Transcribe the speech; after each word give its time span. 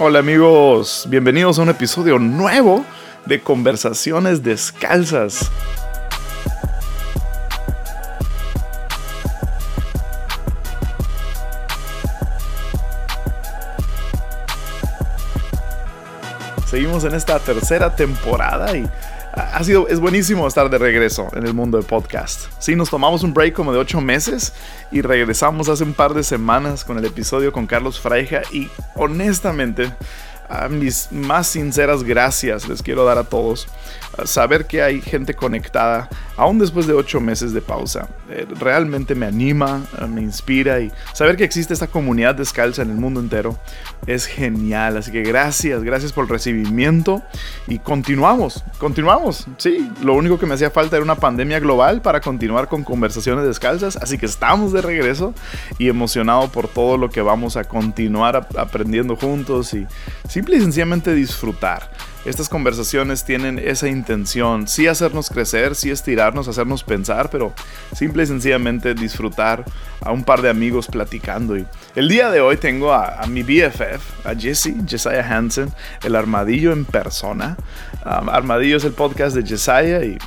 Hola 0.00 0.20
amigos, 0.20 1.06
bienvenidos 1.08 1.58
a 1.58 1.62
un 1.62 1.70
episodio 1.70 2.20
nuevo 2.20 2.84
de 3.26 3.40
Conversaciones 3.40 4.44
Descalzas. 4.44 5.50
Seguimos 16.64 17.02
en 17.02 17.14
esta 17.14 17.40
tercera 17.40 17.96
temporada 17.96 18.76
y 18.76 18.88
ha 19.32 19.62
sido, 19.62 19.88
es 19.88 20.00
buenísimo 20.00 20.46
estar 20.46 20.70
de 20.70 20.78
regreso 20.78 21.28
en 21.34 21.46
el 21.46 21.54
mundo 21.54 21.78
del 21.78 21.86
podcast. 21.86 22.46
Sí, 22.58 22.74
nos 22.74 22.90
tomamos 22.90 23.22
un 23.22 23.34
break 23.34 23.54
como 23.54 23.72
de 23.72 23.78
ocho 23.78 24.00
meses 24.00 24.52
y 24.90 25.02
regresamos 25.02 25.68
hace 25.68 25.84
un 25.84 25.94
par 25.94 26.14
de 26.14 26.22
semanas 26.22 26.84
con 26.84 26.98
el 26.98 27.04
episodio 27.04 27.52
con 27.52 27.66
Carlos 27.66 28.00
Fraija 28.00 28.42
y 28.52 28.68
honestamente 28.94 29.92
a 30.48 30.68
mis 30.68 31.12
más 31.12 31.46
sinceras 31.48 32.02
gracias 32.02 32.68
les 32.68 32.82
quiero 32.82 33.04
dar 33.04 33.18
a 33.18 33.24
todos. 33.24 33.68
Saber 34.24 34.66
que 34.66 34.82
hay 34.82 35.00
gente 35.00 35.34
conectada, 35.34 36.08
aún 36.36 36.58
después 36.58 36.88
de 36.88 36.92
ocho 36.92 37.20
meses 37.20 37.52
de 37.52 37.60
pausa, 37.60 38.08
eh, 38.28 38.46
realmente 38.58 39.14
me 39.14 39.26
anima, 39.26 39.82
eh, 40.00 40.06
me 40.06 40.22
inspira 40.22 40.80
y 40.80 40.90
saber 41.12 41.36
que 41.36 41.44
existe 41.44 41.72
esta 41.72 41.86
comunidad 41.86 42.34
descalza 42.34 42.82
en 42.82 42.90
el 42.90 42.96
mundo 42.96 43.20
entero 43.20 43.56
es 44.06 44.26
genial. 44.26 44.96
Así 44.96 45.12
que 45.12 45.22
gracias, 45.22 45.84
gracias 45.84 46.12
por 46.12 46.24
el 46.24 46.30
recibimiento 46.30 47.22
y 47.68 47.78
continuamos, 47.78 48.64
continuamos. 48.78 49.46
Sí, 49.56 49.90
lo 50.02 50.14
único 50.14 50.38
que 50.38 50.46
me 50.46 50.54
hacía 50.54 50.70
falta 50.70 50.96
era 50.96 51.04
una 51.04 51.16
pandemia 51.16 51.60
global 51.60 52.02
para 52.02 52.20
continuar 52.20 52.68
con 52.68 52.82
conversaciones 52.82 53.44
descalzas, 53.44 53.96
así 53.96 54.18
que 54.18 54.26
estamos 54.26 54.72
de 54.72 54.82
regreso 54.82 55.34
y 55.78 55.88
emocionado 55.88 56.48
por 56.48 56.66
todo 56.66 56.96
lo 56.96 57.10
que 57.10 57.22
vamos 57.22 57.56
a 57.56 57.64
continuar 57.64 58.48
aprendiendo 58.56 59.14
juntos 59.16 59.74
y 59.74 59.86
simple 60.38 60.56
y 60.56 60.60
sencillamente 60.60 61.12
disfrutar. 61.14 61.90
Estas 62.28 62.50
conversaciones 62.50 63.24
tienen 63.24 63.58
esa 63.58 63.88
intención, 63.88 64.68
sí 64.68 64.86
hacernos 64.86 65.30
crecer, 65.30 65.74
sí 65.74 65.90
estirarnos, 65.90 66.46
hacernos 66.46 66.84
pensar, 66.84 67.30
pero 67.30 67.54
simple 67.94 68.24
y 68.24 68.26
sencillamente 68.26 68.92
disfrutar 68.92 69.64
a 70.02 70.12
un 70.12 70.24
par 70.24 70.42
de 70.42 70.50
amigos 70.50 70.88
platicando. 70.88 71.56
Y 71.56 71.64
el 71.94 72.06
día 72.10 72.30
de 72.30 72.42
hoy 72.42 72.58
tengo 72.58 72.92
a, 72.92 73.24
mi 73.28 73.42
BFF, 73.42 74.26
a 74.26 74.34
Jesse, 74.34 74.74
Jesiah 74.86 75.26
Hansen, 75.26 75.72
el 76.04 76.14
armadillo 76.14 76.72
en 76.72 76.84
persona. 76.84 77.56
Um, 78.04 78.28
armadillo 78.28 78.76
es 78.76 78.84
el 78.84 78.92
podcast 78.92 79.34
de 79.34 79.46
Jesiah 79.46 80.04
y 80.04 80.18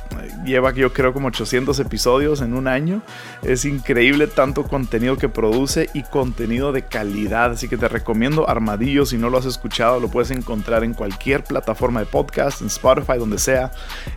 lleva 0.44 0.72
yo 0.72 0.92
creo 0.92 1.12
como 1.12 1.28
800 1.28 1.78
episodios 1.78 2.40
en 2.40 2.54
un 2.54 2.66
año. 2.66 3.02
Es 3.44 3.64
increíble 3.64 4.26
tanto 4.26 4.64
contenido 4.64 5.18
que 5.18 5.28
produce 5.28 5.88
y 5.94 6.02
contenido 6.02 6.72
de 6.72 6.82
calidad. 6.82 7.52
Así 7.52 7.68
que 7.68 7.76
te 7.76 7.86
recomiendo 7.86 8.48
Armadillo 8.48 9.06
si 9.06 9.18
no 9.18 9.30
lo 9.30 9.38
has 9.38 9.46
escuchado, 9.46 10.00
lo 10.00 10.08
puedes 10.08 10.32
encontrar 10.32 10.82
en 10.82 10.94
cualquier 10.94 11.44
plataforma 11.44 11.91
de 12.00 12.06
podcast, 12.06 12.60
en 12.60 12.68
Spotify, 12.68 13.18
donde 13.18 13.38
sea. 13.38 13.72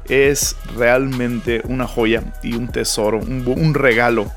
Es 0.07 0.55
realmente 0.75 1.61
una 1.65 1.87
joya 1.87 2.23
y 2.43 2.55
un 2.55 2.67
tesoro, 2.67 3.19
un, 3.19 3.73
regalo 3.73 4.31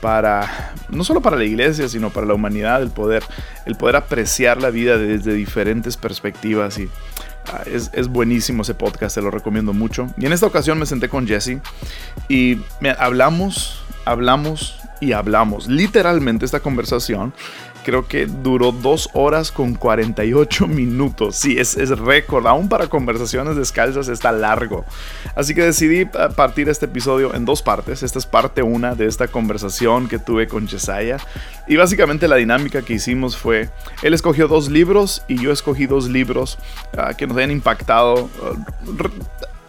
para 0.00 0.74
no 0.90 1.04
solo 1.04 1.20
para 1.20 1.36
la 1.36 1.44
iglesia, 1.44 1.88
sino 1.88 2.10
para 2.10 2.26
la 2.26 2.34
humanidad, 2.34 2.82
el 2.82 2.90
poder, 2.90 3.24
el 3.64 3.76
poder 3.76 3.96
apreciar 3.96 4.60
la 4.60 4.70
vida 4.70 4.98
desde 4.98 5.32
diferentes 5.32 5.96
perspectivas 5.96 6.78
y 6.78 6.88
Ah, 7.52 7.62
es, 7.66 8.08
buenísimo 8.08 8.62
ese 8.62 8.74
podcast, 8.74 9.14
te 9.14 9.22
lo 9.22 9.30
recomiendo 9.30 9.72
mucho. 9.72 10.08
Y 10.16 10.26
en 10.26 10.32
esta 10.32 10.46
ocasión 10.46 10.78
me 10.78 10.86
senté 10.86 11.08
con 11.08 11.26
Jesse 11.28 11.58
y 12.28 12.58
hablamos, 12.98 13.84
hablamos 14.04 14.76
y 15.00 15.12
hablamos. 15.12 15.68
Literalmente 15.68 16.44
esta 16.44 16.60
conversación 16.60 17.32
creo 17.86 18.08
que 18.08 18.26
duró 18.26 18.72
dos 18.72 19.08
horas 19.12 19.52
con 19.52 19.74
48 19.74 20.66
minutos. 20.66 21.36
Sí, 21.36 21.56
es, 21.56 21.76
es 21.76 21.96
récord. 21.96 22.44
Aún 22.48 22.68
para 22.68 22.88
conversaciones 22.88 23.54
descalzas 23.54 24.08
está 24.08 24.32
largo. 24.32 24.84
Así 25.36 25.54
que 25.54 25.62
decidí 25.62 26.04
partir 26.04 26.68
este 26.68 26.86
episodio 26.86 27.32
en 27.32 27.44
dos 27.44 27.62
partes. 27.62 28.02
Esta 28.02 28.18
es 28.18 28.26
parte 28.26 28.60
una 28.60 28.96
de 28.96 29.06
esta 29.06 29.28
conversación 29.28 30.08
que 30.08 30.18
tuve 30.18 30.48
con 30.48 30.66
Jesiah. 30.66 31.18
Y 31.68 31.76
básicamente 31.76 32.26
la 32.26 32.34
dinámica 32.34 32.82
que 32.82 32.94
hicimos 32.94 33.36
fue, 33.36 33.70
él 34.02 34.14
escogió 34.14 34.48
dos 34.48 34.68
libros 34.68 35.22
y 35.28 35.40
yo 35.40 35.52
escogí 35.52 35.86
dos 35.86 36.08
libros 36.08 36.58
ah, 36.98 37.14
que 37.14 37.28
nos 37.28 37.36
hayan 37.36 37.52
impactado. 37.52 38.28
Uh, 38.42 39.08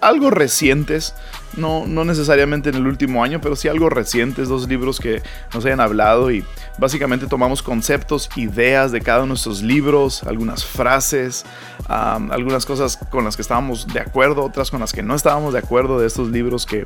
algo 0.01 0.29
recientes 0.29 1.13
no, 1.55 1.85
no 1.87 2.05
necesariamente 2.05 2.69
en 2.69 2.75
el 2.75 2.87
último 2.87 3.23
año, 3.23 3.39
pero 3.41 3.55
sí 3.55 3.67
algo 3.67 3.89
recientes, 3.89 4.47
dos 4.47 4.67
libros 4.67 4.99
que 4.99 5.21
nos 5.53 5.65
hayan 5.65 5.79
hablado 5.79 6.31
y 6.31 6.43
básicamente 6.77 7.27
tomamos 7.27 7.63
conceptos, 7.63 8.29
ideas 8.35 8.91
de 8.91 9.01
cada 9.01 9.23
uno 9.23 9.33
de 9.33 9.37
estos 9.37 9.61
libros, 9.61 10.23
algunas 10.23 10.65
frases, 10.65 11.45
algunas 11.87 12.65
cosas 12.65 12.97
con 13.09 13.23
las 13.23 13.35
que 13.35 13.41
estábamos 13.41 13.87
de 13.87 13.99
acuerdo, 13.99 14.43
otras 14.43 14.71
con 14.71 14.79
las 14.79 14.93
que 14.93 15.01
no 15.01 15.15
estábamos 15.15 15.53
de 15.53 15.59
acuerdo 15.59 15.99
de 15.99 16.07
estos 16.07 16.29
libros 16.29 16.65
que, 16.65 16.85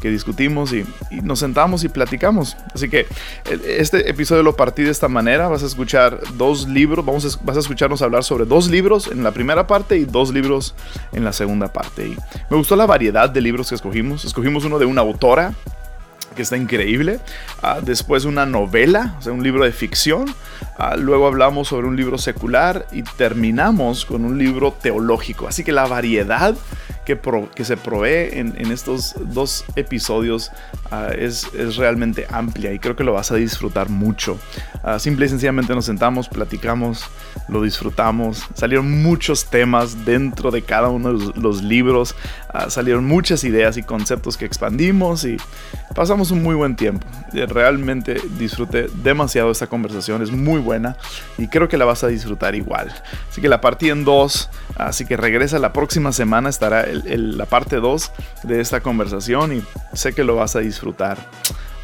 que 0.00 0.10
discutimos 0.10 0.72
y, 0.72 0.86
nos 1.22 1.40
sentamos 1.40 1.84
y 1.84 1.88
platicamos. 1.88 2.56
Así 2.74 2.88
que 2.88 3.06
este 3.66 4.08
episodio 4.10 4.42
lo 4.42 4.56
partí 4.56 4.82
de 4.82 4.90
esta 4.90 5.08
manera, 5.08 5.48
vas 5.48 5.62
a 5.62 5.66
escuchar 5.66 6.20
dos 6.34 6.68
libros, 6.68 7.04
vamos 7.04 7.38
vas 7.44 7.56
a 7.56 7.60
escucharnos 7.60 8.02
hablar 8.02 8.24
sobre 8.24 8.44
dos 8.44 8.68
libros 8.68 9.08
en 9.08 9.22
la 9.22 9.32
primera 9.32 9.66
parte 9.66 9.96
y 9.96 10.04
dos 10.04 10.32
libros 10.32 10.74
en 11.12 11.24
la 11.24 11.32
segunda 11.32 11.72
parte. 11.72 12.08
Y 12.08 12.16
me 12.50 12.56
gustó 12.56 12.76
la 12.76 12.86
variedad 12.86 13.28
de 13.28 13.40
libros 13.40 13.68
que 13.68 13.74
escogimos 13.96 14.64
uno 14.64 14.78
de 14.78 14.84
una 14.84 15.00
autora 15.00 15.54
que 16.36 16.42
está 16.42 16.56
increíble. 16.56 17.18
Ah, 17.62 17.80
después 17.82 18.24
una 18.24 18.46
novela, 18.46 19.16
o 19.18 19.22
sea, 19.22 19.32
un 19.32 19.42
libro 19.42 19.64
de 19.64 19.72
ficción. 19.72 20.32
Ah, 20.78 20.94
luego 20.96 21.26
hablamos 21.26 21.68
sobre 21.68 21.88
un 21.88 21.96
libro 21.96 22.18
secular 22.18 22.86
y 22.92 23.02
terminamos 23.02 24.04
con 24.04 24.24
un 24.24 24.38
libro 24.38 24.72
teológico. 24.72 25.48
Así 25.48 25.64
que 25.64 25.72
la 25.72 25.86
variedad 25.86 26.54
que, 27.04 27.64
se 27.64 27.76
provee 27.76 28.38
en, 28.38 28.54
en, 28.58 28.72
estos 28.72 29.14
dos 29.32 29.64
episodios 29.76 30.50
ah, 30.90 31.10
es, 31.16 31.48
es, 31.54 31.76
realmente 31.76 32.26
amplia 32.30 32.72
y 32.72 32.80
creo 32.80 32.96
que 32.96 33.04
lo 33.04 33.12
vas 33.12 33.30
a 33.30 33.36
disfrutar 33.36 33.88
mucho. 33.88 34.38
simple 34.98 35.26
y 35.26 35.28
sencillamente 35.28 35.74
nos 35.74 35.86
sentamos, 35.86 36.28
platicamos, 36.28 37.04
lo 37.48 37.62
disfrutamos. 37.62 38.42
Salieron 38.54 39.02
muchos 39.02 39.46
temas 39.46 40.04
dentro 40.04 40.50
de 40.50 40.62
cada 40.62 40.88
uno 40.88 41.14
de 41.14 41.40
los 41.40 41.62
libros. 41.62 42.16
Salieron 42.68 43.04
muchas 43.04 43.44
ideas 43.44 43.76
y 43.76 43.82
conceptos 43.82 44.36
que 44.36 44.44
expandimos 44.44 45.24
y 45.24 45.36
pasamos 45.94 46.30
un 46.30 46.42
muy 46.42 46.54
buen 46.54 46.76
tiempo. 46.76 47.06
Realmente 47.32 48.20
disfruté 48.38 48.88
demasiado 49.02 49.50
esta 49.50 49.66
conversación, 49.66 50.22
es 50.22 50.30
muy 50.30 50.60
buena 50.60 50.96
y 51.38 51.48
creo 51.48 51.68
que 51.68 51.76
la 51.76 51.84
vas 51.84 52.04
a 52.04 52.08
disfrutar 52.08 52.54
igual. 52.54 52.92
Así 53.30 53.40
que 53.40 53.48
la 53.48 53.60
partí 53.60 53.90
en 53.90 54.04
dos, 54.04 54.50
así 54.76 55.04
que 55.06 55.16
regresa 55.16 55.58
la 55.58 55.72
próxima 55.72 56.12
semana, 56.12 56.48
estará 56.48 56.86
la 56.86 57.46
parte 57.46 57.76
2 57.76 58.12
de 58.44 58.60
esta 58.60 58.80
conversación 58.80 59.52
y 59.56 59.64
sé 59.92 60.12
que 60.12 60.24
lo 60.24 60.36
vas 60.36 60.56
a 60.56 60.60
disfrutar. 60.60 61.18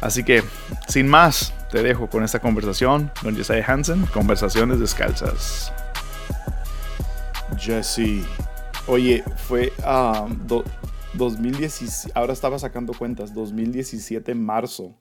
Así 0.01 0.23
que, 0.23 0.43
sin 0.87 1.07
más, 1.07 1.53
te 1.71 1.81
dejo 1.81 2.07
con 2.07 2.23
esta 2.23 2.39
conversación 2.39 3.09
con 3.21 3.35
Jesse 3.37 3.63
Hansen, 3.65 4.05
Conversaciones 4.07 4.79
Descalzas. 4.79 5.71
Jesse, 7.57 8.25
oye, 8.87 9.23
fue 9.47 9.71
a 9.83 10.23
um, 10.23 10.47
2017, 11.13 12.11
ahora 12.15 12.33
estaba 12.33 12.59
sacando 12.59 12.93
cuentas, 12.93 13.33
2017 13.33 14.33
marzo, 14.35 14.95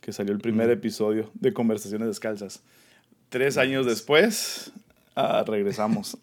que 0.00 0.12
salió 0.12 0.32
el 0.32 0.40
primer 0.40 0.70
episodio 0.70 1.30
de 1.34 1.52
Conversaciones 1.52 2.08
Descalzas. 2.08 2.62
Tres 3.28 3.58
años 3.58 3.86
después, 3.86 4.72
ah, 5.14 5.44
regresamos. 5.46 6.16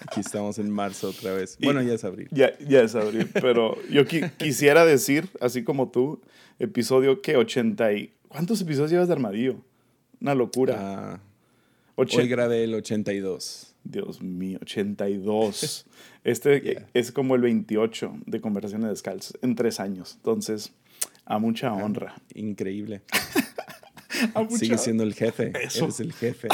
Aquí 0.00 0.20
estamos 0.20 0.58
en 0.58 0.70
marzo 0.70 1.10
otra 1.10 1.32
vez. 1.32 1.58
Bueno, 1.60 1.82
ya 1.82 1.94
es 1.94 2.04
abril. 2.04 2.28
Ya, 2.30 2.56
ya 2.58 2.82
es 2.82 2.94
abril, 2.94 3.28
pero 3.34 3.76
yo 3.90 4.04
quisiera 4.06 4.84
decir, 4.84 5.28
así 5.40 5.64
como 5.64 5.90
tú, 5.90 6.20
episodio 6.58 7.20
que 7.22 7.36
80 7.36 7.92
y... 7.94 8.12
¿Cuántos 8.28 8.60
episodios 8.60 8.90
llevas 8.90 9.08
de 9.08 9.14
Armadillo? 9.14 9.56
Una 10.20 10.34
locura. 10.34 10.76
Ah, 10.78 11.20
hoy 11.96 12.28
grabé 12.28 12.64
el 12.64 12.74
82. 12.74 13.75
Dios 13.90 14.22
mío, 14.22 14.58
82. 14.62 15.86
Este 16.24 16.88
es 16.92 17.12
como 17.12 17.36
el 17.36 17.42
28 17.42 18.14
de 18.26 18.40
conversaciones 18.40 18.90
descalzas 18.90 19.38
en 19.42 19.54
tres 19.54 19.78
años. 19.78 20.14
Entonces, 20.16 20.72
a 21.24 21.38
mucha 21.38 21.68
ah, 21.68 21.74
honra. 21.74 22.16
Increíble. 22.34 23.02
Sigue 24.50 24.76
siendo 24.76 25.04
el 25.04 25.14
jefe. 25.14 25.52
Eso. 25.62 25.84
Eres 25.84 26.00
el 26.00 26.12
jefe. 26.12 26.48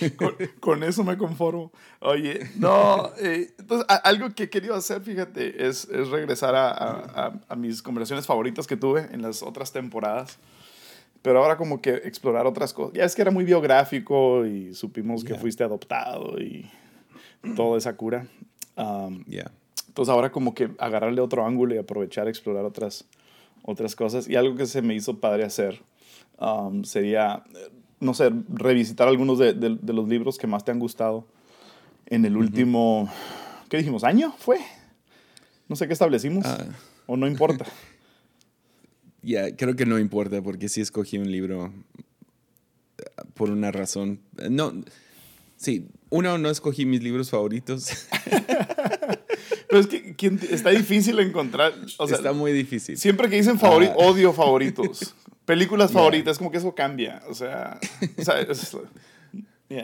con, 0.60 0.82
eso 0.82 1.04
me 1.04 1.16
conformo. 1.16 1.72
Oye, 2.00 2.48
no, 2.56 3.10
eh, 3.18 3.54
entonces 3.58 3.86
algo 4.04 4.30
que 4.34 4.44
he 4.44 4.50
querido 4.50 4.74
hacer, 4.74 5.02
fíjate, 5.02 5.66
es, 5.66 5.88
es 5.88 6.08
regresar 6.08 6.54
a, 6.54 6.70
a, 6.70 7.40
a, 7.48 7.56
mis 7.56 7.82
conversaciones 7.82 8.26
favoritas 8.26 8.66
que 8.66 8.76
tuve 8.76 9.08
en 9.12 9.22
las 9.22 9.42
otras 9.42 9.72
temporadas. 9.72 10.38
Pero 11.22 11.42
ahora 11.42 11.56
como 11.56 11.80
que 11.80 11.90
explorar 11.90 12.46
otras 12.46 12.72
cosas. 12.72 12.94
Ya 12.94 13.04
es 13.04 13.14
que 13.14 13.22
era 13.22 13.30
muy 13.30 13.44
biográfico 13.44 14.46
y 14.46 14.74
supimos 14.74 15.24
que 15.24 15.34
fuiste 15.34 15.64
adoptado 15.64 16.38
y 16.38 16.70
toda 17.54 17.78
esa 17.78 17.96
cura. 17.96 18.26
Um, 18.76 19.24
Entonces 19.88 20.12
ahora 20.12 20.30
como 20.30 20.54
que 20.54 20.70
agarrarle 20.78 21.20
otro 21.20 21.46
ángulo 21.46 21.74
y 21.74 21.78
aprovechar, 21.78 22.28
explorar 22.28 22.64
otras, 22.64 23.06
otras 23.62 23.96
cosas. 23.96 24.28
Y 24.28 24.36
algo 24.36 24.56
que 24.56 24.66
se 24.66 24.82
me 24.82 24.94
hizo 24.94 25.18
padre 25.18 25.44
hacer 25.44 25.82
um, 26.38 26.84
sería, 26.84 27.42
no 28.00 28.14
sé, 28.14 28.30
revisitar 28.48 29.08
algunos 29.08 29.38
de, 29.38 29.52
de, 29.54 29.92
los 29.92 30.08
libros 30.08 30.38
que 30.38 30.46
más 30.46 30.64
te 30.64 30.70
han 30.70 30.78
gustado. 30.78 31.26
en 32.06 32.24
el 32.24 32.36
último, 32.36 33.10
¿qué 33.68 33.78
dijimos? 33.78 34.04
¿Año 34.04 34.32
fue? 34.38 34.58
No 35.68 35.74
sé 35.76 35.86
qué 35.86 35.92
establecimos. 35.92 36.44
Ah. 36.46 36.64
¿O 37.06 37.16
no 37.16 37.26
importa? 37.26 37.66
Ya, 39.26 39.56
creo 39.56 39.74
que 39.74 39.86
no 39.86 39.98
importa 39.98 40.40
porque 40.40 40.68
sí 40.68 40.80
escogí 40.80 41.18
un 41.18 41.32
libro 41.32 41.72
por 43.34 43.50
una 43.50 43.72
razón. 43.72 44.20
No, 44.48 44.72
sí, 45.56 45.88
uno, 46.10 46.38
no 46.38 46.48
escogí 46.48 46.86
mis 46.86 47.02
libros 47.02 47.30
favoritos. 47.30 47.88
Pero 49.68 49.80
es 49.80 49.88
que 49.88 50.14
está 50.48 50.70
difícil 50.70 51.18
encontrar. 51.18 51.74
está 52.08 52.32
muy 52.32 52.52
difícil. 52.52 52.96
Siempre 52.96 53.28
que 53.28 53.34
dicen 53.36 53.58
favori 53.58 53.86
ah. 53.86 53.96
odio 53.96 54.32
favoritos. 54.32 55.16
Películas 55.44 55.90
favoritas, 55.90 56.38
como 56.38 56.52
que 56.52 56.58
eso 56.58 56.72
cambia. 56.76 57.20
O 57.28 57.34
sea, 57.34 57.80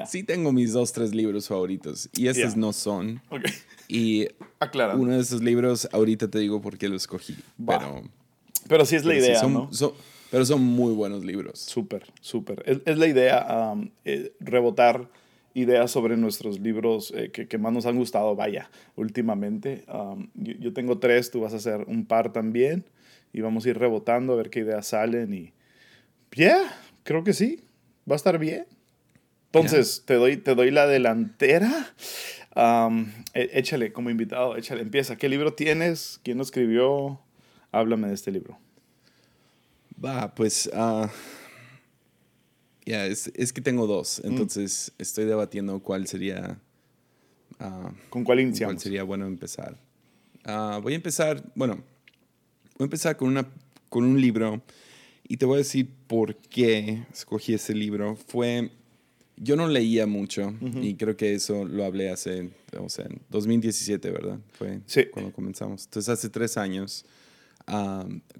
sí 0.06 0.22
tengo 0.22 0.52
mis 0.52 0.72
dos, 0.72 0.92
tres 0.92 1.12
libros 1.16 1.48
favoritos. 1.48 2.08
Y 2.16 2.28
esos 2.28 2.56
no 2.56 2.72
son. 2.72 3.20
Y 3.88 4.28
Aclara. 4.60 4.94
uno 4.94 5.14
de 5.14 5.20
esos 5.20 5.42
libros, 5.42 5.88
ahorita 5.90 6.28
te 6.28 6.38
digo 6.38 6.60
por 6.60 6.78
qué 6.78 6.88
lo 6.88 6.94
escogí. 6.94 7.36
Pero 7.66 8.04
pero 8.72 8.86
sí 8.86 8.96
es 8.96 9.04
la 9.04 9.14
idea, 9.14 9.42
¿no? 9.42 9.68
pero 10.30 10.46
son 10.46 10.62
muy 10.62 10.94
buenos 10.94 11.26
libros. 11.26 11.58
Súper, 11.58 12.06
súper. 12.22 12.62
Es, 12.86 12.96
la 12.96 13.06
idea 13.06 13.70
um, 13.74 13.90
eh, 14.06 14.32
rebotar 14.40 15.10
ideas 15.52 15.90
sobre 15.90 16.16
nuestros 16.16 16.58
libros 16.58 17.12
eh, 17.14 17.30
que, 17.30 17.46
que, 17.46 17.58
más 17.58 17.74
nos 17.74 17.84
han 17.84 17.98
gustado, 17.98 18.34
vaya, 18.34 18.70
últimamente. 18.96 19.84
Um, 19.92 20.30
yo, 20.34 20.72
tengo 20.72 20.98
tres, 20.98 21.30
tú 21.30 21.42
vas 21.42 21.52
a 21.52 21.56
hacer 21.56 21.84
un 21.86 22.06
par 22.06 22.32
también 22.32 22.86
y 23.34 23.42
vamos 23.42 23.66
a 23.66 23.68
ir 23.68 23.78
rebotando 23.78 24.32
a 24.32 24.36
ver 24.36 24.48
qué 24.48 24.60
ideas 24.60 24.86
salen 24.86 25.34
y... 25.34 25.52
Yeah, 26.34 26.62
creo 27.02 27.24
que 27.24 27.34
sí, 27.34 27.60
va 28.10 28.14
a 28.14 28.16
estar 28.16 28.38
bien. 28.38 28.64
Entonces, 29.52 30.02
te, 30.06 30.14
doy, 30.14 30.38
te 30.38 30.54
doy 30.54 30.70
la 30.70 30.86
delantera. 30.86 31.92
Um, 32.56 33.12
échale 33.34 33.92
como 33.92 34.08
invitado, 34.08 34.56
échale, 34.56 34.80
empieza. 34.80 35.16
¿Qué 35.16 35.28
libro 35.28 35.52
tienes? 35.52 36.20
¿Quién 36.24 36.38
lo 36.38 36.42
escribió? 36.42 37.20
Háblame 37.72 38.08
de 38.08 38.14
este 38.14 38.30
libro. 38.30 38.58
Va, 40.02 40.34
pues, 40.34 40.70
uh, 40.74 41.06
ya, 42.84 43.06
es, 43.06 43.32
es, 43.34 43.52
que 43.52 43.62
tengo 43.62 43.86
dos, 43.86 44.20
mm. 44.22 44.28
entonces 44.28 44.92
estoy 44.98 45.24
debatiendo 45.24 45.80
cuál 45.80 46.06
sería... 46.06 46.60
Uh, 47.58 47.90
¿Con 48.10 48.24
cuál 48.24 48.40
iniciamos? 48.40 48.74
¿Cuál 48.74 48.82
sería 48.82 49.04
bueno 49.04 49.26
empezar? 49.26 49.78
Uh, 50.46 50.82
voy 50.82 50.92
a 50.92 50.96
empezar, 50.96 51.42
bueno, 51.54 51.76
voy 51.76 52.80
a 52.80 52.84
empezar 52.84 53.16
con, 53.16 53.28
una, 53.28 53.48
con 53.88 54.04
un 54.04 54.20
libro 54.20 54.62
y 55.26 55.38
te 55.38 55.46
voy 55.46 55.54
a 55.54 55.58
decir 55.58 55.88
por 56.06 56.36
qué 56.36 57.04
escogí 57.10 57.54
ese 57.54 57.74
libro. 57.74 58.16
Fue, 58.16 58.70
yo 59.36 59.56
no 59.56 59.66
leía 59.66 60.06
mucho 60.06 60.52
y 60.60 60.96
creo 60.96 61.16
que 61.16 61.34
eso 61.34 61.64
lo 61.64 61.84
hablé 61.84 62.10
hace, 62.10 62.50
o 62.78 62.90
sea, 62.90 63.06
en 63.06 63.22
2017, 63.30 64.10
¿verdad? 64.10 64.40
Fue 64.52 64.80
sí. 64.84 65.06
cuando 65.10 65.32
comenzamos. 65.32 65.84
Entonces, 65.84 66.10
hace 66.10 66.28
tres 66.28 66.58
años 66.58 67.06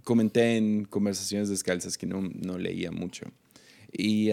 comenté 0.05 0.57
en 0.57 0.85
conversaciones 0.85 1.49
descalzas 1.49 1.99
que 1.99 2.07
no, 2.07 2.23
no 2.23 2.59
leía 2.59 2.91
mucho. 2.91 3.27
Y 3.93 4.31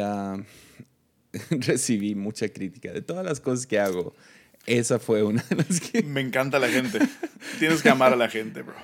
recibí 1.49 2.15
mucha 2.15 2.49
crítica 2.49 2.91
de 2.91 3.01
todas 3.01 3.25
las 3.25 3.39
cosas 3.39 3.65
que 3.67 3.79
hago. 3.79 4.13
Esa 4.65 4.99
fue 4.99 5.23
una 5.23 5.43
de 5.49 5.55
las 5.55 5.79
que... 5.79 6.03
Me 6.03 6.21
encanta 6.21 6.59
la 6.59 6.69
gente. 6.69 6.99
Tienes 7.59 7.81
que 7.81 7.89
amar 7.89 8.13
a 8.13 8.15
la 8.15 8.29
gente, 8.29 8.61
bro. 8.61 8.75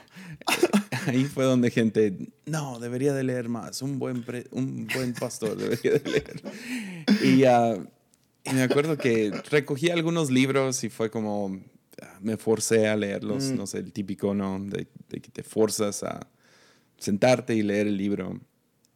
Ahí 1.07 1.25
fue 1.25 1.43
donde 1.43 1.69
gente, 1.69 2.17
no, 2.45 2.79
debería 2.79 3.13
de 3.13 3.23
leer 3.23 3.49
más. 3.49 3.81
Un 3.81 3.99
buen, 3.99 4.25
un 4.51 4.87
buen 4.87 5.13
pastor 5.13 5.55
debería 5.55 5.91
de 5.99 6.09
leer. 6.09 6.41
Y, 7.23 7.43
y 8.49 8.53
me 8.53 8.63
acuerdo 8.63 8.97
que 8.97 9.31
recogí 9.51 9.91
algunos 9.91 10.31
libros 10.31 10.83
y 10.83 10.89
fue 10.89 11.11
como, 11.11 11.59
me 12.21 12.37
forcé 12.37 12.87
a 12.87 12.95
leerlos, 12.95 13.45
mm. 13.45 13.55
no 13.55 13.67
sé, 13.67 13.79
el 13.79 13.91
típico, 13.91 14.33
¿no? 14.33 14.59
De, 14.59 14.87
que 15.09 15.31
te 15.31 15.43
forzas 15.43 16.03
a 16.03 16.27
sentarte 16.97 17.55
y 17.55 17.61
leer 17.61 17.87
el 17.87 17.97
libro. 17.97 18.39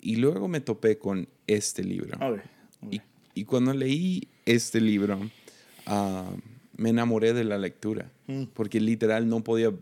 Y 0.01 0.17
luego 0.17 0.47
me 0.47 0.61
topé 0.61 0.97
con 0.97 1.27
este 1.47 1.83
libro. 1.83 2.17
Y, 2.89 3.01
y, 3.33 3.45
cuando 3.45 3.73
leí 3.73 4.27
este 4.45 4.81
libro, 4.81 5.19
ah, 5.85 6.31
me 6.75 6.89
enamoré 6.89 7.33
de 7.33 7.43
la 7.43 7.57
lectura, 7.57 8.11
mm. 8.27 8.45
porque 8.53 8.79
literal 8.79 9.27
no 9.27 9.43
podía 9.43 9.73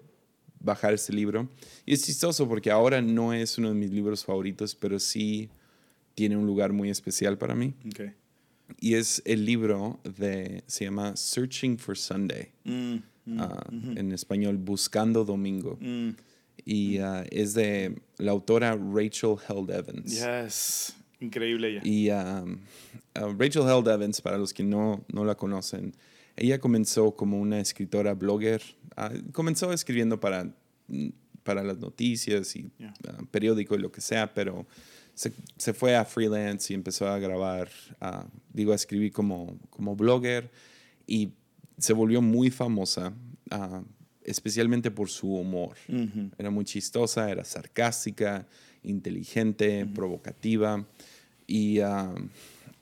bajar 0.60 0.94
este 0.94 1.14
libro. 1.14 1.48
Y 1.86 1.94
es 1.94 2.04
chistoso 2.04 2.48
porque 2.48 2.72
ahora 2.72 3.02
no 3.02 3.34
es 3.34 3.58
uno 3.58 3.70
de 3.70 3.76
mis 3.76 3.92
libros 3.92 4.26
favoritos, 4.26 4.76
pero 4.76 5.00
sí 5.00 5.50
tiene 6.16 6.36
un 6.36 6.48
lugar 6.48 6.74
muy 6.74 6.90
especial 6.90 7.38
para 7.38 7.56
mí. 7.56 7.74
Okay. 7.88 8.14
Y 8.80 8.96
es 8.96 9.22
el 9.26 9.46
libro 9.46 10.00
de, 10.04 10.64
se 10.68 10.86
llama 10.86 11.16
Searching 11.16 11.78
for 11.78 11.98
Sunday. 11.98 12.52
Mm, 12.64 12.96
mm, 13.26 13.40
ah, 13.40 13.66
en 13.72 14.12
español, 14.12 14.58
Buscando 14.58 15.24
Domingo. 15.24 15.78
Mm. 15.80 16.10
Y 16.66 16.98
ah, 16.98 17.26
es 17.32 17.54
de 17.54 18.02
la 18.18 18.32
autora 18.32 18.76
Rachel 18.76 19.36
Held 19.48 19.72
Evans. 19.72 20.12
Yes, 20.12 20.96
increíble 21.20 21.70
ella. 21.70 21.82
Y 21.84 22.10
um, 22.10 22.60
uh, 23.16 23.34
Rachel 23.38 23.64
Held 23.64 23.88
Evans, 23.88 24.22
para 24.22 24.38
los 24.38 24.54
que 24.54 24.64
no, 24.64 25.06
no 25.14 25.24
la 25.24 25.36
conocen, 25.36 25.96
ella 26.36 26.60
comenzó 26.60 27.16
como 27.16 27.40
una 27.40 27.60
escritora 27.60 28.14
blogger. 28.14 28.62
Comenzó 29.32 29.72
escribiendo 29.72 30.20
para, 30.20 30.54
para 31.44 31.64
las 31.64 31.78
noticias 31.78 32.56
y 32.56 32.72
periódico 33.32 33.76
y 33.76 33.80
lo 33.80 33.92
que 33.92 34.02
sea, 34.02 34.34
pero 34.34 34.66
se, 35.58 35.74
fue 35.74 35.96
a 35.96 36.06
freelance 36.06 36.72
y 36.72 36.76
empezó 36.76 37.08
a 37.08 37.18
grabar, 37.18 37.70
digo, 38.54 38.72
a 38.72 38.76
escribir 38.76 39.12
como, 39.12 39.58
como 39.72 39.96
blogger 39.96 40.52
y 41.08 41.32
se 41.80 41.94
volvió 41.94 42.22
muy 42.22 42.52
famosa, 42.52 43.14
especialmente 44.24 44.92
por 44.92 45.10
su 45.10 45.34
humor. 45.34 45.76
Era 46.38 46.52
muy 46.52 46.66
chistosa, 46.66 47.32
era 47.32 47.44
sarcástica, 47.44 48.46
inteligente, 48.84 49.88
provocativa 49.88 50.86
y 51.48 51.80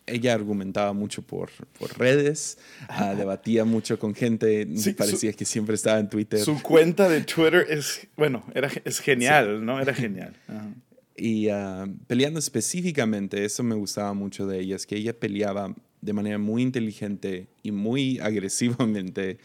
ella 0.07 0.33
argumentaba 0.33 0.91
mucho 0.91 1.21
por, 1.21 1.51
por 1.79 1.97
redes, 1.97 2.57
debatía 3.17 3.63
mucho 3.63 3.97
con 3.97 4.13
gente, 4.13 4.67
parecía 4.97 5.31
que 5.31 5.45
siempre 5.45 5.75
estaba 5.75 5.99
en 5.99 6.09
Twitter. 6.09 6.41
Su 6.41 6.61
cuenta 6.61 7.07
de 7.07 7.21
Twitter 7.21 7.65
es, 7.69 8.07
bueno, 8.17 8.43
era, 8.53 8.69
es 8.83 8.99
genial, 8.99 9.65
¿no? 9.65 9.79
Era 9.79 9.93
genial. 9.93 10.35
Y 11.17 11.47
ah, 11.49 11.87
peleando 12.07 12.39
específicamente, 12.39 13.45
eso 13.45 13.63
me 13.63 13.75
gustaba 13.75 14.13
mucho 14.13 14.47
de 14.47 14.59
ella, 14.59 14.75
es 14.75 14.85
que 14.85 14.97
ella 14.97 15.17
peleaba 15.17 15.73
de 16.01 16.13
manera 16.13 16.37
muy 16.37 16.61
inteligente 16.61 17.47
y 17.63 17.71
muy 17.71 18.19
agresivamente 18.23 19.37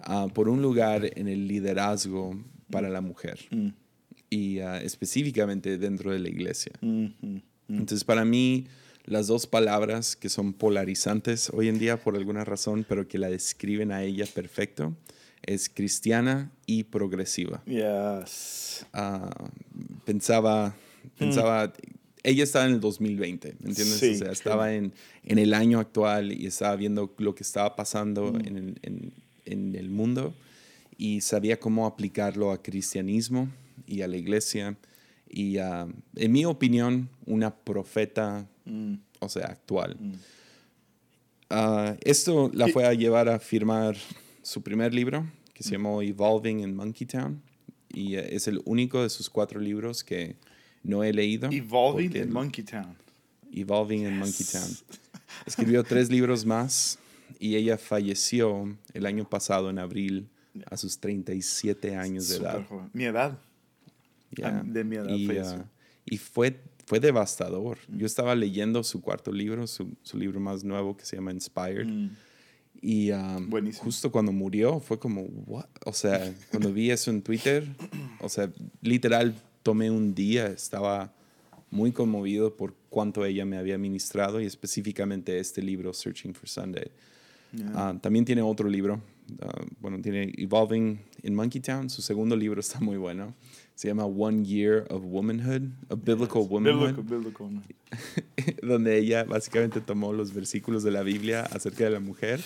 ah, 0.00 0.28
por 0.32 0.48
un 0.48 0.62
lugar 0.62 1.10
en 1.16 1.28
el 1.28 1.46
liderazgo 1.46 2.42
para 2.70 2.88
la 2.88 3.00
mujer. 3.00 3.38
Mm. 3.50 3.68
Y 4.30 4.58
ah, 4.60 4.80
específicamente 4.80 5.78
dentro 5.78 6.12
de 6.12 6.18
la 6.18 6.28
iglesia. 6.28 6.72
Mm-hmm. 6.82 7.42
Entonces, 7.68 8.04
para 8.04 8.24
mí, 8.24 8.66
las 9.04 9.26
dos 9.26 9.46
palabras 9.46 10.16
que 10.16 10.28
son 10.28 10.52
polarizantes 10.52 11.50
hoy 11.52 11.68
en 11.68 11.78
día 11.78 11.98
por 11.98 12.16
alguna 12.16 12.44
razón, 12.44 12.84
pero 12.88 13.08
que 13.08 13.18
la 13.18 13.28
describen 13.28 13.92
a 13.92 14.02
ella 14.02 14.26
perfecto, 14.26 14.94
es 15.42 15.68
cristiana 15.68 16.50
y 16.66 16.84
progresiva. 16.84 17.62
Yes. 17.64 18.86
pensaba 20.04 20.74
Pensaba, 21.16 21.72
ella 22.22 22.44
estaba 22.44 22.66
en 22.66 22.74
el 22.74 22.80
2020, 22.80 23.56
¿me 23.60 23.70
entiendes? 23.70 24.02
o 24.02 24.24
sea, 24.24 24.32
estaba 24.32 24.74
en, 24.74 24.92
en, 25.24 25.38
el 25.38 25.54
año 25.54 25.78
actual 25.78 26.32
y 26.32 26.46
estaba 26.46 26.76
viendo 26.76 27.14
lo 27.18 27.34
que 27.34 27.42
estaba 27.42 27.76
pasando 27.76 28.28
en, 28.44 28.56
el, 28.56 28.78
en, 28.82 29.12
en, 29.44 29.74
el 29.74 29.88
mundo 29.88 30.34
y 30.96 31.20
sabía 31.20 31.58
cómo 31.58 31.86
aplicarlo 31.86 32.50
a 32.50 32.62
cristianismo 32.62 33.48
y 33.86 34.02
a 34.02 34.08
la 34.08 34.16
iglesia. 34.16 34.76
Y 35.30 35.58
en 35.58 36.32
mi 36.32 36.44
opinión, 36.44 37.08
una 37.26 37.54
profeta, 37.54 38.48
mm. 38.64 38.94
o 39.20 39.28
sea, 39.28 39.46
actual. 39.46 39.96
Mm. 39.98 40.12
Ah, 41.50 41.96
esto 42.02 42.50
la 42.52 42.68
fue 42.68 42.84
a 42.84 42.92
llevar 42.92 43.28
a 43.28 43.38
firmar 43.38 43.96
su 44.42 44.62
primer 44.62 44.92
libro, 44.92 45.30
que 45.54 45.62
se 45.62 45.70
mm. 45.70 45.72
llamó 45.72 46.02
Evolving 46.02 46.60
in 46.60 46.74
Monkey 46.74 47.06
Town. 47.06 47.42
Y 47.90 48.16
eh, 48.16 48.34
es 48.34 48.48
el 48.48 48.60
único 48.64 49.02
de 49.02 49.08
sus 49.08 49.30
cuatro 49.30 49.60
libros 49.60 50.04
que 50.04 50.36
no 50.82 51.02
he 51.02 51.12
leído. 51.12 51.50
Evolving 51.52 52.16
in 52.16 52.32
Monkey 52.32 52.64
Town. 52.64 52.96
Evolving 53.52 54.04
in 54.04 54.18
Monkey 54.18 54.44
Town. 54.44 54.70
Escribió 55.46 55.84
tres 55.84 56.10
libros 56.10 56.44
más 56.44 56.98
y 57.38 57.56
ella 57.56 57.78
falleció 57.78 58.76
el 58.92 59.06
año 59.06 59.28
pasado, 59.28 59.70
en 59.70 59.78
abril, 59.78 60.28
a 60.66 60.76
sus 60.76 60.98
37 60.98 61.96
años 61.96 62.28
de 62.28 62.36
edad. 62.36 62.66
Mi 62.92 63.04
edad. 63.04 63.38
Ah, 64.42 64.62
de 64.64 64.84
mi 64.84 64.96
edad. 64.96 65.08
Y, 65.08 65.30
uh, 65.30 65.64
y, 66.04 66.18
fue, 66.18 66.60
fue 66.86 67.00
devastador. 67.00 67.78
Yo 67.88 68.06
estaba 68.06 68.34
leyendo 68.34 68.82
su 68.82 69.00
cuarto 69.00 69.32
libro, 69.32 69.66
su, 69.66 69.96
su 70.02 70.18
libro 70.18 70.40
más 70.40 70.64
nuevo 70.64 70.96
que 70.96 71.04
se 71.04 71.16
llama 71.16 71.32
Inspired. 71.32 71.86
Mm. 71.86 72.10
Y 72.80 73.10
um, 73.10 73.72
justo 73.72 74.12
cuando 74.12 74.30
murió 74.30 74.78
fue 74.78 74.98
como, 74.98 75.22
¿what? 75.22 75.66
O 75.84 75.92
sea, 75.92 76.32
cuando 76.50 76.72
vi 76.72 76.90
eso 76.90 77.10
en 77.10 77.22
Twitter, 77.22 77.66
o 78.20 78.28
sea, 78.28 78.52
literal 78.82 79.34
tomé 79.62 79.90
un 79.90 80.14
día, 80.14 80.46
estaba 80.46 81.12
muy 81.70 81.92
conmovido 81.92 82.56
por 82.56 82.74
cuánto 82.88 83.24
ella 83.24 83.44
me 83.44 83.58
había 83.58 83.78
ministrado 83.78 84.40
y 84.40 84.46
específicamente 84.46 85.38
este 85.38 85.62
libro, 85.62 85.92
Searching 85.92 86.34
for 86.34 86.48
Sunday. 86.48 86.90
Ah, 87.74 87.96
también 88.00 88.24
tiene 88.24 88.42
otro 88.42 88.68
libro 88.68 89.00
uh, 89.42 89.66
bueno, 89.80 90.00
tiene 90.00 90.32
Evolving 90.36 91.00
in 91.22 91.34
Monkey 91.34 91.60
Town. 91.60 91.88
Su 91.90 92.02
segundo 92.02 92.36
libro 92.36 92.60
está 92.60 92.80
muy 92.80 92.96
bueno. 92.96 93.34
Se 93.74 93.88
llama 93.88 94.04
One 94.06 94.44
Year 94.44 94.86
of 94.90 95.02
Womanhood, 95.04 95.62
a 95.88 95.94
Biblical 95.94 96.42
Womanhood. 96.48 97.04
Biblical, 97.04 97.48
biblical. 97.48 98.56
donde 98.62 98.98
ella 98.98 99.24
básicamente 99.24 99.80
tomó 99.80 100.12
los 100.12 100.34
versículos 100.34 100.82
de 100.82 100.90
la 100.90 101.02
Biblia 101.02 101.42
acerca 101.44 101.84
de 101.84 101.90
la 101.90 102.00
mujer 102.00 102.40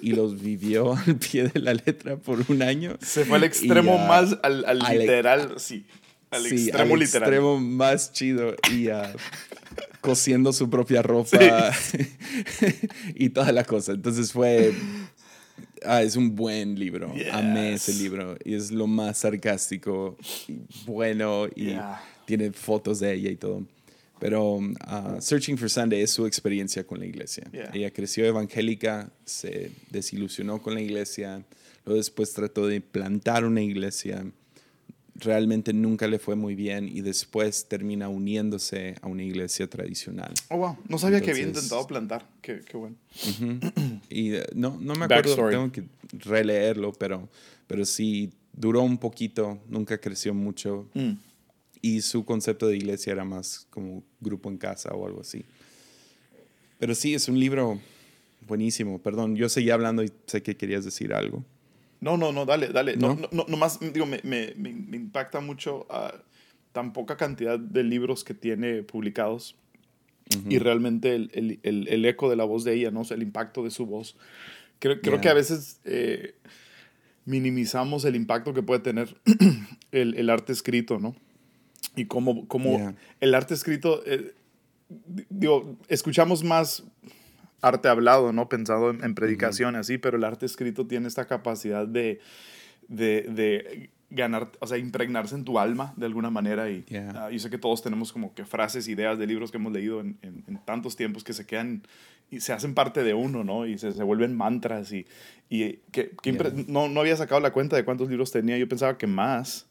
y 0.00 0.12
los 0.12 0.40
vivió 0.40 0.94
al 0.94 1.16
pie 1.16 1.48
de 1.48 1.60
la 1.60 1.74
letra 1.74 2.16
por 2.16 2.38
un 2.48 2.62
año. 2.62 2.96
Se 3.00 3.24
fue 3.24 3.36
al 3.38 3.44
extremo 3.44 3.96
Y, 3.96 4.08
más, 4.08 4.38
al, 4.42 4.64
al 4.64 4.82
al- 4.82 4.98
literal, 4.98 5.54
sí. 5.58 5.84
Al 6.30 6.42
Sí, 6.44 6.68
extremo 6.68 6.94
al 6.94 7.00
literal. 7.00 7.28
extremo 7.28 7.60
más 7.60 8.12
chido 8.12 8.54
y 8.72 8.88
ah, 8.88 9.12
cosiendo 10.00 10.52
su 10.52 10.68
propia 10.68 11.02
ropa 11.02 11.38
y 13.14 13.28
toda 13.30 13.52
la 13.52 13.64
cosa. 13.64 13.92
Entonces 13.92 14.32
fue... 14.32 14.72
ah, 15.84 16.02
es 16.02 16.16
un 16.16 16.34
buen 16.34 16.78
libro. 16.78 17.12
Amé 17.32 17.74
ese 17.74 17.92
Yes. 17.92 18.00
libro. 18.02 18.36
Y 18.44 18.54
es 18.54 18.70
lo 18.70 18.86
más 18.86 19.18
sarcástico 19.18 20.16
y 20.48 20.58
bueno. 20.86 21.46
Y 21.54 21.66
Yeah. 21.66 22.00
tiene 22.24 22.52
fotos 22.52 23.00
de 23.00 23.14
ella 23.14 23.30
y 23.30 23.36
todo. 23.36 23.64
Pero 24.18 24.60
ah, 24.80 25.16
Searching 25.20 25.58
for 25.58 25.68
Sunday 25.70 26.00
es 26.00 26.10
su 26.10 26.26
experiencia 26.26 26.84
con 26.86 26.98
la 26.98 27.06
iglesia. 27.06 27.44
Yeah. 27.52 27.70
Ella 27.74 27.90
creció 27.90 28.24
evangélica, 28.24 29.10
se 29.24 29.70
desilusionó 29.90 30.60
con 30.62 30.74
la 30.74 30.80
iglesia, 30.80 31.44
luego 31.84 31.98
después 31.98 32.32
trató 32.32 32.66
de 32.66 32.80
plantar 32.80 33.44
una 33.44 33.60
iglesia. 33.62 34.24
Realmente 35.18 35.72
nunca 35.72 36.06
le 36.06 36.18
fue 36.18 36.36
muy 36.36 36.54
bien 36.54 36.88
y 36.88 37.00
después 37.00 37.68
termina 37.68 38.08
uniéndose 38.08 38.96
a 39.00 39.08
una 39.08 39.22
iglesia 39.22 39.68
tradicional. 39.68 40.32
Oh, 40.50 40.58
wow. 40.58 40.76
No 40.88 40.98
sabía 40.98 41.20
que 41.20 41.30
había 41.30 41.44
intentado 41.44 41.86
plantar. 41.86 42.28
Qué, 42.42 42.60
qué 42.60 42.76
bueno. 42.76 42.96
Y 44.10 44.34
eh, 44.34 44.44
no, 44.54 44.78
no 44.80 44.94
me 44.94 45.06
acuerdo, 45.06 45.36
Backstory. 45.36 45.54
tengo 45.54 45.72
que 45.72 45.84
releerlo, 46.28 46.92
pero, 46.92 47.28
pero 47.66 47.84
sí 47.84 48.30
duró 48.52 48.82
un 48.82 48.98
poquito, 48.98 49.58
nunca 49.68 49.98
creció 49.98 50.34
mucho. 50.34 50.88
Mm. 50.94 51.12
Y 51.82 52.00
su 52.02 52.24
concepto 52.24 52.66
de 52.66 52.76
iglesia 52.76 53.12
era 53.12 53.24
más 53.24 53.66
como 53.70 54.02
grupo 54.20 54.50
en 54.50 54.58
casa 54.58 54.90
o 54.90 55.06
algo 55.06 55.20
así. 55.20 55.44
Pero 56.78 56.94
sí, 56.94 57.14
es 57.14 57.28
un 57.28 57.38
libro 57.38 57.80
buenísimo. 58.46 58.98
Perdón, 58.98 59.36
yo 59.36 59.48
seguía 59.48 59.74
hablando 59.74 60.02
y 60.02 60.12
sé 60.26 60.42
que 60.42 60.56
querías 60.56 60.84
decir 60.84 61.12
algo. 61.14 61.44
No, 62.00 62.16
no, 62.16 62.32
no, 62.32 62.44
dale, 62.44 62.68
dale. 62.68 62.96
No, 62.96 63.14
¿No? 63.14 63.14
no, 63.22 63.28
no, 63.32 63.44
nomás, 63.48 63.78
digo, 63.80 64.06
me, 64.06 64.20
me, 64.22 64.52
me, 64.56 64.70
impacta 64.96 65.40
mucho 65.40 65.86
ah, 65.90 66.14
tan 66.72 66.92
poca 66.92 67.16
cantidad 67.16 67.58
de 67.58 67.82
libros 67.84 68.22
que 68.24 68.34
tiene 68.34 68.82
publicados 68.82 69.56
y 70.48 70.58
realmente 70.58 71.14
el, 71.14 71.30
el, 71.34 71.60
el, 71.62 71.88
el 71.88 72.04
eco 72.04 72.28
de 72.28 72.34
la 72.36 72.44
voz 72.44 72.64
de 72.64 72.74
ella, 72.74 72.90
¿no? 72.90 73.00
O 73.02 73.04
sea, 73.04 73.16
el 73.16 73.22
impacto 73.22 73.62
de 73.62 73.70
su 73.70 73.86
voz. 73.86 74.16
Creo, 74.80 75.00
creo 75.00 75.14
Yeah. 75.14 75.20
que 75.20 75.28
a 75.28 75.34
veces 75.34 75.80
eh, 75.84 76.34
minimizamos 77.24 78.04
el 78.04 78.16
impacto 78.16 78.52
que 78.52 78.62
puede 78.62 78.80
tener 78.80 79.16
el, 79.92 80.14
el 80.16 80.30
arte 80.30 80.52
escrito, 80.52 80.98
¿no? 80.98 81.14
Y 81.94 82.06
cómo, 82.06 82.46
cómo 82.48 82.76
Yeah. 82.76 82.94
el 83.20 83.34
arte 83.34 83.54
escrito, 83.54 84.02
eh, 84.04 84.34
di- 84.88 85.26
digo, 85.30 85.76
escuchamos 85.88 86.42
más 86.44 86.82
arte 87.66 87.88
hablado, 87.88 88.32
¿no? 88.32 88.48
Pensado 88.48 88.90
en, 88.90 89.02
en 89.04 89.14
predicación, 89.14 89.76
así, 89.76 89.98
pero 89.98 90.16
el 90.16 90.24
arte 90.24 90.46
escrito 90.46 90.86
tiene 90.86 91.08
esta 91.08 91.26
capacidad 91.26 91.86
de, 91.86 92.20
de, 92.88 93.22
de 93.22 93.90
ganar, 94.10 94.50
o 94.60 94.66
sea, 94.66 94.78
impregnarse 94.78 95.34
en 95.34 95.44
tu 95.44 95.58
alma 95.58 95.92
de 95.96 96.06
alguna 96.06 96.30
manera. 96.30 96.70
Y 96.70 96.84
Yeah. 96.88 97.12
ah, 97.26 97.30
yo 97.30 97.38
sé 97.38 97.50
que 97.50 97.58
todos 97.58 97.82
tenemos 97.82 98.12
como 98.12 98.34
que 98.34 98.44
frases, 98.44 98.86
ideas 98.88 99.18
de 99.18 99.26
libros 99.26 99.50
que 99.50 99.56
hemos 99.56 99.72
leído 99.72 100.00
en, 100.00 100.16
en- 100.22 100.44
en 100.46 100.58
tantos 100.64 100.94
tiempos 100.96 101.24
que 101.24 101.32
se 101.32 101.44
quedan 101.46 101.82
y 102.30 102.40
se 102.40 102.52
hacen 102.52 102.74
parte 102.74 103.02
de 103.04 103.14
uno, 103.14 103.44
¿no? 103.44 103.66
Y 103.66 103.78
se, 103.78 103.92
se 103.92 104.02
vuelven 104.02 104.36
mantras. 104.36 104.92
Y, 104.92 105.06
y 105.48 105.74
que, 105.92 106.10
que 106.22 106.32
Yeah. 106.32 106.52
no, 106.68 106.88
no 106.88 107.00
había 107.00 107.16
sacado 107.16 107.40
la 107.40 107.52
cuenta 107.52 107.76
de 107.76 107.84
cuántos 107.84 108.08
libros 108.08 108.30
tenía. 108.30 108.56
Yo 108.58 108.68
pensaba 108.68 108.96
que 108.98 109.06
más. 109.06 109.66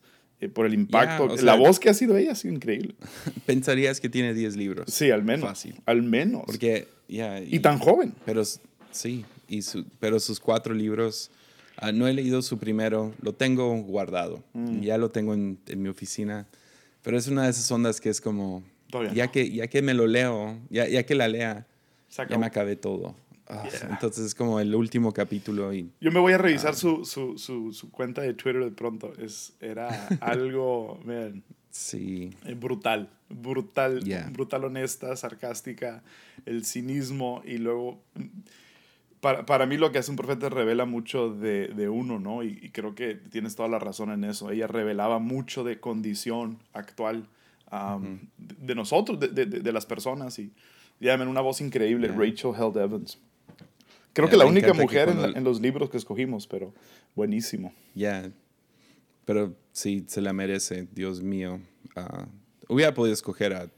Eh, 0.46 0.50
por 0.50 0.66
el 0.66 0.74
impacto. 0.74 1.24
o 1.26 1.28
la 1.36 1.38
sea- 1.38 1.56
voz 1.56 1.80
que 1.80 1.90
ha 1.90 1.94
sido 1.94 2.18
ella 2.18 2.32
ha 2.32 2.36
sido 2.36 2.54
increíble. 2.54 2.96
Pensarías 3.46 4.00
que 4.00 4.10
tiene 4.10 4.34
10 4.34 4.56
libros. 4.56 4.86
Sí, 4.94 5.12
al 5.12 5.24
menos. 5.24 5.48
Fácil. 5.50 5.76
Al 5.86 6.04
menos. 6.04 6.44
Porque, 6.46 6.88
ya. 7.08 7.40
y 7.42 7.60
tan 7.60 7.80
joven. 7.80 8.14
Pero 8.26 8.44
sí, 8.92 9.26
y 9.48 9.62
su- 9.62 9.86
pero 10.00 10.20
sus 10.20 10.40
cuatro 10.40 10.74
libros, 10.74 11.30
ah, 11.78 11.92
no 11.92 12.08
he 12.08 12.14
leído 12.14 12.42
su 12.42 12.58
primero, 12.58 13.14
lo 13.22 13.34
tengo 13.34 13.76
guardado, 13.84 14.44
Mm. 14.54 14.82
ya 14.82 14.98
lo 14.98 15.12
tengo 15.12 15.34
en, 15.34 15.60
en 15.68 15.82
mi 15.82 15.90
oficina, 15.90 16.48
pero 17.04 17.18
es 17.18 17.28
una 17.28 17.44
de 17.44 17.52
esas 17.52 17.70
ondas 17.72 18.02
que 18.02 18.10
es 18.10 18.22
como, 18.22 18.64
Todavía 18.90 19.14
ya 19.14 19.26
no. 19.26 19.32
que, 19.32 19.52
ya 19.52 19.68
que 19.68 19.82
me 19.82 19.94
lo 19.94 20.08
leo, 20.08 20.58
ya, 20.70 20.88
ya 20.88 21.04
que 21.06 21.16
la 21.16 21.28
lea, 21.28 21.68
ya 22.30 22.38
me 22.38 22.46
acabé 22.46 22.76
todo. 22.76 23.16
Ah, 23.48 23.64
Yeah. 23.72 23.90
Entonces 23.92 24.26
es 24.26 24.36
como 24.36 24.60
el 24.60 24.74
último 24.74 25.12
capítulo 25.14 25.72
y 25.74 25.92
Yo 26.02 26.12
me 26.12 26.20
voy 26.20 26.34
a 26.34 26.38
revisar 26.38 26.72
Ah. 26.72 26.76
su, 26.76 27.06
su, 27.06 27.38
su, 27.38 27.72
su 27.74 27.92
cuenta 27.92 28.22
de 28.22 28.34
Twitter 28.34 28.64
de 28.64 28.72
pronto. 28.72 29.14
Es, 29.20 29.54
era 29.62 30.08
algo, 30.22 31.00
man, 31.06 31.44
sí, 31.70 32.32
eh, 32.46 32.54
brutal. 32.56 33.10
Brutal, 33.30 34.04
Yeah. 34.04 34.30
brutal 34.32 34.64
honesta, 34.66 35.16
sarcástica, 35.16 36.04
el 36.46 36.66
cinismo 36.66 37.42
y 37.46 37.58
luego... 37.58 38.02
mm, 38.16 38.24
Para, 39.22 39.46
para 39.46 39.66
mí 39.66 39.78
lo 39.78 39.92
que 39.92 39.98
hace 39.98 40.12
un 40.12 40.18
profeta 40.18 40.50
revela 40.50 40.86
mucho 40.86 41.30
de, 41.34 41.68
de 41.70 41.90
uno, 41.90 42.20
¿no? 42.20 42.44
Y, 42.44 42.60
y 42.62 42.70
creo 42.70 42.94
que 42.94 43.16
tienes 43.16 43.56
toda 43.56 43.68
la 43.70 43.80
razón 43.80 44.12
en 44.12 44.24
eso. 44.24 44.52
Ella 44.52 44.68
revelaba 44.68 45.18
mucho 45.20 45.64
de 45.64 45.80
condición 45.80 46.60
actual 46.74 47.28
um, 47.72 48.20
de, 48.38 48.56
de 48.60 48.76
nosotros, 48.76 49.20
de, 49.20 49.30
de, 49.30 49.46
de 49.48 49.72
las 49.72 49.86
personas. 49.88 50.38
Y 50.38 50.52
man, 51.02 51.28
una 51.28 51.42
voz 51.42 51.60
increíble, 51.62 52.08
Yeah. 52.10 52.18
Rachel 52.18 52.52
Held 52.56 52.78
Evans. 52.78 53.18
Creo 54.16 54.28
Yeah, 54.28 54.32
que 54.32 54.38
la 54.38 54.46
única 54.46 54.74
mujer 54.74 55.10
en, 55.10 55.38
en 55.38 55.44
los 55.44 55.60
libros 55.62 55.90
que 55.90 55.98
escogimos, 55.98 56.48
pero 56.48 56.74
buenísimo. 57.16 57.74
ya, 57.94 58.32
pero 59.26 59.54
sí, 59.74 60.06
se 60.08 60.22
la 60.22 60.32
merece, 60.34 60.88
Dios 60.94 61.22
mío. 61.22 61.60
Ah, 61.96 62.26
hubiera 62.70 62.94
podido 62.94 63.14
escoger 63.14 63.54
a 63.54 63.70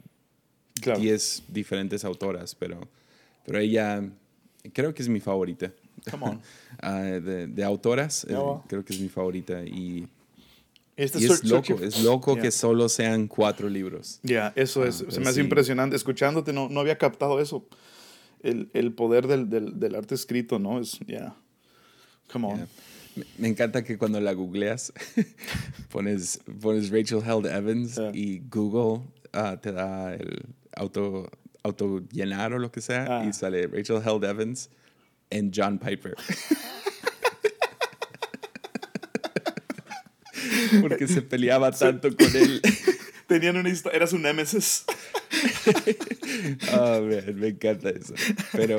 Claro. 0.79 0.99
10 0.99 1.43
diferentes 1.47 2.05
autoras, 2.05 2.53
pero, 2.53 2.79
pero 3.45 3.57
ella 3.57 4.03
creo 4.73 4.93
que 4.93 5.01
es 5.01 5.09
mi 5.09 5.19
favorita. 5.19 5.71
Come 6.11 6.25
on. 6.25 6.41
Ah, 6.79 6.99
de, 7.01 7.47
de 7.47 7.63
autoras, 7.63 8.23
eh, 8.25 8.33
Ya 8.33 8.39
va. 8.39 8.63
creo 8.67 8.85
que 8.85 8.93
es 8.93 8.99
mi 9.01 9.09
favorita. 9.09 9.63
Y, 9.65 10.07
Este 10.95 11.19
y 11.19 11.25
es 11.25 11.43
loco, 11.45 11.79
es 11.81 11.99
loco 12.03 12.33
Yeah. 12.35 12.43
que 12.43 12.51
solo 12.51 12.87
sean 12.89 13.27
cuatro 13.27 13.67
libros. 13.69 14.19
Ya, 14.21 14.53
eso 14.55 14.85
es, 14.85 15.03
Ah, 15.07 15.11
se 15.11 15.19
me 15.19 15.25
hace 15.29 15.35
sí. 15.35 15.41
impresionante. 15.41 15.95
Escuchándote, 15.95 16.53
no, 16.53 16.69
no 16.69 16.79
había 16.81 16.99
captado 16.99 17.41
eso. 17.41 17.65
El, 18.41 18.69
el 18.73 18.93
poder 18.93 19.27
del, 19.27 19.49
del, 19.49 19.79
del 19.79 19.95
arte 19.95 20.15
escrito, 20.15 20.59
¿no? 20.59 20.79
Es, 20.79 20.99
ya. 21.07 21.35
Come 22.31 22.47
on. 22.47 22.57
Yeah. 22.57 22.67
Me, 23.39 23.47
encanta 23.47 23.83
que 23.83 23.97
cuando 23.97 24.21
la 24.21 24.33
googleas, 24.33 24.93
pones, 25.89 26.39
pones 26.61 26.89
Rachel 26.91 27.21
Held 27.25 27.47
Evans 27.47 27.95
Yeah. 27.95 28.11
y 28.13 28.43
Google 28.49 29.05
ah, 29.33 29.57
te 29.59 29.71
da 29.71 30.13
el 30.13 30.45
auto, 30.75 31.29
auto 31.63 32.03
llenar 32.11 32.53
o 32.53 32.59
lo 32.59 32.71
que 32.71 32.79
sea 32.81 33.21
Ah. 33.21 33.25
y 33.27 33.33
sale 33.33 33.65
Rachel 33.67 34.01
Held 34.05 34.23
Evans 34.23 34.69
en 35.31 35.51
John 35.53 35.79
Piper. 35.79 36.15
Porque 40.81 41.07
se 41.07 41.21
peleaba 41.21 41.71
tanto 41.77 42.09
con 42.15 42.35
él. 42.35 42.61
Tenían 43.27 43.57
una 43.57 43.69
historia, 43.69 43.97
era 43.97 44.07
su 44.07 44.17
némesis. 44.17 44.85
Ah, 46.71 46.99
man, 47.01 47.39
me 47.39 47.47
encanta 47.49 47.89
eso. 47.89 48.13
Pero 48.53 48.77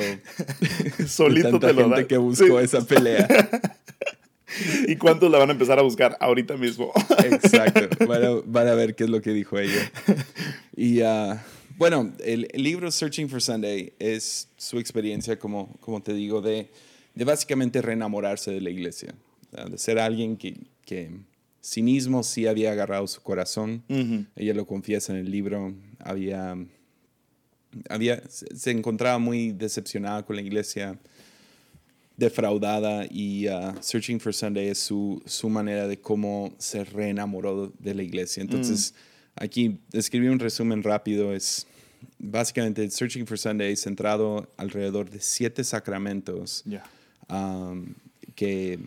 Solito 1.06 1.50
tanta 1.50 1.68
te 1.68 1.72
lo 1.74 1.80
gente 1.84 2.02
da. 2.02 2.06
que 2.08 2.16
buscó 2.16 2.58
Sí. 2.58 2.64
esa 2.64 2.84
pelea. 2.86 3.26
¿Y 4.88 4.96
cuántos 4.96 5.30
la 5.30 5.38
van 5.38 5.50
a 5.50 5.52
empezar 5.52 5.78
a 5.78 5.82
buscar 5.82 6.16
ahorita 6.20 6.56
mismo? 6.56 6.92
Exacto. 7.24 8.06
Van 8.06 8.24
a, 8.24 8.30
van 8.44 8.68
a 8.68 8.74
ver 8.74 8.94
qué 8.94 9.04
es 9.04 9.10
lo 9.10 9.20
que 9.20 9.30
dijo 9.32 9.58
ella. 9.58 9.90
Y 10.76 11.00
ah, 11.02 11.42
bueno, 11.76 12.12
el, 12.24 12.48
el 12.52 12.62
libro 12.62 12.90
Searching 12.90 13.28
for 13.28 13.40
Sunday 13.42 13.92
es 13.98 14.48
su 14.56 14.78
experiencia, 14.78 15.38
como, 15.38 15.76
como 15.80 16.02
te 16.02 16.12
digo, 16.12 16.40
de, 16.40 16.70
de 17.14 17.24
básicamente 17.24 17.82
reenamorarse 17.82 18.50
de 18.50 18.60
la 18.60 18.70
iglesia. 18.70 19.14
De 19.70 19.78
ser 19.78 19.98
alguien 19.98 20.36
que, 20.36 20.56
que 20.84 21.10
cinismo 21.62 22.22
sí 22.22 22.46
había 22.46 22.72
agarrado 22.72 23.06
su 23.06 23.20
corazón. 23.22 23.82
Ella 24.36 24.54
lo 24.54 24.66
confiesa 24.66 25.12
en 25.12 25.18
el 25.20 25.30
libro. 25.30 25.72
Había, 25.98 26.56
había, 27.88 28.22
se 28.28 28.70
encontraba 28.70 29.18
muy 29.18 29.52
decepcionada 29.52 30.24
con 30.24 30.36
la 30.36 30.42
iglesia, 30.42 30.98
defraudada 32.16 33.06
y 33.08 33.46
ah, 33.46 33.74
Searching 33.80 34.18
for 34.18 34.34
Sunday 34.34 34.68
es 34.68 34.78
su, 34.78 35.22
su 35.24 35.48
manera 35.48 35.86
de 35.86 36.00
cómo 36.00 36.52
se 36.58 36.84
reenamoró 36.84 37.72
de 37.78 37.94
la 37.94 38.02
iglesia. 38.02 38.40
Entonces, 38.40 38.94
aquí 39.36 39.78
escribí 39.92 40.26
un 40.28 40.40
resumen 40.40 40.82
rápido. 40.82 41.32
Es 41.32 41.66
básicamente 42.18 42.90
Searching 42.90 43.26
for 43.26 43.38
Sunday 43.38 43.76
centrado 43.76 44.52
alrededor 44.56 45.10
de 45.10 45.20
siete 45.20 45.62
sacramentos 45.62 46.62
Ya. 46.64 46.82
um, 47.30 47.94
que, 48.34 48.80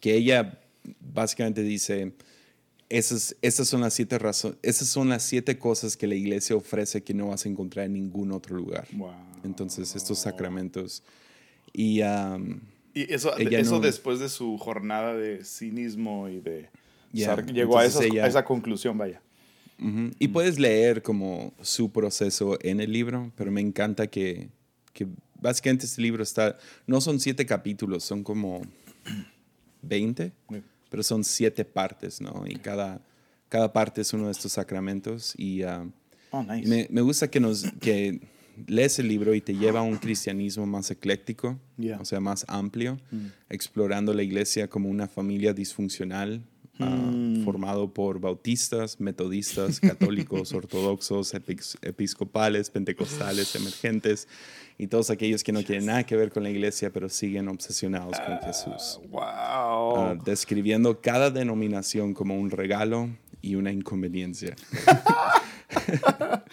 que 0.00 0.14
ella 0.14 0.58
básicamente 1.00 1.62
dice, 1.62 2.12
esas, 2.88 3.34
esas, 3.42 3.66
son 3.68 3.80
las 3.80 3.94
siete 3.94 4.18
razones, 4.18 4.58
esas 4.62 4.88
son 4.88 5.08
las 5.08 5.22
siete 5.22 5.58
cosas 5.58 5.96
que 5.96 6.06
la 6.06 6.14
iglesia 6.14 6.54
ofrece 6.56 7.02
que 7.02 7.14
no 7.14 7.28
vas 7.28 7.46
a 7.46 7.48
encontrar 7.48 7.86
en 7.86 7.94
ningún 7.94 8.30
otro 8.32 8.56
lugar. 8.56 8.86
Wow. 8.92 9.12
Entonces, 9.44 9.94
estos 9.96 10.18
sacramentos. 10.18 11.02
Y, 11.72 12.02
um, 12.02 12.60
Y 12.94 13.12
eso, 13.12 13.36
Ella 13.38 13.58
eso 13.58 13.72
no- 13.76 13.80
después 13.80 14.20
de 14.20 14.28
su 14.28 14.56
jornada 14.58 15.14
de 15.14 15.44
cinismo 15.44 16.28
y 16.28 16.40
de... 16.40 16.68
O 17.12 17.16
sea, 17.16 17.36
llegó 17.46 17.78
a, 17.78 17.84
esas- 17.86 18.02
ella- 18.02 18.24
a 18.24 18.28
esa 18.28 18.44
conclusión, 18.44 18.96
vaya. 18.98 19.20
Y 20.20 20.28
puedes 20.28 20.58
leer 20.60 21.02
como 21.02 21.52
su 21.60 21.90
proceso 21.90 22.56
en 22.62 22.80
el 22.80 22.92
libro, 22.92 23.32
pero 23.36 23.50
me 23.50 23.60
encanta 23.60 24.06
que, 24.06 24.48
que 24.92 25.08
básicamente 25.40 25.84
este 25.86 26.00
libro 26.00 26.22
está, 26.22 26.56
no 26.86 27.00
son 27.00 27.18
siete 27.18 27.44
capítulos, 27.44 28.04
son 28.04 28.22
como 28.22 28.62
20, 29.82 30.32
Sí. 30.50 30.62
Pero 30.94 31.02
son 31.02 31.24
siete 31.24 31.64
partes, 31.64 32.20
¿no? 32.20 32.44
Y 32.46 32.54
cada, 32.54 33.00
cada 33.48 33.72
parte 33.72 34.00
es 34.00 34.12
uno 34.12 34.26
de 34.26 34.30
estos 34.30 34.52
sacramentos. 34.52 35.34
Y, 35.36 35.62
ah, 35.64 35.84
Oh, 36.30 36.46
y 36.54 36.66
me, 36.68 36.86
me 36.88 37.00
gusta 37.00 37.28
que, 37.28 37.40
nos, 37.40 37.64
que 37.80 38.20
lees 38.68 39.00
el 39.00 39.08
libro 39.08 39.34
y 39.34 39.40
te 39.40 39.56
lleva 39.56 39.80
a 39.80 39.82
un 39.82 39.96
cristianismo 39.96 40.66
más 40.66 40.92
ecléctico, 40.92 41.58
Yeah. 41.78 41.98
o 42.00 42.04
sea, 42.04 42.20
más 42.20 42.44
amplio, 42.46 43.00
explorando 43.50 44.14
la 44.14 44.22
iglesia 44.22 44.68
como 44.70 44.88
una 44.88 45.08
familia 45.08 45.52
disfuncional. 45.52 46.44
Ah, 46.80 46.86
Mm. 46.86 47.44
formado 47.44 47.92
por 47.92 48.20
bautistas, 48.20 48.98
metodistas, 49.00 49.80
católicos, 49.80 50.52
ortodoxos, 50.54 51.32
episcopales, 51.82 52.70
pentecostales, 52.70 53.54
emergentes 53.54 54.28
y 54.78 54.86
todos 54.88 55.10
aquellos 55.10 55.44
que 55.44 55.52
no 55.52 55.62
quieren 55.62 55.86
nada 55.86 56.04
que 56.04 56.16
ver 56.16 56.30
con 56.30 56.42
la 56.42 56.50
iglesia, 56.50 56.90
pero 56.90 57.08
siguen 57.08 57.48
obsesionados 57.48 58.18
con 58.18 58.38
Jesús. 58.40 59.00
Wow. 59.10 59.22
Ah, 59.22 60.16
describiendo 60.24 61.00
cada 61.00 61.30
denominación 61.30 62.12
como 62.14 62.36
un 62.38 62.50
regalo 62.50 63.08
y 63.40 63.54
una 63.56 63.70
inconveniencia. 63.70 64.56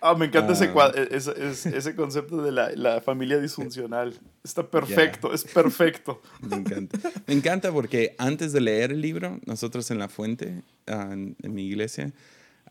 Ah, 0.00 0.14
me 0.14 0.26
encanta 0.26 0.52
ese, 0.52 0.70
Ah. 0.76 0.92
e- 0.94 1.08
ese, 1.16 1.32
ese- 1.50 1.76
ese 1.76 1.96
concepto 1.96 2.40
de 2.42 2.52
la, 2.52 2.70
la 2.70 3.00
familia 3.00 3.38
disfuncional. 3.38 4.14
Está 4.44 4.64
perfecto, 4.70 5.34
es 5.34 5.42
perfecto. 5.44 6.22
Me 6.40 6.56
encanta. 6.56 6.98
Me 7.26 7.34
encanta 7.34 7.72
porque 7.72 8.14
antes 8.18 8.52
de 8.52 8.60
leer 8.60 8.92
el 8.92 9.00
libro, 9.00 9.40
nosotros 9.46 9.90
en 9.90 9.98
la 9.98 10.08
fuente, 10.08 10.62
ah, 10.86 11.08
en, 11.12 11.34
en 11.42 11.54
mi 11.54 11.66
iglesia, 11.66 12.12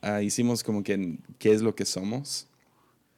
ah, 0.01 0.21
hicimos 0.21 0.63
como 0.63 0.83
que 0.83 1.17
qué 1.39 1.51
es 1.51 1.61
lo 1.61 1.75
que 1.75 1.83
somos. 1.85 2.47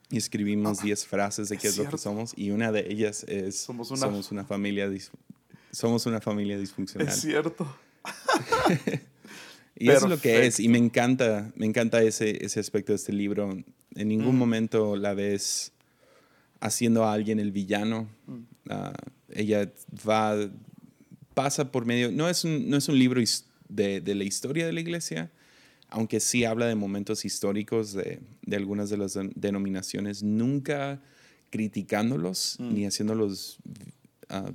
Y 0.09 0.17
escribimos 0.17 0.81
10 0.81 1.05
frases 1.05 1.49
de 1.49 1.57
qué 1.57 1.67
es 1.67 1.77
es, 1.77 1.85
lo 1.85 1.91
que 1.91 1.97
somos. 1.99 2.33
Y 2.35 2.49
una 2.49 2.71
de 2.71 2.91
ellas 2.91 3.23
es, 3.27 3.59
Somos 3.59 3.89
somos 3.89 4.31
una- 4.31 4.41
una, 4.41 4.47
familia, 4.47 4.89
dis- 4.89 5.11
somos 5.71 6.07
una 6.07 6.19
familia 6.19 6.57
disfuncional. 6.57 7.07
Es 7.09 7.21
cierto. 7.21 7.67
Y 9.79 9.89
eso 9.89 10.05
es 10.05 10.09
lo 10.11 10.19
que 10.19 10.45
es. 10.45 10.59
Y 10.59 10.67
me 10.67 10.77
encanta, 10.77 11.51
me 11.55 11.65
encanta 11.65 12.01
ese, 12.03 12.43
ese 12.45 12.59
aspecto 12.59 12.91
de 12.91 12.97
este 12.97 13.13
libro. 13.13 13.57
En 13.95 14.07
ningún 14.07 14.35
Mm. 14.35 14.39
momento 14.39 14.95
la 14.97 15.13
ves 15.13 15.71
haciendo 16.59 17.05
a 17.05 17.13
alguien 17.13 17.39
el 17.39 17.51
villano. 17.51 18.09
Mm. 18.27 18.37
Ah, 18.69 18.93
ella 19.33 19.71
va, 20.07 20.35
pasa 21.33 21.71
por 21.71 21.85
medio, 21.85 22.11
no 22.11 22.27
es 22.29 22.43
un, 22.43 22.69
no 22.69 22.77
es 22.77 22.89
un 22.89 22.99
libro 22.99 23.21
de, 23.69 24.01
de 24.01 24.15
la 24.15 24.23
historia 24.25 24.65
de 24.65 24.73
la 24.73 24.79
iglesia, 24.81 25.31
aunque 25.87 26.19
sí 26.19 26.43
habla 26.43 26.67
de 26.67 26.75
momentos 26.75 27.23
históricos 27.25 27.93
de, 27.93 28.19
de 28.43 28.55
algunas 28.57 28.89
de 28.89 28.97
las 28.97 29.13
den- 29.15 29.31
denominaciones, 29.35 30.21
nunca 30.23 31.01
criticándolos 31.51 32.57
Mm. 32.59 32.73
ni 32.73 32.85
haciéndolos 32.85 33.57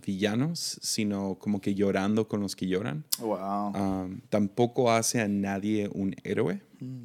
villanos, 0.05 0.79
sino 0.83 1.37
como 1.39 1.61
que 1.61 1.75
llorando 1.75 2.29
con 2.29 2.41
los 2.41 2.55
que 2.55 2.67
lloran. 2.67 3.05
Wow. 3.19 3.37
Ah, 3.39 4.09
tampoco 4.29 4.91
hace 4.93 5.21
a 5.21 5.29
nadie 5.29 5.89
un 5.93 6.15
héroe. 6.25 6.61
Mm. 6.81 7.05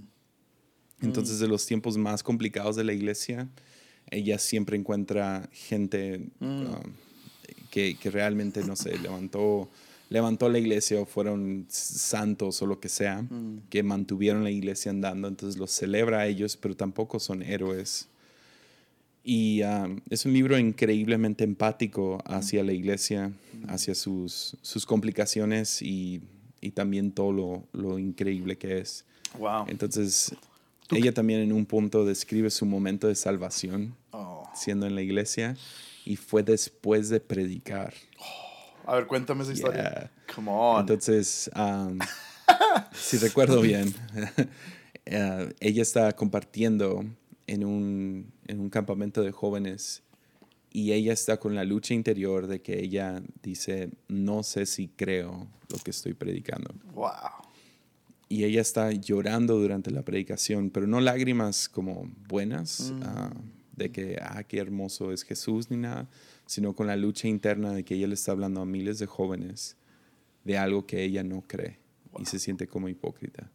Entonces, 1.01 1.39
de 1.39 1.47
los 1.47 1.65
tiempos 1.65 1.97
más 1.97 2.23
complicados 2.23 2.75
de 2.75 2.83
la 2.83 2.93
iglesia, 2.93 3.47
ella 4.11 4.38
siempre 4.38 4.77
encuentra 4.77 5.49
gente 5.51 6.29
Mm. 6.39 6.63
ah, 6.67 6.81
que, 7.71 7.97
que 7.97 8.09
realmente, 8.11 8.63
no 8.63 8.75
sé, 8.75 8.97
levantó, 8.97 9.69
levantó 10.09 10.49
la 10.49 10.57
iglesia 10.59 10.99
o 10.99 11.05
fueron 11.05 11.65
santos 11.69 12.62
o 12.62 12.65
lo 12.65 12.79
que 12.79 12.89
sea, 12.89 13.21
Mm. 13.21 13.62
que 13.69 13.82
mantuvieron 13.84 14.43
la 14.43 14.51
iglesia 14.51 14.91
andando. 14.91 15.27
Entonces, 15.27 15.60
los 15.60 15.71
celebra 15.71 16.19
a 16.21 16.27
ellos, 16.27 16.58
pero 16.58 16.75
tampoco 16.75 17.19
son 17.19 17.41
héroes. 17.43 18.10
Y 19.23 19.62
ah, 19.62 19.88
es 20.10 20.25
un 20.25 20.34
libro 20.34 20.58
increíblemente 20.58 21.43
empático 21.43 22.19
hacia 22.25 22.63
la 22.63 22.73
iglesia, 22.73 23.32
hacia 23.67 23.93
sus, 23.95 24.58
sus 24.62 24.86
complicaciones 24.86 25.82
y, 25.82 26.21
y 26.62 26.71
también 26.71 27.12
todo 27.12 27.32
lo, 27.32 27.63
lo 27.73 27.99
increíble 27.99 28.58
que 28.58 28.79
es. 28.79 29.05
Wow. 29.38 29.65
Entonces, 29.67 30.34
ella 30.89 31.13
también 31.13 31.41
en 31.41 31.51
un 31.51 31.65
punto 31.65 32.05
describe 32.05 32.49
su 32.49 32.65
momento 32.65 33.08
de 33.08 33.15
salvación 33.15 33.95
Oh. 34.12 34.49
siendo 34.55 34.88
en 34.88 34.95
la 34.95 35.01
iglesia 35.03 35.55
y 36.03 36.15
fue 36.15 36.41
después 36.41 37.10
de 37.10 37.19
predicar. 37.19 37.93
A 38.86 38.95
ver, 38.95 39.05
cuéntame 39.05 39.43
esa 39.43 39.53
historia. 39.53 39.84
Yeah. 39.84 40.12
Come 40.34 40.49
on. 40.49 40.79
Entonces, 40.82 41.49
um, 41.55 41.99
si 42.91 43.17
recuerdo 43.17 43.62
bien, 43.69 43.93
eh, 45.05 45.53
ella 45.60 45.82
está 45.84 46.12
compartiendo 46.13 47.05
en 47.49 47.63
un, 47.65 48.31
en 48.47 48.59
un 48.59 48.69
campamento 48.69 49.21
de 49.23 49.31
jóvenes 49.31 50.03
y 50.71 50.91
ella 50.91 51.13
está 51.13 51.38
con 51.39 51.55
la 51.55 51.63
lucha 51.63 51.93
interior 51.95 52.45
de 52.47 52.62
que 52.62 52.79
ella 52.79 53.23
dice, 53.41 53.89
no 54.07 54.43
sé 54.43 54.65
si 54.67 54.88
creo 54.88 55.47
lo 55.69 55.77
que 55.79 55.91
estoy 55.91 56.13
predicando. 56.13 56.73
wow. 56.93 57.09
Y 58.31 58.43
ella 58.43 58.62
está 58.62 58.91
llorando 58.91 59.57
durante 59.57 59.89
la 59.89 60.03
predicación, 60.03 60.69
pero 60.69 60.85
no 60.85 61.01
lágrimas 61.01 61.67
como 61.67 62.12
buenas, 62.27 62.91
Mm. 62.93 63.01
ah, 63.03 63.31
de 63.75 63.91
que, 63.91 64.17
ah, 64.21 64.43
qué 64.43 64.59
hermoso 64.59 65.12
es 65.12 65.23
Jesús, 65.23 65.71
ni 65.71 65.77
nada, 65.77 66.07
sino 66.45 66.75
con 66.75 66.85
la 66.85 66.95
lucha 66.95 67.27
interna 67.27 67.73
de 67.73 67.83
que 67.83 67.95
ella 67.95 68.05
le 68.07 68.13
está 68.13 68.31
hablando 68.33 68.62
a 68.62 68.65
miles 68.65 68.99
de 68.99 69.07
jóvenes 69.07 69.77
de 70.43 70.57
algo 70.59 70.85
que 70.85 71.03
ella 71.03 71.23
no 71.23 71.41
cree 71.47 71.79
y 72.19 72.25
se 72.25 72.38
siente 72.38 72.67
como 72.67 72.88
hipócrita. 72.89 73.49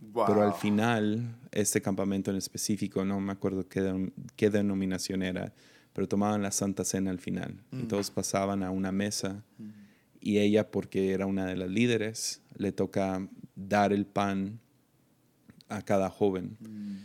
Wow. 0.00 0.26
Pero 0.26 0.42
al 0.42 0.54
final, 0.54 1.36
este 1.52 1.80
campamento 1.82 2.30
en 2.30 2.36
específico, 2.36 3.04
no 3.04 3.20
me 3.20 3.32
acuerdo 3.32 3.68
qué, 3.68 4.10
qué 4.36 4.48
denominación 4.50 5.22
era, 5.22 5.52
pero 5.92 6.06
tomaban 6.08 6.42
la 6.42 6.50
Santa 6.52 6.84
Cena 6.84 7.10
al 7.10 7.18
final 7.18 7.60
y 7.72 7.76
Mm. 7.84 7.88
todos 7.88 8.10
pasaban 8.10 8.62
a 8.62 8.70
una 8.70 8.92
mesa 8.92 9.42
y 10.20 10.38
ella, 10.38 10.70
porque 10.70 11.12
era 11.12 11.26
una 11.26 11.46
de 11.46 11.56
las 11.56 11.68
líderes, 11.70 12.40
le 12.56 12.72
toca 12.72 13.26
dar 13.56 13.92
el 13.92 14.04
pan 14.06 14.60
a 15.68 15.82
cada 15.82 16.10
joven. 16.10 16.56
Mm. 16.60 16.96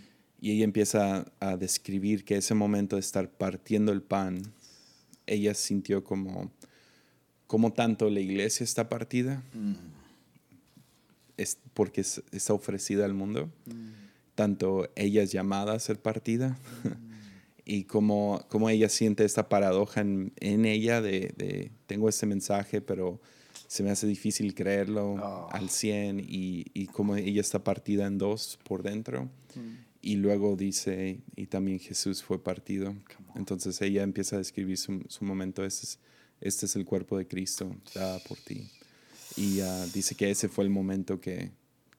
Y 0.41 0.51
ella 0.51 0.63
empieza 0.65 1.25
a 1.39 1.58
describir 1.58 2.25
que 2.25 2.36
ese 2.38 2.53
momento 2.53 2.95
de 2.95 2.99
estar 3.01 3.29
partiendo 3.29 3.91
el 3.91 4.01
pan, 4.01 4.41
ella 5.25 5.53
sintió 5.53 6.03
como, 6.03 6.51
como 7.47 7.71
tanto 7.73 8.10
la 8.10 8.19
iglesia 8.19 8.63
está 8.63 8.89
partida, 8.89 9.41
Mm. 9.53 9.73
Es 11.38 11.58
porque 11.74 12.02
es- 12.02 12.24
está 12.32 12.54
ofrecida 12.54 13.06
al 13.06 13.13
mundo, 13.13 13.52
Mm. 13.65 13.89
tanto 14.36 14.89
ella 14.96 15.24
es 15.24 15.32
llamada 15.32 15.74
a 15.74 15.80
ser 15.80 16.00
partida, 16.02 16.58
y 17.65 17.84
como, 17.86 18.46
como 18.50 18.69
ella 18.69 18.89
siente 18.89 19.24
esta 19.26 19.48
paradoja 19.50 20.02
en, 20.02 20.34
en 20.39 20.65
ella 20.65 21.02
de, 21.02 21.34
de, 21.38 21.72
tengo 21.88 22.10
este 22.10 22.26
mensaje, 22.26 22.82
pero 22.82 23.22
se 23.67 23.84
me 23.84 23.89
hace 23.89 24.06
difícil 24.08 24.54
creerlo 24.54 25.13
Oh. 25.13 25.50
al 25.52 25.69
100 25.69 26.19
y, 26.19 26.65
y 26.74 26.88
como 26.88 27.15
ella 27.15 27.41
está 27.41 27.63
partida 27.63 28.06
en 28.06 28.17
dos 28.17 28.60
por 28.63 28.84
dentro. 28.84 29.26
Mm. 29.56 29.84
Y 30.06 30.15
luego 30.17 30.58
dice, 30.58 31.22
y 31.38 31.46
también 31.48 31.80
Jesús 31.80 32.22
fue 32.22 32.43
partido. 32.43 32.93
Entonces 33.36 33.82
ella 33.82 34.04
empieza 34.04 34.36
a 34.36 34.39
describir 34.39 34.78
su, 34.78 35.02
su 35.08 35.24
momento, 35.24 35.63
este 35.63 35.86
es, 35.86 36.00
este 36.41 36.65
es 36.65 36.76
el 36.76 36.84
cuerpo 36.84 37.17
de 37.17 37.26
Cristo, 37.26 37.74
dada 37.96 38.19
por 38.28 38.38
ti. 38.39 38.69
Y 39.36 39.62
ah, 39.62 39.86
dice 39.93 40.15
que 40.15 40.30
ese 40.30 40.50
fue 40.50 40.63
el 40.63 40.69
momento 40.69 41.19
que, 41.19 41.52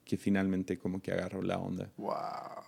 que 0.05 0.16
finalmente 0.16 0.79
como 0.79 1.01
que 1.01 1.12
agarró 1.12 1.42
la 1.42 1.59
onda 1.59 1.90
Wow. 1.97 2.14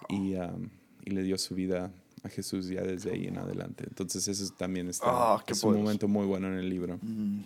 y, 0.09 0.35
um, 0.35 0.69
y 1.05 1.11
le 1.11 1.23
dio 1.23 1.39
su 1.39 1.55
vida 1.55 1.93
a 2.23 2.29
Jesús 2.29 2.69
ya 2.69 2.83
desde 2.83 3.13
ahí 3.13 3.27
en 3.27 3.39
adelante. 3.39 3.85
Entonces 3.87 4.27
eso 4.27 4.53
también 4.57 4.89
está, 4.89 5.43
qué 5.47 5.53
es 5.53 5.63
un 5.63 5.77
momento 5.77 6.09
muy 6.09 6.27
bueno 6.27 6.49
en 6.49 6.55
el 6.55 6.69
libro. 6.69 6.99
Mm. 7.03 7.43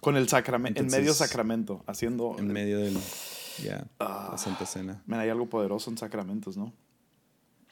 Con 0.00 0.16
el 0.16 0.28
sacramento, 0.28 0.80
en 0.80 0.88
medio 0.88 1.14
sacramento, 1.14 1.82
haciendo... 1.86 2.36
En 2.38 2.48
medio 2.48 2.78
del, 2.78 2.98
ya, 3.62 3.86
la 3.98 4.36
Santa 4.36 4.66
Cena. 4.66 5.02
Men, 5.06 5.20
hay 5.20 5.28
algo 5.28 5.48
poderoso 5.48 5.90
en 5.90 5.98
sacramentos, 5.98 6.56
¿no? 6.56 6.72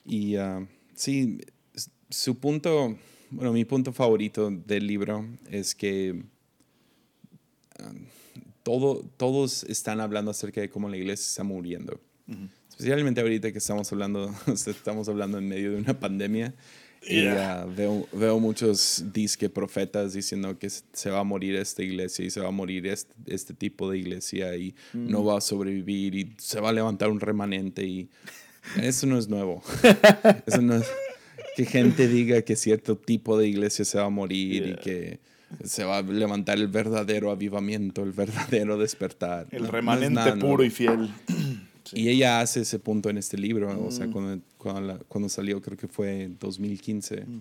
Y 0.04 0.36
ah, 0.36 0.66
sí, 0.94 1.40
su 2.08 2.38
punto, 2.38 2.96
bueno, 3.30 3.52
mi 3.52 3.64
punto 3.64 3.92
favorito 3.92 4.50
del 4.50 4.86
libro 4.86 5.26
es 5.50 5.74
que 5.74 6.24
todo, 8.64 9.04
todos 9.16 9.62
están 9.64 10.00
hablando 10.00 10.32
acerca 10.32 10.60
de 10.60 10.68
cómo 10.68 10.88
la 10.88 10.96
iglesia 10.96 11.24
está 11.28 11.44
muriendo. 11.44 12.00
Ujú. 12.26 12.48
Especialmente 12.68 13.20
ahorita 13.20 13.52
que 13.52 13.58
estamos 13.58 13.92
hablando, 13.92 14.34
estamos 14.66 15.08
hablando 15.08 15.38
en 15.38 15.46
medio 15.48 15.70
de 15.70 15.76
una 15.76 15.98
pandemia. 16.00 16.52
Y 17.06 17.20
Yeah. 17.20 17.60
ah, 17.60 17.66
veo, 17.66 18.08
veo 18.12 18.40
muchos 18.40 19.04
disque 19.12 19.50
profetas 19.50 20.14
diciendo 20.14 20.58
que 20.58 20.70
se- 20.70 21.10
va 21.10 21.20
a 21.20 21.24
morir 21.24 21.54
esta 21.54 21.82
iglesia 21.82 22.24
y 22.24 22.30
se 22.30 22.40
va 22.40 22.48
a 22.48 22.50
morir 22.50 22.86
este, 22.86 23.12
este 23.26 23.52
tipo 23.52 23.90
de 23.90 23.98
iglesia 23.98 24.56
y 24.56 24.74
no 24.94 25.22
va 25.22 25.36
a 25.36 25.40
sobrevivir 25.42 26.14
y 26.14 26.32
se 26.38 26.60
va 26.60 26.70
a 26.70 26.72
levantar 26.72 27.10
un 27.10 27.20
remanente 27.20 27.84
y 27.84 28.08
eso 28.82 29.06
no 29.06 29.18
es 29.18 29.28
nuevo. 29.28 29.62
eso 30.46 30.62
no 30.62 30.76
es 30.76 30.86
que 31.56 31.66
gente 31.66 32.08
diga 32.08 32.40
que 32.40 32.56
cierto 32.56 32.96
tipo 32.96 33.36
de 33.38 33.48
iglesia 33.48 33.84
se 33.84 33.98
va 33.98 34.06
a 34.06 34.10
morir 34.10 34.62
y 34.62 34.66
Yeah. 34.68 34.76
que 34.78 35.20
se 35.62 35.84
va 35.84 35.98
a 35.98 36.02
levantar 36.02 36.58
el 36.58 36.68
verdadero 36.68 37.30
avivamiento, 37.30 38.02
el 38.02 38.12
verdadero 38.12 38.78
despertar. 38.78 39.46
El 39.50 39.68
remanente 39.68 40.32
puro 40.36 40.64
y 40.64 40.70
fiel. 40.70 41.10
Y 41.92 42.08
ella 42.08 42.40
hace 42.40 42.60
ese 42.60 42.78
punto 42.78 43.10
en 43.10 43.18
este 43.18 43.36
libro, 43.36 43.84
o 43.84 43.90
sea, 43.90 44.06
mm. 44.06 44.12
cuando, 44.12 44.42
cuando, 45.06 45.28
salió, 45.28 45.60
creo 45.60 45.76
que 45.76 45.88
fue 45.88 46.22
en 46.22 46.38
2015. 46.38 47.24
Mm. 47.26 47.40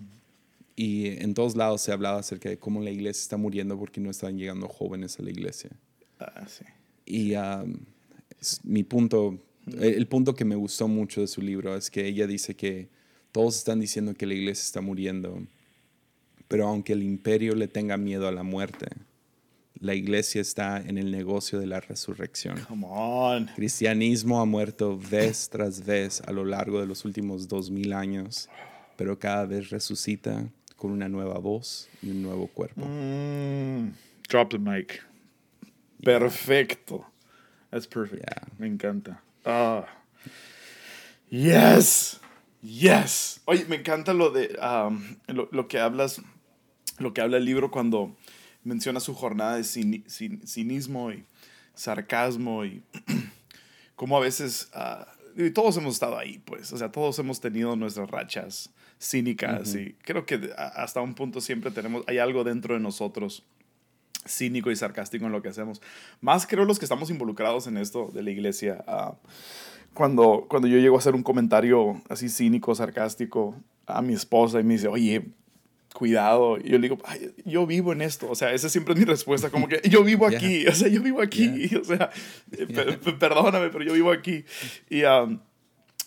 Y 0.76 1.06
en 1.22 1.34
todos 1.34 1.56
lados 1.56 1.80
se 1.80 1.92
hablaba 1.92 2.18
acerca 2.18 2.48
de 2.48 2.58
cómo 2.58 2.82
la 2.82 2.90
iglesia 2.90 3.22
está 3.22 3.36
muriendo 3.36 3.78
porque 3.78 4.00
no 4.00 4.10
están 4.10 4.36
llegando 4.36 4.68
jóvenes 4.68 5.18
a 5.18 5.22
la 5.22 5.30
iglesia. 5.30 5.70
Ah, 6.18 6.46
sí. 6.46 6.64
Y 7.06 7.34
mi 8.64 8.82
punto, 8.82 9.38
mm. 9.66 9.82
el 9.82 10.06
punto 10.08 10.34
que 10.34 10.44
me 10.44 10.56
gustó 10.56 10.88
mucho 10.88 11.20
de 11.20 11.26
su 11.26 11.40
libro 11.40 11.76
es 11.76 11.90
que 11.90 12.06
ella 12.06 12.26
dice 12.26 12.54
que 12.54 12.88
todos 13.32 13.56
están 13.56 13.80
diciendo 13.80 14.14
que 14.14 14.26
la 14.26 14.34
iglesia 14.34 14.62
está 14.62 14.80
muriendo, 14.80 15.42
pero 16.54 16.68
aunque 16.68 16.92
el 16.92 17.02
imperio 17.02 17.56
le 17.56 17.66
tenga 17.66 17.96
miedo 17.96 18.28
a 18.28 18.30
la 18.30 18.44
muerte, 18.44 18.86
la 19.80 19.92
iglesia 19.96 20.40
está 20.40 20.80
en 20.80 20.98
el 20.98 21.10
negocio 21.10 21.58
de 21.58 21.66
la 21.66 21.80
resurrección. 21.80 22.60
Come 22.68 22.86
on. 22.88 23.46
Cristianismo 23.56 24.40
ha 24.40 24.44
muerto 24.44 24.96
vez 24.96 25.48
tras 25.48 25.84
vez 25.84 26.20
a 26.20 26.30
lo 26.30 26.44
largo 26.44 26.80
de 26.80 26.86
los 26.86 27.04
últimos 27.04 27.48
dos 27.48 27.72
mil 27.72 27.92
años, 27.92 28.48
pero 28.96 29.18
cada 29.18 29.46
vez 29.46 29.70
resucita 29.70 30.46
con 30.76 30.92
una 30.92 31.08
nueva 31.08 31.40
voz 31.40 31.88
y 32.00 32.10
un 32.10 32.22
nuevo 32.22 32.46
cuerpo. 32.46 32.86
Mm, 32.86 33.88
drop 34.28 34.50
the 34.50 34.58
mic. 34.60 35.02
Perfecto. 36.04 37.04
That's 37.72 37.88
perfect. 37.88 38.28
Me 38.60 38.68
encanta. 38.68 39.20
Ah. 39.44 39.86
Yes. 41.28 42.20
Yes. 42.64 43.42
Oye, 43.44 43.66
me 43.66 43.76
encanta 43.76 44.14
lo 44.14 44.30
de 44.30 44.56
um, 44.58 45.16
lo, 45.26 45.68
que 45.68 45.78
hablas, 45.78 46.22
lo 46.98 47.12
que 47.12 47.20
habla 47.20 47.36
el 47.36 47.44
libro 47.44 47.70
cuando 47.70 48.16
menciona 48.62 49.00
su 49.00 49.14
jornada 49.14 49.56
de 49.56 49.64
cinismo 49.64 51.12
y 51.12 51.24
sarcasmo 51.74 52.64
y 52.64 52.82
como 53.96 54.16
a 54.16 54.20
veces, 54.20 54.68
ah, 54.72 55.06
y 55.36 55.50
todos 55.50 55.76
hemos 55.76 55.94
estado 55.94 56.18
ahí, 56.18 56.38
pues, 56.38 56.72
o 56.72 56.78
sea, 56.78 56.90
todos 56.90 57.18
hemos 57.18 57.40
tenido 57.40 57.76
nuestras 57.76 58.10
rachas 58.10 58.70
cínicas 59.00 59.74
y 59.74 59.94
creo 60.02 60.24
que 60.24 60.50
hasta 60.56 61.00
un 61.00 61.14
punto 61.14 61.40
siempre 61.40 61.70
tenemos, 61.70 62.04
hay 62.06 62.18
algo 62.18 62.44
dentro 62.44 62.74
de 62.74 62.80
nosotros 62.80 63.44
cínico 64.26 64.70
y 64.70 64.76
sarcástico 64.76 65.26
en 65.26 65.32
lo 65.32 65.42
que 65.42 65.48
hacemos. 65.48 65.82
Más 66.20 66.46
creo 66.46 66.64
los 66.64 66.78
que 66.78 66.84
estamos 66.84 67.10
involucrados 67.10 67.66
en 67.66 67.76
esto 67.76 68.10
de 68.12 68.22
la 68.22 68.30
iglesia. 68.30 68.82
Ah, 68.86 69.14
cuando, 69.92 70.46
cuando 70.48 70.66
yo 70.66 70.78
llego 70.78 70.96
a 70.96 70.98
hacer 70.98 71.14
un 71.14 71.22
comentario 71.22 72.02
así 72.08 72.28
cínico, 72.28 72.74
sarcástico 72.74 73.54
a 73.86 74.02
mi 74.02 74.14
esposa 74.14 74.60
y 74.60 74.64
me 74.64 74.74
dice, 74.74 74.88
oye, 74.88 75.26
cuidado. 75.94 76.58
Y 76.58 76.70
yo 76.70 76.78
le 76.78 76.88
digo, 76.88 76.98
yo 77.46 77.66
vivo 77.66 77.92
en 77.92 78.02
esto. 78.02 78.28
O 78.28 78.34
sea, 78.34 78.52
esa 78.52 78.68
siempre 78.68 78.92
es 78.92 79.00
mi 79.00 79.06
respuesta, 79.06 79.48
como 79.48 79.68
que 79.68 79.80
yo 79.88 80.04
vivo 80.04 80.26
aquí, 80.34 80.66
o 80.66 80.74
sea, 80.74 80.88
yo 80.88 81.00
vivo 81.00 81.22
aquí, 81.22 81.74
o 81.80 81.84
sea, 81.84 82.10
perdóname, 83.18 83.70
pero 83.70 83.82
yo 83.84 83.94
vivo 83.94 84.12
aquí. 84.12 84.44
Y, 84.90 85.04
um, 85.04 85.40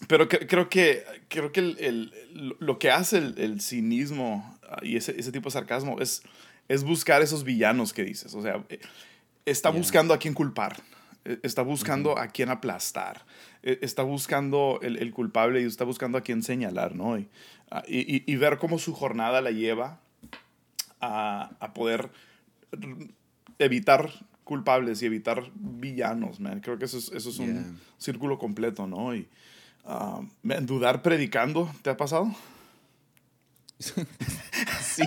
pero 0.07 0.29
creo 0.29 0.69
que, 0.69 1.03
creo 1.27 1.51
que 1.51 1.59
el, 1.61 1.77
el, 1.79 2.55
lo 2.59 2.77
que 2.77 2.91
hace 2.91 3.17
el, 3.17 3.39
el 3.39 3.61
cinismo 3.61 4.55
uh, 4.69 4.85
y 4.85 4.95
ese, 4.97 5.19
ese, 5.19 5.31
tipo 5.31 5.45
de 5.45 5.53
sarcasmo 5.53 5.99
es, 5.99 6.21
es 6.67 6.83
buscar 6.83 7.23
esos 7.23 7.43
villanos 7.43 7.93
que 7.93 8.03
dices. 8.03 8.35
O 8.35 8.43
sea, 8.43 8.63
eh, 8.69 8.79
está 9.45 9.71
buscando 9.71 10.13
a 10.13 10.19
quién 10.19 10.35
culpar, 10.35 10.77
e, 11.25 11.39
está 11.41 11.63
buscando 11.63 12.19
a 12.19 12.27
quién 12.27 12.49
aplastar, 12.49 13.25
está 13.63 14.03
buscando 14.03 14.79
el, 14.83 14.97
el, 14.97 15.11
culpable 15.11 15.61
y 15.61 15.65
está 15.65 15.83
buscando 15.83 16.17
a 16.17 16.21
quién 16.21 16.43
señalar, 16.43 16.93
¿no? 16.93 17.17
Y, 17.17 17.27
Ah, 17.69 17.83
y, 17.85 18.35
ver 18.37 18.59
cómo 18.59 18.79
su 18.79 18.93
jornada 18.93 19.41
la 19.41 19.51
lleva 19.51 19.99
a, 21.01 21.51
a, 21.59 21.73
poder 21.73 22.09
evitar 23.59 24.09
culpables 24.45 25.01
y 25.01 25.05
evitar 25.05 25.51
villanos, 25.53 26.39
man. 26.39 26.61
Creo 26.61 26.79
que 26.79 26.85
eso 26.85 26.97
es, 26.97 27.11
eso 27.11 27.29
es 27.29 27.39
un 27.39 27.77
círculo 27.97 28.39
completo, 28.39 28.87
¿no? 28.87 29.13
Y 29.13 29.27
uh, 29.83 30.25
dudar 30.61 31.01
predicando, 31.01 31.69
¿te 31.81 31.89
ha 31.89 31.97
pasado? 31.97 32.33
sí. 33.79 35.03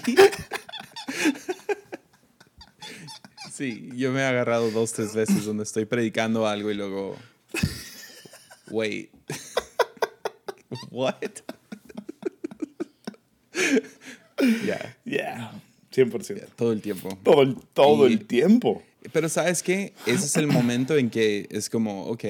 sí, 3.50 3.88
yo 3.94 4.12
me 4.12 4.20
he 4.20 4.26
agarrado 4.26 4.70
dos, 4.70 4.92
tres 4.92 5.14
veces 5.14 5.46
donde 5.46 5.62
estoy 5.62 5.86
predicando 5.86 6.46
algo 6.46 6.70
y 6.70 6.74
luego, 6.74 7.16
wait, 8.68 9.10
what? 10.90 11.16
Ya. 14.66 14.96
Ya. 15.04 15.52
100%. 15.92 16.46
todo 16.56 16.72
el 16.72 16.80
tiempo. 16.80 17.18
Todo 17.22 17.42
el, 17.42 17.56
todo 17.74 18.06
el 18.06 18.26
tiempo. 18.26 18.82
Pero 19.12 19.28
sabes 19.28 19.62
qué? 19.62 19.92
Ese 20.06 20.26
es 20.26 20.36
el 20.36 20.46
momento 20.46 20.96
en 20.96 21.10
que 21.10 21.48
es 21.50 21.68
como, 21.68 22.04
ok, 22.06 22.24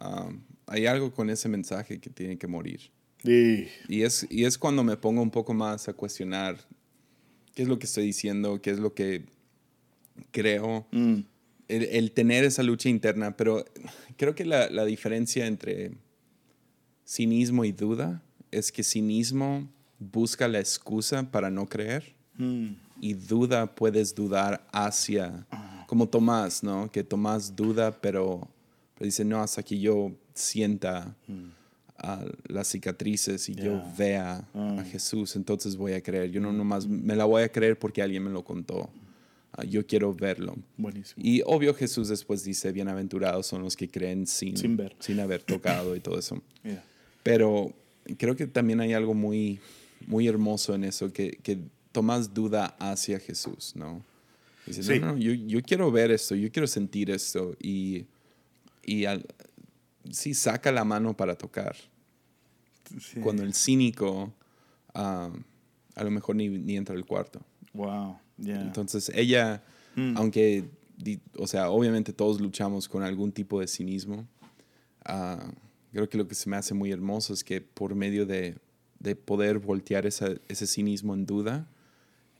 um, 0.00 0.40
hay 0.66 0.86
algo 0.86 1.12
con 1.12 1.30
ese 1.30 1.48
mensaje 1.48 2.00
que 2.00 2.10
tiene 2.10 2.38
que 2.38 2.46
morir. 2.46 2.90
Y, 3.24 4.02
es, 4.02 4.26
y 4.30 4.44
es 4.44 4.58
cuando 4.58 4.82
me 4.82 4.96
pongo 4.96 5.22
un 5.22 5.30
poco 5.30 5.54
más 5.54 5.88
a 5.88 5.92
cuestionar 5.92 6.56
qué 7.54 7.62
es 7.62 7.68
lo 7.68 7.78
que 7.78 7.86
estoy 7.86 8.04
diciendo, 8.04 8.60
qué 8.60 8.70
es 8.70 8.78
lo 8.78 8.94
que 8.94 9.24
creo. 10.32 10.86
Mm. 10.90 11.20
El, 11.68 12.10
tener 12.12 12.44
esa 12.44 12.62
lucha 12.62 12.88
interna, 12.88 13.36
pero 13.36 13.64
creo 14.16 14.34
que 14.34 14.44
la, 14.44 14.68
la 14.68 14.84
diferencia 14.84 15.46
entre 15.46 15.92
cinismo 17.04 17.64
y 17.64 17.72
duda 17.72 18.22
es 18.50 18.72
que 18.72 18.82
cinismo 18.82 19.68
busca 20.10 20.48
la 20.48 20.58
excusa 20.58 21.30
para 21.30 21.50
no 21.50 21.66
creer 21.66 22.14
hmm. 22.36 22.68
y 23.00 23.14
duda, 23.14 23.74
puedes 23.74 24.14
dudar 24.14 24.66
hacia, 24.72 25.46
como 25.86 26.08
Tomás, 26.08 26.62
¿no? 26.62 26.90
Que 26.90 27.04
Tomás 27.04 27.54
duda, 27.54 27.92
pero, 28.00 28.48
dice, 28.98 29.24
no, 29.24 29.40
hasta 29.40 29.62
que 29.62 29.78
yo 29.78 30.12
sienta 30.34 31.14
hmm. 31.26 31.48
las 32.48 32.68
cicatrices 32.68 33.48
y 33.48 33.54
yo 33.54 33.82
vea 33.96 34.36
a 34.38 34.46
ah. 34.54 34.84
Jesús, 34.90 35.36
entonces 35.36 35.76
voy 35.76 35.92
a 35.92 36.02
creer. 36.02 36.30
Yo 36.30 36.40
no 36.40 36.52
nomás 36.52 36.86
me 36.86 37.16
la 37.16 37.24
voy 37.24 37.42
a 37.42 37.48
creer 37.50 37.78
porque 37.78 38.02
alguien 38.02 38.24
me 38.24 38.30
lo 38.30 38.44
contó. 38.44 38.90
Ah, 39.54 39.64
yo 39.64 39.86
quiero 39.86 40.14
verlo. 40.14 40.56
Buenísimo. 40.78 41.22
Y 41.22 41.42
obvio 41.44 41.74
Jesús 41.74 42.08
después 42.08 42.42
dice, 42.42 42.72
bienaventurados 42.72 43.46
son 43.46 43.62
los 43.62 43.76
que 43.76 43.88
creen 43.88 44.26
sin, 44.26 44.56
sin, 44.56 44.76
ver. 44.78 44.96
sin 44.98 45.20
haber 45.20 45.42
tocado 45.42 45.94
y 45.94 46.00
todo 46.00 46.18
eso. 46.18 46.40
Pero 47.22 47.74
creo 48.16 48.34
que 48.34 48.46
también 48.46 48.80
hay 48.80 48.94
algo 48.94 49.14
muy, 49.14 49.60
muy 50.06 50.28
hermoso 50.28 50.74
en 50.74 50.84
eso, 50.84 51.12
que, 51.12 51.38
que 51.42 51.58
tomas 51.92 52.32
duda 52.32 52.76
hacia 52.78 53.18
Jesús, 53.18 53.72
¿no? 53.74 54.04
Dices, 54.66 55.00
no, 55.00 55.12
no, 55.12 55.16
yo, 55.16 55.32
yo, 55.32 55.60
quiero 55.62 55.90
ver 55.90 56.12
esto, 56.12 56.36
yo 56.36 56.50
quiero 56.52 56.68
sentir 56.68 57.10
esto 57.10 57.56
y, 57.60 58.06
y 58.84 59.06
al, 59.06 59.26
sí, 60.10 60.34
saca 60.34 60.70
la 60.70 60.84
mano 60.84 61.16
para 61.16 61.36
tocar. 61.36 61.76
Cuando 63.22 63.42
el 63.42 63.54
cínico 63.54 64.32
ah, 64.94 65.30
a 65.94 66.04
lo 66.04 66.10
mejor 66.10 66.36
ni, 66.36 66.48
ni, 66.48 66.76
entra 66.76 66.94
al 66.94 67.04
cuarto. 67.04 67.40
Wow, 67.72 68.18
yeah. 68.38 68.60
Entonces 68.60 69.10
ella, 69.14 69.62
hmm. 69.96 70.16
aunque, 70.16 70.64
o 71.38 71.46
sea, 71.46 71.70
obviamente 71.70 72.12
todos 72.12 72.40
luchamos 72.40 72.88
con 72.88 73.02
algún 73.02 73.32
tipo 73.32 73.60
de 73.60 73.66
cinismo, 73.66 74.26
uh, 75.08 75.50
creo 75.92 76.08
que 76.08 76.18
lo 76.18 76.26
que 76.28 76.34
se 76.34 76.48
me 76.48 76.56
hace 76.56 76.74
muy 76.74 76.90
hermoso 76.90 77.32
es 77.32 77.44
que 77.44 77.60
por 77.60 77.94
medio 77.94 78.26
de 78.26 78.56
de 79.02 79.16
poder 79.16 79.58
voltear 79.58 80.06
ese 80.06 80.66
cinismo 80.66 81.14
en 81.14 81.26
duda, 81.26 81.66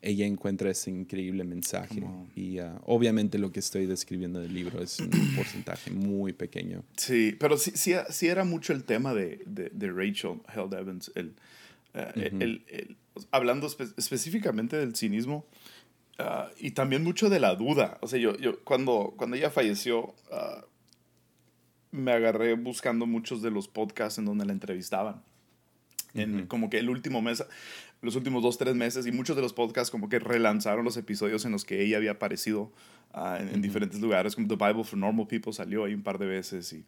ella 0.00 0.26
encuentra 0.26 0.70
ese 0.70 0.90
increíble 0.90 1.44
mensaje. 1.44 2.02
Y 2.34 2.60
uh, 2.60 2.80
obviamente 2.84 3.38
lo 3.38 3.52
que 3.52 3.60
estoy 3.60 3.86
describiendo 3.86 4.40
del 4.40 4.52
libro 4.52 4.82
es 4.82 4.98
un 5.00 5.10
porcentaje 5.36 5.90
muy 5.90 6.32
pequeño. 6.32 6.84
Sí, 6.96 7.36
pero 7.38 7.56
sí, 7.56 7.72
sí, 7.74 8.26
era 8.26 8.44
mucho 8.44 8.72
el 8.72 8.84
tema 8.84 9.14
de, 9.14 9.42
de, 9.46 9.92
Rachel 9.92 10.40
Held 10.54 10.74
Evans. 10.74 11.12
El, 11.14 11.34
uh, 11.94 13.20
hablando 13.30 13.68
específicamente 13.96 14.76
del 14.76 14.96
cinismo 14.96 15.46
uh, 16.18 16.50
y 16.58 16.72
también 16.72 17.02
mucho 17.04 17.28
de 17.28 17.40
la 17.40 17.54
duda. 17.54 17.98
O 18.02 18.08
sea, 18.08 18.18
yo, 18.18 18.36
yo 18.38 18.60
cuando, 18.64 19.14
cuando 19.16 19.36
ella 19.36 19.50
falleció, 19.50 20.14
me 21.92 22.12
agarré 22.12 22.54
buscando 22.54 23.06
muchos 23.06 23.42
de 23.42 23.50
los 23.50 23.68
podcasts 23.68 24.18
en 24.18 24.24
donde 24.24 24.46
la 24.46 24.52
entrevistaban 24.52 25.22
en 26.14 26.46
como 26.46 26.70
que 26.70 26.78
el 26.78 26.90
último 26.90 27.22
mes, 27.22 27.44
los 28.00 28.16
últimos 28.16 28.42
dos, 28.42 28.58
tres 28.58 28.74
meses, 28.74 29.06
y 29.06 29.12
muchos 29.12 29.36
de 29.36 29.42
los 29.42 29.52
podcasts 29.52 29.90
como 29.90 30.08
que 30.08 30.18
relanzaron 30.18 30.84
los 30.84 30.96
episodios 30.96 31.44
en 31.44 31.52
los 31.52 31.64
que 31.64 31.82
ella 31.82 31.96
había 31.96 32.12
aparecido 32.12 32.72
ah, 33.12 33.38
en, 33.40 33.62
diferentes 33.62 34.00
lugares, 34.00 34.34
como 34.34 34.48
The 34.48 34.56
Bible 34.56 34.84
for 34.84 34.98
Normal 34.98 35.26
People 35.26 35.52
salió 35.52 35.84
ahí 35.84 35.94
un 35.94 36.02
par 36.02 36.18
de 36.18 36.26
veces, 36.26 36.72
y, 36.72 36.84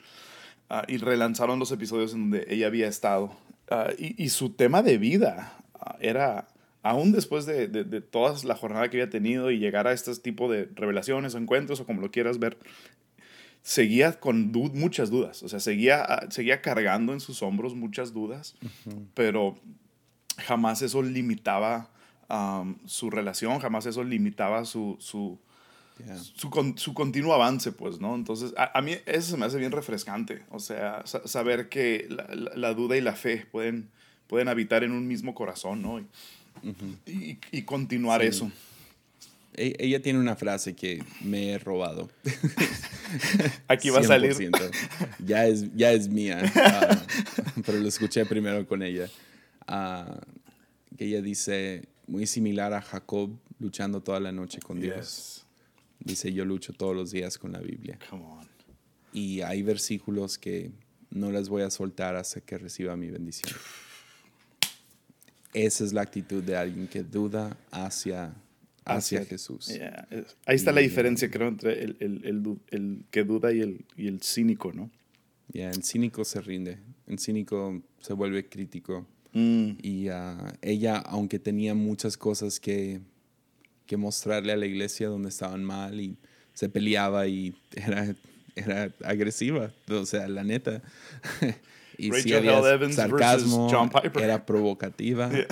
uh, 0.71 0.83
y 0.89 0.99
relanzaron 0.99 1.59
los 1.59 1.73
episodios 1.73 2.13
en 2.15 2.31
donde 2.31 2.47
ella 2.49 2.67
había 2.67 2.89
estado. 2.89 3.37
Ah, 3.71 3.91
y, 3.99 4.23
y, 4.23 4.29
su 4.29 4.51
tema 4.51 4.83
de 4.83 4.99
vida 4.99 5.59
era, 6.01 6.49
aún 6.83 7.13
después 7.13 7.47
de, 7.47 7.69
de, 7.69 7.85
de, 7.85 8.01
toda 8.03 8.35
la 8.45 8.57
jornada 8.57 8.91
que 8.91 8.99
había 8.99 9.11
tenido 9.11 9.51
y 9.51 9.59
llegar 9.59 9.87
a 9.87 9.93
este 9.93 10.15
tipo 10.17 10.51
de 10.51 10.69
revelaciones 10.75 11.35
o 11.35 11.39
encuentros 11.39 11.81
o 11.81 11.87
como 11.87 12.03
lo 12.03 12.11
quieras 12.11 12.39
ver, 12.39 12.59
seguía 13.65 14.21
con 14.21 14.53
muchas 14.53 15.09
dudas, 15.11 15.43
o 15.43 15.49
sea, 15.49 15.59
seguía, 15.59 16.03
ah, 16.03 16.27
seguía 16.31 16.61
cargando 16.61 17.15
en 17.15 17.21
sus 17.21 17.43
hombros 17.43 17.75
muchas 17.75 18.13
dudas, 18.13 18.55
pero 19.15 19.57
jamás 20.37 20.83
eso 20.83 21.03
limitaba 21.03 21.89
um, 22.29 22.77
su 22.85 23.09
relación, 23.09 23.59
jamás 23.61 23.87
eso 23.87 24.05
limitaba 24.05 24.67
su, 24.67 24.99
su, 25.01 25.39
su, 26.37 26.75
su, 26.77 26.93
continuo 26.93 27.33
avance, 27.33 27.73
pues, 27.73 27.99
¿no? 28.01 28.15
Entonces, 28.15 28.53
a, 28.59 28.79
mí 28.83 28.97
eso 29.07 29.31
se 29.31 29.37
me 29.39 29.47
hace 29.47 29.57
bien 29.57 29.73
refrescante, 29.73 30.43
o 30.51 30.59
sea, 30.59 31.03
saber 31.07 31.71
que 31.71 32.07
la, 32.09 32.75
duda 32.75 32.99
y 32.99 33.01
la 33.01 33.15
fe 33.15 33.47
pueden, 33.51 33.89
pueden 34.27 34.49
habitar 34.49 34.85
en 34.85 34.93
un 34.93 35.09
mismo 35.09 35.35
corazón, 35.35 35.81
¿no? 35.81 36.01
Y, 37.07 37.39
y, 37.51 37.63
continuar 37.63 38.23
eso. 38.23 38.53
E, 39.57 39.77
ella 39.79 40.01
tiene 40.01 40.19
una 40.19 40.37
frase 40.37 40.75
que 40.75 41.03
me 41.21 41.53
he 41.53 41.59
robado. 41.59 42.11
Aquí 43.69 43.91
va 43.91 44.01
a 44.01 44.05
salir. 44.05 44.35
Ya 45.25 45.47
es, 45.47 45.75
ya 45.75 45.93
es 45.93 46.09
mía, 46.09 46.43
ah, 46.57 47.03
pero 47.65 47.79
lo 47.79 47.89
escuché 47.89 48.27
primero 48.27 48.67
con 48.67 48.83
ella. 48.83 49.09
Uh, 49.69 50.19
que 50.97 51.07
ella 51.07 51.23
dice, 51.23 51.89
muy 52.07 52.27
similar 52.27 52.73
a 52.73 52.83
Jacob 52.83 53.31
luchando 53.59 54.03
toda 54.03 54.21
la 54.21 54.33
noche 54.33 54.61
con 54.61 54.81
Dios. 54.81 55.47
Dice, 56.01 56.33
yo 56.33 56.45
lucho 56.45 56.73
todos 56.73 56.95
los 56.95 57.11
días 57.11 57.39
con 57.39 57.53
la 57.53 57.61
Biblia. 57.61 57.99
Y 59.13 59.41
hay 59.43 59.63
versículos 59.63 60.39
que 60.39 60.71
no 61.11 61.31
las 61.31 61.49
voy 61.49 61.63
a 61.63 61.71
soltar 61.71 62.17
hasta 62.17 62.41
que 62.41 62.59
reciba 62.59 62.97
mi 62.97 63.09
bendición. 63.09 63.53
Esa 65.53 65.85
es 65.85 65.93
la 65.93 66.03
actitud 66.03 66.43
de 66.43 66.57
alguien 66.57 66.89
que 66.89 67.05
duda 67.05 67.57
hacia, 67.71 68.35
hacia, 68.85 69.25
Jesús. 69.25 69.71
Ahí 70.47 70.57
está 70.57 70.73
la 70.73 70.81
diferencia, 70.81 71.31
creo, 71.31 71.49
entre 71.49 71.83
el, 71.83 71.97
el, 72.01 72.59
el, 72.71 73.05
que 73.11 73.25
duda 73.25 73.53
y 73.53 73.61
el, 73.61 73.85
y 73.97 74.09
el 74.09 74.21
cínico, 74.23 74.73
¿no? 74.73 74.91
Ya, 75.49 75.71
el 75.71 75.83
cínico 75.83 76.25
se 76.25 76.41
rinde, 76.41 76.79
el 77.07 77.19
cínico 77.19 77.83
se 78.01 78.13
vuelve 78.13 78.49
crítico 78.49 79.07
Mm. 79.35 79.79
Y 79.83 80.09
uh, 80.09 80.37
ella, 80.63 80.99
aunque 80.99 81.39
tenía 81.39 81.75
muchas 81.75 82.17
cosas 82.17 82.59
que, 82.59 83.01
que 83.85 83.97
mostrarle 83.97 84.53
a 84.53 84.57
la 84.57 84.67
iglesia 84.67 85.09
donde 85.09 85.29
estaban 85.29 85.63
mal 85.65 86.01
y 86.01 86.17
se 86.55 86.69
peleaba 86.69 87.27
y 87.27 87.55
era, 87.73 88.15
era 88.55 88.93
agresiva, 89.05 89.73
o 89.91 90.07
sea, 90.07 90.29
la 90.29 90.45
neta. 90.45 90.83
y 91.99 92.13
si 92.13 92.33
había 92.33 92.63
sarcasmo, 92.93 93.69
era 94.19 94.47
provocativa. 94.47 95.31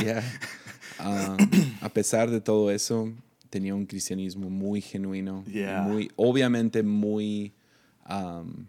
Um, 1.04 1.36
a 1.80 1.88
pesar 1.88 2.30
de 2.30 2.40
todo 2.40 2.70
eso, 2.70 3.12
tenía 3.50 3.74
un 3.74 3.86
cristianismo 3.86 4.48
muy 4.48 4.80
genuino, 4.80 5.44
muy, 5.84 6.10
obviamente 6.16 6.82
muy, 6.82 7.52
um, 8.08 8.66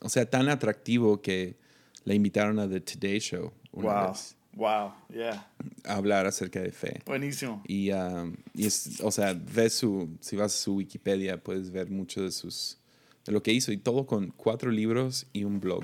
o 0.00 0.08
sea, 0.08 0.28
tan 0.28 0.48
atractivo 0.48 1.20
que 1.20 1.56
la 2.04 2.14
invitaron 2.14 2.58
a 2.58 2.68
The 2.68 2.80
Today 2.80 3.18
Show 3.20 3.52
wow. 3.72 4.14
Wow, 4.56 4.92
yeah. 5.12 5.48
hablar 5.84 6.26
acerca 6.26 6.60
de 6.60 6.70
fe. 6.70 7.02
Buenísimo. 7.06 7.60
Y, 7.66 7.90
um, 7.90 8.36
y 8.54 8.66
es, 8.66 9.00
o 9.02 9.10
sea, 9.10 9.34
ves 9.34 9.74
su, 9.74 10.16
si 10.20 10.36
vas 10.36 10.54
a 10.54 10.56
su 10.56 10.76
Wikipedia, 10.76 11.42
puedes 11.42 11.72
ver 11.72 11.90
mucho 11.90 12.22
de 12.22 12.30
sus, 12.30 12.78
de 13.24 13.32
lo 13.32 13.42
que 13.42 13.52
hizo 13.52 13.72
y 13.72 13.78
todo 13.78 14.06
con 14.06 14.32
cuatro 14.36 14.70
libros 14.70 15.26
y 15.32 15.42
un 15.42 15.58
blog. 15.58 15.82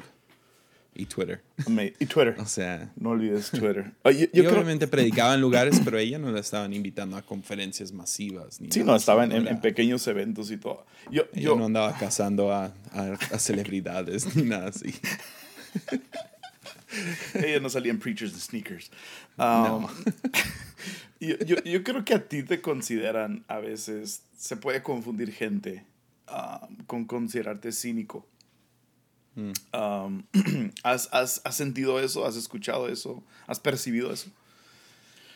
Y 0.95 1.07
Twitter. 1.07 1.41
Y 1.99 2.07
Twitter. 2.07 2.37
o 2.39 2.47
sea. 2.47 2.91
No 2.97 3.11
olvides 3.11 3.51
Twitter. 3.51 3.93
yo, 4.33 4.51
obviamente 4.51 4.87
predicaba 4.87 5.35
en 5.35 5.41
lugares, 5.41 5.81
pero 5.85 5.99
ella 5.99 6.19
no 6.19 6.31
la 6.31 6.41
estaban 6.41 6.73
invitando 6.73 7.17
a 7.17 7.23
conferencias 7.23 7.93
masivas. 7.93 8.61
Ni 8.61 8.71
sí, 8.71 8.83
no, 8.83 8.97
estaban 8.97 9.33
en, 9.33 9.47
en, 9.47 9.61
pequeños 9.61 10.07
eventos 10.09 10.51
y 10.51 10.57
todo. 10.57 10.85
Yo, 11.11 11.25
yo 11.33 11.57
no 11.57 11.67
andaba 11.67 11.97
cazando 11.97 12.53
a, 12.53 12.75
a, 12.93 13.13
a 13.33 13.39
celebridades 13.39 14.35
ni 14.35 14.43
nada 14.43 14.69
así. 14.69 14.95
Ella 17.35 17.61
no 17.61 17.69
salía 17.71 17.93
en 17.93 17.99
Preachers 17.99 18.33
de 18.33 18.41
Sneakers. 18.41 18.91
Um, 19.39 19.87
yo, 21.21 21.37
yo, 21.65 21.85
creo 21.85 22.05
que 22.05 22.15
a 22.15 22.29
ti 22.29 22.43
te 22.43 22.61
consideran 22.61 23.45
a 23.49 23.59
veces, 23.59 24.23
se 24.37 24.57
puede 24.57 24.83
confundir 24.83 25.33
gente 25.33 25.85
um, 26.29 26.77
con 26.87 27.05
considerarte 27.05 27.73
cínico. 27.73 28.27
Mm. 29.41 29.53
Um, 29.77 30.23
¿has, 30.83 31.09
has, 31.13 31.41
has, 31.45 31.57
sentido 31.57 32.01
eso? 32.01 32.27
¿Has 32.27 32.37
escuchado 32.37 32.89
eso? 32.89 33.23
¿Has 33.47 33.59
percibido 33.61 34.13
eso? 34.13 34.31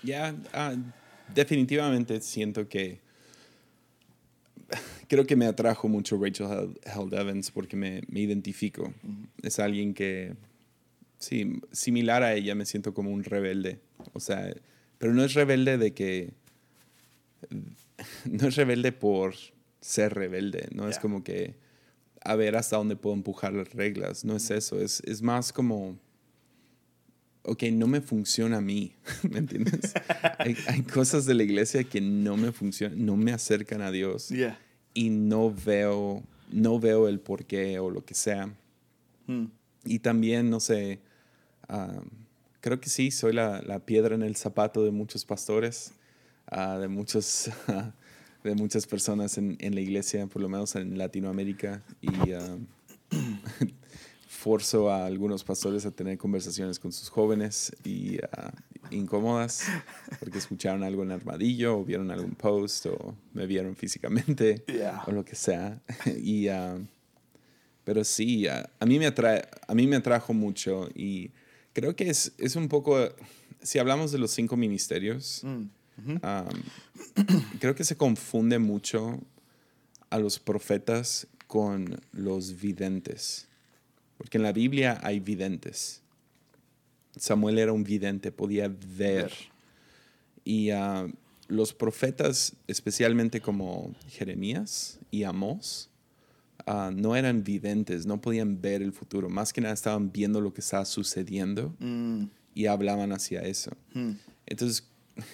Ya, 0.02 0.34
ah, 0.52 0.74
definitivamente 1.34 2.20
siento 2.20 2.68
que 2.68 3.00
creo 5.08 5.26
que 5.26 5.36
me 5.36 5.46
atrajo 5.46 5.88
mucho 5.88 6.18
Rachel 6.22 6.78
Held 6.84 7.14
Evans 7.14 7.50
porque 7.50 7.76
me, 7.76 8.02
me 8.08 8.20
identifico. 8.20 8.92
Es 9.42 9.58
alguien 9.58 9.94
que 9.94 10.34
Sí, 11.24 11.60
similar 11.72 12.22
a 12.22 12.34
ella 12.34 12.54
me 12.54 12.66
siento 12.66 12.92
como 12.92 13.10
un 13.10 13.24
rebelde. 13.24 13.80
O 14.12 14.20
sea, 14.20 14.52
pero 14.98 15.14
no 15.14 15.24
es 15.24 15.32
rebelde 15.34 15.78
de 15.78 15.94
que... 15.94 16.32
No 18.30 18.48
es 18.48 18.56
rebelde 18.56 18.92
por 18.92 19.34
ser 19.80 20.14
rebelde, 20.14 20.68
no 20.72 20.88
es 20.88 20.98
como 20.98 21.22
que 21.22 21.54
a 22.24 22.36
ver 22.36 22.56
hasta 22.56 22.76
dónde 22.76 22.96
puedo 22.96 23.14
empujar 23.14 23.52
las 23.52 23.72
reglas, 23.72 24.24
no 24.24 24.36
es 24.36 24.50
eso, 24.50 24.80
es, 24.80 25.00
es 25.04 25.22
más 25.22 25.52
como, 25.52 25.98
ok, 27.42 27.64
no 27.72 27.86
me 27.86 28.00
funciona 28.00 28.58
a 28.58 28.60
mí, 28.60 28.94
¿me 29.30 29.38
entiendes? 29.38 29.92
hay, 30.38 30.56
hay, 30.66 30.82
cosas 30.82 31.26
de 31.26 31.34
la 31.34 31.42
iglesia 31.42 31.84
que 31.84 32.00
no 32.00 32.36
me 32.36 32.50
funcionan, 32.52 33.04
no 33.04 33.16
me 33.16 33.32
acercan 33.32 33.82
a 33.82 33.90
Dios 33.90 34.30
y 34.94 35.10
no 35.10 35.54
veo, 35.54 36.22
no 36.50 36.80
veo 36.80 37.08
el 37.08 37.20
porqué 37.20 37.78
o 37.78 37.90
lo 37.90 38.04
que 38.04 38.14
sea. 38.14 38.52
Hmm. 39.26 39.46
Y 39.84 39.98
también, 39.98 40.48
no 40.48 40.60
sé, 40.60 41.00
creo 42.60 42.80
que 42.80 42.88
sí, 42.88 43.10
soy 43.10 43.34
la, 43.34 43.60
la, 43.62 43.80
piedra 43.80 44.14
en 44.14 44.22
el 44.22 44.36
zapato 44.36 44.84
de 44.84 44.90
muchos 44.90 45.24
pastores, 45.24 45.92
uh, 46.50 46.78
de, 46.78 46.88
muchos, 46.88 47.50
de 48.44 48.54
muchas 48.54 48.86
personas 48.86 49.38
en, 49.38 49.56
en, 49.60 49.74
la 49.74 49.80
iglesia, 49.80 50.26
por 50.26 50.40
lo 50.40 50.48
menos 50.48 50.76
en 50.76 50.96
Latinoamérica. 50.96 51.82
Y 52.00 52.10
forzo 54.28 54.90
a 54.90 55.06
algunos 55.06 55.42
pastores 55.42 55.86
a 55.86 55.90
tener 55.90 56.18
conversaciones 56.18 56.78
con 56.78 56.92
sus 56.92 57.08
jóvenes 57.08 57.74
y 57.84 58.18
incómodas 58.90 59.64
porque 60.20 60.38
escucharon 60.38 60.82
algo 60.82 61.02
en 61.02 61.12
Armadillo 61.12 61.78
o 61.78 61.84
vieron 61.84 62.10
algún 62.10 62.34
post 62.34 62.86
o 62.86 63.16
me 63.32 63.46
vieron 63.46 63.74
físicamente 63.74 64.64
o 65.06 65.12
lo 65.12 65.24
que 65.24 65.34
sea. 65.34 65.80
y, 66.16 66.48
pero 67.84 68.04
sí, 68.04 68.46
a, 68.46 68.68
mí 68.86 68.98
me 68.98 69.06
atrae, 69.06 69.48
a 69.66 69.74
mí 69.74 69.86
me 69.86 69.96
atrajo 69.96 70.34
mucho 70.34 70.88
y 70.94 71.30
Creo 71.74 71.96
que 71.96 72.08
es, 72.08 72.32
es 72.38 72.54
un 72.54 72.68
poco, 72.68 73.08
si 73.60 73.80
hablamos 73.80 74.12
de 74.12 74.18
los 74.18 74.30
cinco 74.30 74.56
ministerios, 74.56 75.40
mm, 75.42 75.64
creo 77.60 77.74
que 77.74 77.84
se 77.84 77.96
confunde 77.96 78.58
mucho 78.58 79.20
a 80.10 80.18
los 80.18 80.38
profetas 80.38 81.26
con 81.46 82.00
los 82.12 82.60
videntes. 82.60 83.48
Porque 84.18 84.38
en 84.38 84.42
la 84.44 84.52
Biblia 84.52 84.98
hay 85.02 85.20
videntes. 85.20 86.02
Samuel 87.16 87.58
era 87.58 87.72
un 87.72 87.84
vidente, 87.84 88.32
podía 88.32 88.68
ver. 88.96 89.32
Y 90.44 90.72
uh, 90.72 91.12
los 91.48 91.72
profetas, 91.72 92.54
especialmente 92.66 93.40
como 93.40 93.94
Jeremías 94.08 94.98
y 95.10 95.24
Amós, 95.24 95.90
Ah, 96.66 96.90
no 96.94 97.14
eran 97.14 97.44
videntes, 97.44 98.06
no 98.06 98.20
podían 98.20 98.60
ver 98.60 98.80
el 98.80 98.92
futuro, 98.92 99.28
más 99.28 99.52
que 99.52 99.60
nada 99.60 99.74
estaban 99.74 100.10
viendo 100.10 100.40
lo 100.40 100.54
que 100.54 100.62
estaba 100.62 100.86
sucediendo 100.86 101.74
mm. 101.78 102.24
y 102.54 102.66
hablaban 102.66 103.12
hacia 103.12 103.42
eso. 103.42 103.72
Hmm. 103.92 104.12
Entonces, 104.46 104.88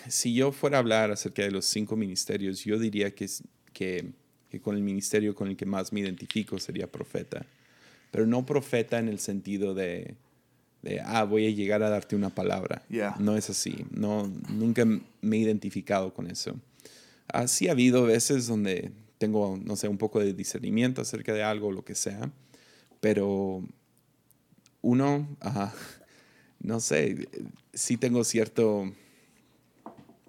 si 0.08 0.34
yo 0.34 0.52
fuera 0.52 0.78
a 0.78 0.80
hablar 0.80 1.10
acerca 1.10 1.42
de 1.42 1.50
los 1.50 1.64
cinco 1.64 1.96
ministerios, 1.96 2.64
yo 2.64 2.78
diría 2.78 3.14
que, 3.14 3.28
que, 3.72 4.10
que 4.50 4.60
con 4.60 4.76
el 4.76 4.82
ministerio 4.82 5.34
con 5.34 5.48
el 5.48 5.56
que 5.56 5.66
más 5.66 5.92
me 5.92 6.00
identifico 6.00 6.58
sería 6.58 6.90
profeta, 6.90 7.46
pero 8.10 8.26
no 8.26 8.44
profeta 8.44 8.98
en 8.98 9.08
el 9.08 9.18
sentido 9.18 9.74
de, 9.74 10.14
de 10.82 11.00
ah, 11.00 11.24
voy 11.24 11.46
a 11.46 11.50
llegar 11.50 11.82
a 11.82 11.90
darte 11.90 12.16
una 12.16 12.30
palabra. 12.30 12.82
No 13.18 13.36
es 13.36 13.50
así, 13.50 13.84
no, 13.90 14.30
nunca 14.48 14.84
me 14.84 15.36
he 15.36 15.40
identificado 15.40 16.12
con 16.12 16.30
eso. 16.30 16.56
Así 17.28 17.68
ha 17.68 17.72
habido 17.72 18.04
veces 18.04 18.46
donde 18.46 18.90
tengo, 19.18 19.58
no 19.62 19.76
sé, 19.76 19.86
un 19.86 19.98
poco 19.98 20.20
de 20.20 20.32
discernimiento 20.32 21.02
acerca 21.02 21.32
de 21.32 21.42
algo, 21.42 21.72
lo 21.72 21.84
que 21.84 21.94
sea, 21.94 22.30
pero 23.00 23.62
uno, 24.82 25.28
no 26.60 26.80
sé, 26.80 27.28
sí 27.74 27.96
tengo 27.96 28.24
cierto, 28.24 28.92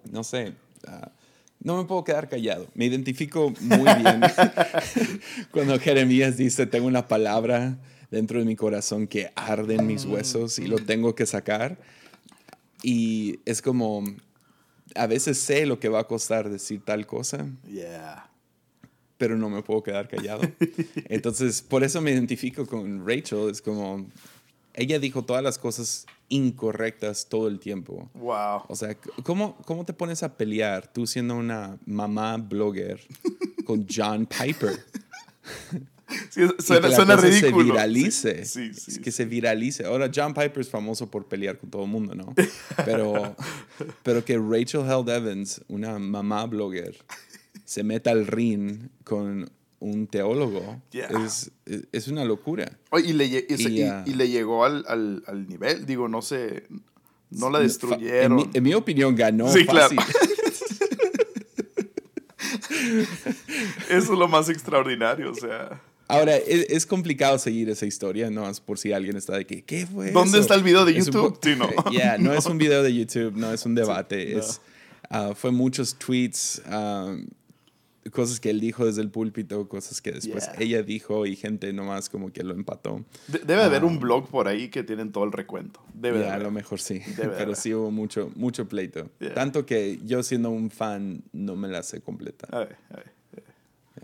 no 0.09 0.23
sé, 0.23 0.53
ah, 0.87 1.11
no 1.59 1.77
me 1.77 1.85
puedo 1.85 2.03
quedar 2.03 2.27
callado. 2.27 2.67
Me 2.73 2.85
identifico 2.85 3.53
muy 3.59 3.93
bien 3.95 4.21
cuando 5.51 5.79
Jeremías 5.79 6.37
dice, 6.37 6.65
tengo 6.65 6.87
una 6.87 7.07
palabra 7.07 7.77
dentro 8.09 8.39
de 8.39 8.45
mi 8.45 8.55
corazón 8.55 9.07
que 9.07 9.31
arde 9.35 9.75
en 9.75 9.85
mis 9.85 10.05
huesos 10.05 10.57
y 10.57 10.67
lo 10.67 10.77
tengo 10.77 11.13
que 11.13 11.25
sacar. 11.25 11.77
Y 12.81 13.39
es 13.45 13.61
como, 13.61 14.03
a 14.95 15.05
veces 15.05 15.37
sé 15.37 15.67
lo 15.67 15.79
que 15.79 15.89
va 15.89 15.99
a 15.99 16.07
costar 16.07 16.49
decir 16.49 16.81
tal 16.83 17.05
cosa. 17.05 17.47
Yeah 17.69 18.31
pero 19.21 19.37
no 19.37 19.51
me 19.51 19.61
puedo 19.61 19.83
quedar 19.83 20.07
callado. 20.07 20.41
Entonces, 21.07 21.61
por 21.61 21.83
eso 21.83 22.01
me 22.01 22.09
identifico 22.09 22.65
con 22.65 23.07
Rachel. 23.07 23.51
Es 23.51 23.61
como, 23.61 24.07
ella 24.73 24.99
dijo 24.99 25.23
todas 25.23 25.43
las 25.43 25.57
cosas 25.57 26.05
incorrectas 26.29 27.27
todo 27.27 27.47
el 27.47 27.59
tiempo. 27.59 28.09
Wow. 28.13 28.63
O 28.67 28.75
sea, 28.75 28.95
¿cómo, 29.23 29.57
¿cómo 29.65 29.85
te 29.85 29.93
pones 29.93 30.23
a 30.23 30.37
pelear 30.37 30.91
tú 30.91 31.05
siendo 31.05 31.35
una 31.35 31.77
mamá 31.85 32.37
blogger 32.37 33.01
con 33.65 33.85
John 33.89 34.25
Piper? 34.25 34.79
Sí, 36.29 36.41
suena, 36.59 36.79
y 36.79 36.81
que 36.81 36.89
la 36.89 36.95
suena 36.95 37.15
cosa 37.15 37.27
ridículo. 37.27 37.65
se 37.65 37.71
viralice. 37.71 38.45
Sí, 38.45 38.73
sí, 38.73 38.91
sí, 38.91 39.01
que 39.01 39.11
se 39.11 39.25
viralice. 39.25 39.85
Ahora, 39.85 40.09
John 40.13 40.33
Piper 40.33 40.59
es 40.59 40.69
famoso 40.69 41.09
por 41.09 41.27
pelear 41.27 41.57
con 41.57 41.69
todo 41.69 41.83
el 41.83 41.89
mundo, 41.89 42.15
¿no? 42.15 42.33
Pero, 42.85 43.35
pero 44.03 44.23
que 44.23 44.37
Rachel 44.37 44.81
Held 44.81 45.09
Evans, 45.09 45.61
una 45.67 45.99
mamá 45.99 46.45
blogger, 46.45 46.97
se 47.65 47.83
meta 47.83 48.11
al 48.11 48.27
ring 48.27 48.89
con 49.03 49.49
un 49.81 50.07
teólogo 50.07 50.81
Yeah. 50.91 51.09
es, 51.25 51.51
es, 51.65 51.81
es 51.91 52.07
una 52.07 52.23
locura. 52.23 52.79
Y, 53.03 53.11
le, 53.13 53.25
y, 53.25 53.45
Y, 53.49 53.81
ah, 53.83 54.03
y 54.07 54.13
le 54.13 54.29
llegó 54.29 54.63
al, 54.63 54.85
al, 54.87 55.23
al 55.27 55.47
nivel, 55.47 55.85
digo, 55.85 56.07
no 56.07 56.21
sé, 56.21 56.63
no 57.31 57.49
la 57.49 57.57
En 57.59 57.63
destruyeron. 57.67 58.35
mi, 58.35 58.49
en 58.53 58.63
mi 58.63 58.73
opinión, 58.73 59.15
ganó 59.15 59.51
Sí, 59.51 59.65
claro. 59.65 59.93
fácil. 59.95 60.15
Eso 63.89 64.13
es 64.13 64.19
lo 64.19 64.27
más 64.27 64.49
extraordinario, 64.49 65.31
o 65.31 65.35
sea. 65.35 65.81
Ahora, 66.07 66.35
es, 66.35 66.65
es 66.69 66.85
complicado 66.85 67.37
seguir 67.39 67.69
esa 67.69 67.85
historia, 67.85 68.29
¿no? 68.29 68.49
Es 68.49 68.59
por 68.59 68.77
si 68.77 68.91
alguien 68.91 69.15
está 69.15 69.37
de 69.37 69.45
que, 69.45 69.63
¿qué 69.63 69.85
fue 69.87 70.11
¿Dónde 70.11 70.31
eso? 70.37 70.41
está 70.41 70.55
el 70.55 70.63
video 70.63 70.83
de 70.83 70.93
YouTube? 70.93 71.39
Sí, 71.41 71.55
no. 71.57 71.69
Yeah, 71.91 72.17
no, 72.17 72.33
es 72.33 72.45
un 72.45 72.57
video 72.57 72.83
de 72.83 72.93
YouTube, 72.93 73.33
no 73.35 73.53
es 73.53 73.65
un 73.65 73.75
debate. 73.75 74.33
no. 74.33 74.39
Es, 74.39 74.59
ah, 75.09 75.31
fue 75.35 75.51
muchos 75.51 75.95
tweets, 75.97 76.61
ah, 76.65 77.15
cosas 78.11 78.39
que 78.39 78.49
él 78.49 78.59
dijo 78.59 78.85
desde 78.85 79.01
el 79.01 79.09
púlpito, 79.11 79.67
cosas 79.69 80.01
que 80.01 80.11
después 80.11 80.45
Yeah. 80.45 80.55
ella 80.59 80.81
dijo 80.83 81.25
y 81.27 81.35
gente 81.35 81.71
nomás 81.73 82.09
como 82.09 82.31
que 82.33 82.43
lo 82.43 82.53
empató. 82.53 83.05
De- 83.27 83.39
debe 83.39 83.61
haber 83.63 83.83
un 83.83 83.99
blog 83.99 84.27
por 84.29 84.47
ahí 84.47 84.69
que 84.69 84.83
tienen 84.83 85.11
todo 85.11 85.23
el 85.25 85.31
recuento. 85.31 85.79
Debe 85.93 86.17
de 86.17 86.23
Yeah, 86.23 86.31
a 86.31 86.35
haber. 86.35 86.47
lo 86.47 86.51
mejor 86.51 86.79
sí, 86.79 86.99
Debe 87.15 87.33
de 87.33 87.37
pero 87.37 87.53
sí 87.55 87.73
hubo 87.73 87.91
mucho, 87.91 88.31
mucho 88.35 88.67
pleito. 88.67 89.09
Yeah. 89.19 89.33
Tanto 89.35 89.65
que 89.65 89.99
yo 90.03 90.23
siendo 90.23 90.49
un 90.49 90.71
fan 90.71 91.23
no 91.31 91.55
me 91.55 91.67
la 91.67 91.83
sé 91.83 92.01
completa. 92.01 92.47
A 92.51 92.59
ver, 92.59 92.77
a 92.91 92.95
ver, 92.97 93.07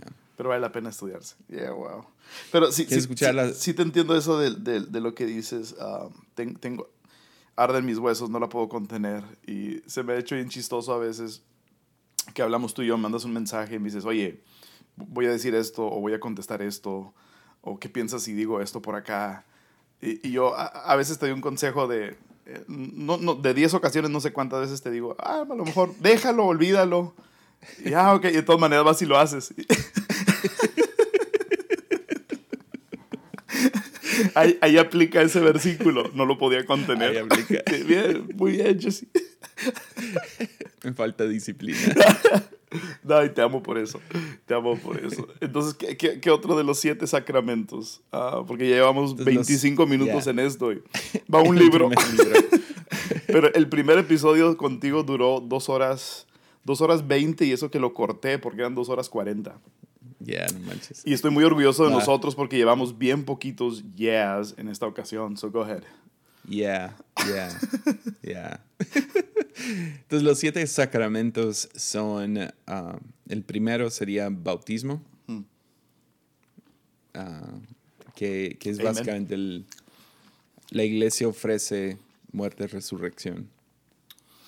a. 0.04 0.12
Pero 0.38 0.50
vale 0.50 0.62
la 0.62 0.72
pena 0.72 0.90
estudiarse. 0.90 1.36
Yeah, 1.50 1.72
wow. 1.72 2.06
Pero 2.52 2.68
sí, 2.72 2.84
sí, 2.84 2.88
¿Quieres 2.88 3.06
escuchar 3.06 3.32
sí, 3.32 3.36
la- 3.36 3.54
sí 3.54 3.74
te 3.74 3.82
entiendo 3.82 4.16
eso 4.16 4.38
de, 4.38 4.52
de- 4.52 4.82
de 4.86 5.02
lo 5.02 5.16
que 5.16 5.26
dices. 5.26 5.76
ah, 5.80 6.08
ten- 6.36 6.56
tengo, 6.58 6.90
arden 7.56 7.84
mis 7.86 7.98
huesos, 7.98 8.30
no 8.30 8.40
la 8.40 8.48
puedo 8.48 8.70
contener. 8.70 9.24
Y 9.48 9.82
se 9.88 10.04
me 10.04 10.14
ha 10.14 10.18
hecho 10.18 10.36
bien 10.36 10.50
chistoso 10.50 10.94
a 10.94 11.00
veces 11.00 11.42
que 12.34 12.42
hablamos 12.42 12.74
tú 12.74 12.82
y 12.82 12.88
yo, 12.88 12.98
mandas 12.98 13.26
un 13.26 13.34
mensaje 13.34 13.76
y 13.76 13.80
me 13.80 13.86
dices, 13.86 14.06
oye, 14.06 14.42
voy 14.96 15.26
a 15.26 15.32
decir 15.32 15.56
esto 15.56 15.86
o 15.86 16.00
voy 16.00 16.14
a 16.14 16.20
contestar 16.20 16.62
esto. 16.62 17.14
O 17.62 17.80
qué 17.80 17.90
piensas 17.90 18.24
si 18.24 18.34
digo 18.34 18.62
esto 18.62 18.82
por 18.82 18.96
acá. 18.96 19.44
Y, 20.02 20.30
yo 20.32 20.56
a, 20.56 20.66
a 20.66 20.96
veces 20.96 21.18
te 21.20 21.26
doy 21.26 21.34
un 21.34 21.42
consejo 21.42 21.88
de... 21.88 22.16
eh, 22.46 22.64
No, 22.68 23.18
no, 23.18 23.36
de 23.36 23.54
10 23.54 23.74
ocasiones, 23.74 24.12
no 24.12 24.22
sé 24.22 24.32
cuántas 24.32 24.62
veces 24.62 24.82
te 24.82 24.92
digo, 24.92 25.16
ah, 25.20 25.42
a 25.50 25.56
lo 25.56 25.66
mejor 25.66 25.96
déjalo, 26.00 26.46
olvídalo. 26.46 27.14
Y 27.84 27.94
ah, 27.94 28.14
ok, 28.14 28.26
y 28.26 28.32
de 28.32 28.44
todas 28.44 28.62
maneras 28.62 28.86
vas 28.86 29.02
y 29.02 29.06
lo 29.06 29.18
haces. 29.18 29.54
Ahí, 34.36 34.58
ahí 34.62 34.78
aplica 34.78 35.22
ese 35.22 35.40
versículo, 35.40 36.10
no 36.14 36.26
lo 36.26 36.38
podía 36.38 36.66
contener. 36.66 37.12
Ahí 37.12 37.18
aplica. 37.18 37.64
Bien, 37.86 38.28
muy 38.36 38.54
bien, 38.54 38.80
Jesse. 38.80 39.06
Me 40.84 40.94
falta 40.94 41.26
disciplina. 41.26 41.78
No, 43.04 43.24
y 43.24 43.30
te 43.30 43.42
amo 43.42 43.64
por 43.64 43.78
eso. 43.78 44.00
Te 44.46 44.54
amo 44.54 44.78
por 44.78 45.04
eso. 45.04 45.28
Entonces, 45.40 45.74
¿qué, 45.74 45.96
qué, 45.98 46.20
qué 46.20 46.30
otro 46.30 46.58
de 46.58 46.64
los 46.64 46.80
siete 46.80 47.08
sacramentos? 47.08 48.02
Ah, 48.12 48.44
porque 48.46 48.68
ya 48.70 48.76
llevamos 48.76 49.12
Entonces, 49.12 49.36
los- 49.36 49.48
25 49.48 49.88
minutos 49.88 50.26
ya. 50.26 50.32
en 50.32 50.40
esto. 50.40 50.72
Y 50.74 50.82
va 51.34 51.42
un 51.42 51.58
libro. 51.58 51.90
Pero 53.28 53.54
el 53.54 53.68
primer 53.70 53.98
episodio 53.98 54.56
contigo 54.58 55.04
duró 55.04 55.40
dos 55.40 55.70
horas, 55.70 56.28
dos 56.64 56.82
horas 56.82 57.08
20 57.08 57.46
y 57.46 57.52
eso 57.52 57.72
que 57.72 57.80
lo 57.80 57.94
corté 57.94 58.38
porque 58.40 58.62
eran 58.62 58.76
dos 58.76 58.90
horas 58.90 59.10
40. 59.10 59.58
Ya, 60.20 60.48
no 60.48 60.60
manches. 60.60 61.04
Y 61.06 61.14
estoy 61.14 61.32
muy 61.32 61.44
orgulloso 61.44 61.84
de 61.86 61.92
Ah. 61.92 61.96
nosotros 61.98 62.36
porque 62.36 62.58
llevamos 62.58 62.98
bien 62.98 63.24
poquitos 63.24 63.84
yeahs 63.96 64.56
en 64.58 64.68
esta 64.68 64.88
ocasión. 64.88 65.38
So 65.38 65.52
go 65.52 65.62
ahead. 65.64 65.84
Yeah, 66.50 66.96
yeah, 67.28 67.60
yeah. 68.24 68.60
Entonces 70.02 70.24
los 70.24 70.40
siete 70.40 70.66
sacramentos 70.68 71.70
son, 71.76 72.38
ah, 72.68 72.98
el 73.28 73.44
primero 73.44 73.90
sería 73.90 74.30
bautismo, 74.30 75.02
Hmm. 75.28 75.42
ah, 77.14 77.52
que, 78.16 78.58
que 78.60 78.70
es 78.70 78.80
Amen. 78.80 78.94
básicamente 78.94 79.36
el, 79.36 79.66
la 80.72 80.84
iglesia 80.84 81.28
ofrece 81.28 81.98
muerte, 82.32 82.68
resurrección. 82.68 83.50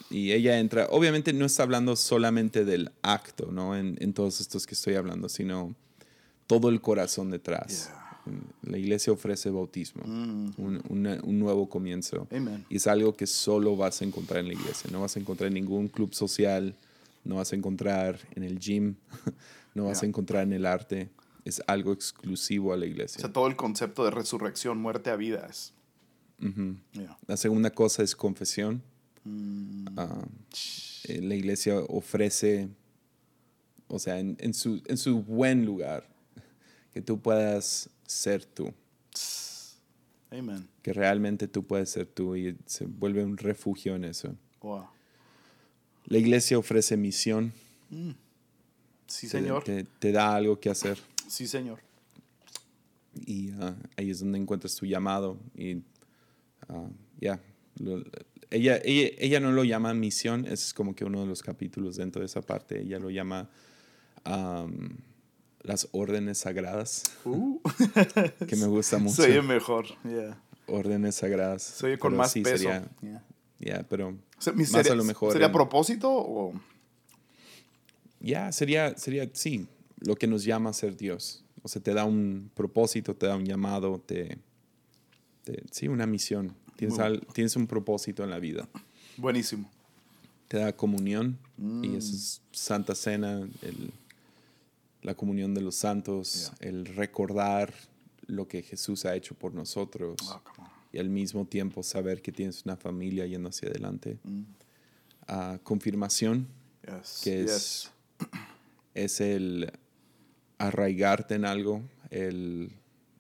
Y 0.10 0.32
ella 0.32 0.60
entra, 0.60 0.88
obviamente 0.90 1.34
no 1.34 1.46
está 1.46 1.64
hablando 1.64 1.96
solamente 1.96 2.66
del 2.66 2.92
acto, 3.04 3.52
¿no? 3.52 3.76
En, 3.78 3.96
en 4.02 4.14
todos 4.14 4.42
estos 4.42 4.66
que 4.66 4.74
estoy 4.74 4.96
hablando, 4.96 5.30
sino 5.30 5.76
todo 6.48 6.70
el 6.70 6.82
corazón 6.82 7.30
detrás. 7.30 7.92
La 8.64 8.78
iglesia 8.78 9.14
ofrece 9.14 9.50
bautismo, 9.50 10.04
Mm. 10.06 10.52
un, 10.58 10.82
una- 10.90 11.20
un 11.24 11.40
nuevo 11.40 11.68
comienzo. 11.70 12.28
Amen. 12.32 12.66
Y 12.70 12.78
es 12.78 12.88
algo 12.88 13.16
que 13.16 13.26
solo 13.28 13.76
vas 13.76 14.02
a 14.02 14.06
encontrar 14.06 14.40
en 14.42 14.48
la 14.48 14.54
iglesia. 14.54 14.90
No 14.92 15.02
vas 15.02 15.16
a 15.16 15.20
encontrar 15.20 15.48
en 15.48 15.54
ningún 15.56 15.88
club 15.88 16.14
social, 16.14 16.76
no 17.24 17.36
vas 17.36 17.54
a 17.54 17.56
encontrar 17.56 18.20
en 18.36 18.44
el 18.44 18.60
gym, 18.60 18.96
no 19.76 19.86
vas 19.86 20.00
a 20.00 20.02
Yeah. 20.02 20.10
encontrar 20.10 20.44
en 20.44 20.54
el 20.54 20.66
arte. 20.66 21.10
Es 21.46 21.62
algo 21.68 21.94
exclusivo 21.94 22.74
a 22.74 22.78
la 22.78 22.86
O 22.86 22.90
iglesia. 22.90 23.20
sea, 23.22 23.32
todo 23.34 23.48
el 23.48 23.56
concepto 23.56 24.04
de 24.06 24.12
resurrección, 24.12 24.78
muerte 24.80 25.10
a 25.10 25.16
vida 25.16 25.48
es. 25.50 25.74
Ujú. 26.42 26.76
Yeah. 26.94 27.18
La 27.28 27.38
segunda 27.38 27.70
cosa 27.72 28.04
es 28.04 28.16
confesión. 28.16 28.82
Mm. 29.30 29.86
Ah, 29.98 30.26
eh, 31.06 31.22
la 31.22 31.36
iglesia 31.36 31.80
ofrece, 31.80 32.70
o 33.88 34.00
sea, 34.00 34.20
en, 34.20 34.36
en 34.40 34.54
su, 34.54 34.82
en 34.88 34.98
su 34.98 35.22
buen 35.24 35.66
lugar, 35.66 36.08
que 36.94 37.02
tú 37.02 37.20
puedas 37.20 37.90
ser 38.06 38.44
tú, 38.46 38.74
Amen. 40.32 40.68
que 40.82 40.94
realmente 40.94 41.48
tú 41.48 41.64
puedes 41.66 41.90
ser 41.90 42.06
tú 42.08 42.36
y 42.36 42.58
se 42.66 42.86
vuelve 42.86 43.24
un 43.24 43.38
refugio 43.38 43.96
en 43.96 44.06
eso. 44.06 44.36
Wow. 44.62 44.86
La 46.06 46.18
iglesia 46.18 46.58
ofrece 46.58 46.98
misión, 46.98 47.52
Sí, 49.08 49.26
te- 49.28 49.30
señor. 49.30 49.64
Te, 49.64 49.84
te 49.84 50.12
da 50.12 50.36
algo 50.36 50.60
que 50.60 50.70
hacer 50.70 51.00
Sí, 51.28 51.48
señor. 51.48 51.80
y 53.26 53.52
ah, 53.60 53.76
ahí 53.98 54.10
es 54.12 54.20
donde 54.20 54.38
encuentras 54.38 54.76
tu 54.76 54.86
llamado 54.86 55.38
y 55.56 55.82
ah, 56.68 56.88
ya. 57.20 57.40
lo- 57.80 58.04
Ella, 58.52 58.80
ella, 58.84 59.10
ella 59.20 59.40
no 59.40 59.52
lo 59.52 59.64
llama 59.64 59.94
misión, 59.94 60.46
es 60.48 60.74
como 60.74 60.96
que 60.96 61.06
uno 61.06 61.22
de 61.22 61.28
los 61.28 61.44
capítulos 61.44 61.98
dentro 61.98 62.22
de 62.22 62.26
esa 62.26 62.42
parte, 62.42 62.82
ella 62.82 62.98
lo 63.00 63.10
llama 63.12 63.48
am, 64.24 64.98
las 65.62 65.88
órdenes 65.92 66.40
sagradas, 66.40 67.04
Uh. 67.26 67.60
que 68.48 68.56
me 68.56 68.66
gusta 68.66 68.98
mucho. 69.00 69.22
Se 69.22 69.30
oye 69.30 69.42
mejor. 69.44 69.86
Yeah. 70.04 70.42
Órdenes 70.68 71.16
sagradas. 71.16 71.62
Se 71.64 71.86
oye 71.86 72.00
con 72.00 72.16
más 72.16 72.32
sí, 72.32 72.42
peso. 72.42 72.58
sería- 72.58 72.90
Yeah. 73.60 73.84
pero 73.90 74.08
O 74.10 74.42
sea, 74.42 74.54
más 74.54 74.70
sería, 74.70 74.94
a 74.94 74.96
lo 74.96 75.04
mejor 75.04 75.32
¿Sería 75.34 75.48
en- 75.48 75.54
propósito 75.54 76.10
o...? 76.12 76.54
Ya, 78.22 78.52
sería, 78.52 78.98
sería, 78.98 79.30
sí, 79.34 79.68
lo 80.00 80.16
que 80.16 80.28
nos 80.28 80.44
llama 80.44 80.70
a 80.70 80.74
ser 80.74 80.96
Dios. 80.98 81.44
O 81.62 81.68
sea, 81.68 81.82
te 81.82 81.94
da 81.94 82.06
un 82.06 82.50
propósito, 82.54 83.16
te 83.16 83.28
da 83.28 83.36
un 83.36 83.46
llamado, 83.46 84.00
te, 84.06 84.38
te- 85.44 85.64
sí, 85.72 85.88
una 85.88 86.06
misión. 86.06 86.56
Tienes, 86.80 86.98
Muy 86.98 87.06
al- 87.06 87.28
tienes 87.34 87.58
un 87.58 87.68
propósito 87.68 88.24
en 88.24 88.30
la 88.30 88.40
vida. 88.40 88.66
Buenísimo. 89.18 89.70
Te 90.48 90.58
da 90.60 90.72
comunión 90.74 91.38
Mm. 91.58 91.84
y 91.84 91.96
eso 91.98 92.16
es 92.16 92.42
Santa 92.54 92.96
Cena, 92.96 93.42
el- 93.62 93.92
la 95.02 95.14
comunión 95.14 95.54
de 95.54 95.60
los 95.62 95.76
santos, 95.76 96.54
Yeah. 96.62 96.70
el 96.70 96.86
recordar 96.86 97.74
lo 98.28 98.48
que 98.48 98.62
Jesús 98.62 99.04
ha 99.06 99.14
hecho 99.16 99.36
por 99.36 99.54
nosotros 99.54 100.16
on. 100.22 100.40
y 100.94 101.00
al 101.00 101.10
mismo 101.10 101.44
tiempo 101.46 101.84
saber 101.84 102.22
que 102.22 102.32
tienes 102.32 102.64
una 102.66 102.78
familia 102.78 103.26
yendo 103.26 103.50
hacia 103.50 103.68
adelante. 103.70 104.18
Mm. 104.24 104.42
Ah, 105.28 105.60
confirmación, 105.64 106.48
Yes. 106.88 107.22
que 107.26 107.42
yes. 107.42 107.52
es, 107.52 107.92
es 108.96 109.20
el 109.20 109.70
arraigarte 110.58 111.36
en 111.36 111.44
algo, 111.46 111.82
el, 112.10 112.72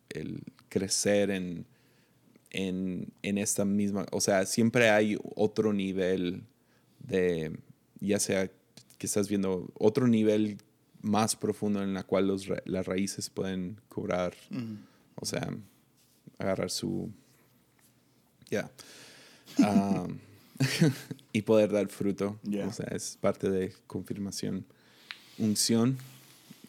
el 0.10 0.41
crecer 0.70 1.30
en, 1.30 1.66
en, 2.52 3.08
en 3.22 3.38
esta 3.38 3.66
misma, 3.66 4.06
o 4.12 4.22
sea, 4.22 4.45
siempre 4.45 4.89
hay 4.89 5.18
otro 5.36 5.72
nivel 5.74 6.43
de, 7.00 7.58
ya 8.00 8.20
sea 8.20 8.50
que 8.97 9.06
estás 9.08 9.30
viendo 9.30 9.70
otro 9.76 10.08
nivel 10.08 10.58
más 11.02 11.36
profundo 11.36 11.82
en 11.82 11.93
la 11.93 12.04
cual 12.04 12.28
los, 12.28 12.47
las 12.66 12.86
raíces 12.86 13.30
pueden 13.30 13.80
cobrar, 13.88 14.34
o 15.16 15.26
sea, 15.26 15.50
agarrar 16.38 16.70
su, 16.70 17.10
ya, 18.50 18.70
Ah, 19.60 20.08
y 21.34 21.41
poder 21.41 21.72
dar 21.72 21.88
fruto, 21.88 22.38
Yeah. 22.43 22.68
o 22.68 22.74
sea, 22.74 22.88
es 22.91 23.18
parte 23.20 23.50
de 23.50 23.74
confirmación 23.88 24.66
unción 25.38 25.97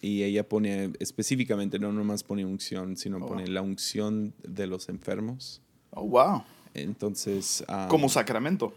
y 0.01 0.23
ella 0.23 0.49
pone 0.49 0.93
específicamente, 1.01 1.79
no 1.79 1.93
nomás 1.93 2.23
pone 2.23 2.45
unción, 2.45 2.97
sino 2.97 3.19
Oh, 3.19 3.27
pone 3.29 3.47
la 3.49 3.61
unción 3.63 4.33
de 4.45 4.67
los 4.67 4.89
enfermos. 4.89 5.61
Oh, 5.91 6.07
wow. 6.07 6.43
Entonces... 6.75 7.65
ah, 7.69 7.87
Como 7.91 8.09
sacramento. 8.09 8.75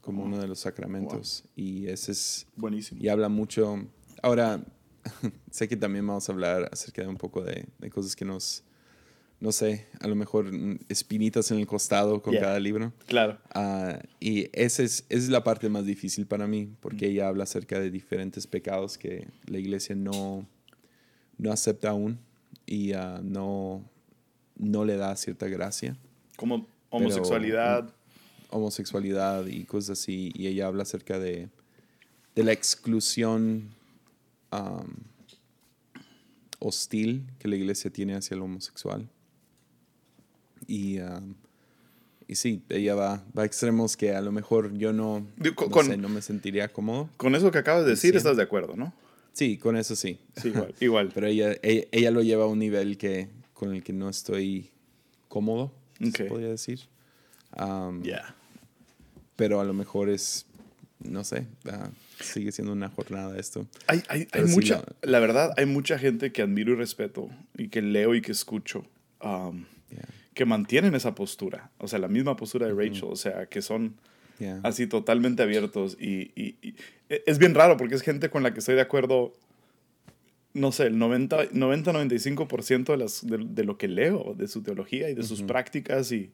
como 0.00 0.22
uno 0.24 0.38
de 0.38 0.46
los 0.48 0.60
sacramentos. 0.60 1.44
Y 1.56 1.86
ese 1.88 2.12
es... 2.12 2.46
Buenísimo. 2.56 3.00
Y 3.02 3.08
habla 3.08 3.28
mucho... 3.28 3.86
Ahora, 4.22 4.64
sé 5.50 5.68
que 5.68 5.76
también 5.76 6.06
vamos 6.06 6.28
a 6.28 6.32
hablar 6.32 6.68
acerca 6.72 7.02
de 7.02 7.08
un 7.08 7.16
poco 7.16 7.42
de, 7.42 7.66
de 7.78 7.90
cosas 7.90 8.14
que 8.16 8.24
nos... 8.24 8.62
No 9.40 9.50
sé, 9.52 9.86
a 10.00 10.06
lo 10.06 10.14
mejor 10.14 10.50
mm, 10.50 10.78
espinitas 10.88 11.50
en 11.50 11.58
el 11.58 11.66
costado 11.66 12.22
con 12.22 12.32
Yeah. 12.32 12.42
cada 12.42 12.60
libro. 12.60 12.92
Claro. 13.06 13.38
Ah, 13.52 13.98
y 14.20 14.48
esa 14.52 14.82
es, 14.82 15.04
esa 15.08 15.18
es 15.24 15.28
la 15.28 15.44
parte 15.44 15.68
más 15.68 15.84
difícil 15.84 16.26
para 16.26 16.46
mí, 16.46 16.70
porque 16.80 17.08
ella 17.08 17.28
habla 17.28 17.42
acerca 17.44 17.78
de 17.78 17.90
diferentes 17.90 18.46
pecados 18.46 18.96
que 18.96 19.26
la 19.46 19.58
iglesia 19.58 19.96
no, 19.96 20.46
no 21.36 21.52
acepta 21.52 21.90
aún 21.90 22.20
y 22.64 22.92
ah, 22.92 23.20
no, 23.22 23.84
no 24.56 24.84
le 24.84 24.96
da 24.96 25.14
cierta 25.16 25.48
gracia. 25.48 25.96
Como 26.36 26.66
homosexualidad. 26.90 27.90
Homosexualidad 28.50 29.46
y 29.46 29.64
cosas 29.64 29.98
así. 29.98 30.30
Y 30.34 30.46
ella 30.46 30.66
habla 30.66 30.82
acerca 30.84 31.18
de, 31.18 31.48
de 32.34 32.44
la 32.44 32.52
exclusión 32.52 33.70
am, 34.50 34.94
hostil 36.60 37.24
que 37.38 37.48
la 37.48 37.56
iglesia 37.56 37.90
tiene 37.90 38.14
hacia 38.14 38.34
el 38.34 38.42
homosexual. 38.42 39.08
Y, 40.66 40.98
y 42.26 42.34
sí, 42.36 42.62
ella 42.70 42.94
va, 42.94 43.22
va 43.36 43.42
a 43.42 43.46
extremos 43.46 43.96
que 43.96 44.14
a 44.14 44.20
lo 44.22 44.32
mejor 44.32 44.72
yo 44.78 44.92
no, 44.92 45.26
con- 45.56 45.70
no, 45.70 45.82
sé, 45.82 45.96
no 45.98 46.08
me 46.08 46.22
sentiría 46.22 46.72
cómodo. 46.72 47.10
Con 47.16 47.34
eso 47.34 47.50
que 47.50 47.58
acabas 47.58 47.84
de 47.84 47.90
decir, 47.90 48.12
Sí. 48.12 48.16
estás 48.16 48.36
de 48.36 48.44
acuerdo, 48.44 48.76
¿no? 48.76 48.94
Sí, 49.32 49.58
con 49.58 49.76
eso 49.76 49.96
sí. 49.96 50.18
Sí, 50.40 50.48
igual. 50.48 50.74
igual. 50.80 51.10
Pero 51.14 51.26
ella, 51.26 51.54
ella, 51.62 51.84
ella 51.90 52.10
lo 52.12 52.22
lleva 52.22 52.44
a 52.44 52.46
un 52.46 52.58
nivel 52.60 52.96
que, 52.96 53.28
con 53.64 53.74
el 53.74 53.82
que 53.82 53.92
no 53.92 54.08
estoy 54.08 54.70
cómodo, 55.28 55.72
se 56.00 56.24
Ok. 56.24 56.28
podría 56.28 56.48
decir. 56.48 56.80
Am, 57.52 58.02
Ya. 58.02 58.34
Pero 59.36 59.60
a 59.60 59.64
lo 59.64 59.74
mejor 59.74 60.08
es, 60.10 60.46
no 61.00 61.24
sé, 61.24 61.46
ah, 61.68 61.88
sigue 62.20 62.52
siendo 62.52 62.72
una 62.72 62.88
jornada 62.88 63.36
esto. 63.38 63.66
Hay, 63.88 64.02
hay, 64.08 64.28
hay 64.30 64.46
sí, 64.46 64.54
mucha, 64.54 64.76
la- 65.02 65.10
la 65.10 65.18
verdad, 65.18 65.52
hay 65.56 65.66
mucha 65.66 65.98
gente 65.98 66.30
que 66.30 66.42
admiro 66.42 66.72
y 66.72 66.76
respeto 66.76 67.28
y 67.58 67.68
que 67.68 67.82
leo 67.82 68.14
y 68.14 68.22
que 68.22 68.30
escucho 68.32 68.84
um, 69.22 69.64
Yeah, 69.90 70.08
que 70.34 70.44
mantienen 70.44 70.94
esa 70.94 71.14
postura, 71.14 71.70
o 71.78 71.86
sea, 71.88 71.98
la 72.00 72.08
misma 72.08 72.36
postura 72.36 72.66
de 72.66 72.72
Rachel, 72.74 73.04
o 73.04 73.16
sea, 73.16 73.46
que 73.46 73.60
son 73.62 73.94
yeah. 74.40 74.58
así 74.64 74.86
totalmente 74.88 75.42
abiertos 75.42 75.96
y, 76.00 76.32
y- 76.34 76.56
y 76.62 76.74
e- 77.08 77.22
es 77.26 77.38
bien 77.38 77.54
raro 77.54 77.76
porque 77.76 77.94
es 77.96 78.02
gente 78.02 78.28
con 78.30 78.42
la 78.42 78.52
que 78.52 78.58
estoy 78.60 78.74
de 78.76 78.80
acuerdo, 78.80 79.36
no 80.54 80.72
sé, 80.72 80.86
el 80.86 80.98
90 80.98 81.50
90-95% 81.50 82.92
de, 82.92 82.96
las- 82.96 83.26
de, 83.26 83.38
de 83.38 83.64
lo 83.64 83.76
que 83.76 83.88
leo, 83.88 84.34
de 84.36 84.48
su 84.48 84.62
teología 84.62 85.10
y 85.10 85.14
de 85.14 85.22
sus 85.24 85.42
prácticas 85.42 86.10
y, 86.12 86.30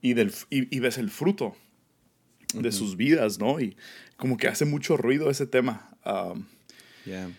y, 0.00 0.12
del, 0.14 0.30
y, 0.50 0.74
y 0.74 0.78
ves 0.80 0.98
el 0.98 1.10
fruto 1.10 1.56
de 2.54 2.70
sus 2.70 2.96
vidas, 2.96 3.38
¿no? 3.38 3.58
Y 3.60 3.76
como 4.16 4.36
que 4.36 4.46
hace 4.46 4.64
mucho 4.66 4.96
ruido 4.96 5.30
ese 5.30 5.46
tema. 5.46 5.88
um, 6.04 6.44
Yeah. 7.06 7.30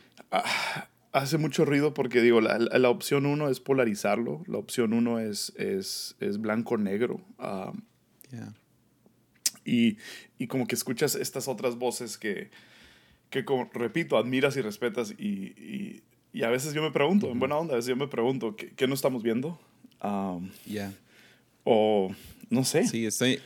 hace 1.14 1.38
mucho 1.38 1.64
ruido 1.64 1.94
porque 1.94 2.20
digo, 2.22 2.42
la, 2.42 2.58
la- 2.60 2.80
la 2.80 2.90
opción 2.90 3.26
uno 3.26 3.50
es 3.50 3.60
polarizarlo, 3.62 4.44
la 4.48 4.58
opción 4.58 4.92
uno 4.94 5.20
es, 5.20 5.54
es, 5.56 6.16
es 6.20 6.42
blanco-negro. 6.42 7.22
um, 7.40 7.82
Yeah. 8.32 8.54
y, 9.64 9.98
y 10.40 10.48
como 10.48 10.66
que 10.68 10.74
escuchas 10.76 11.14
estas 11.16 11.48
otras 11.48 11.76
voces 11.78 12.18
que, 12.18 12.50
que 13.30 13.46
como, 13.46 13.70
repito, 13.74 14.18
admiras 14.18 14.58
y 14.58 14.62
respetas 14.62 15.12
y, 15.18 15.54
y, 15.56 16.02
y 16.34 16.44
a 16.44 16.50
veces 16.50 16.74
yo 16.74 16.82
me 16.82 16.92
pregunto, 16.92 17.30
en 17.32 17.40
buena 17.40 17.58
onda, 17.58 17.74
a 17.74 17.76
veces 17.78 17.90
yo 17.90 17.96
me 17.96 18.08
pregunto, 18.08 18.56
¿qué, 18.56 18.72
qué 18.72 18.88
no 18.88 18.94
estamos 18.96 19.24
viendo? 19.24 19.60
Um, 20.04 20.50
Yeah. 20.66 20.92
o 21.64 22.14
no 22.50 22.66
sé, 22.66 22.86
Sí, 22.88 23.06
estoy, 23.06 23.40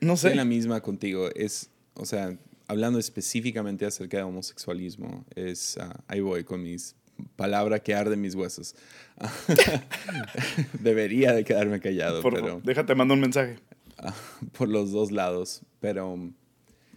no 0.00 0.14
estoy 0.14 0.28
sé. 0.28 0.32
en 0.32 0.36
la 0.38 0.44
misma 0.44 0.80
contigo. 0.80 1.28
Es, 1.34 1.70
o 1.94 2.04
sea, 2.04 2.36
hablando 2.68 2.98
específicamente 2.98 3.86
acerca 3.86 4.18
de 4.18 4.22
homosexualismo, 4.24 5.24
es, 5.34 5.78
ah, 5.78 6.00
ahí 6.08 6.20
voy 6.20 6.44
con 6.44 6.62
mis 6.62 6.94
palabras 7.36 7.80
que 7.82 7.94
arden 7.94 8.20
mis 8.20 8.34
huesos. 8.34 8.74
Debería 10.80 11.32
de 11.32 11.44
quedarme 11.44 11.80
callado, 11.80 12.22
Por 12.22 12.34
pero... 12.34 12.60
déjate, 12.64 12.94
mando 12.94 13.14
un 13.14 13.20
mensaje. 13.20 13.56
ah, 13.98 14.14
por 14.56 14.68
los 14.68 14.90
dos 14.92 15.10
lados, 15.12 15.62
pero, 15.80 16.18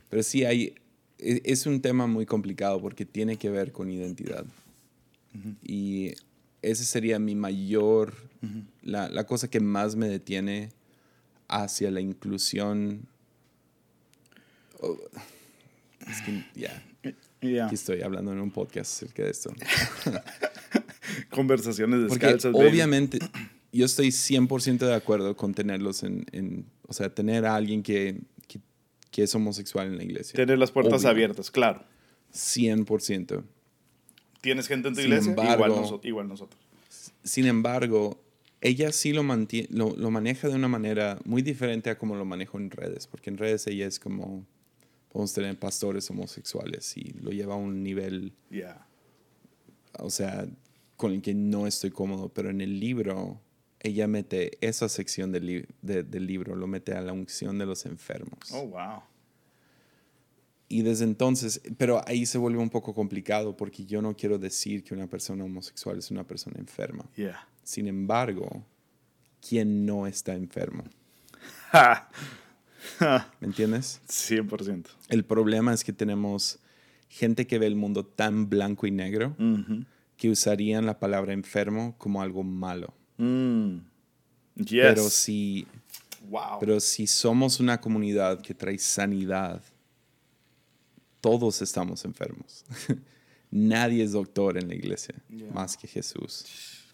pero 0.10 0.24
sí 0.24 0.44
hay, 0.46 0.76
e- 1.20 1.42
es 1.46 1.66
un 1.66 1.82
tema 1.82 2.08
muy 2.08 2.26
complicado 2.26 2.82
porque 2.82 3.06
tiene 3.06 3.38
que 3.38 3.50
ver 3.50 3.72
con 3.72 3.90
identidad. 3.90 4.46
Y 5.64 6.14
ese 6.62 6.84
sería 6.86 7.20
mi 7.20 7.36
mayor, 7.36 8.14
la, 8.82 9.10
la 9.10 9.26
cosa 9.26 9.50
que 9.50 9.60
más 9.60 9.96
me 9.96 10.08
detiene 10.08 10.70
hacia 11.48 11.92
la 11.92 12.02
inclusión. 12.02 13.08
Oh, 14.82 14.98
es 16.10 16.22
que 16.22 16.46
ya, 16.60 16.84
aquí 17.66 17.76
estoy 17.76 18.02
hablando 18.02 18.32
en 18.34 18.40
un 18.40 18.52
podcast 18.52 18.92
acerca 19.04 19.24
de 19.24 19.32
esto. 19.32 19.54
Conversaciones 21.30 22.08
Porque 22.10 22.26
descalzas. 22.26 22.54
baby. 22.54 22.68
obviamente 22.68 23.20
yo 23.72 23.86
estoy 23.86 24.08
100% 24.08 24.80
de 24.80 24.94
acuerdo 24.94 25.36
con 25.36 25.54
tenerlos 25.54 26.04
en, 26.04 26.26
en- 26.32 26.66
o 26.88 26.94
sea, 26.94 27.14
tener 27.14 27.46
a 27.46 27.56
alguien 27.56 27.84
que, 27.84 28.20
que, 28.48 28.60
que 29.12 29.24
es 29.24 29.36
homosexual 29.36 29.88
en 29.88 29.98
la 29.98 30.04
iglesia. 30.04 30.36
Tener 30.36 30.58
las 30.58 30.72
puertas 30.72 31.02
Obvio. 31.02 31.10
abiertas, 31.10 31.52
claro. 31.52 31.84
100%. 32.34 33.44
¿Tienes 34.46 34.68
gente 34.68 34.90
en 34.90 34.94
tu 34.94 35.02
Sin 35.02 35.10
iglesia? 35.10 35.32
igual, 35.32 35.54
embargo- 35.54 35.82
noso- 35.82 36.00
igual 36.04 36.28
nosotros. 36.28 36.62
Sin 37.24 37.46
embargo, 37.48 38.22
ella 38.62 38.92
sí 38.92 39.12
lo, 39.12 39.24
lo, 39.24 39.96
lo 39.96 40.12
maneja 40.12 40.48
de 40.48 40.54
una 40.56 40.68
manera 40.68 41.18
muy 41.26 41.42
diferente 41.42 41.90
a 41.90 41.98
como 41.98 42.16
lo 42.16 42.26
manejo 42.26 42.60
en 42.60 42.70
redes, 42.70 43.08
porque 43.08 43.32
en 43.32 43.38
redes 43.38 43.66
ella 43.66 43.88
es 43.88 44.00
como, 44.00 44.46
podemos 45.12 45.34
tener 45.34 45.58
pastores 45.58 46.08
homosexuales 46.12 46.96
y 46.96 47.14
lo 47.22 47.32
lleva 47.32 47.56
a 47.56 47.58
un 47.58 47.82
nivel, 47.82 48.34
Ya. 48.52 48.86
o 49.98 50.10
sea, 50.12 50.46
con 50.96 51.12
el 51.12 51.22
que 51.24 51.34
no 51.34 51.66
estoy 51.66 51.90
cómodo, 51.90 52.30
pero 52.30 52.52
en 52.52 52.62
el 52.62 52.80
libro 52.80 53.42
ella 53.80 54.08
mete 54.08 54.58
esa 54.62 54.90
sección 54.90 55.32
del, 55.32 55.46
li- 55.48 55.66
de- 55.82 56.04
del 56.04 56.26
libro, 56.28 56.56
lo 56.56 56.68
mete 56.68 56.94
a 56.94 57.02
la 57.02 57.14
unción 57.14 57.58
de 57.58 57.66
los 57.66 57.86
enfermos. 57.88 58.52
Oh, 58.52 58.68
wow. 58.68 59.02
Y 60.68 60.82
desde 60.82 61.04
entonces, 61.04 61.62
pero 61.78 62.02
ahí 62.08 62.26
se 62.26 62.38
vuelve 62.38 62.60
un 62.60 62.70
poco 62.70 62.94
complicado 62.94 63.56
porque 63.56 63.86
yo 63.86 64.02
no 64.02 64.16
quiero 64.16 64.40
decir 64.40 64.84
que 64.84 64.94
una 64.94 65.08
persona 65.08 65.44
homosexual 65.44 66.00
es 66.00 66.10
una 66.10 66.26
persona 66.26 66.58
enferma. 66.60 67.06
Yeah. 67.16 67.48
Sin 67.64 67.88
embargo, 67.88 68.66
¿quién 69.48 69.86
no 69.86 70.08
está 70.08 70.34
enfermo? 70.34 70.84
¿Me 73.00 73.48
entiendes? 73.48 74.02
100%. 74.08 74.86
El 75.10 75.24
problema 75.26 75.74
es 75.74 75.84
que 75.84 75.94
tenemos 75.94 76.60
gente 77.10 77.46
que 77.46 77.60
ve 77.60 77.68
el 77.68 77.76
mundo 77.76 78.06
tan 78.06 78.50
blanco 78.50 78.88
y 78.88 78.92
negro 78.92 79.36
Ujú. 79.40 79.86
que 80.18 80.30
usarían 80.30 80.86
la 80.86 81.00
palabra 81.00 81.34
enfermo 81.34 81.96
como 81.98 82.22
algo 82.22 82.44
malo. 82.44 82.94
Mm. 83.18 83.78
Yes. 84.56 84.68
Pero 84.70 85.10
si, 85.10 85.68
wow. 86.30 86.60
pero 86.60 86.80
si 86.80 87.08
somos 87.08 87.60
una 87.60 87.80
comunidad 87.80 88.42
que 88.42 88.54
trae 88.54 88.78
sanidad, 88.80 89.62
todos 91.26 91.60
estamos 91.64 92.06
enfermos. 92.06 92.64
Nadie 93.50 94.04
es 94.04 94.12
doctor 94.12 94.60
en 94.60 94.68
la 94.68 94.76
iglesia, 94.76 95.16
Yeah. 95.28 95.52
más 95.52 95.76
que 95.76 95.88
Jesús, 95.88 96.46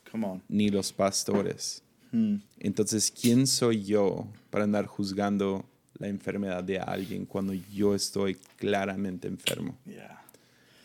Come 0.10 0.26
on. 0.26 0.42
ni 0.48 0.70
los 0.70 0.94
pastores. 0.94 1.84
Mm. 2.14 2.36
Entonces, 2.60 3.12
¿quién 3.12 3.46
soy 3.46 3.84
yo 3.84 4.26
para 4.50 4.64
andar 4.64 4.86
juzgando 4.86 5.66
la 6.00 6.08
enfermedad 6.08 6.64
de 6.64 6.80
alguien 6.80 7.26
cuando 7.26 7.52
yo 7.54 7.94
estoy 7.94 8.36
claramente 8.56 9.28
enfermo? 9.28 9.78
Yeah. 9.86 10.24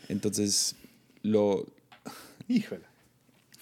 Entonces, 0.09 0.75
lo... 1.21 1.65
Híjole. 2.49 2.83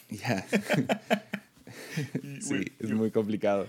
ya, 0.09 0.47
sí, 2.41 2.71
es 2.79 2.89
muy 2.89 3.11
complicado. 3.11 3.67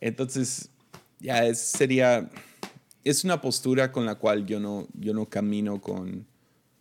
Entonces, 0.00 0.70
ya 1.18 1.44
es, 1.44 1.58
sería... 1.58 2.30
Es 3.04 3.24
una 3.24 3.40
postura 3.40 3.90
con 3.92 4.04
la 4.04 4.16
cual 4.16 4.46
yo 4.46 4.60
no, 4.60 4.86
yo 4.94 5.14
no 5.14 5.26
camino 5.26 5.80
con, 5.80 6.26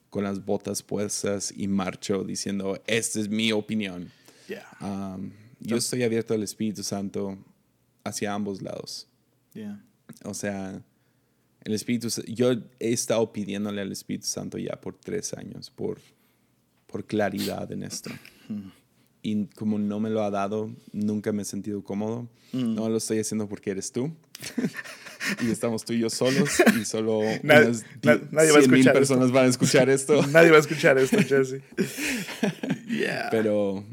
con 0.09 0.23
las 0.23 0.43
botas 0.43 0.83
puestas 0.83 1.53
y 1.55 1.67
marcho 1.67 2.23
diciendo, 2.23 2.81
esta 2.87 3.19
es 3.19 3.29
mi 3.29 3.51
opinión. 3.51 4.11
Yeah. 4.47 4.67
Um, 4.81 5.31
yo 5.59 5.77
estoy 5.77 6.03
abierto 6.03 6.33
al 6.33 6.43
Espíritu 6.43 6.83
Santo 6.83 7.37
hacia 8.03 8.33
ambos 8.33 8.61
lados. 8.61 9.07
Yeah. 9.53 9.83
O 10.23 10.33
sea, 10.33 10.81
el 11.63 11.73
Espíritu 11.73 12.09
yo 12.27 12.51
he 12.79 12.93
estado 12.93 13.31
pidiéndole 13.31 13.81
al 13.81 13.91
Espíritu 13.91 14.25
Santo 14.25 14.57
ya 14.57 14.79
por 14.79 14.95
tres 14.95 15.33
años, 15.33 15.69
por, 15.69 15.99
por 16.87 17.05
claridad 17.05 17.71
en 17.71 17.83
esto. 17.83 18.09
Y 19.21 19.45
como 19.47 19.77
no 19.79 19.99
me 19.99 20.09
lo 20.09 20.23
ha 20.23 20.29
dado, 20.31 20.71
nunca 20.93 21.31
me 21.33 21.41
he 21.41 21.45
sentido 21.45 21.83
cómodo. 21.83 22.29
No 22.53 22.89
lo 22.89 22.97
estoy 22.97 23.19
haciendo 23.19 23.47
porque 23.49 23.71
eres 23.71 23.91
tú. 23.91 24.11
y 25.41 25.51
estamos 25.51 25.83
tú 25.83 25.91
y 25.93 25.99
yo 25.99 26.09
solos 26.09 26.49
y 26.79 26.85
solo 26.85 27.19
Nad- 27.43 27.65
unas 27.65 27.83
na- 28.01 28.15
di- 28.15 28.21
nadie 28.31 28.51
va 28.51 28.57
a 28.59 28.61
100 28.61 28.71
mil 28.71 28.79
escuchar 28.79 28.93
personas 28.93 29.25
esto. 29.25 29.35
van 29.35 29.45
a 29.45 29.49
escuchar 29.49 29.89
esto. 29.89 30.27
Nadie 30.31 30.49
va 30.51 30.57
a 30.57 30.59
escuchar 30.61 30.97
esto, 30.97 31.17
Jesse. 31.17 31.61
Yeah. 32.87 33.27
pero, 33.29 33.83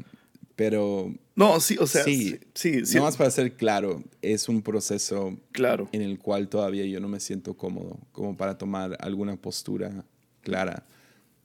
Pero 0.55 1.13
No, 1.35 1.59
sí, 1.59 1.77
o 1.79 1.85
sea, 1.85 2.03
Sí. 2.03 2.39
sí, 2.55 2.79
sí. 2.79 2.85
sí, 2.85 2.95
no 2.97 3.03
más 3.03 3.17
para 3.17 3.29
ser 3.29 3.53
claro, 3.53 4.03
es 4.21 4.49
un 4.49 4.61
proceso 4.63 5.37
claro. 5.51 5.87
en 5.91 6.01
el 6.01 6.17
cual 6.17 6.47
todavía 6.49 6.85
yo 6.85 6.99
no 6.99 7.07
me 7.07 7.19
siento 7.19 7.55
cómodo 7.55 7.99
como 8.11 8.35
para 8.37 8.57
tomar 8.57 8.97
alguna 9.01 9.35
postura 9.35 10.05
clara. 10.41 10.85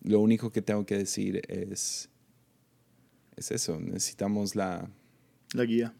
Lo 0.02 0.20
único 0.20 0.50
que 0.50 0.62
tengo 0.62 0.86
que 0.86 0.96
decir 0.96 1.42
es, 1.48 2.08
es 3.36 3.50
eso, 3.50 3.78
necesitamos 3.80 4.54
la, 4.56 4.88
La 5.54 5.64
guía. 5.64 5.94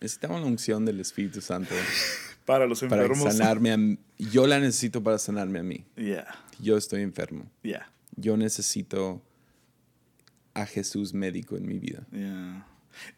necesitamos 0.00 0.40
la 0.40 0.46
unción 0.46 0.84
del 0.84 1.00
Espíritu 1.00 1.40
Santo 1.40 1.74
Para 2.46 2.64
los 2.66 2.78
para 2.80 3.02
enfermos. 3.02 3.34
sanarme 3.34 3.72
a 3.72 3.76
mí. 3.76 3.98
Yo 4.18 4.46
la 4.46 4.60
necesito 4.60 5.02
para 5.02 5.18
sanarme 5.18 5.58
a 5.58 5.62
mí. 5.64 5.84
Yeah, 5.96 6.28
Yo 6.60 6.76
estoy 6.76 7.02
enfermo. 7.02 7.50
yeah, 7.64 7.90
Yo 8.14 8.36
necesito 8.36 9.20
a 10.54 10.64
Jesús 10.64 11.12
médico 11.12 11.56
en 11.56 11.66
mi 11.66 11.78
vida. 11.80 12.06
yeah. 12.12 12.64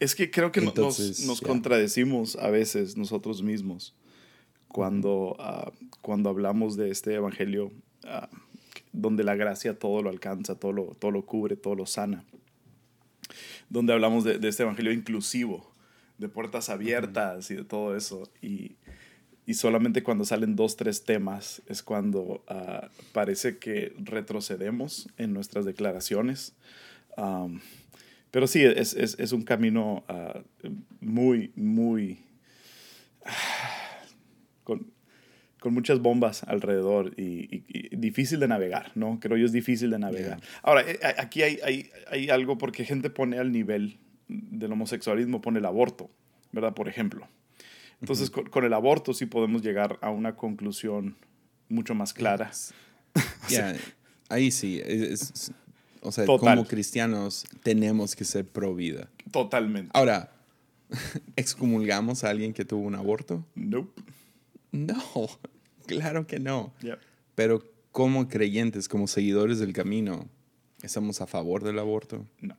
Es 0.00 0.14
que 0.14 0.30
creo 0.30 0.50
que 0.50 0.60
Entonces, 0.60 1.26
nos, 1.26 1.40
contradecimos 1.42 2.36
a 2.36 2.48
veces 2.50 2.96
nosotros 2.96 3.42
mismos 3.42 3.94
cuando, 4.66 5.36
ah, 5.38 5.72
cuando 6.00 6.30
hablamos 6.30 6.76
de 6.76 6.90
este 6.90 7.14
evangelio 7.14 7.70
ah, 8.04 8.28
donde 8.92 9.22
la 9.24 9.36
gracia 9.36 9.78
todo 9.78 10.02
lo 10.02 10.08
alcanza, 10.10 10.54
todo 10.56 10.72
lo, 10.72 10.84
todo 10.98 11.10
lo 11.10 11.24
cubre, 11.26 11.54
todo 11.56 11.74
lo 11.76 11.84
sana. 11.86 12.24
Donde 13.68 13.92
hablamos 13.92 14.24
de, 14.24 14.38
este 14.48 14.62
evangelio 14.62 14.92
inclusivo, 14.92 15.70
de 16.18 16.28
puertas 16.28 16.68
abiertas 16.68 17.50
y 17.50 17.56
de 17.56 17.64
todo 17.64 17.96
eso. 17.96 18.30
Y, 18.42 18.76
y 19.46 19.54
solamente 19.54 20.02
cuando 20.02 20.24
salen 20.24 20.56
dos, 20.56 20.76
tres 20.76 21.04
temas 21.04 21.62
es 21.66 21.82
cuando 21.82 22.42
ah, 22.48 22.88
parece 23.12 23.58
que 23.58 23.94
retrocedemos 23.98 25.08
en 25.16 25.32
nuestras 25.32 25.64
declaraciones. 25.64 26.54
Pero 28.30 28.46
sí, 28.46 28.62
es, 28.62 28.94
es, 28.94 29.18
es 29.18 29.32
un 29.32 29.42
camino 29.42 30.04
ah, 30.08 30.42
muy, 31.00 31.52
muy... 31.56 32.20
con, 34.64 34.92
con 35.60 35.74
muchas 35.74 36.00
bombas 36.00 36.42
alrededor 36.44 37.14
y, 37.16 37.22
y- 37.22 37.64
y 37.68 37.96
difícil 37.96 38.38
de 38.40 38.48
navegar, 38.48 38.92
¿no? 38.94 39.18
Creo 39.20 39.36
yo 39.36 39.46
es 39.46 39.52
difícil 39.52 39.90
de 39.90 39.98
navegar. 39.98 40.40
Ahora, 40.62 40.82
eh, 40.88 40.98
aquí 41.18 41.42
hay, 41.42 41.58
hay, 41.64 41.90
hay 42.10 42.30
algo 42.30 42.58
porque 42.58 42.84
gente 42.84 43.10
pone 43.10 43.38
al 43.38 43.50
nivel 43.52 43.98
del 44.28 44.72
homosexualismo, 44.72 45.40
pone 45.40 45.58
el 45.58 45.64
aborto, 45.66 46.10
¿verdad? 46.52 46.74
Por 46.74 46.88
ejemplo. 46.88 47.26
Entonces, 48.00 48.30
con, 48.30 48.48
con 48.48 48.64
el 48.64 48.72
aborto 48.72 49.12
sí 49.14 49.26
podemos 49.26 49.62
llegar 49.62 49.98
a 50.02 50.10
una 50.10 50.36
conclusión 50.36 51.16
mucho 51.68 51.94
más 51.94 52.12
clara. 52.12 52.50
Ya, 53.48 53.74
ahí 54.28 54.50
sí. 54.50 54.80
es- 54.84 55.32
es- 55.32 55.52
o 56.02 56.12
sea, 56.12 56.24
Total. 56.26 56.56
como 56.56 56.68
cristianos 56.68 57.44
tenemos 57.64 58.14
que 58.14 58.24
ser 58.24 58.46
pro 58.46 58.74
vida. 58.74 59.08
Totalmente. 59.32 59.90
Ahora, 59.94 60.30
¿excomulgamos 61.36 62.22
a 62.22 62.30
alguien 62.30 62.52
que 62.52 62.64
tuvo 62.64 62.86
un 62.86 62.94
aborto? 62.94 63.44
Nope. 63.56 64.00
No, 64.72 65.02
claro 65.86 66.26
que 66.26 66.38
no. 66.38 66.72
Yep. 66.82 66.98
Pero 67.34 67.64
como 67.92 68.28
creyentes, 68.28 68.88
como 68.88 69.06
seguidores 69.06 69.58
del 69.58 69.72
camino, 69.72 70.28
¿estamos 70.82 71.20
a 71.20 71.26
favor 71.26 71.64
del 71.64 71.78
aborto? 71.78 72.26
No. 72.40 72.56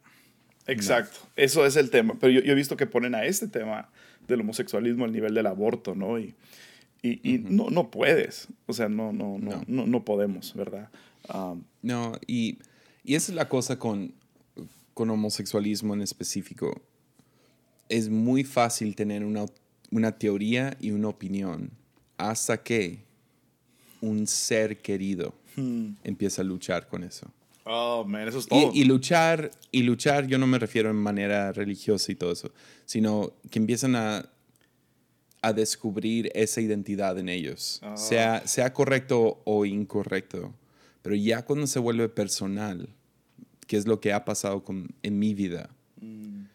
Exacto, 0.68 1.18
eso 1.36 1.66
es 1.66 1.76
el 1.78 1.90
tema. 1.90 2.16
Pero 2.20 2.32
yo, 2.32 2.42
yo 2.42 2.52
he 2.52 2.56
visto 2.56 2.78
que 2.78 2.86
ponen 2.86 3.16
a 3.16 3.26
este 3.26 3.48
tema 3.48 3.90
del 4.28 4.42
homosexualismo 4.42 5.06
al 5.06 5.12
nivel 5.12 5.34
del 5.34 5.48
aborto, 5.48 5.96
¿no? 5.96 6.20
Y, 6.20 6.36
y, 7.02 7.20
y 7.34 7.40
no, 7.40 7.70
no 7.72 7.90
puedes. 7.90 8.48
O 8.68 8.74
sea, 8.74 8.88
no, 8.88 9.12
no, 9.12 9.40
no, 9.40 9.52
No. 9.52 9.64
no, 9.68 9.88
no 9.88 10.06
podemos, 10.06 10.54
¿verdad? 10.54 10.90
Um, 11.34 11.64
No, 11.82 12.20
y, 12.28 12.60
y 13.04 13.16
esa 13.16 13.32
es 13.32 13.36
la 13.36 13.50
cosa 13.50 13.80
con, 13.80 14.14
con 14.94 15.10
homosexualismo 15.10 15.96
en 15.96 16.02
específico. 16.02 16.82
Es 17.88 18.10
muy 18.10 18.44
fácil 18.44 18.96
tener 18.96 19.26
una, 19.26 19.46
una 19.90 20.12
teoría 20.20 20.78
y 20.80 20.92
una 20.92 21.08
opinión 21.08 21.72
hasta 22.20 22.62
que 22.62 23.04
un 24.02 24.28
ser 24.28 24.82
querido 24.82 25.34
empieza 26.04 26.42
a 26.42 26.46
luchar 26.46 26.88
con 26.88 27.04
eso. 27.04 27.28
oh, 27.66 28.06
man, 28.08 28.28
eso 28.28 28.40
es 28.40 28.48
todo. 28.48 28.72
Y, 28.74 28.82
y 28.82 28.84
luchar, 28.86 29.52
y 29.72 29.84
luchar, 29.84 30.26
yo 30.28 30.38
no 30.38 30.48
me 30.48 30.58
refiero 30.58 30.90
en 30.90 30.96
manera 30.96 31.52
religiosa 31.52 32.12
y 32.12 32.16
todo 32.16 32.32
eso, 32.32 32.52
sino 32.86 33.34
que 33.52 33.60
empiezan 33.60 33.96
a, 33.96 34.30
a 35.42 35.54
descubrir 35.54 36.32
esa 36.34 36.62
identidad 36.62 37.18
en 37.20 37.28
ellos, 37.30 37.80
Ah. 37.84 37.98
sea, 37.98 38.48
sea 38.48 38.72
correcto 38.74 39.42
o 39.46 39.66
incorrecto. 39.66 40.54
Pero 41.02 41.16
ya 41.16 41.44
cuando 41.44 41.68
se 41.68 41.80
vuelve 41.80 42.08
personal, 42.10 42.90
que 43.68 43.78
es 43.78 43.86
lo 43.86 44.00
que 44.00 44.14
ha 44.14 44.24
pasado 44.26 44.64
con, 44.64 44.90
en 45.04 45.20
mi 45.20 45.34
vida, 45.34 45.70
Mm. 46.02 46.46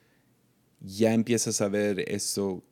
ya 0.80 1.12
empiezas 1.12 1.60
a 1.60 1.68
ver 1.68 2.00
eso 2.10 2.62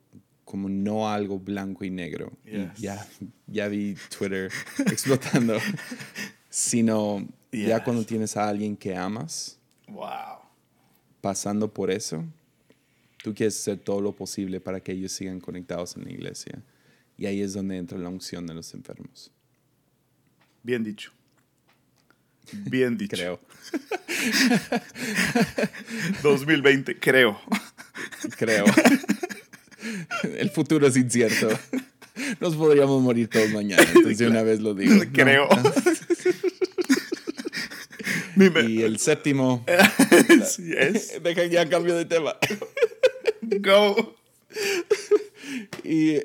como 0.45 0.69
no 0.69 1.09
algo 1.09 1.39
blanco 1.39 1.85
y 1.85 1.89
negro. 1.89 2.31
Yes. 2.45 2.69
Y 2.77 2.81
ya, 2.81 3.07
ya 3.47 3.67
vi 3.67 3.95
Twitter 4.17 4.51
explotando, 4.85 5.57
sino 6.49 7.21
ya 7.51 7.77
Yes. 7.77 7.81
cuando 7.83 8.03
tienes 8.05 8.35
a 8.35 8.49
alguien 8.49 8.75
que 8.75 8.95
amas 8.95 9.59
wow. 9.87 10.39
pasando 11.21 11.71
por 11.71 11.91
eso, 11.91 12.23
tú 13.23 13.33
quieres 13.33 13.57
hacer 13.59 13.77
todo 13.79 14.01
lo 14.01 14.11
posible 14.11 14.59
para 14.59 14.79
que 14.79 14.91
ellos 14.91 15.11
sigan 15.11 15.39
conectados 15.39 15.95
en 15.97 16.05
la 16.05 16.11
iglesia. 16.11 16.61
Y 17.17 17.27
ahí 17.27 17.41
es 17.41 17.53
donde 17.53 17.77
entra 17.77 17.97
la 17.99 18.09
unción 18.09 18.47
de 18.47 18.53
los 18.55 18.73
enfermos, 18.73 19.31
Bien 20.63 20.83
dicho. 20.83 21.11
Bien 22.51 22.97
dicho. 22.97 23.15
creo. 23.15 23.39
2020, 26.23 26.99
creo. 26.99 27.39
Creo. 28.37 28.65
El 30.37 30.49
futuro 30.49 30.87
es 30.87 30.97
incierto. 30.97 31.49
Nos 32.39 32.55
podríamos 32.55 33.01
morir 33.01 33.27
todos 33.27 33.49
mañana, 33.49 33.83
entonces 33.83 34.19
de 34.19 34.27
una 34.27 34.43
vez 34.43 34.59
lo 34.59 34.73
digo. 34.73 35.03
Creo. 35.13 35.47
no. 35.49 35.63
Dime. 38.35 38.61
Y 38.63 38.81
el 38.81 38.99
séptimo. 38.99 39.65
Sí 40.45 40.73
es. 40.77 41.21
Deja 41.23 41.45
ya 41.45 41.67
cambio 41.69 41.95
de 41.95 42.05
tema. 42.05 42.35
Go. 43.41 44.15
Y 45.83 46.19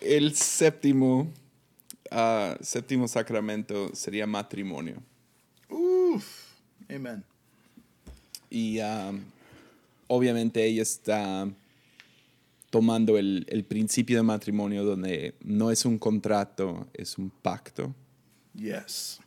el 0.00 0.34
séptimo, 0.34 1.32
ah, 2.10 2.56
séptimo 2.60 3.08
sacramento 3.08 3.94
sería 3.94 4.26
matrimonio. 4.26 5.02
Uf. 5.68 6.24
Amen. 6.88 7.24
Y 8.50 8.80
ah, 8.80 9.12
obviamente 10.08 10.64
ella 10.64 10.82
está 10.82 11.48
tomando 12.72 13.18
el, 13.18 13.44
el 13.50 13.64
principio 13.64 14.16
de 14.16 14.22
matrimonio 14.22 14.82
donde 14.82 15.34
no 15.44 15.70
es 15.70 15.84
un 15.84 15.98
contrato, 15.98 16.88
es 16.94 17.18
un 17.18 17.28
pacto. 17.28 17.94
Yes. 18.54 19.20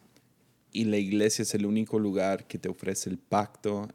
Y 0.71 0.85
la 0.85 0.97
iglesia 0.97 1.43
es 1.43 1.53
el 1.53 1.67
único 1.67 1.99
lugar 1.99 2.47
que 2.47 2.57
te 2.57 2.69
ofrece 2.69 3.07
el 3.07 3.19
pacto 3.19 3.87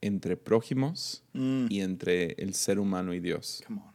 entre 0.00 0.38
prójimos 0.38 1.22
Mm. 1.34 1.66
y 1.68 1.80
entre 1.82 2.32
el 2.38 2.54
ser 2.54 2.78
humano 2.78 3.12
y 3.12 3.20
Dios. 3.20 3.62
Come 3.66 3.80
on. 3.82 3.92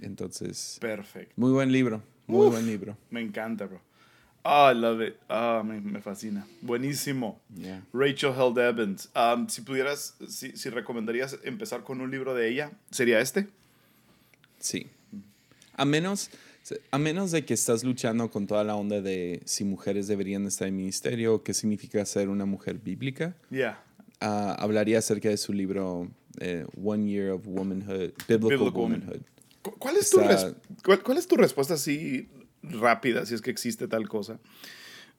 Entonces, 0.00 0.78
Perfect. 0.80 1.32
muy 1.36 1.52
buen 1.52 1.70
libro, 1.70 2.02
muy 2.26 2.46
Uf. 2.46 2.52
buen 2.54 2.66
libro. 2.66 2.96
Me 3.10 3.20
encanta, 3.20 3.66
bro. 3.66 3.80
Ah, 4.44 4.72
I 4.74 4.78
love 4.78 5.00
it. 5.06 5.14
Ah, 5.28 5.62
me, 5.64 5.78
me 5.80 6.00
fascina. 6.00 6.46
Buenísimo. 6.62 7.38
Yeah. 7.54 7.82
Rachel 7.92 8.32
Held 8.36 8.58
Evans. 8.58 9.10
Um, 9.14 9.46
si 9.48 9.60
pudieras, 9.62 10.16
si, 10.28 10.56
si 10.56 10.68
recomendarías 10.70 11.38
empezar 11.44 11.82
con 11.84 12.00
un 12.00 12.10
libro 12.10 12.34
de 12.34 12.48
ella, 12.50 12.72
¿sería 12.90 13.20
este? 13.20 13.48
Sí. 14.64 14.86
A 15.76 15.84
menos, 15.84 16.30
a 16.90 16.98
menos 16.98 17.30
de 17.32 17.44
que 17.44 17.52
estás 17.52 17.84
luchando 17.84 18.30
con 18.30 18.46
toda 18.46 18.64
la 18.64 18.76
onda 18.76 19.00
de 19.02 19.42
si 19.44 19.64
mujeres 19.64 20.06
deberían 20.06 20.46
estar 20.46 20.68
en 20.68 20.76
ministerio, 20.76 21.42
qué 21.42 21.52
significa 21.52 22.04
ser 22.06 22.28
una 22.30 22.46
mujer 22.46 22.78
bíblica, 22.78 23.36
Yeah. 23.50 23.82
ah, 24.20 24.56
hablaría 24.58 24.98
acerca 24.98 25.28
de 25.28 25.36
su 25.36 25.52
libro 25.52 26.08
eh, 26.40 26.64
One 26.82 27.06
Year 27.10 27.30
of 27.32 27.42
Womanhood, 27.46 28.12
Biblical, 28.26 28.38
Biblical 28.38 28.70
Woman. 28.70 29.00
Womanhood. 29.02 29.22
Cu- 29.62 29.76
¿Cuál 29.78 29.96
es, 29.98 30.10
tu 30.10 30.20
Está- 30.20 30.54
cuál, 30.84 31.02
cuál 31.02 31.18
es 31.18 31.26
tu 31.28 31.36
respuesta 31.36 31.74
así 31.74 32.28
rápida, 32.62 33.26
si 33.26 33.34
es 33.34 33.42
que 33.42 33.50
existe 33.50 33.86
tal 33.86 34.08
cosa? 34.08 34.38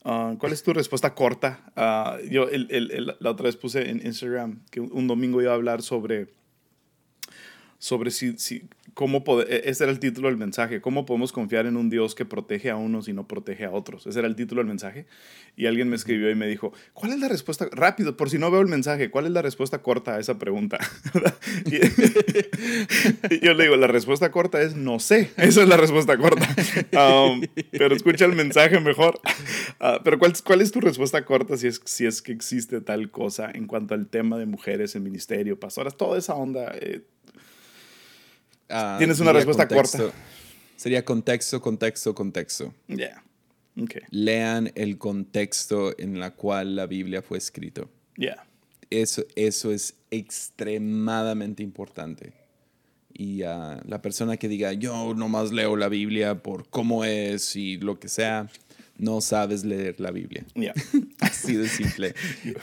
Ah, 0.04 0.34
¿Cuál 0.38 0.52
es 0.52 0.62
tu 0.62 0.72
respuesta 0.72 1.14
corta? 1.14 1.60
Ah, 1.76 2.18
yo 2.30 2.48
el- 2.48 2.66
el- 2.70 2.90
el- 2.90 3.16
la 3.20 3.30
otra 3.30 3.44
vez 3.44 3.56
puse 3.56 3.88
en 3.90 4.04
Instagram 4.06 4.60
que 4.70 4.80
un 4.80 5.06
domingo 5.06 5.40
iba 5.42 5.52
a 5.52 5.54
hablar 5.54 5.82
sobre 5.82 6.28
sobre 7.78 8.10
si, 8.10 8.38
si 8.38 8.68
cómo 8.96 9.24
poder, 9.24 9.52
e, 9.52 9.68
ese 9.68 9.84
era 9.84 9.92
el 9.92 9.98
título 9.98 10.28
del 10.28 10.38
mensaje, 10.38 10.80
cómo 10.80 11.04
podemos 11.04 11.30
confiar 11.30 11.66
en 11.66 11.76
un 11.76 11.90
Dios 11.90 12.14
que 12.14 12.24
protege 12.24 12.70
a 12.70 12.76
unos 12.76 13.08
y 13.08 13.12
no 13.12 13.28
protege 13.28 13.66
a 13.66 13.70
otros. 13.70 14.06
Ese 14.06 14.18
era 14.18 14.26
el 14.26 14.36
título 14.36 14.60
del 14.60 14.68
mensaje. 14.68 15.06
Y 15.54 15.66
alguien 15.66 15.88
me 15.88 15.96
escribió 15.96 16.30
y 16.30 16.34
me 16.34 16.46
dijo, 16.46 16.72
¿cuál 16.94 17.12
es 17.12 17.20
la 17.20 17.28
respuesta? 17.28 17.68
Rápido, 17.72 18.16
por 18.16 18.30
si 18.30 18.38
no 18.38 18.50
veo 18.50 18.62
el 18.62 18.68
mensaje, 18.68 19.10
¿cuál 19.10 19.26
es 19.26 19.32
la 19.32 19.42
respuesta 19.42 19.82
corta 19.82 20.14
a 20.14 20.18
esa 20.18 20.38
pregunta? 20.38 20.78
y, 23.30 23.40
yo 23.44 23.54
le 23.54 23.64
digo, 23.64 23.76
la 23.76 23.86
respuesta 23.86 24.30
corta 24.30 24.62
es 24.62 24.76
no 24.76 24.98
sé. 24.98 25.30
Esa 25.36 25.62
es 25.62 25.68
la 25.68 25.76
respuesta 25.76 26.16
corta. 26.16 26.48
Um, 26.92 27.42
pero 27.72 27.94
escucha 27.94 28.24
el 28.24 28.34
mensaje 28.34 28.80
mejor. 28.80 29.20
Uh, 29.80 30.02
pero 30.04 30.18
¿cuál, 30.18 30.32
¿cuál 30.42 30.62
es 30.62 30.72
tu 30.72 30.80
respuesta 30.80 31.24
corta 31.24 31.56
si 31.56 31.66
es, 31.66 31.82
si 31.84 32.06
es 32.06 32.22
que 32.22 32.32
existe 32.32 32.80
tal 32.80 33.10
cosa 33.10 33.50
en 33.52 33.66
cuanto 33.66 33.94
al 33.94 34.06
tema 34.08 34.38
de 34.38 34.46
mujeres 34.46 34.96
en 34.96 35.02
ministerio, 35.02 35.60
pastoras, 35.60 35.96
toda 35.96 36.18
esa 36.18 36.34
onda? 36.34 36.72
Eh, 36.80 37.02
Ah, 38.68 38.96
Tienes 38.98 39.20
una 39.20 39.32
respuesta 39.32 39.66
contexto. 39.68 39.98
corta. 40.04 40.18
Sería 40.76 41.04
contexto, 41.04 41.60
contexto, 41.60 42.14
contexto. 42.14 42.74
Yeah. 42.88 43.22
Okay. 43.80 44.02
Lean 44.10 44.72
el 44.74 44.98
contexto 44.98 45.98
en 45.98 46.18
la 46.18 46.32
cual 46.32 46.76
la 46.76 46.86
Biblia 46.86 47.22
fue 47.22 47.38
escrito. 47.38 47.90
Yeah. 48.16 48.46
Eso, 48.90 49.24
eso 49.34 49.70
es 49.72 49.94
extremadamente 50.10 51.62
importante. 51.62 52.32
Y 53.12 53.42
ah, 53.42 53.80
la 53.86 54.02
persona 54.02 54.36
que 54.36 54.48
diga, 54.48 54.72
yo 54.72 55.14
nomás 55.14 55.52
leo 55.52 55.76
la 55.76 55.88
Biblia 55.88 56.42
por 56.42 56.68
cómo 56.68 57.04
es 57.04 57.56
y 57.56 57.78
lo 57.78 57.98
que 57.98 58.08
sea, 58.08 58.48
no 58.98 59.20
sabes 59.20 59.64
leer 59.64 60.00
la 60.00 60.10
Biblia. 60.10 60.44
Yeah. 60.54 60.74
Así 61.20 61.54
de 61.54 61.68
simple. 61.68 62.14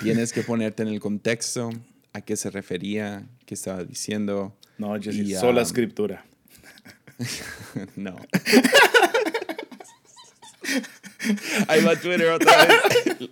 Tienes 0.01 0.33
que 0.33 0.43
ponerte 0.43 0.83
en 0.83 0.89
el 0.89 0.99
contexto, 0.99 1.71
a 2.13 2.21
qué 2.21 2.35
se 2.35 2.49
refería, 2.51 3.27
qué 3.45 3.55
estaba 3.55 3.83
diciendo. 3.83 4.55
No, 4.83 4.99
Jesse, 4.99 5.15
Y, 5.15 5.33
sola 5.35 5.61
um, 5.61 5.65
escritura. 5.65 6.25
no. 7.95 8.17
Ahí 11.69 11.81
va 11.85 11.95
Twitter 11.95 12.27
otra 12.27 12.65
vez. 12.65 13.29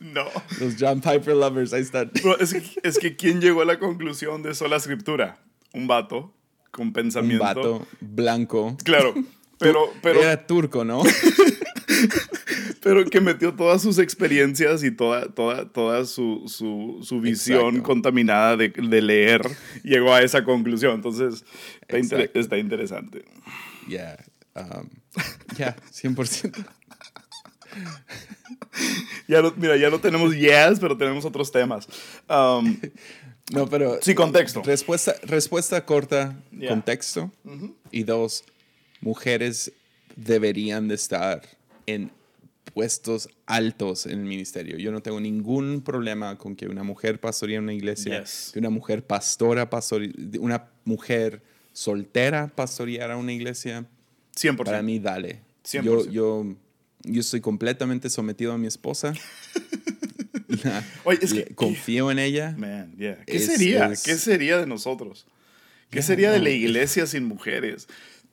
No. 0.00 0.26
Los 0.60 0.74
John 0.78 1.00
Piper 1.00 1.34
lovers, 1.34 1.72
ahí 1.72 1.80
están. 1.80 2.10
Bro, 2.22 2.38
es, 2.38 2.52
que, 2.52 2.62
es 2.82 2.98
que 2.98 3.16
¿quién 3.16 3.40
llegó 3.40 3.62
a 3.62 3.64
la 3.64 3.78
conclusión 3.78 4.42
de 4.42 4.54
sola 4.54 4.76
escritura? 4.76 5.38
Un 5.72 5.86
vato 5.86 6.34
con 6.70 6.88
Un 6.88 6.92
pensamiento. 6.92 7.42
vato 7.42 7.86
blanco. 8.00 8.76
Claro. 8.84 9.14
Pero, 9.58 9.90
pero, 10.02 10.20
Era 10.20 10.46
turco, 10.46 10.84
¿no? 10.84 11.02
pero 12.82 13.04
que 13.04 13.20
metió 13.20 13.54
todas 13.54 13.80
sus 13.82 13.98
experiencias 13.98 14.82
y 14.84 14.90
toda, 14.90 15.28
toda, 15.32 15.68
toda 15.68 16.04
su, 16.04 16.44
su, 16.46 17.00
su 17.02 17.20
visión 17.20 17.60
Exacto. 17.68 17.82
contaminada 17.82 18.56
de, 18.56 18.68
de 18.70 19.02
leer, 19.02 19.42
llegó 19.84 20.12
a 20.12 20.22
esa 20.22 20.44
conclusión. 20.44 20.94
Entonces, 20.96 21.44
está, 21.80 21.98
inter- 21.98 22.20
Exacto. 22.20 22.40
está 22.40 22.58
interesante. 22.58 23.24
Ya. 23.88 24.16
um, 24.54 24.88
ya, 25.56 25.76
100%. 25.92 26.64
Ya 29.28 29.42
no, 29.42 29.52
mira, 29.56 29.76
ya 29.76 29.90
no 29.90 29.98
tenemos 30.00 30.34
yes, 30.36 30.78
pero 30.80 30.96
tenemos 30.96 31.24
otros 31.24 31.50
temas. 31.52 31.88
Um, 32.28 32.76
No, 33.52 33.66
pero. 33.68 33.98
sí, 34.00 34.14
contexto. 34.14 34.62
Respuesta, 34.62 35.14
respuesta 35.24 35.84
corta, 35.84 36.40
contexto. 36.68 37.30
Y 37.90 38.04
dos, 38.04 38.44
mujeres 39.02 39.72
deberían 40.16 40.88
de 40.88 40.94
estar 40.94 41.42
en 41.86 42.12
puestos 42.74 43.28
altos 43.46 44.06
en 44.06 44.12
el 44.20 44.24
ministerio. 44.24 44.78
Yo 44.78 44.90
no 44.92 45.02
tengo 45.02 45.20
ningún 45.20 45.82
problema 45.82 46.38
con 46.38 46.56
que 46.56 46.66
una 46.66 46.82
mujer 46.82 47.20
pastorea 47.20 47.60
una 47.60 47.74
iglesia, 47.74 48.20
Yes. 48.20 48.50
que 48.52 48.58
una 48.58 48.70
mujer 48.70 49.06
pastora, 49.06 49.68
pastori- 49.70 50.38
una 50.40 50.68
mujer 50.84 51.42
soltera 51.72 52.48
pastoreara 52.48 53.16
una 53.16 53.32
iglesia. 53.32 53.86
100%. 54.36 54.64
Para 54.64 54.82
mí, 54.82 54.98
dale. 54.98 55.40
100%. 55.64 55.82
Yo, 55.84 56.10
yo, 56.10 56.56
yo 57.04 57.20
estoy 57.20 57.40
completamente 57.40 58.08
sometido 58.10 58.52
a 58.52 58.58
mi 58.58 58.66
esposa. 58.66 59.12
La- 60.64 60.84
Oye, 61.04 61.18
es 61.22 61.32
que- 61.34 61.54
confío 61.54 62.10
en 62.10 62.18
ella. 62.18 62.54
Man, 62.58 62.94
yeah. 62.96 63.22
¿Qué 63.26 63.36
Es- 63.36 63.46
sería? 63.46 63.86
es- 63.92 64.02
¿Qué 64.02 64.16
sería 64.16 64.58
de 64.58 64.66
nosotros? 64.66 65.26
¿Qué 65.90 65.96
Ya, 65.98 66.02
sería 66.02 66.30
de 66.32 66.38
no, 66.38 66.44
la 66.44 66.50
es- 66.50 66.56
iglesia 66.56 67.06
sin 67.06 67.24
mujeres? 67.24 67.86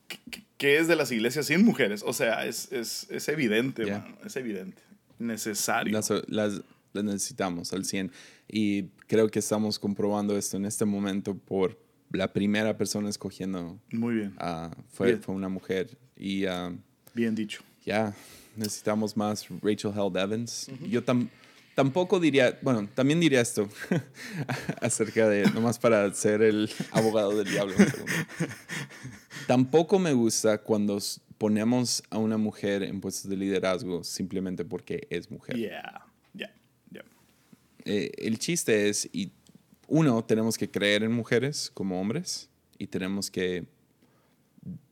¿Qué, 0.08 0.18
qué- 0.30 0.42
qué 0.60 0.78
es 0.78 0.86
de 0.88 0.94
las 0.94 1.10
iglesias 1.10 1.46
sin 1.46 1.64
mujeres? 1.64 2.02
O 2.06 2.12
sea, 2.12 2.44
es, 2.46 2.70
es, 2.70 3.06
es 3.10 3.28
evidente, 3.28 3.82
Es 4.24 4.36
evidente. 4.36 4.82
Necesario. 5.18 5.92
Las, 5.92 6.10
las- 6.28 6.60
las 6.92 7.04
necesitamos 7.04 7.72
al 7.72 7.84
100. 7.84 8.10
Y 8.48 8.82
creo 9.06 9.28
que 9.30 9.38
estamos 9.38 9.78
comprobando 9.78 10.36
esto 10.36 10.56
en 10.56 10.64
este 10.66 10.84
momento 10.84 11.34
por 11.36 11.78
la 12.10 12.32
primera 12.32 12.76
persona 12.76 13.08
escogiendo 13.08 13.78
Muy 13.92 14.14
bien. 14.16 14.34
ah, 14.38 14.70
fue, 14.92 15.06
Bien. 15.08 15.22
fue 15.22 15.34
una 15.34 15.48
mujer. 15.48 15.96
Y 16.16 16.44
ah, 16.46 16.72
Bien 17.14 17.34
dicho. 17.34 17.62
ya, 17.86 18.12
necesitamos 18.56 19.16
más 19.16 19.46
Rachel 19.62 19.92
Held 19.96 20.16
Evans. 20.16 20.68
Yo 20.88 21.04
tam- 21.04 21.28
tampoco 21.76 22.18
diría, 22.18 22.58
bueno, 22.60 22.88
también 22.94 23.20
diría 23.20 23.40
esto 23.40 23.68
acerca 24.82 25.28
de, 25.28 25.44
nomás 25.52 25.78
para 25.78 26.12
ser 26.12 26.42
el 26.42 26.68
abogado 26.90 27.36
del 27.36 27.48
diablo. 27.50 27.74
Tampoco 29.46 29.98
me 29.98 30.12
gusta 30.12 30.58
cuando 30.58 30.98
ponemos 31.38 32.02
a 32.10 32.18
una 32.18 32.36
mujer 32.36 32.82
en 32.82 33.00
puestos 33.00 33.30
de 33.30 33.36
liderazgo 33.36 34.04
simplemente 34.04 34.64
porque 34.64 35.06
es 35.10 35.30
mujer. 35.30 35.56
Yeah. 35.56 36.06
Yeah. 36.34 36.54
Yeah. 36.92 37.04
Eh, 37.84 38.12
el 38.18 38.38
chiste 38.38 38.88
es, 38.88 39.08
y 39.12 39.32
uno, 39.88 40.22
tenemos 40.24 40.56
que 40.56 40.70
creer 40.70 41.02
en 41.02 41.12
mujeres 41.12 41.70
como 41.72 42.00
hombres 42.00 42.48
y 42.78 42.86
tenemos 42.86 43.30
que 43.30 43.66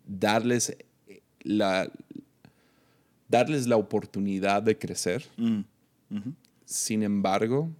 darles 0.06 0.76
la, 1.42 1.90
darles 3.28 3.66
la 3.66 3.76
oportunidad 3.76 4.62
de 4.62 4.76
crecer. 4.76 5.24
Mm. 5.36 5.60
Sin 6.64 7.02
embargo, 7.02 7.70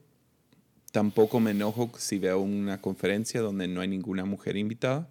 tampoco 0.92 1.40
me 1.40 1.52
enojo 1.52 1.90
si 1.98 2.18
veo 2.18 2.40
una 2.40 2.80
conferencia 2.80 3.40
donde 3.40 3.66
no 3.66 3.80
hay 3.80 3.88
ninguna 3.88 4.24
mujer 4.24 4.56
invitada. 4.56 5.08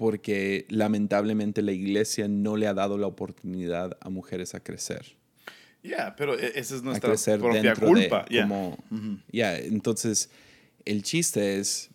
Porque 0.00 0.64
lamentablemente 0.70 1.60
la 1.60 1.72
iglesia 1.72 2.26
no 2.26 2.56
le 2.56 2.66
ha 2.66 2.72
dado 2.72 2.96
la 2.96 3.06
oportunidad 3.06 3.98
a 4.00 4.08
mujeres 4.08 4.54
a 4.54 4.60
crecer. 4.60 5.04
Yeah, 5.82 6.16
pero 6.16 6.38
e- 6.38 6.52
esa 6.58 6.74
es 6.76 6.82
nuestra 6.82 7.14
propia 7.38 7.74
culpa. 7.74 8.24
de 8.26 8.34
Yeah. 8.36 8.42
como 8.48 8.78
Ujú. 8.90 9.18
ya 9.30 9.58
entonces 9.58 10.30
el 10.86 11.02
chiste 11.02 11.58
es 11.58 11.90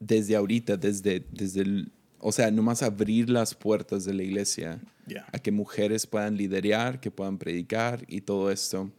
desde 0.00 0.34
ahorita 0.34 0.78
desde 0.78 1.26
desde 1.30 1.60
el, 1.60 1.92
o 2.20 2.32
sea 2.32 2.50
nomás 2.50 2.82
abrir 2.82 3.28
las 3.28 3.54
puertas 3.54 4.06
de 4.06 4.14
la 4.14 4.22
iglesia 4.22 4.80
Yeah. 5.06 5.26
a 5.30 5.38
que 5.38 5.50
mujeres 5.52 6.06
puedan 6.06 6.38
liderar 6.38 7.00
que 7.00 7.10
puedan 7.10 7.36
predicar 7.36 8.02
y 8.08 8.22
todo 8.22 8.50
esto 8.50 8.90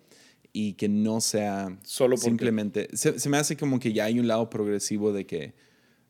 y 0.51 0.73
que 0.73 0.87
no 0.89 1.21
sea 1.21 1.75
Solo 1.81 2.15
porque- 2.17 2.25
simplemente 2.29 2.87
se, 2.93 3.17
se 3.19 3.29
me 3.29 3.37
hace 3.37 3.57
como 3.57 3.79
que 3.79 3.93
ya 3.93 4.03
hay 4.05 4.19
un 4.19 4.27
lado 4.27 4.47
progresivo 4.51 5.11
de 5.11 5.25
que 5.25 5.53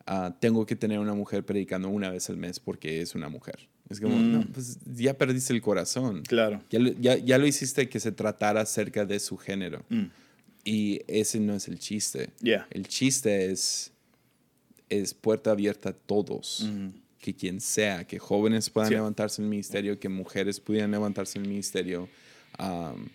ah, 0.05 0.35
tengo 0.39 0.65
que 0.65 0.75
tener 0.75 0.99
una 0.99 1.13
mujer 1.13 1.45
predicando 1.45 1.89
una 1.89 2.09
vez 2.09 2.29
al 2.29 2.37
mes 2.37 2.59
porque 2.59 3.01
es 3.01 3.15
una 3.15 3.29
mujer 3.29 3.67
es 3.89 3.99
como 3.99 4.15
Mm. 4.17 4.31
no 4.31 4.45
pues 4.53 4.79
ya 4.95 5.13
perdiste 5.17 5.53
el 5.53 5.61
corazón 5.61 6.23
Claro. 6.23 6.61
ya 6.69 6.79
lo, 6.79 6.91
ya, 6.93 7.17
ya 7.17 7.37
lo 7.37 7.45
hiciste 7.47 7.89
que 7.89 7.99
se 7.99 8.11
tratara 8.11 8.61
acerca 8.61 9.05
de 9.05 9.19
su 9.19 9.37
género. 9.37 9.83
Mm. 9.89 10.05
Y 10.65 11.01
ese 11.07 11.39
no 11.41 11.53
es 11.55 11.67
el 11.67 11.77
chiste. 11.77 12.29
Yeah. 12.41 12.65
El 12.71 12.87
chiste 12.87 13.51
es, 13.51 13.91
es 14.89 15.13
puerta 15.13 15.51
abierta 15.51 15.89
a 15.89 15.93
todos. 15.93 16.65
Que 17.19 17.33
quien 17.35 17.59
sea, 17.59 18.05
que 18.05 18.17
jóvenes 18.19 18.69
puedan 18.69 18.87
Sí. 18.89 18.95
levantarse 18.95 19.41
en 19.41 19.45
el 19.45 19.49
ministerio, 19.49 19.99
que 19.99 20.07
mujeres 20.09 20.59
pudieran 20.61 20.91
levantarse 20.91 21.37
en 21.37 21.43
el 21.45 21.49
ministerio. 21.49 22.07
um, 22.59 23.07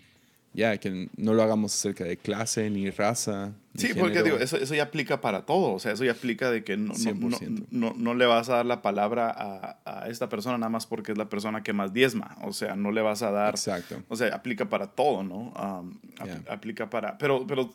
ya, 0.55 0.77
que 0.79 1.09
no 1.17 1.35
lo 1.35 1.43
hagamos 1.43 1.75
acerca 1.75 2.05
de 2.05 2.17
clase 2.17 2.69
ni 2.71 2.91
raza. 2.91 3.53
ni 3.75 3.81
Sí, 3.81 3.91
porque 3.95 4.23
digo, 4.23 4.39
eso, 4.39 4.57
eso 4.57 4.75
ya 4.75 4.85
aplica 4.85 5.21
para 5.21 5.47
todo. 5.47 5.73
O 5.75 5.79
sea, 5.79 5.93
eso 5.93 6.05
ya 6.05 6.13
aplica 6.13 6.51
de 6.51 6.65
que 6.65 6.77
no, 6.77 6.95
no, 6.95 7.15
no, 7.15 7.37
100%. 7.39 7.67
no, 7.71 7.95
no 7.97 8.15
le 8.15 8.27
vas 8.27 8.49
a 8.49 8.57
dar 8.57 8.67
la 8.67 8.83
palabra 8.83 9.31
a, 9.31 9.79
a 9.85 10.09
esta 10.09 10.29
persona 10.29 10.59
nada 10.59 10.71
más 10.71 10.87
porque 10.87 11.13
es 11.13 11.19
la 11.19 11.29
persona 11.29 11.63
que 11.63 11.73
más 11.73 11.93
diezma. 11.93 12.37
O 12.43 12.53
sea, 12.53 12.75
no 12.77 12.91
le 12.91 13.03
vas 13.03 13.23
a 13.23 13.31
dar. 13.31 13.51
Exacto. 13.55 14.03
O 14.09 14.17
sea, 14.17 14.35
aplica 14.35 14.69
para 14.69 14.89
todo, 14.89 15.23
¿no? 15.23 15.53
Um, 15.53 15.99
ap- 16.19 16.27
Yeah. 16.27 16.43
Aplica 16.49 16.91
para. 16.91 17.19
Pero, 17.19 17.47
pero, 17.47 17.73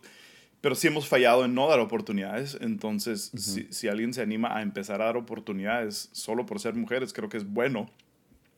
pero 0.60 0.76
sí 0.76 0.88
hemos 0.88 1.08
fallado 1.08 1.46
en 1.46 1.54
no 1.56 1.70
dar 1.70 1.80
oportunidades. 1.80 2.58
Entonces, 2.60 3.32
si, 3.38 3.68
si 3.72 3.88
alguien 3.88 4.14
se 4.14 4.22
anima 4.22 4.58
a 4.58 4.62
empezar 4.62 5.02
a 5.02 5.06
dar 5.06 5.16
oportunidades 5.18 6.10
solo 6.12 6.46
por 6.46 6.60
ser 6.60 6.74
mujeres, 6.74 7.14
creo 7.14 7.30
que 7.30 7.38
es 7.38 7.46
bueno 7.46 7.90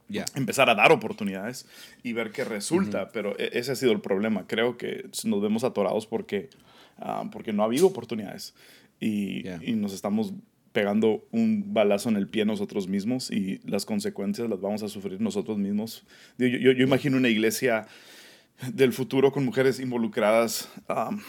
Ya. 0.08 0.26
empezar 0.36 0.70
a 0.70 0.76
dar 0.76 0.92
oportunidades 0.92 1.66
y 2.04 2.14
ver 2.14 2.32
qué 2.32 2.44
resulta. 2.44 3.10
Pero 3.10 3.38
e- 3.40 3.50
ese 3.54 3.72
ha 3.72 3.76
sido 3.76 3.92
el 3.92 4.02
problema. 4.02 4.46
Creo 4.48 4.78
que 4.78 5.06
nos 5.26 5.42
vemos 5.42 5.64
atorados 5.64 6.06
porque, 6.08 6.50
ah, 6.98 7.24
porque 7.32 7.54
no 7.54 7.64
ha 7.64 7.66
habido 7.66 7.88
oportunidades 7.88 8.54
y, 9.00 9.44
Yeah. 9.44 9.60
y 9.64 9.74
nos 9.74 9.94
estamos 9.94 10.34
pegando 10.74 11.26
un 11.32 11.74
balazo 11.74 12.10
en 12.10 12.18
el 12.18 12.28
pie 12.28 12.44
nosotros 12.46 12.88
mismos 12.88 13.32
y 13.32 13.60
las 13.66 13.86
consecuencias 13.86 14.50
las 14.50 14.60
vamos 14.60 14.84
a 14.84 14.90
sufrir 14.90 15.22
nosotros 15.22 15.58
mismos. 15.58 16.06
Yo, 16.38 16.48
yo, 16.48 16.72
yo 16.74 16.84
imagino 16.84 17.16
una 17.18 17.30
iglesia 17.30 17.88
del 18.74 18.92
futuro 18.94 19.32
con 19.32 19.44
mujeres 19.46 19.80
involucradas, 19.80 20.70
um, 20.90 21.20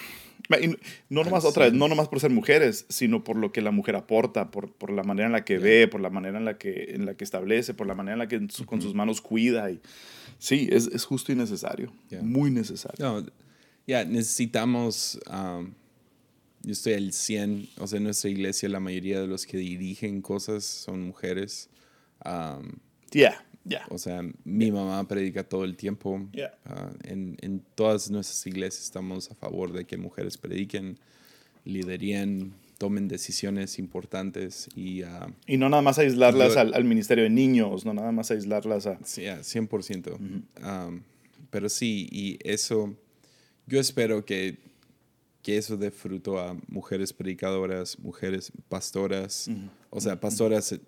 Y 0.49 0.77
no 1.09 1.25
nomás 1.25 1.45
otra 1.45 1.65
vez, 1.65 1.75
no 1.75 1.89
nomás 1.89 2.09
por 2.09 2.21
ser 2.21 2.31
mujeres, 2.31 2.87
sino 2.89 3.25
por 3.25 3.37
lo 3.37 3.53
que 3.53 3.61
la 3.61 3.71
mujer 3.71 3.97
aporta, 3.97 4.51
por, 4.51 4.73
por 4.73 4.93
la 4.93 5.03
manera 5.03 5.27
en 5.27 5.33
la 5.33 5.45
que 5.45 5.59
ve, 5.59 5.89
por 5.89 6.01
la 6.01 6.11
manera 6.11 6.39
en 6.39 6.45
la 6.45 6.59
que, 6.59 6.95
en 6.95 7.07
la 7.07 7.15
que 7.15 7.25
establece, 7.25 7.75
por 7.75 7.87
la 7.87 7.95
manera 7.95 8.15
en 8.15 8.19
la 8.21 8.29
que 8.29 8.65
con 8.65 8.81
sus 8.81 8.95
manos 8.95 9.21
cuida. 9.21 9.71
Y, 9.71 9.81
sí, 10.39 10.69
es, 10.71 10.87
es 10.87 11.05
justo 11.05 11.33
y 11.33 11.35
necesario, 11.35 11.93
muy 12.23 12.51
necesario. 12.51 13.27
ya, 13.87 14.05
necesitamos, 14.05 15.19
um, 15.31 15.73
yo 16.63 16.73
estoy 16.73 16.95
al 16.95 17.13
100, 17.13 17.69
o 17.79 17.87
sea, 17.87 17.99
en 17.99 18.05
nuestra 18.05 18.31
iglesia 18.31 18.69
la 18.69 18.81
mayoría 18.81 19.21
de 19.21 19.27
los 19.27 19.47
que 19.47 19.57
dirigen 19.57 20.23
cosas 20.23 20.65
son 20.65 21.03
mujeres. 21.03 21.69
Um, 22.25 22.73
yeah. 23.13 23.45
O 23.91 23.99
sea, 23.99 24.23
mi 24.45 24.71
mamá 24.71 25.07
predica 25.09 25.45
todo 25.45 25.65
el 25.65 25.77
tiempo. 25.77 26.21
Ah, 26.65 26.91
en, 27.05 27.37
en, 27.41 27.63
todas 27.75 28.11
nuestras 28.11 28.47
iglesias 28.47 28.85
estamos 28.85 29.31
a 29.31 29.35
favor 29.35 29.73
de 29.73 29.85
que 29.85 29.97
mujeres 29.97 30.39
prediquen, 30.39 30.99
liderían, 31.65 32.53
tomen 32.79 33.09
decisiones 33.09 33.79
importantes 33.79 34.69
y... 34.75 35.03
Uh, 35.03 35.33
y 35.47 35.57
no 35.57 35.69
nada 35.69 35.83
más 35.83 35.99
aislarlas 35.99 36.57
al, 36.57 36.75
al, 36.75 36.85
Ministerio 36.85 37.25
de 37.25 37.31
Niños, 37.31 37.85
no 37.85 37.95
nada 37.95 38.13
más 38.13 38.31
aislarlas 38.31 38.87
a... 38.87 38.99
Sí, 39.05 39.23
100%. 39.23 41.03
pero 41.51 41.69
sí, 41.69 42.09
y 42.11 42.39
eso, 42.43 42.95
yo 43.67 43.81
espero 43.81 44.25
que, 44.25 44.59
que 45.43 45.57
eso 45.57 45.77
dé 45.77 45.91
fruto 45.91 46.39
a 46.39 46.57
mujeres 46.69 47.13
predicadoras, 47.13 47.99
mujeres 47.99 48.53
pastoras, 48.69 49.51
o 49.91 50.01
sea, 50.01 50.21
pastoras 50.21 50.79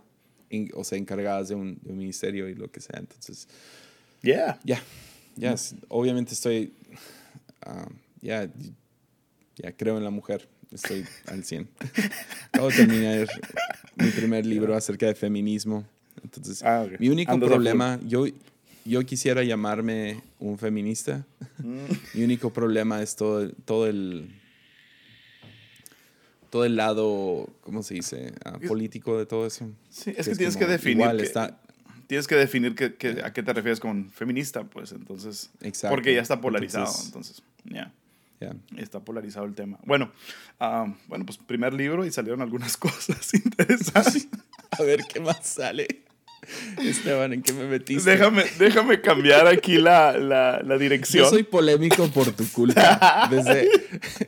o 0.74 0.84
sea, 0.84 0.98
encargadas 0.98 1.48
de 1.48 1.54
un, 1.54 1.80
ministerio 1.84 2.48
y 2.48 2.54
lo 2.54 2.70
que 2.70 2.80
sea. 2.80 2.98
Entonces, 2.98 3.48
ya 4.22 4.58
ya 4.64 4.82
ya 5.38 5.54
obviamente 5.88 6.34
estoy, 6.34 6.72
ah, 7.62 7.88
ya, 8.20 8.50
ya 9.56 9.72
creo 9.72 9.96
en 9.96 10.04
la 10.04 10.10
mujer, 10.10 10.48
estoy 10.72 11.04
al 11.26 11.44
100. 11.44 11.68
Acabo 12.52 12.68
de 12.68 12.76
terminar 12.76 13.28
mi 13.96 14.10
primer 14.10 14.44
libro 14.44 14.74
acerca 14.74 15.06
de 15.06 15.14
feminismo. 15.14 15.84
Entonces, 16.22 16.62
ah, 16.64 16.86
mi 16.98 17.08
único 17.08 17.38
problema, 17.38 18.00
yo, 18.04 18.26
yo 18.84 19.06
quisiera 19.06 19.44
llamarme 19.44 20.20
un 20.40 20.58
feminista. 20.58 21.24
Mm. 21.58 21.78
mi 22.14 22.24
único 22.24 22.52
problema 22.52 23.02
es 23.02 23.14
todo, 23.16 23.50
todo 23.64 23.86
el 23.86 24.28
todo 26.50 26.64
el 26.64 26.76
lado, 26.76 27.48
¿cómo 27.62 27.82
se 27.82 27.94
dice? 27.94 28.32
Ah, 28.44 28.58
político 28.66 29.18
de 29.18 29.26
todo 29.26 29.46
eso. 29.46 29.70
Sí, 29.90 30.14
es 30.16 30.28
que, 30.28 30.34
tienes 30.34 30.56
que 30.56 30.66
definir. 30.66 31.06
está, 31.20 31.60
tienes 32.06 32.26
que 32.26 32.34
definir 32.34 32.74
que, 32.74 33.22
a 33.22 33.32
qué 33.32 33.42
te 33.42 33.52
refieres 33.52 33.80
con 33.80 34.10
feminista, 34.10 34.64
pues 34.64 34.92
entonces. 34.92 35.50
Exacto. 35.60 35.94
Porque 35.94 36.14
ya 36.14 36.22
está 36.22 36.40
polarizado, 36.40 36.92
entonces, 37.04 37.42
ya. 37.64 37.92
Está 38.76 39.00
polarizado 39.00 39.46
el 39.46 39.54
tema. 39.54 39.78
Bueno, 39.84 40.12
ah, 40.60 40.94
bueno, 41.08 41.26
pues 41.26 41.38
primer 41.38 41.74
libro 41.74 42.04
y 42.04 42.12
salieron 42.12 42.40
algunas 42.40 42.76
cosas 42.76 43.34
interesantes. 43.34 44.28
a 44.70 44.82
ver 44.82 45.00
qué 45.12 45.20
más 45.20 45.46
sale. 45.46 46.07
Esteban, 46.78 47.32
¿en 47.32 47.42
qué 47.42 47.52
me 47.52 47.66
metiste? 47.66 48.10
Déjame, 48.10 48.44
déjame 48.58 49.00
cambiar 49.00 49.46
aquí 49.46 49.78
la, 49.78 50.16
la, 50.16 50.60
la, 50.62 50.78
dirección. 50.78 51.24
Yo 51.24 51.30
soy 51.30 51.42
polémico 51.42 52.08
por 52.08 52.30
tu 52.32 52.48
culpa. 52.50 53.28
Desde, 53.30 53.68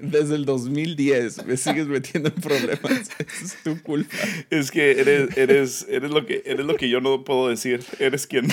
desde 0.00 0.34
el 0.34 0.44
2010 0.44 1.46
me 1.46 1.56
sigues 1.56 1.86
metiendo 1.86 2.28
en 2.28 2.40
problemas. 2.40 3.10
es 3.18 3.56
tu 3.62 3.80
culpa. 3.82 4.14
Es 4.50 4.70
que 4.70 5.00
eres, 5.00 5.36
eres, 5.36 5.86
eres, 5.88 6.10
lo, 6.10 6.26
que, 6.26 6.42
eres 6.44 6.66
lo 6.66 6.76
que 6.76 6.88
yo 6.88 7.00
no 7.00 7.24
puedo 7.24 7.48
decir. 7.48 7.84
Eres 7.98 8.26
quien, 8.26 8.48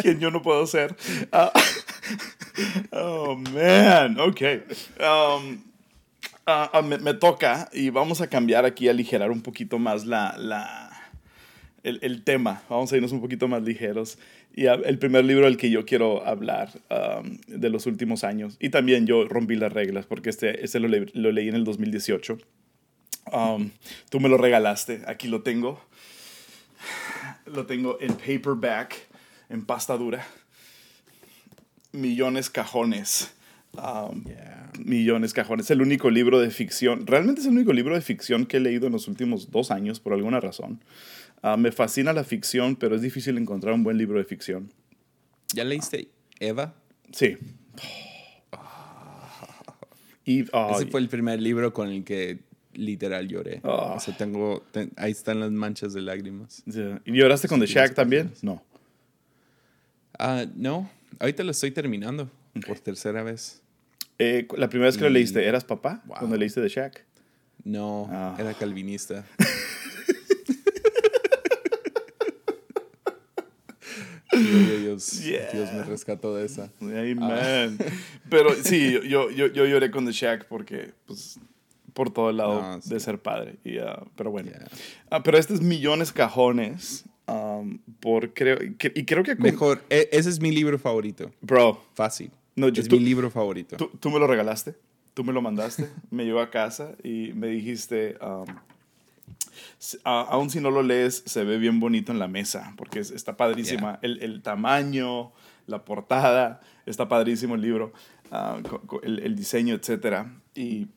quien 0.00 0.20
yo 0.20 0.30
no 0.30 0.42
puedo 0.42 0.66
ser. 0.66 0.96
Ah, 1.32 1.52
oh, 2.92 3.36
man. 3.36 4.18
Ok. 4.20 4.40
Um, 4.98 5.62
ah, 6.46 6.70
ah, 6.72 6.82
me, 6.82 6.98
me, 6.98 7.14
toca 7.14 7.68
y 7.72 7.90
vamos 7.90 8.20
a 8.20 8.28
cambiar 8.28 8.64
aquí, 8.64 8.88
aligerar 8.88 9.30
un 9.30 9.42
poquito 9.42 9.78
más 9.78 10.06
la, 10.06 10.36
la 10.38 10.83
el, 11.84 12.00
el, 12.02 12.24
tema. 12.24 12.62
Vamos 12.68 12.92
a 12.92 12.96
irnos 12.96 13.12
un 13.12 13.20
poquito 13.20 13.46
más 13.46 13.62
ligeros. 13.62 14.18
Y 14.56 14.66
el 14.66 14.98
primer 14.98 15.24
libro 15.24 15.46
del 15.46 15.56
que 15.56 15.70
yo 15.70 15.84
quiero 15.84 16.26
hablar 16.26 16.70
um, 16.90 17.38
de 17.46 17.70
los 17.70 17.86
últimos 17.86 18.24
años. 18.24 18.56
Y 18.60 18.70
también 18.70 19.06
yo 19.06 19.26
rompí 19.28 19.56
las 19.56 19.72
reglas 19.72 20.06
porque 20.06 20.30
este, 20.30 20.64
este 20.64 20.80
lo, 20.80 20.88
lo 20.88 21.32
leí 21.32 21.48
en 21.48 21.54
el 21.54 21.64
2018. 21.64 22.38
Um, 23.32 23.70
tú 24.10 24.20
me 24.20 24.28
lo 24.28 24.36
regalaste. 24.36 25.02
Aquí 25.06 25.28
lo 25.28 25.42
tengo. 25.42 25.80
Lo 27.46 27.66
tengo 27.66 27.98
en 28.00 28.14
paperback, 28.14 28.96
en 29.48 29.64
pasta 29.64 29.96
dura. 29.96 30.26
Millones 31.92 32.50
cajones. 32.50 33.34
Um, 33.72 34.24
millones 34.78 35.32
cajones. 35.32 35.66
Es 35.66 35.70
el 35.70 35.82
único 35.82 36.10
libro 36.10 36.40
de 36.40 36.50
ficción. 36.50 37.06
Realmente 37.06 37.40
es 37.40 37.46
el 37.46 37.54
único 37.54 37.72
libro 37.72 37.94
de 37.94 38.00
ficción 38.00 38.46
que 38.46 38.58
he 38.58 38.60
leído 38.60 38.86
en 38.86 38.92
los 38.92 39.08
últimos 39.08 39.50
dos 39.50 39.70
años 39.70 40.00
por 40.00 40.12
alguna 40.12 40.40
razón. 40.40 40.80
Ah, 41.46 41.58
me 41.58 41.70
fascina 41.72 42.14
la 42.14 42.24
ficción, 42.24 42.74
pero 42.74 42.96
es 42.96 43.02
difícil 43.02 43.36
encontrar 43.36 43.74
un 43.74 43.84
buen 43.84 43.98
libro 43.98 44.18
de 44.18 44.24
ficción. 44.24 44.72
¿Ya 45.52 45.62
leíste 45.62 46.08
Eva? 46.40 46.74
Sí. 47.12 47.36
Ese 50.24 50.86
fue 50.90 51.00
el 51.00 51.10
primer 51.10 51.42
libro 51.42 51.74
con 51.74 51.90
el 51.90 52.02
que 52.02 52.38
literal 52.72 53.28
lloré. 53.28 53.60
O 53.62 54.00
sea, 54.00 54.16
tengo, 54.16 54.64
ahí 54.96 55.12
están 55.12 55.38
las 55.38 55.50
manchas 55.50 55.92
de 55.92 56.00
lágrimas. 56.00 56.62
¿Y 57.04 57.12
lloraste 57.12 57.46
con 57.46 57.60
The 57.60 57.66
Shack 57.66 57.94
también? 57.94 58.32
No. 58.40 58.64
Uh, 60.18 60.48
no, 60.56 60.88
ahorita 61.18 61.44
lo 61.44 61.50
estoy 61.50 61.72
terminando 61.72 62.30
por 62.66 62.80
tercera 62.80 63.22
vez. 63.22 63.60
Eh, 64.18 64.48
la 64.56 64.70
primera 64.70 64.88
vez 64.88 64.96
que 64.96 65.04
lo 65.04 65.10
leíste, 65.10 65.46
¿eras 65.46 65.64
papá 65.64 66.02
cuando 66.06 66.38
leíste 66.38 66.62
The 66.62 66.68
Shack? 66.70 67.04
No, 67.64 68.08
era 68.38 68.54
calvinista. 68.54 69.26
Dios, 74.36 75.20
Dios 75.52 75.72
me 75.72 75.82
rescató 75.84 76.34
de 76.34 76.46
esa. 76.46 76.70
Amen. 76.80 77.18
Ah. 77.22 77.68
Pero 78.30 78.54
sí, 78.54 78.92
yo, 79.08 79.30
yo, 79.30 79.46
yo 79.46 79.66
lloré 79.66 79.90
con 79.90 80.06
The 80.06 80.12
Shack 80.12 80.46
porque, 80.46 80.92
pues, 81.06 81.38
por 81.92 82.12
todo 82.12 82.30
el 82.30 82.38
lado 82.38 82.80
de 82.84 83.00
ser 83.00 83.18
padre. 83.18 83.56
Y, 83.64 83.78
uh, 83.78 84.04
pero 84.16 84.30
bueno. 84.32 84.50
Ah, 85.10 85.22
pero 85.22 85.38
este 85.38 85.54
es 85.54 85.60
millones 85.60 86.12
cajones. 86.12 87.04
Um, 87.26 87.78
por 88.00 88.34
creo, 88.34 88.58
y 88.60 89.04
creo 89.04 89.22
que... 89.22 89.34
Mejor, 89.36 89.82
e, 89.88 90.08
ese 90.12 90.28
es 90.28 90.40
mi 90.40 90.50
libro 90.50 90.78
favorito. 90.78 91.30
Bro. 91.40 91.80
Fácil. 91.94 92.30
No, 92.56 92.68
es 92.68 92.90
mi 92.90 93.00
libro 93.00 93.30
favorito. 93.30 93.76
Tú, 93.76 93.90
tú, 93.98 94.10
me 94.10 94.18
lo 94.18 94.26
regalaste, 94.26 94.74
tú 95.14 95.24
me 95.24 95.32
lo 95.32 95.42
mandaste, 95.42 95.88
me 96.10 96.24
llevó 96.24 96.40
a 96.40 96.50
casa 96.50 96.92
y 97.02 97.32
me 97.34 97.48
dijiste, 97.48 98.16
um, 98.20 98.44
aún 100.04 100.50
si 100.50 100.60
no 100.60 100.70
lo 100.70 100.82
lees, 100.82 101.22
se 101.26 101.44
ve 101.44 101.58
bien 101.58 101.80
bonito 101.80 102.12
en 102.12 102.18
la 102.18 102.28
mesa, 102.28 102.74
porque 102.76 103.00
está 103.00 103.36
padrísima 103.36 103.98
el, 104.02 104.22
el, 104.22 104.42
tamaño, 104.42 105.32
la 105.66 105.84
portada, 105.84 106.60
está 106.86 107.08
padrísimo 107.08 107.54
el 107.54 107.60
libro, 107.60 107.92
ah, 108.30 108.60
el, 109.02 109.20
el, 109.20 109.36
diseño, 109.36 109.74
etc. 109.74 110.26
Y 110.54 110.88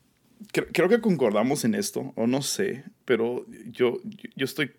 creo, 0.52 0.88
que 0.88 1.00
concordamos 1.00 1.64
en 1.64 1.74
esto, 1.74 2.12
o 2.16 2.26
no 2.26 2.42
sé, 2.42 2.84
pero 3.04 3.44
yo, 3.72 3.98
yo 4.36 4.44
estoy 4.44 4.72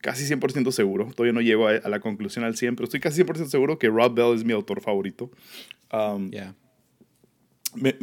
casi 0.00 0.24
100% 0.24 0.70
seguro, 0.72 1.10
todavía 1.14 1.32
no 1.32 1.40
llego 1.40 1.68
a, 1.68 1.88
la 1.88 2.00
conclusión 2.00 2.44
al 2.44 2.56
100, 2.56 2.76
pero 2.76 2.84
estoy 2.84 3.00
casi 3.00 3.22
100% 3.22 3.46
seguro 3.46 3.78
que 3.78 3.88
Rob 3.88 4.14
Bell 4.14 4.34
es 4.34 4.44
mi 4.44 4.52
autor 4.52 4.80
favorito. 4.80 5.30
Um, 5.92 6.30
me, 7.74 7.96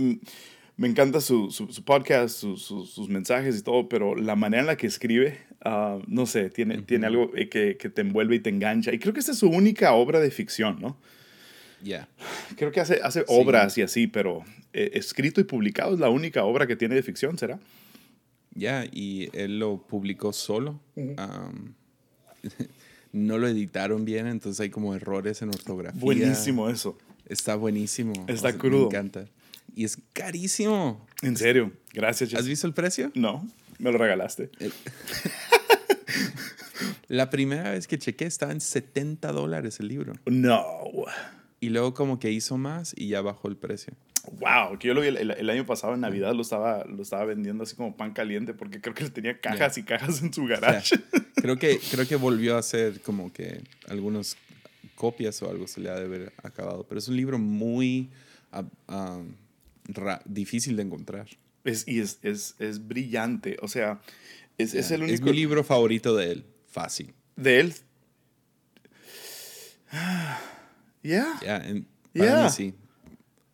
me 0.79 0.87
encanta 0.87 1.19
su, 1.19 1.51
su, 1.51 1.83
podcast, 1.83 2.39
sus 2.39 3.09
mensajes 3.09 3.59
y 3.59 3.63
todo, 3.63 3.89
pero 3.89 4.15
la 4.15 4.37
manera 4.37 4.61
en 4.61 4.67
la 4.67 4.77
que 4.77 4.87
escribe, 4.87 5.37
ah, 5.65 5.99
no 6.07 6.25
sé, 6.25 6.49
tiene, 6.49 6.83
tiene 6.83 7.05
algo 7.05 7.35
eh, 7.35 7.49
que, 7.49 7.75
que, 7.75 7.89
te 7.89 7.99
envuelve 7.99 8.37
y 8.37 8.39
te 8.39 8.49
engancha. 8.49 8.93
Y 8.93 8.97
creo 8.97 9.13
que 9.13 9.19
esta 9.19 9.33
es 9.33 9.39
su 9.39 9.49
única 9.49 9.91
obra 9.91 10.21
de 10.21 10.31
ficción, 10.31 10.79
¿no? 10.79 10.95
Ya. 11.83 12.07
Creo 12.55 12.71
que 12.71 12.79
hace, 12.79 13.01
hace 13.03 13.25
obras 13.27 13.77
y 13.77 13.81
así, 13.81 14.07
pero 14.07 14.45
eh, 14.71 14.91
escrito 14.93 15.41
y 15.41 15.43
publicado 15.43 15.95
es 15.95 15.99
la 15.99 16.09
única 16.09 16.45
obra 16.45 16.65
que 16.65 16.77
tiene 16.77 16.95
de 16.95 17.03
ficción, 17.03 17.37
¿será? 17.37 17.59
Ya, 18.55 18.85
y 18.89 19.27
él 19.33 19.59
lo 19.59 19.85
publicó 19.85 20.31
solo. 20.31 20.79
no 23.11 23.37
lo 23.37 23.49
editaron 23.49 24.05
bien, 24.05 24.27
entonces 24.27 24.61
hay 24.61 24.69
como 24.69 24.95
errores 24.95 25.41
en 25.41 25.49
ortografía. 25.49 25.99
Buenísimo 25.99 26.69
eso. 26.69 26.97
Está 27.25 27.57
buenísimo. 27.57 28.13
Está 28.29 28.57
crudo. 28.57 28.89
Me 28.89 28.97
encanta 28.97 29.25
y 29.79 29.85
es 29.85 29.97
carísimo. 30.11 31.07
En 31.21 31.37
serio, 31.37 31.71
gracias. 31.93 32.33
¿Has 32.33 32.45
visto 32.45 32.67
el 32.67 32.73
precio? 32.73 33.13
No, 33.15 33.49
me 33.77 33.93
lo 33.93 33.97
regalaste. 33.97 34.49
Eh, 34.59 34.71
la 37.07 37.29
primera 37.29 37.71
vez 37.71 37.87
que 37.87 37.97
chequé 37.97 38.25
estaba 38.25 38.51
en 38.51 38.59
70 38.59 39.31
dólares 39.31 39.79
el 39.79 39.87
libro. 39.87 40.15
No. 40.25 40.65
Y 41.61 41.69
luego 41.69 41.93
como 41.93 42.19
que 42.19 42.29
hizo 42.29 42.57
más 42.57 42.93
y 42.97 43.07
ya 43.07 43.21
bajó 43.21 43.47
el 43.47 43.55
precio. 43.55 43.93
Wow, 44.33 44.77
que 44.77 44.89
yo 44.89 44.93
lo 44.93 44.99
vi 44.99 45.07
el, 45.07 45.49
año 45.49 45.65
pasado 45.65 45.93
en 45.93 46.01
Navidad, 46.01 46.33
lo 46.33 46.41
estaba, 46.41 46.83
lo 46.83 47.01
estaba 47.01 47.23
vendiendo 47.23 47.63
así 47.63 47.77
como 47.77 47.95
pan 47.95 48.11
caliente 48.11 48.53
porque 48.53 48.81
creo 48.81 48.93
que 48.93 49.09
tenía 49.09 49.39
cajas 49.39 49.77
y 49.77 49.83
cajas 49.83 50.21
en 50.21 50.33
su 50.33 50.45
garage. 50.45 50.97
Creo, 51.35 51.57
que, 51.57 51.79
creo 51.89 52.05
que 52.05 52.17
volvió 52.17 52.57
a 52.57 52.59
hacer 52.59 52.99
como 52.99 53.31
que 53.31 53.61
algunas 53.87 54.35
copias 54.95 55.41
o 55.41 55.49
algo 55.49 55.67
se 55.67 55.79
le 55.79 55.89
ha 55.89 55.95
de 55.95 56.03
haber 56.03 56.33
acabado, 56.43 56.85
pero 56.85 56.99
es 56.99 57.07
un 57.07 57.15
libro 57.15 57.39
muy... 57.39 58.09
Ah, 58.51 58.65
ah, 58.89 59.21
difícil 60.25 60.75
de 60.75 60.83
encontrar. 60.83 61.27
Es, 61.63 61.87
y 61.87 61.99
es, 61.99 62.19
es, 62.23 62.55
es 62.59 62.87
brillante. 62.87 63.57
O 63.61 63.67
sea, 63.67 63.99
es, 64.57 64.73
es 64.73 64.91
el 64.91 65.01
único. 65.03 65.15
Es 65.15 65.21
mi 65.21 65.33
libro 65.33 65.63
favorito 65.63 66.15
de 66.15 66.31
él. 66.31 66.45
Fácil. 66.67 67.13
De 67.35 67.59
él. 67.59 67.73
Yeah. 71.01 71.39
Yeah. 72.13 72.43
mí 72.43 72.49
sí. 72.51 72.73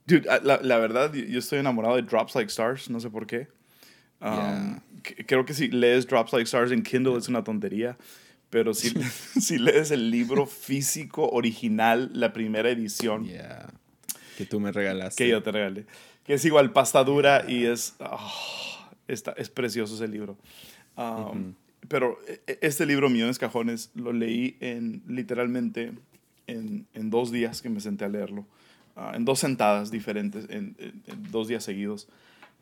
Dude, 0.07 0.27
ah, 0.29 0.39
la, 0.43 0.59
la 0.61 0.77
verdad, 0.77 1.13
yo- 1.13 1.39
estoy 1.39 1.59
enamorado 1.59 1.95
de 1.95 2.03
Drops 2.03 2.36
Like 2.36 2.49
Stars, 2.49 2.89
no 2.89 2.99
sé 2.99 3.09
por 3.09 3.25
qué. 3.25 3.47
Um, 4.21 4.33
Yeah. 4.36 4.81
Creo 5.27 5.45
que 5.45 5.53
si 5.53 5.67
lees 5.67 6.07
Drops 6.07 6.33
Like 6.33 6.45
Stars 6.45 6.71
en 6.71 6.81
Kindle 6.81 7.17
es 7.17 7.27
una 7.27 7.43
tontería, 7.43 7.95
pero 8.49 8.73
si, 8.73 8.89
si 9.39 9.57
lees 9.57 9.91
el 9.91 10.09
libro 10.11 10.45
físico 10.45 11.29
original, 11.29 12.09
la 12.13 12.33
primera 12.33 12.69
edición. 12.69 13.27
Que 14.38 14.45
tú 14.45 14.59
me 14.59 14.71
regalaste. 14.71 15.23
que 15.23 15.29
yo 15.29 15.41
te 15.41 15.51
regalé, 15.51 15.86
que 16.26 16.34
es 16.34 16.45
igual 16.45 16.71
pasta 16.73 17.03
dura 17.03 17.45
y 17.47 17.65
es, 17.65 17.95
ah, 17.99 18.89
está, 19.07 19.32
es 19.38 19.49
precioso 19.49 19.95
ese 19.95 20.07
libro. 20.07 20.38
Um, 20.97 21.53
Pero 21.88 22.17
e- 22.28 22.41
e- 22.47 22.59
este 22.61 22.86
libro, 22.86 23.09
Millones 23.09 23.38
Cajones, 23.38 23.91
lo 23.95 24.11
leí 24.11 24.57
en 24.59 25.03
literalmente 25.07 25.91
en, 26.47 26.88
en 26.93 27.09
dos 27.09 27.32
días 27.32 27.61
que 27.61 27.69
me 27.69 27.80
senté 27.80 28.05
a 28.05 28.09
leerlo. 28.09 28.45
Ah, 28.95 29.11
en 29.15 29.26
dos 29.26 29.39
sentadas 29.39 29.91
diferentes, 29.91 30.45
en, 30.49 30.76
en- 30.80 31.03
en 31.05 31.32
dos 31.32 31.47
días 31.47 31.63
seguidos. 31.63 32.07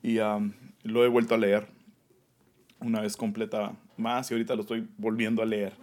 Y 0.01 0.18
um, 0.20 0.51
lo 0.84 1.05
he 1.05 1.07
vuelto 1.07 1.36
a 1.36 1.38
leer 1.38 1.68
una 2.82 2.99
vez 3.01 3.16
completa 3.16 3.74
más 3.95 4.30
y 4.30 4.34
ahorita 4.34 4.55
lo 4.55 4.61
estoy 4.61 4.86
volviendo 4.97 5.41
a 5.41 5.45
leer. 5.45 5.74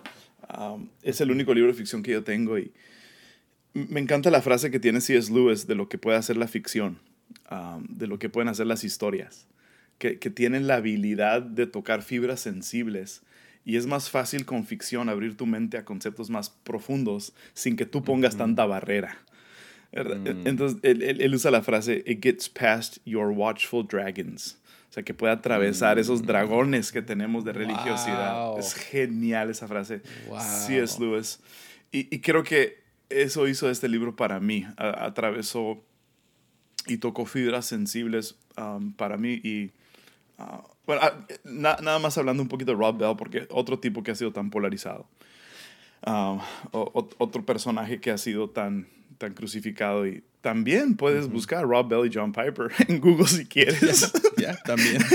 Um, 0.58 0.88
es 1.02 1.20
el 1.22 1.30
único 1.30 1.54
libro 1.54 1.70
de 1.70 1.74
ficción 1.78 2.02
que 2.02 2.10
yo 2.10 2.22
tengo 2.24 2.58
y 2.58 2.72
me 3.72 4.00
encanta 4.00 4.30
la 4.30 4.42
frase 4.42 4.70
que 4.70 4.80
tiene 4.80 5.00
C.S. 5.00 5.32
Lewis 5.32 5.66
de 5.66 5.76
lo 5.76 5.88
que 5.88 5.96
puede 5.96 6.18
hacer 6.18 6.36
la 6.36 6.48
ficción, 6.48 6.98
um, 7.50 7.84
de 7.88 8.06
lo 8.06 8.18
que 8.18 8.28
pueden 8.28 8.48
hacer 8.48 8.66
las 8.66 8.84
historias, 8.84 9.46
que, 9.98 10.18
que 10.18 10.30
tienen 10.30 10.66
la 10.66 10.76
habilidad 10.76 11.42
de 11.42 11.66
tocar 11.66 12.02
fibras 12.02 12.40
sensibles 12.40 13.22
y 13.64 13.76
es 13.76 13.86
más 13.86 14.08
fácil 14.10 14.46
con 14.46 14.64
ficción 14.64 15.08
abrir 15.08 15.36
tu 15.36 15.46
mente 15.46 15.76
a 15.76 15.84
conceptos 15.84 16.30
más 16.30 16.50
profundos 16.50 17.34
sin 17.52 17.76
que 17.76 17.84
tú 17.86 18.02
pongas 18.02 18.36
tanta 18.36 18.64
barrera. 18.66 19.18
¿verdad? 19.92 20.16
Mm. 20.34 20.46
Entonces, 20.46 20.78
él, 20.82 21.02
él- 21.02 21.20
él 21.20 21.34
usa 21.34 21.50
la 21.50 21.62
frase, 21.62 22.02
it 22.06 22.22
gets 22.22 22.48
past 22.48 22.98
your 23.04 23.28
watchful 23.30 23.84
dragons. 23.86 24.56
O 24.88 24.92
sea, 24.92 25.02
que 25.04 25.14
puede 25.14 25.32
atravesar 25.32 25.98
esos 26.00 26.22
dragones 26.22 26.90
que 26.90 27.02
tenemos 27.02 27.44
de 27.44 27.52
religiosidad. 27.52 28.50
Wow. 28.50 28.58
Es 28.58 28.74
genial 28.74 29.50
esa 29.50 29.68
frase. 29.68 30.00
Wow. 30.28 30.38
C.S. 30.40 30.98
Lewis. 31.00 31.38
Y, 31.92 32.12
y 32.14 32.20
creo 32.20 32.42
que 32.42 32.78
eso 33.08 33.46
hizo 33.46 33.70
este 33.70 33.88
libro 33.88 34.16
para 34.16 34.40
mí. 34.40 34.66
A- 34.76 35.04
atravesó 35.06 35.84
y 36.92 36.98
tocó 36.98 37.24
fibras 37.26 37.66
sensibles 37.66 38.36
um, 38.56 38.92
para 38.92 39.16
mí. 39.16 39.40
Y 39.44 39.70
ah, 40.38 40.62
bueno, 40.86 41.02
ah, 41.04 41.26
na- 41.44 41.78
nada 41.82 41.98
más 41.98 42.18
hablando 42.18 42.42
un 42.42 42.48
poquito 42.48 42.72
de 42.72 42.78
Rob 42.78 42.98
Bell, 42.98 43.14
porque 43.16 43.46
otro 43.50 43.78
tipo 43.78 44.02
que 44.02 44.10
ha 44.10 44.14
sido 44.14 44.32
tan 44.32 44.50
polarizado. 44.50 45.06
Um, 46.06 46.40
o- 46.72 47.08
otro 47.18 47.44
personaje 47.44 48.00
que 48.00 48.10
ha 48.10 48.18
sido 48.18 48.48
tan, 48.50 48.86
tan 49.18 49.34
crucificado. 49.34 50.06
Y 50.06 50.22
también 50.40 50.96
puedes 50.96 51.28
buscar 51.28 51.64
Rob 51.66 51.88
Bell 51.88 52.10
y 52.10 52.10
John 52.14 52.32
Piper 52.32 52.72
en 52.88 53.00
Google 53.00 53.26
si 53.26 53.44
quieres. 53.46 54.10
Ya, 54.38 54.56
también. 54.62 54.98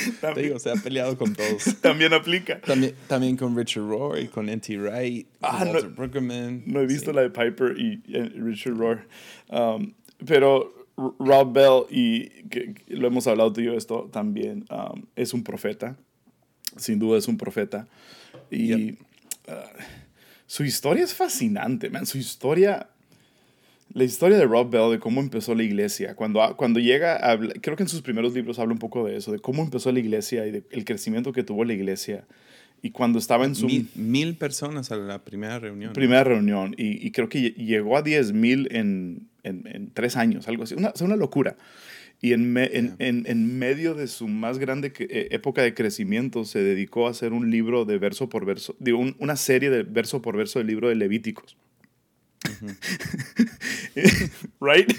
Te 0.00 0.12
también, 0.26 0.46
digo, 0.48 0.58
se 0.58 0.70
ha 0.70 0.74
peleado 0.76 1.16
con 1.18 1.34
todos. 1.34 1.76
también 1.82 2.14
aplica. 2.14 2.60
También, 2.62 2.94
también 3.06 3.36
con 3.36 3.54
Richard 3.56 3.84
Rohr 3.86 4.18
y 4.18 4.28
con 4.28 4.48
N.T. 4.48 4.78
Wright, 4.78 5.26
Ah, 5.42 5.58
con 5.58 5.66
no- 5.68 5.72
Walter 5.74 5.90
Brueggemann. 5.90 6.62
No 6.66 6.80
he 6.80 6.86
visto 6.86 7.10
Sí. 7.10 7.16
la 7.16 7.22
de 7.22 7.30
Piper 7.30 7.78
y, 7.78 8.02
eh, 8.08 8.32
Richard 8.36 8.76
Rohr. 8.78 9.06
Um, 9.48 9.92
pero 10.26 10.79
Rob 11.18 11.52
Bell, 11.52 11.82
y 11.90 12.28
que- 12.48 12.74
que 12.74 12.94
lo 12.94 13.06
hemos 13.06 13.26
hablado 13.26 13.52
tú 13.52 13.60
y 13.60 13.64
yo 13.64 13.74
esto 13.74 14.08
también, 14.12 14.64
um, 14.70 15.02
es 15.16 15.32
un 15.34 15.42
profeta. 15.42 15.96
Sin 16.76 16.98
duda 16.98 17.18
es 17.18 17.26
un 17.28 17.36
profeta. 17.36 17.86
Y 18.50 18.66
Yep. 18.68 19.00
uh, 19.48 19.52
su 20.46 20.64
historia 20.64 21.04
es 21.04 21.14
fascinante, 21.14 21.90
man. 21.90 22.06
Su 22.06 22.18
historia... 22.18 22.88
La 23.92 24.04
historia 24.04 24.36
de 24.38 24.44
Rob 24.44 24.70
Bell, 24.70 24.92
de 24.92 25.00
cómo 25.00 25.20
empezó 25.20 25.52
la 25.56 25.64
iglesia, 25.64 26.14
cuando, 26.14 26.54
cuando 26.56 26.78
llega 26.78 27.28
a 27.28 27.36
creo 27.36 27.74
que 27.76 27.82
en 27.82 27.88
sus 27.88 28.02
primeros 28.02 28.32
libros 28.34 28.60
habla 28.60 28.72
un 28.72 28.78
poco 28.78 29.04
de 29.04 29.16
eso, 29.16 29.32
de 29.32 29.40
cómo 29.40 29.64
empezó 29.64 29.90
la 29.90 29.98
iglesia 29.98 30.46
y 30.46 30.52
del 30.52 30.84
crecimiento 30.84 31.32
que 31.32 31.42
tuvo 31.42 31.64
la 31.64 31.72
iglesia. 31.72 32.24
Y 32.82 32.90
cuando 32.92 33.18
estaba 33.18 33.44
en 33.46 33.56
su 33.56 33.66
Mil, 33.66 33.88
mil 33.96 34.36
personas 34.36 34.92
a 34.92 34.96
la 34.96 35.24
primera 35.24 35.58
reunión. 35.58 35.92
primera 35.92 36.22
reunión 36.22 36.72
y, 36.78 37.04
y 37.04 37.10
creo 37.10 37.28
que 37.28 37.40
lle- 37.40 37.54
llegó 37.56 37.96
a 37.96 38.02
10 38.02 38.32
mil 38.32 38.68
en, 38.70 39.28
en, 39.42 39.66
en 39.66 39.90
tres 39.92 40.16
años, 40.16 40.46
algo 40.48 40.64
así. 40.64 40.74
Una, 40.74 40.92
una 41.00 41.16
locura. 41.16 41.56
Y 42.22 42.34
en, 42.34 42.52
me- 42.52 42.70
en, 42.76 42.96
en, 42.98 43.24
en 43.26 43.58
medio 43.58 43.94
de 43.94 44.06
su 44.06 44.28
más 44.28 44.58
grande 44.58 44.92
que- 44.92 45.04
eh, 45.10 45.28
época 45.30 45.62
de 45.62 45.72
crecimiento 45.74 46.44
se 46.44 46.58
dedicó 46.62 47.06
a 47.06 47.10
hacer 47.10 47.32
un 47.32 47.50
libro 47.50 47.86
de 47.86 47.96
verso 47.98 48.28
por 48.28 48.44
verso, 48.44 48.76
digo, 48.78 48.98
un- 48.98 49.16
una 49.18 49.36
serie 49.36 49.70
de 49.70 49.82
verso 49.84 50.20
por 50.20 50.36
verso 50.36 50.58
del 50.58 50.68
libro 50.68 50.88
de 50.90 50.96
Levíticos. 50.96 51.56
right? 54.60 54.90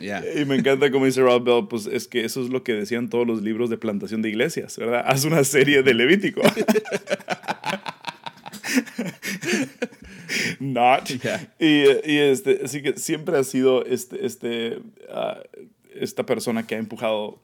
Yeah. 0.00 0.22
Y 0.40 0.44
me 0.44 0.56
encanta 0.56 0.90
como 0.90 1.06
dice 1.06 1.20
Rob 1.20 1.44
Bell, 1.44 1.66
pues 1.68 1.86
es 1.86 2.08
que 2.08 2.24
eso 2.24 2.42
es 2.42 2.50
lo 2.50 2.62
que 2.62 2.72
decían 2.74 3.08
todos 3.08 3.26
los 3.26 3.42
libros 3.42 3.70
de 3.70 3.78
plantación 3.78 4.22
de 4.22 4.28
iglesias, 4.28 4.76
¿verdad? 4.76 5.04
Haz 5.06 5.24
una 5.24 5.44
serie 5.44 5.82
de 5.82 5.94
Levítico. 5.94 6.42
Not. 10.60 11.08
Yeah. 11.22 11.52
Y, 11.58 11.84
y 12.10 12.18
este, 12.18 12.60
así 12.64 12.82
que 12.82 12.96
siempre 12.96 13.36
ha 13.38 13.44
sido 13.44 13.84
este, 13.84 14.24
este, 14.26 14.78
ah, 15.10 15.40
esta 15.94 16.24
persona 16.26 16.66
que 16.66 16.74
ha 16.74 16.78
empujado 16.78 17.40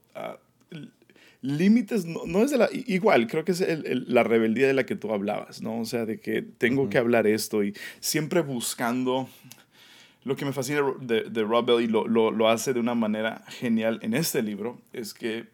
límites, 1.40 2.07
no, 2.07 2.22
no 2.26 2.42
es 2.42 2.50
de 2.50 2.57
la, 2.57 2.68
igual, 2.72 3.26
creo 3.26 3.44
que 3.44 3.52
es 3.52 3.61
el- 3.61 3.84
el- 3.86 4.05
la 4.09 4.22
rebeldía 4.22 4.66
de 4.66 4.72
la 4.72 4.86
que 4.86 4.96
tú 4.96 5.12
hablabas, 5.12 5.61
¿no? 5.61 5.78
O 5.80 5.84
sea, 5.84 6.07
de 6.07 6.18
que 6.18 6.40
tengo 6.40 6.88
que 6.88 6.96
hablar 6.96 7.26
esto 7.26 7.62
y 7.62 7.74
siempre 8.00 8.40
buscando 8.40 9.28
lo 10.24 10.36
que 10.36 10.46
me 10.46 10.55
fascina 10.55 10.80
de, 11.02 11.24
de 11.24 11.42
Rob 11.42 11.66
Bell 11.66 11.82
y 11.84 11.86
lo, 11.86 12.09
lo, 12.09 12.30
lo 12.30 12.48
hace 12.48 12.72
de 12.72 12.80
una 12.80 12.94
manera 12.94 13.44
genial 13.48 13.98
en 14.00 14.14
este 14.14 14.42
libro 14.42 14.80
es 14.94 15.12
que 15.12 15.44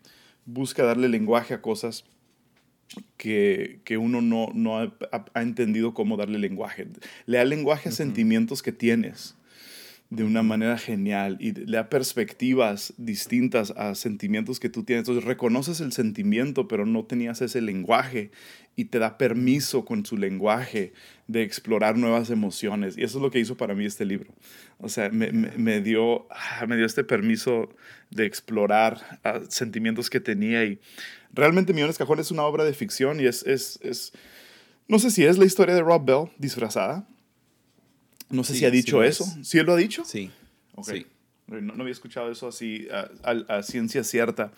busca 0.46 0.84
darle 0.84 1.08
lenguaje 1.08 1.54
a 1.54 1.60
cosas 1.60 2.04
que, 3.16 3.80
que 3.84 3.96
uno 3.98 4.20
no, 4.20 4.50
no 4.54 4.78
ha, 4.78 4.92
ha- 5.34 5.42
entendido 5.42 5.94
cómo 5.94 6.16
darle 6.16 6.38
lenguaje. 6.38 6.86
Le 7.26 7.38
da 7.38 7.44
lenguaje 7.44 7.88
a 7.90 7.92
sentimientos 7.92 8.62
que 8.62 8.72
tienes 8.72 9.36
de 10.10 10.24
una 10.24 10.42
manera 10.42 10.76
genial 10.76 11.36
y 11.38 11.52
le 11.52 11.76
da 11.76 11.88
perspectivas 11.88 12.92
distintas 12.96 13.70
a 13.76 13.94
sentimientos 13.94 14.58
que 14.58 14.68
tú 14.68 14.82
tienes. 14.82 15.02
Entonces 15.02 15.22
reconoces 15.24 15.80
el 15.80 15.92
sentimiento, 15.92 16.66
pero 16.66 16.84
no 16.84 17.04
tenías 17.04 17.40
ese 17.42 17.60
lenguaje 17.60 18.32
y 18.74 18.86
te 18.86 18.98
da 18.98 19.18
permiso 19.18 19.84
con 19.84 20.04
su 20.04 20.16
lenguaje 20.16 20.92
de 21.28 21.42
explorar 21.42 21.96
nuevas 21.96 22.30
emociones. 22.30 22.98
Y 22.98 23.04
eso 23.04 23.18
es 23.18 23.22
lo 23.22 23.30
que 23.30 23.38
hizo 23.38 23.56
para 23.56 23.74
mí 23.76 23.84
este 23.84 24.04
libro. 24.04 24.32
O 24.78 24.88
sea, 24.88 25.10
me, 25.10 25.30
me- 25.30 25.52
me 25.56 25.80
dio, 25.80 26.26
ah, 26.30 26.66
me 26.66 26.76
dio 26.76 26.86
este 26.86 27.04
permiso 27.04 27.68
de 28.10 28.26
explorar 28.26 29.20
ah, 29.22 29.38
sentimientos 29.48 30.10
que 30.10 30.18
tenía 30.18 30.64
y 30.64 30.80
realmente 31.32 31.72
Millones 31.72 31.98
Cajones 31.98 32.26
es 32.26 32.30
una 32.32 32.42
obra 32.44 32.64
de 32.64 32.72
ficción 32.74 33.20
y 33.20 33.26
es, 33.26 33.42
es, 33.44 33.78
es, 33.82 34.12
no 34.88 34.98
sé 34.98 35.10
si 35.10 35.24
es 35.24 35.38
la 35.38 35.44
historia 35.44 35.74
de 35.74 35.82
Rob 35.82 36.04
Bell 36.04 36.30
disfrazada. 36.38 37.06
No 38.28 38.44
sé 38.44 38.52
Sí, 38.54 38.58
si 38.60 38.64
ha 38.64 38.70
dicho 38.70 39.02
eso. 39.02 39.24
es. 39.40 39.48
¿Sí 39.48 39.58
él 39.58 39.66
lo 39.66 39.72
ha 39.72 39.76
dicho? 39.76 40.04
Sí. 40.04 40.30
Ok. 40.74 40.88
Sí. 40.90 41.06
No, 41.48 41.60
no 41.60 41.82
había 41.82 41.92
escuchado 41.92 42.30
eso 42.30 42.46
así 42.48 42.86
a, 42.92 43.10
a- 43.24 43.58
a 43.58 43.62
ciencia 43.62 44.04
cierta. 44.04 44.52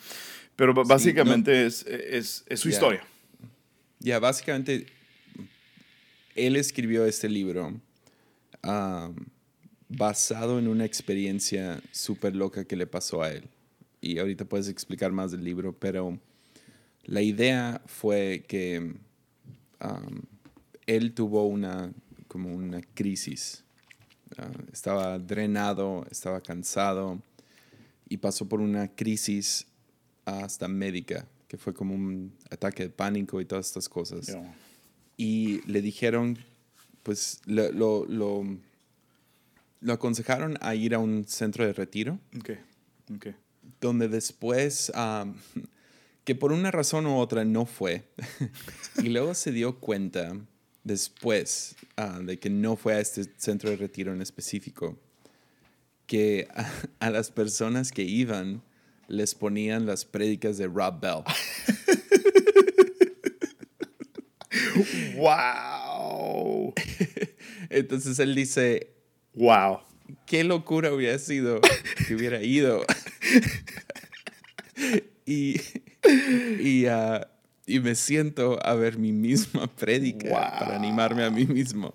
Pero 0.56 0.74
básicamente 0.74 1.64
es, 1.64 1.86
es, 1.86 2.44
es 2.46 2.60
su 2.60 2.68
historia. 2.68 3.02
Ya, 3.98 4.18
básicamente, 4.18 4.86
él 6.34 6.56
escribió 6.56 7.06
este 7.06 7.28
libro 7.30 7.72
basado 9.88 10.58
en 10.58 10.68
una 10.68 10.84
experiencia 10.84 11.80
súper 11.90 12.34
loca 12.34 12.64
que 12.64 12.76
le 12.76 12.86
pasó 12.86 13.22
a 13.22 13.30
él. 13.30 13.44
Y 14.00 14.18
ahorita 14.18 14.44
puedes 14.44 14.68
explicar 14.68 15.12
más 15.12 15.30
del 15.32 15.44
libro, 15.44 15.72
pero 15.78 16.18
la 17.04 17.22
idea 17.22 17.80
fue 17.86 18.44
que 18.48 18.94
am, 19.80 20.22
él 20.86 21.14
tuvo 21.14 21.46
una, 21.46 21.92
como 22.28 22.54
una 22.54 22.80
crisis. 22.94 23.64
Ah, 24.38 24.50
estaba 24.72 25.18
drenado, 25.18 26.06
estaba 26.10 26.40
cansado 26.40 27.20
y 28.08 28.16
pasó 28.18 28.48
por 28.48 28.60
una 28.60 28.88
crisis 28.88 29.66
hasta 30.24 30.68
médica, 30.68 31.26
que 31.48 31.56
fue 31.58 31.74
como 31.74 31.94
un 31.94 32.32
ataque 32.50 32.84
de 32.84 32.90
pánico 32.90 33.40
y 33.40 33.44
todas 33.44 33.66
estas 33.66 33.88
cosas. 33.88 34.26
Yeah. 34.26 34.54
Y 35.16 35.60
le 35.70 35.82
dijeron, 35.82 36.38
pues 37.02 37.40
lo, 37.44 37.70
lo, 37.72 38.06
lo, 38.06 38.44
lo 39.80 39.92
aconsejaron 39.92 40.56
a 40.60 40.74
ir 40.74 40.94
a 40.94 40.98
un 40.98 41.24
centro 41.26 41.66
de 41.66 41.72
retiro, 41.72 42.18
Ok, 42.38 42.50
ok. 43.16 43.26
donde 43.80 44.08
después, 44.08 44.90
am, 44.94 45.34
que 46.24 46.34
por 46.34 46.52
una 46.52 46.70
razón 46.70 47.06
u 47.06 47.18
otra 47.18 47.44
no 47.44 47.66
fue, 47.66 48.04
y 49.02 49.08
luego 49.08 49.34
se 49.34 49.52
dio 49.52 49.78
cuenta 49.78 50.36
después 50.84 51.76
ah, 51.96 52.20
de 52.22 52.38
que 52.38 52.50
no 52.50 52.76
fue 52.76 52.94
a 52.94 53.00
este 53.00 53.24
centro 53.36 53.70
de 53.70 53.76
retiro 53.76 54.12
en 54.12 54.22
específico, 54.22 54.98
que 56.06 56.48
a, 56.54 56.70
a 57.00 57.10
las 57.10 57.30
personas 57.30 57.92
que 57.92 58.02
iban 58.02 58.62
les 59.08 59.34
ponían 59.34 59.86
las 59.86 60.04
prédicas 60.04 60.58
de 60.58 60.66
Rob 60.66 61.00
Bell. 61.00 61.22
¡Wow! 65.16 66.74
Entonces 67.70 68.18
él 68.18 68.34
dice, 68.34 68.94
¡Wow! 69.34 69.80
qué 70.26 70.44
locura 70.44 70.92
hubiera 70.92 71.18
sido 71.18 71.60
que 72.06 72.14
hubiera 72.14 72.42
ido. 72.42 72.84
y, 75.26 75.56
y, 76.60 76.86
ah, 76.86 77.28
y 77.66 77.80
me 77.80 77.94
siento 77.94 78.58
a 78.64 78.74
ver 78.74 78.98
mi 78.98 79.12
misma 79.12 79.66
prédica 79.76 80.30
para 80.30 80.76
animarme 80.76 81.24
a 81.24 81.30
mí 81.30 81.46
mismo. 81.46 81.94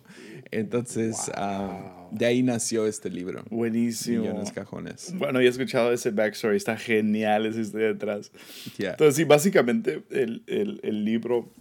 Entonces, 0.52 1.30
ah, 1.36 2.08
de 2.12 2.26
ahí 2.26 2.44
nació 2.44 2.88
este 2.88 3.10
libro. 3.10 3.44
Buenísimo. 3.50 4.22
Millones 4.22 4.52
cajones. 4.52 5.14
Bueno, 5.16 5.40
he 5.40 5.48
escuchado 5.48 5.92
ese 5.92 6.12
backstory, 6.12 6.58
está 6.58 6.78
genial 6.78 7.46
esa 7.46 7.60
historia 7.60 7.88
detrás. 7.88 8.32
Entonces, 8.78 9.16
sí, 9.16 9.24
básicamente 9.24 10.04
el, 10.12 10.44
el, 10.48 10.80
el, 10.84 11.06
libro 11.06 11.52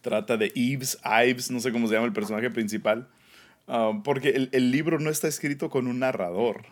trata 0.00 0.36
de 0.36 0.48
Yves, 0.48 0.98
Ives, 1.04 1.50
no 1.50 1.60
sé 1.60 1.72
cómo 1.72 1.86
se 1.86 1.94
llama 1.94 2.06
el 2.06 2.12
personaje 2.12 2.50
principal, 2.50 3.08
um, 3.66 4.02
porque 4.02 4.30
el, 4.30 4.48
el, 4.52 4.70
libro 4.70 4.98
no 4.98 5.10
está 5.10 5.28
escrito 5.28 5.68
con 5.70 5.86
un 5.86 5.98
narrador. 5.98 6.64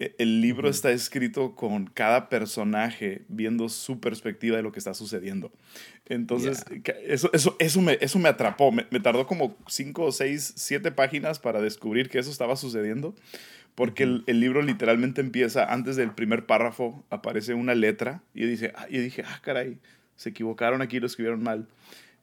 E, 0.00 0.14
el 0.18 0.40
libro 0.40 0.68
está 0.68 0.90
escrito 0.90 1.54
con 1.54 1.86
cada 1.86 2.30
personaje 2.30 3.22
viendo 3.28 3.68
su 3.68 4.00
perspectiva 4.00 4.56
de 4.56 4.62
lo 4.62 4.72
que 4.72 4.80
está 4.80 4.94
sucediendo. 4.94 5.52
Entonces, 6.06 6.64
eso, 7.06 7.30
eso, 7.32 7.54
eso, 7.60 7.80
me, 7.82 7.98
eso 8.00 8.18
me 8.18 8.30
atrapó. 8.30 8.72
Me, 8.72 8.82
tardó 9.00 9.26
como 9.26 9.56
cinco, 9.68 10.10
seis, 10.10 10.54
siete 10.56 10.90
páginas 10.90 11.38
para 11.38 11.60
descubrir 11.60 12.08
que 12.08 12.18
eso 12.18 12.30
estaba 12.30 12.56
sucediendo. 12.56 13.14
Porque 13.74 14.02
el, 14.02 14.24
el, 14.26 14.40
libro 14.40 14.62
literalmente 14.62 15.20
empieza, 15.20 15.72
antes 15.72 15.96
del 15.96 16.12
primer 16.12 16.46
párrafo, 16.46 17.04
aparece 17.10 17.54
una 17.54 17.74
letra. 17.74 18.22
Y 18.34 18.40
yo 18.40 18.46
dije, 18.48 18.72
ah, 18.74 18.86
yo 18.90 19.00
dije, 19.00 19.22
ah, 19.24 19.40
caray, 19.42 19.78
se 20.16 20.30
equivocaron 20.30 20.82
aquí, 20.82 20.98
lo 20.98 21.06
escribieron 21.06 21.42
mal. 21.42 21.68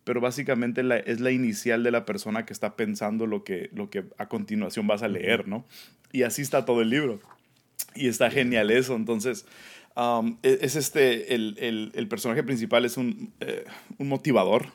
Pero 0.03 0.19
básicamente 0.19 0.84
la, 0.84 0.97
es 0.97 1.19
la 1.19 1.32
inicial 1.32 1.84
de 1.84 1.91
la 1.91 2.05
persona 2.05 2.45
que 2.45 2.53
está 2.53 2.75
pensando 2.75 3.28
lo 3.28 3.43
que, 3.43 3.69
lo 3.73 3.89
que 3.89 4.05
a 4.17 4.28
continuación 4.28 4.88
vas 4.88 5.03
a 5.03 5.07
leer, 5.07 5.47
¿no? 5.47 5.65
Y 6.11 6.23
así 6.23 6.41
está 6.41 6.65
todo 6.65 6.82
el 6.82 6.89
libro. 6.89 7.19
Y 7.97 8.07
está 8.07 8.29
genial 8.29 8.71
eso. 8.71 8.95
Entonces, 8.95 9.45
Um, 9.97 10.37
e, 10.43 10.59
es 10.61 10.75
este, 10.75 11.33
el, 11.33 11.55
el, 11.57 11.91
el, 11.95 12.07
personaje 12.07 12.43
principal 12.43 12.85
es 12.85 12.97
un, 12.97 13.33
eh, 13.39 13.65
un 13.97 14.07
motivador, 14.07 14.67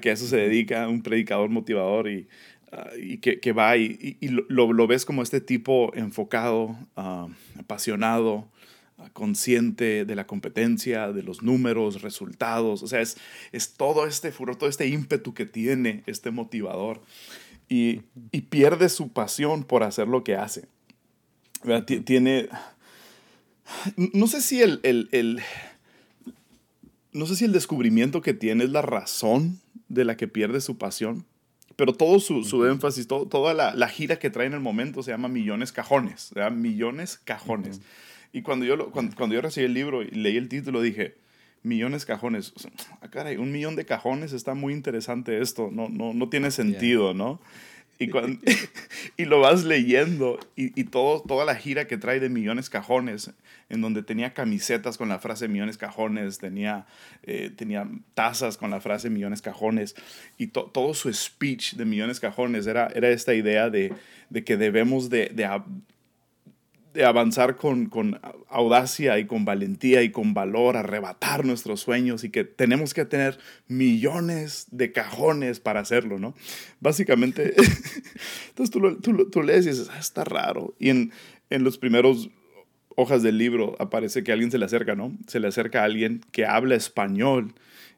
que 0.00 0.10
a 0.10 0.12
eso 0.12 0.28
se 0.28 0.36
dedica, 0.36 0.86
un 0.86 1.02
predicador 1.02 1.50
motivador 1.50 2.08
y, 2.08 2.28
uh, 2.70 2.96
y 2.96 3.18
que, 3.18 3.40
que, 3.40 3.52
va 3.52 3.76
y, 3.76 4.16
y 4.20 4.28
lo, 4.28 4.72
lo, 4.72 4.86
ves 4.86 5.04
como 5.04 5.24
este 5.24 5.40
tipo 5.40 5.90
enfocado, 5.96 6.78
uh, 6.96 7.28
apasionado, 7.58 8.48
consciente 9.12 10.04
de 10.04 10.14
la 10.14 10.28
competencia, 10.28 11.12
de 11.12 11.24
los 11.24 11.42
números, 11.42 12.02
resultados, 12.02 12.84
o 12.84 12.86
sea, 12.86 13.00
es, 13.00 13.16
es 13.50 13.74
todo 13.74 14.06
este 14.06 14.30
furor, 14.30 14.54
todo 14.54 14.70
este 14.70 14.86
ímpetu 14.86 15.34
que 15.34 15.46
tiene 15.46 16.04
este 16.06 16.30
motivador. 16.30 17.02
Y, 17.68 18.02
y 18.30 18.42
pierde 18.42 18.88
su 18.88 19.12
pasión 19.12 19.64
por 19.64 19.82
hacer 19.82 20.06
lo 20.06 20.22
que 20.22 20.36
hace. 20.36 20.68
Tiene 22.04 22.48
no 23.96 24.26
sé 24.26 24.40
si 24.40 24.60
el, 24.60 24.80
el, 24.82 25.08
el, 25.12 25.40
no 27.12 27.26
sé 27.26 27.36
si 27.36 27.44
el 27.44 27.52
descubrimiento 27.52 28.22
que 28.22 28.34
tiene 28.34 28.64
es 28.64 28.70
la 28.70 28.82
razón 28.82 29.60
de 29.88 30.04
la 30.04 30.16
que 30.16 30.28
pierde 30.28 30.60
su 30.60 30.78
pasión, 30.78 31.24
pero 31.76 31.92
todo 31.92 32.20
su, 32.20 32.44
su 32.44 32.64
énfasis, 32.66 33.06
todo, 33.06 33.26
toda 33.26 33.54
la, 33.54 33.74
la, 33.74 33.88
gira 33.88 34.18
que 34.18 34.30
trae 34.30 34.46
en 34.46 34.54
el 34.54 34.60
momento 34.60 35.02
se 35.02 35.10
llama 35.10 35.28
Millones 35.28 35.72
Cajones, 35.72 36.30
¿verdad? 36.34 36.52
Millones 36.52 37.18
Cajones. 37.24 37.80
Y 38.32 38.42
cuando 38.42 38.64
yo, 38.64 38.90
cuando, 38.90 39.14
cuando, 39.16 39.34
yo 39.34 39.40
recibí 39.40 39.66
el 39.66 39.74
libro 39.74 40.02
y 40.02 40.10
leí 40.10 40.36
el 40.36 40.48
título, 40.48 40.80
dije, 40.80 41.16
Millones 41.62 42.04
Cajones. 42.04 42.52
O 42.54 42.58
sea, 42.58 42.70
ah, 43.00 43.08
caray, 43.08 43.36
un 43.36 43.52
millón 43.52 43.76
de 43.76 43.86
cajones, 43.86 44.32
está 44.32 44.54
muy 44.54 44.72
interesante 44.72 45.40
esto, 45.40 45.70
no, 45.72 45.88
no, 45.88 46.12
no 46.12 46.28
tiene 46.28 46.50
sentido, 46.50 47.14
¿no? 47.14 47.40
Y, 47.98 48.08
cuando, 48.08 48.40
y 49.16 49.24
lo 49.24 49.40
vas 49.40 49.64
leyendo 49.64 50.38
y, 50.56 50.78
y, 50.78 50.84
todo, 50.84 51.22
toda 51.22 51.44
la 51.44 51.54
gira 51.54 51.86
que 51.86 51.96
trae 51.96 52.20
de 52.20 52.28
millones 52.28 52.70
cajones, 52.70 53.30
en 53.68 53.80
donde 53.80 54.02
tenía 54.02 54.34
camisetas 54.34 54.98
con 54.98 55.08
la 55.08 55.18
frase 55.18 55.48
millones 55.48 55.78
cajones, 55.78 56.38
tenía, 56.38 56.86
eh, 57.22 57.50
tenía 57.54 57.88
tazas 58.14 58.56
con 58.56 58.70
la 58.70 58.80
frase 58.80 59.10
millones 59.10 59.42
cajones, 59.42 59.94
y 60.38 60.48
todo 60.48 60.94
su 60.94 61.12
speech 61.12 61.74
de 61.74 61.84
millones 61.84 62.20
cajones 62.20 62.66
era, 62.66 62.88
era 62.94 63.08
esta 63.10 63.34
idea 63.34 63.70
de, 63.70 63.92
de 64.30 64.44
que 64.44 64.56
debemos 64.56 65.10
de, 65.10 65.30
de, 65.34 65.44
de 65.44 65.93
avanzar 67.02 67.56
con, 67.56 67.86
con, 67.86 68.20
audacia 68.48 69.18
y 69.18 69.26
con 69.26 69.44
valentía 69.44 70.02
y 70.02 70.10
con 70.10 70.34
valor, 70.34 70.76
arrebatar 70.76 71.44
nuestros 71.44 71.80
sueños 71.80 72.24
y 72.24 72.30
que 72.30 72.44
tenemos 72.44 72.94
que 72.94 73.04
tener 73.04 73.38
millones 73.66 74.66
de 74.70 74.92
cajones 74.92 75.60
para 75.60 75.80
hacerlo, 75.80 76.18
¿no? 76.18 76.34
Básicamente, 76.80 77.54
entonces 78.48 78.70
tú, 78.70 79.00
tú, 79.00 79.30
tú, 79.30 79.42
lees 79.42 79.66
y 79.66 79.70
dices, 79.70 79.90
ah, 79.92 79.98
está 79.98 80.24
raro. 80.24 80.74
Y 80.78 80.90
en, 80.90 81.12
en 81.50 81.64
los 81.64 81.78
primeros 81.78 82.30
hojas 82.96 83.22
del 83.22 83.38
libro 83.38 83.74
aparece 83.78 84.22
que 84.22 84.32
alguien 84.32 84.50
se 84.50 84.58
le 84.58 84.66
acerca, 84.66 84.94
¿no? 84.94 85.16
Se 85.26 85.40
le 85.40 85.48
acerca 85.48 85.82
a 85.82 85.84
alguien 85.84 86.20
que 86.30 86.46
habla 86.46 86.74
español 86.74 87.54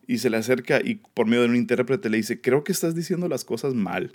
y 0.07 0.19
se 0.19 0.31
le 0.31 0.37
acerca 0.37 0.81
y 0.83 0.97
por 1.15 1.27
medio 1.27 1.43
de 1.43 1.49
un 1.49 1.57
intérprete 1.57 2.11
le 2.11 2.19
dice, 2.19 2.41
creo 2.41 2.65
que 2.65 2.73
estás 2.73 2.95
diciendo 2.95 3.29
las 3.29 3.45
cosas 3.45 3.75
mal. 3.75 4.13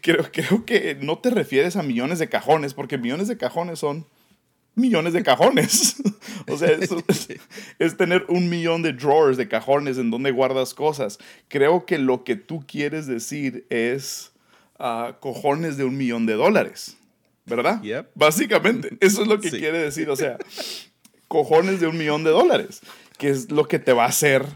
Creo, 0.00 0.24
creo 0.32 0.64
que 0.64 0.96
no 1.00 1.18
te 1.18 1.30
refieres 1.30 1.76
a 1.76 1.82
millones 1.82 2.18
de 2.18 2.28
cajones, 2.28 2.74
porque 2.74 2.98
millones 2.98 3.28
de 3.28 3.36
cajones 3.36 3.78
son 3.80 4.06
millones 4.78 5.12
de 5.12 5.22
cajones. 5.22 5.96
o 6.48 6.56
sea, 6.56 6.70
es, 7.78 7.96
tener 7.96 8.24
un 8.28 8.48
millón 8.48 8.82
de 8.82 8.92
drawers, 8.92 9.36
de 9.36 9.48
cajones 9.48 9.98
en 9.98 10.10
donde 10.10 10.30
guardas 10.30 10.72
cosas. 10.72 11.18
Creo 11.48 11.84
que 11.84 11.98
lo 11.98 12.24
que 12.24 12.36
tú 12.36 12.64
quieres 12.66 13.06
decir 13.06 13.66
es 13.68 14.32
uh, 14.78 15.12
cojones 15.20 15.76
de 15.76 15.84
un 15.84 15.96
millón 15.96 16.24
de 16.24 16.34
dólares, 16.34 16.96
¿verdad? 17.44 17.82
Básicamente, 18.14 18.96
eso 19.00 19.22
es 19.22 19.28
lo 19.28 19.40
que 19.40 19.50
quiere 19.50 19.78
decir. 19.78 20.08
O 20.08 20.16
sea, 20.16 20.38
cojones 21.26 21.80
de 21.80 21.88
un 21.88 21.98
millón 21.98 22.24
de 22.24 22.30
dólares, 22.30 22.80
que 23.18 23.28
es 23.28 23.50
lo 23.50 23.68
que 23.68 23.78
te 23.78 23.92
va 23.92 24.04
a 24.04 24.08
hacer 24.08 24.46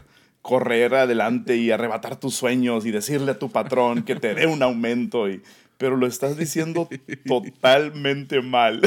correr 0.43 0.93
adelante 0.93 1.55
y 1.55 1.71
arrebatar 1.71 2.19
tus 2.19 2.35
sueños 2.35 2.85
y 2.85 2.91
decirle 2.91 3.31
a 3.31 3.39
tu 3.39 3.49
patrón 3.49 4.03
que 4.03 4.15
te 4.15 4.35
dé 4.35 4.45
un 4.45 4.61
aumento 4.61 5.27
y 5.29 5.41
pero 5.77 5.97
lo 5.97 6.05
estás 6.05 6.37
diciendo 6.37 6.87
totalmente 7.25 8.41
mal. 8.41 8.81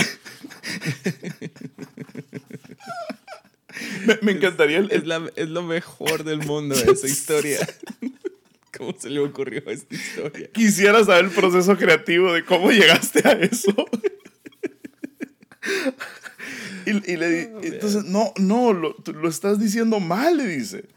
me, 4.23 4.33
encantaría. 4.33 4.79
Es, 4.91 5.05
es, 5.37 5.49
lo 5.49 5.63
mejor 5.63 6.25
del 6.25 6.39
mundo 6.39 6.75
esa 6.75 7.07
historia. 7.07 7.59
¿Cómo 8.77 8.95
se 8.99 9.11
le 9.11 9.21
ocurrió 9.21 9.63
esta 9.67 9.95
historia? 9.95 10.51
Quisiera 10.53 11.05
saber 11.05 11.27
el 11.27 11.31
proceso 11.31 11.77
creativo 11.77 12.33
de 12.33 12.45
cómo 12.45 12.71
llegaste 12.71 13.27
a 13.27 13.33
eso. 13.33 13.75
y, 16.87 17.17
le 17.17 17.43
entonces, 17.63 18.05
no, 18.05 18.33
no, 18.37 18.73
lo, 18.73 18.97
lo, 19.07 19.29
estás 19.29 19.59
diciendo 19.59 20.01
mal, 20.01 20.37
le 20.37 20.47
dice. 20.47 20.96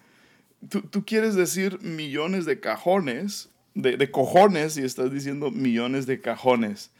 Tú, 0.68 1.06
quieres 1.06 1.36
decir 1.36 1.80
millones 1.82 2.46
de 2.46 2.60
cajones 2.60 3.50
de, 3.82 4.12
cojones 4.12 4.78
y 4.78 4.84
estás 4.84 5.12
diciendo 5.12 5.52
millones 5.52 6.06
de 6.06 6.22
cajones. 6.22 6.92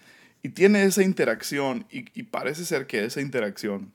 Y 0.42 0.50
tiene 0.50 0.84
esa 0.84 1.04
interacción 1.04 1.86
y, 1.92 2.24
parece 2.24 2.66
ser 2.66 2.88
que 2.88 3.04
esa 3.04 3.22
interacción 3.22 3.92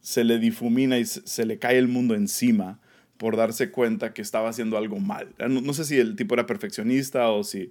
se 0.00 0.24
le 0.24 0.38
difumina 0.38 0.98
y 0.98 1.04
se, 1.04 1.46
le 1.46 1.58
cae 1.58 1.78
el 1.78 1.88
mundo 1.88 2.14
encima 2.14 2.78
por 3.18 3.36
darse 3.36 3.70
cuenta 3.70 4.12
que 4.12 4.22
estaba 4.22 4.48
haciendo 4.48 4.76
algo 4.76 4.98
mal. 4.98 5.28
No, 5.38 5.74
sé 5.74 5.84
si 5.84 5.98
el 5.98 6.16
tipo 6.16 6.34
era 6.34 6.46
perfeccionista 6.46 7.28
o 7.30 7.44
si 7.44 7.70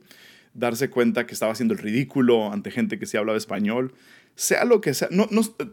darse 0.54 0.90
cuenta 0.90 1.26
que 1.26 1.34
estaba 1.34 1.52
haciendo 1.52 1.74
el 1.74 1.80
ridículo 1.80 2.52
ante 2.52 2.72
gente 2.72 3.00
que 3.00 3.06
sí 3.06 3.18
hablaba 3.18 3.38
español. 3.38 3.94
Sea 4.36 4.66
lo 4.66 4.82
que 4.82 4.94
sea, 4.94 5.10
no 5.12 5.28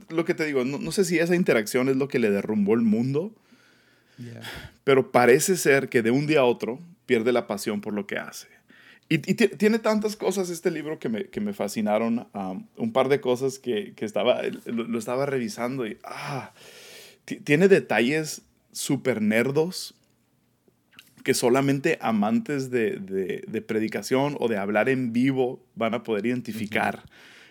lo 0.09 0.25
que 0.25 0.35
te 0.35 0.45
digo, 0.45 0.65
no, 0.65 0.93
sé 0.93 1.05
si 1.05 1.19
esa 1.19 1.35
interacción 1.35 1.89
es 1.89 1.97
lo 1.97 2.09
que 2.09 2.19
le 2.19 2.31
derrumbó 2.31 2.75
el 2.75 2.83
mundo, 2.83 3.33
pero 4.85 5.13
parece 5.13 5.57
ser 5.57 5.89
que 5.89 6.03
de 6.03 6.11
un 6.11 6.27
día 6.27 6.41
a 6.41 6.45
otro 6.45 6.79
pierde 7.07 7.33
la 7.33 7.47
pasión 7.47 7.81
por 7.81 7.95
lo 7.95 8.07
que 8.07 8.19
hace. 8.19 8.49
Y, 9.13 9.19
tiene 9.19 9.81
tantas 9.81 10.15
cosas 10.15 10.51
este 10.51 10.71
libro 10.71 11.01
que 11.01 11.09
me, 11.09 11.25
que 11.25 11.41
me 11.41 11.53
fascinaron, 11.53 12.29
un 12.77 12.93
par 12.93 13.09
de 13.09 13.21
cosas 13.21 13.59
que, 13.59 13.93
que 13.97 14.05
estaba, 14.05 14.41
lo, 14.67 14.97
estaba 14.97 15.27
revisando 15.27 15.85
y 15.85 15.99
ah, 16.05 16.53
tiene 17.43 17.67
detalles 17.67 18.43
súper 18.71 19.21
nerdos 19.21 19.97
que 21.25 21.35
solamente 21.35 21.99
amantes 22.01 22.71
de, 22.71 22.99
de, 22.99 23.43
de, 23.49 23.63
predicación 23.63 24.37
o 24.39 24.47
de 24.47 24.57
hablar 24.57 24.89
en 24.89 25.13
vivo 25.13 25.61
van 25.75 25.95
a 25.95 26.05
poder 26.05 26.27
identificar, 26.27 27.03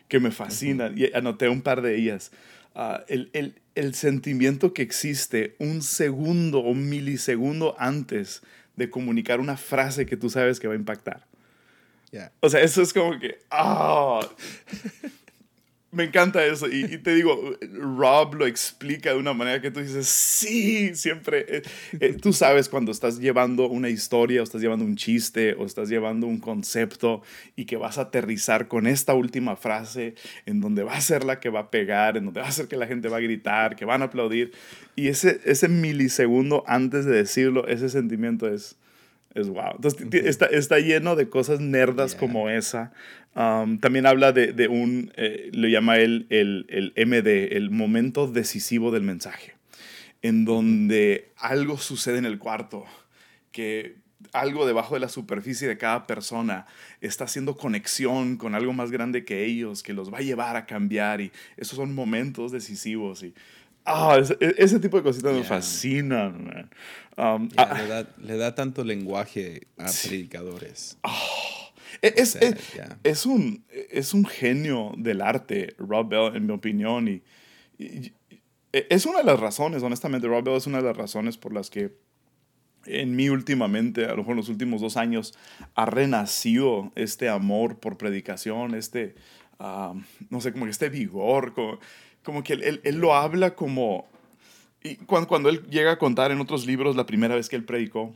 que 0.08 0.22
me 0.22 0.32
fascinan. 0.32 0.98
Y 0.98 1.14
anoté 1.14 1.50
un 1.50 1.62
par 1.62 1.82
de 1.82 1.98
ellas. 1.98 2.32
Uh, 2.76 3.02
el, 3.08 3.30
el, 3.34 3.56
el, 3.76 3.94
sentimiento 3.96 4.74
que 4.74 4.84
existe 4.84 5.56
un 5.60 5.82
segundo 5.82 6.60
o 6.60 6.70
un 6.70 6.88
milisegundo 6.88 7.76
antes 7.80 8.42
de 8.76 8.90
comunicar 8.90 9.40
una 9.40 9.58
frase 9.58 10.06
que 10.06 10.16
tú 10.16 10.30
sabes 10.30 10.60
que 10.60 10.68
va 10.68 10.74
a 10.76 10.78
impactar. 10.78 11.26
O 12.40 12.50
sea, 12.50 12.62
eso 12.62 12.82
es 12.82 12.94
como 12.94 13.20
que, 13.20 13.40
ah, 13.52 14.22
Me 15.92 16.04
encanta 16.04 16.46
eso. 16.46 16.68
Y, 16.68 17.00
te 17.00 17.16
digo, 17.16 17.56
Rob 17.74 18.36
lo 18.36 18.46
explica 18.46 19.12
de 19.12 19.18
una 19.18 19.34
manera 19.34 19.60
que 19.60 19.72
tú 19.72 19.80
dices, 19.80 20.08
sí, 20.08 20.94
siempre. 20.96 21.46
Eh, 21.48 21.62
eh, 22.00 22.14
tú 22.14 22.32
sabes 22.32 22.70
cuando 22.70 22.92
estás 22.92 23.20
llevando 23.20 23.68
una 23.68 23.90
historia, 23.90 24.42
o 24.42 24.44
estás 24.44 24.62
llevando 24.62 24.86
un 24.86 24.96
chiste, 24.96 25.56
o 25.56 25.66
estás 25.66 25.90
llevando 25.90 26.28
un 26.28 26.40
concepto 26.40 27.24
y 27.56 27.66
que 27.66 27.78
vas 27.78 27.98
a 27.98 28.02
aterrizar 28.02 28.68
con 28.68 28.86
esta 28.86 29.16
última 29.16 29.56
frase 29.56 30.14
en 30.46 30.62
donde 30.62 30.84
va 30.84 30.94
a 30.94 31.02
ser 31.02 31.24
la 31.24 31.40
que 31.40 31.50
va 31.50 31.62
a 31.62 31.72
pegar, 31.72 32.18
en 32.18 32.26
donde 32.26 32.42
va 32.42 32.48
a 32.48 32.52
ser 32.52 32.68
que 32.68 32.78
la 32.78 32.86
gente 32.86 33.10
va 33.10 33.18
a 33.18 33.22
gritar, 33.22 33.76
que 33.76 33.86
van 33.86 34.04
a 34.04 34.06
aplaudir. 34.06 34.52
Y 34.96 35.08
ese, 35.08 35.42
ese 35.46 35.70
milisegundo 35.70 36.64
antes 36.68 37.06
de 37.06 37.14
decirlo, 37.14 37.68
ese 37.68 37.90
sentimiento 37.90 38.48
es, 38.48 38.78
es 39.36 39.48
wow. 39.48 39.76
Entonces, 39.76 40.26
está, 40.26 40.48
está 40.48 40.80
lleno 40.80 41.16
de 41.16 41.30
cosas 41.30 41.60
nerdas 41.60 42.16
como 42.16 42.50
esa. 42.50 42.92
Um, 43.36 43.80
también 43.80 44.06
habla 44.06 44.32
de, 44.32 44.54
de 44.54 44.68
un, 44.68 45.12
eh, 45.16 45.50
lo 45.54 45.68
llama 45.68 45.98
él 45.98 46.26
el, 46.30 46.66
el, 46.70 47.08
MD, 47.08 47.56
el 47.56 47.70
momento 47.70 48.28
decisivo 48.28 48.92
del 48.92 49.04
mensaje, 49.04 49.54
en 50.22 50.46
donde 50.46 51.32
algo 51.38 51.78
sucede 51.78 52.18
en 52.18 52.26
el 52.26 52.40
cuarto, 52.40 52.86
que 53.52 53.98
algo 54.34 54.66
debajo 54.66 54.96
de 54.96 55.00
la 55.00 55.10
superficie 55.10 55.68
de 55.68 55.78
cada 55.78 56.06
persona 56.06 56.66
está 57.02 57.24
haciendo 57.26 57.56
conexión 57.56 58.36
con 58.36 58.56
algo 58.56 58.74
más 58.74 58.92
grande 58.92 59.24
que 59.24 59.46
ellos, 59.46 59.84
que 59.84 59.94
los 59.94 60.12
va 60.12 60.18
a 60.18 60.22
llevar 60.22 60.56
a 60.56 60.66
cambiar 60.66 61.22
y 61.22 61.32
esos 61.56 61.78
son 61.78 61.96
momentos 61.96 62.52
decisivos 62.52 63.24
y 63.24 63.34
ah, 63.90 64.18
ese, 64.58 64.80
tipo 64.80 64.98
de 64.98 65.04
cositas 65.04 65.34
me 65.34 65.44
fascinan. 65.44 66.70
Um, 67.18 67.50
ah, 67.58 67.74
le, 67.74 67.88
da, 67.88 68.08
le, 68.18 68.38
da, 68.38 68.56
tanto 68.56 68.84
lenguaje 68.84 69.68
a 69.78 69.88
predicadores. 70.08 70.98
Oh, 71.04 71.72
es, 72.02 72.38
es, 73.04 73.26
un, 73.26 73.66
es 73.70 74.14
un 74.14 74.26
genio 74.26 74.94
del 74.98 75.22
arte, 75.22 75.76
Rob 75.78 76.10
Bell, 76.10 76.36
en 76.36 76.46
mi 76.46 76.54
opinión. 76.54 77.08
Y, 77.08 77.24
es 78.72 79.06
una 79.06 79.20
de 79.20 79.24
las 79.26 79.40
razones, 79.40 79.84
honestamente, 79.84 80.28
Rob 80.28 80.44
Bell 80.44 80.58
es 80.58 80.68
una 80.68 80.78
de 80.78 80.84
las 80.84 80.98
razones 80.98 81.38
por 81.38 81.54
las 81.54 81.70
que 81.70 81.98
en 82.86 83.16
mí 83.16 83.30
últimamente, 83.30 84.06
a 84.06 84.12
lo 84.12 84.18
mejor 84.18 84.32
en 84.32 84.38
los 84.38 84.50
últimos 84.50 84.82
dos 84.82 84.96
años, 84.98 85.34
ha 85.76 85.86
renacido 85.86 86.92
este 86.96 87.30
amor 87.30 87.80
por 87.80 87.98
predicación, 87.98 88.76
este, 88.76 89.16
ah, 89.60 89.94
no 90.30 90.42
sé, 90.42 90.52
como 90.52 90.66
que 90.66 90.72
este 90.72 90.90
vigor, 90.90 91.54
como, 91.54 91.80
que 92.44 92.54
él, 92.54 92.82
él, 92.84 92.96
lo 92.98 93.16
habla 93.16 93.56
como... 93.56 94.08
Y 94.84 94.96
cuando, 94.96 95.28
cuando 95.28 95.50
él 95.50 95.66
llega 95.70 95.92
a 95.92 95.98
contar 95.98 96.32
en 96.32 96.40
otros 96.40 96.66
libros 96.66 96.96
la 96.96 97.06
primera 97.06 97.36
vez 97.36 97.50
que 97.50 97.56
él 97.56 97.66
predicó, 97.66 98.16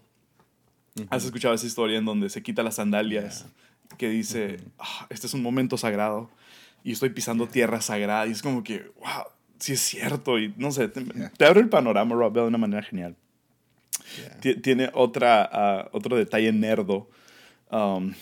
¿Has 1.10 1.26
escuchado 1.26 1.54
esa 1.54 1.66
historia 1.66 1.98
en 1.98 2.06
donde 2.06 2.30
se 2.30 2.44
quita 2.44 2.64
las 2.64 2.76
sandalias? 2.76 3.46
Que 3.98 4.10
dice, 4.10 4.60
ah, 4.80 5.08
este 5.10 5.28
es 5.28 5.34
un 5.34 5.42
momento 5.42 5.78
sagrado 5.78 6.30
y 6.84 6.92
estoy 6.92 7.10
pisando 7.10 7.48
tierra 7.48 7.82
sagrada. 7.82 8.28
Y 8.28 8.32
es 8.32 8.42
como 8.42 8.64
que, 8.64 8.92
wow, 9.00 9.26
sí 9.58 9.74
es 9.74 9.80
cierto. 9.80 10.38
Y 10.40 10.54
no 10.58 10.72
sé, 10.72 10.90
te, 10.90 11.46
abre 11.46 11.62
el 11.62 11.70
panorama, 11.70 12.16
Rob 12.16 12.34
Bell, 12.34 12.44
de 12.44 12.48
una 12.50 12.58
manera 12.58 12.84
genial. 12.84 13.16
Tiene 14.62 14.92
otra, 14.94 15.50
ah, 15.52 15.90
otro 15.92 16.16
detalle 16.16 16.52
nerdo. 16.52 17.10
Um, 17.72 18.14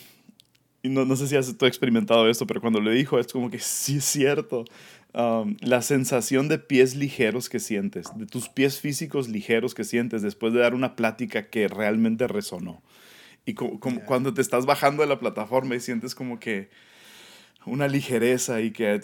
y 0.82 0.90
no, 0.90 1.06
no, 1.06 1.16
sé 1.16 1.28
si 1.28 1.36
has 1.36 1.56
tú 1.58 1.66
experimentado 1.66 2.30
esto, 2.30 2.48
pero 2.48 2.62
cuando 2.62 2.80
le 2.80 2.92
dijo, 2.92 3.20
es 3.20 3.28
como 3.28 3.50
que 3.50 3.60
sí 3.60 3.98
es 3.98 4.06
cierto. 4.06 4.66
Um, 5.14 5.58
la 5.60 5.82
sensación 5.82 6.48
de 6.48 6.58
pies 6.58 6.96
ligeros 6.96 7.50
que 7.50 7.60
sientes, 7.60 8.08
de 8.16 8.26
tus 8.26 8.48
pies 8.48 8.80
físicos 8.80 9.28
ligeros 9.28 9.76
que 9.76 9.84
sientes 9.84 10.22
después 10.22 10.54
de 10.54 10.62
dar 10.62 10.74
una 10.74 10.96
plática 10.96 11.50
que 11.50 11.68
realmente 11.68 12.30
resonó. 12.30 12.82
Y 13.46 13.54
como, 13.56 14.06
cuando 14.06 14.34
te 14.34 14.40
estás 14.40 14.66
bajando 14.66 15.04
de 15.04 15.10
la 15.10 15.20
plataforma 15.20 15.76
y 15.76 15.82
sientes 15.82 16.16
como 16.16 16.40
que 16.40 16.70
una 17.66 17.90
ligereza 17.90 18.62
y 18.62 18.72
que, 18.72 19.02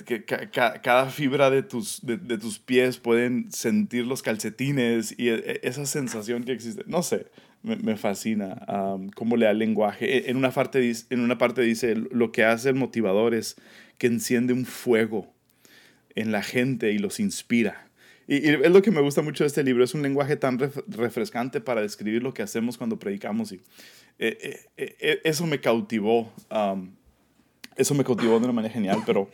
cada 0.81 1.07
fibra 1.07 1.49
de 1.49 1.61
tus, 1.61 1.99
de, 2.05 2.37
tus 2.37 2.57
pies 2.57 2.99
pueden 2.99 3.51
sentir 3.51 4.07
los 4.07 4.21
calcetines 4.21 5.13
y 5.17 5.27
e, 5.27 5.35
e, 5.35 5.59
esa 5.63 5.85
sensación 5.85 6.45
que 6.45 6.53
existe. 6.53 6.83
No 6.87 7.03
sé, 7.03 7.27
me, 7.63 7.97
fascina 7.97 8.65
um, 8.69 9.09
cómo 9.09 9.35
le 9.35 9.45
da 9.45 9.51
el 9.51 9.59
lenguaje. 9.59 10.17
E, 10.17 10.31
en 10.31 10.37
una, 10.37 10.51
parte, 10.51 10.89
en 11.09 11.19
una 11.19 11.37
parte 11.37 11.63
dice, 11.63 11.95
lo 11.95 12.31
que 12.31 12.45
hace 12.45 12.69
el 12.69 12.75
motivador 12.75 13.33
es 13.33 13.57
que 13.97 14.07
enciende 14.07 14.53
un 14.53 14.65
fuego 14.65 15.35
en 16.17 16.31
la 16.31 16.41
gente 16.41 16.91
y 16.91 16.97
los 16.97 17.19
inspira. 17.19 17.87
Y, 18.27 18.49
es 18.49 18.71
lo 18.71 18.81
que 18.81 18.91
me 18.91 19.01
gusta 19.01 19.21
mucho 19.21 19.43
de 19.43 19.47
este 19.47 19.63
libro, 19.63 19.83
es 19.83 19.93
un 19.93 20.01
lenguaje 20.01 20.35
tan 20.35 20.57
refrescante 20.87 21.61
para 21.61 21.81
describir 21.81 22.23
lo 22.23 22.33
que 22.33 22.41
hacemos 22.41 22.77
cuando 22.77 22.97
predicamos. 22.97 23.51
Y 23.51 23.61
eh, 24.17 24.65
eh, 24.77 24.95
eh, 24.99 25.21
eso 25.23 25.45
me 25.45 25.61
cautivó, 25.61 26.33
eso 27.75 27.93
me 27.93 28.03
cautivó 28.03 28.39
de 28.39 28.45
una 28.45 28.53
manera 28.53 28.73
genial, 28.73 29.03
pero 29.05 29.29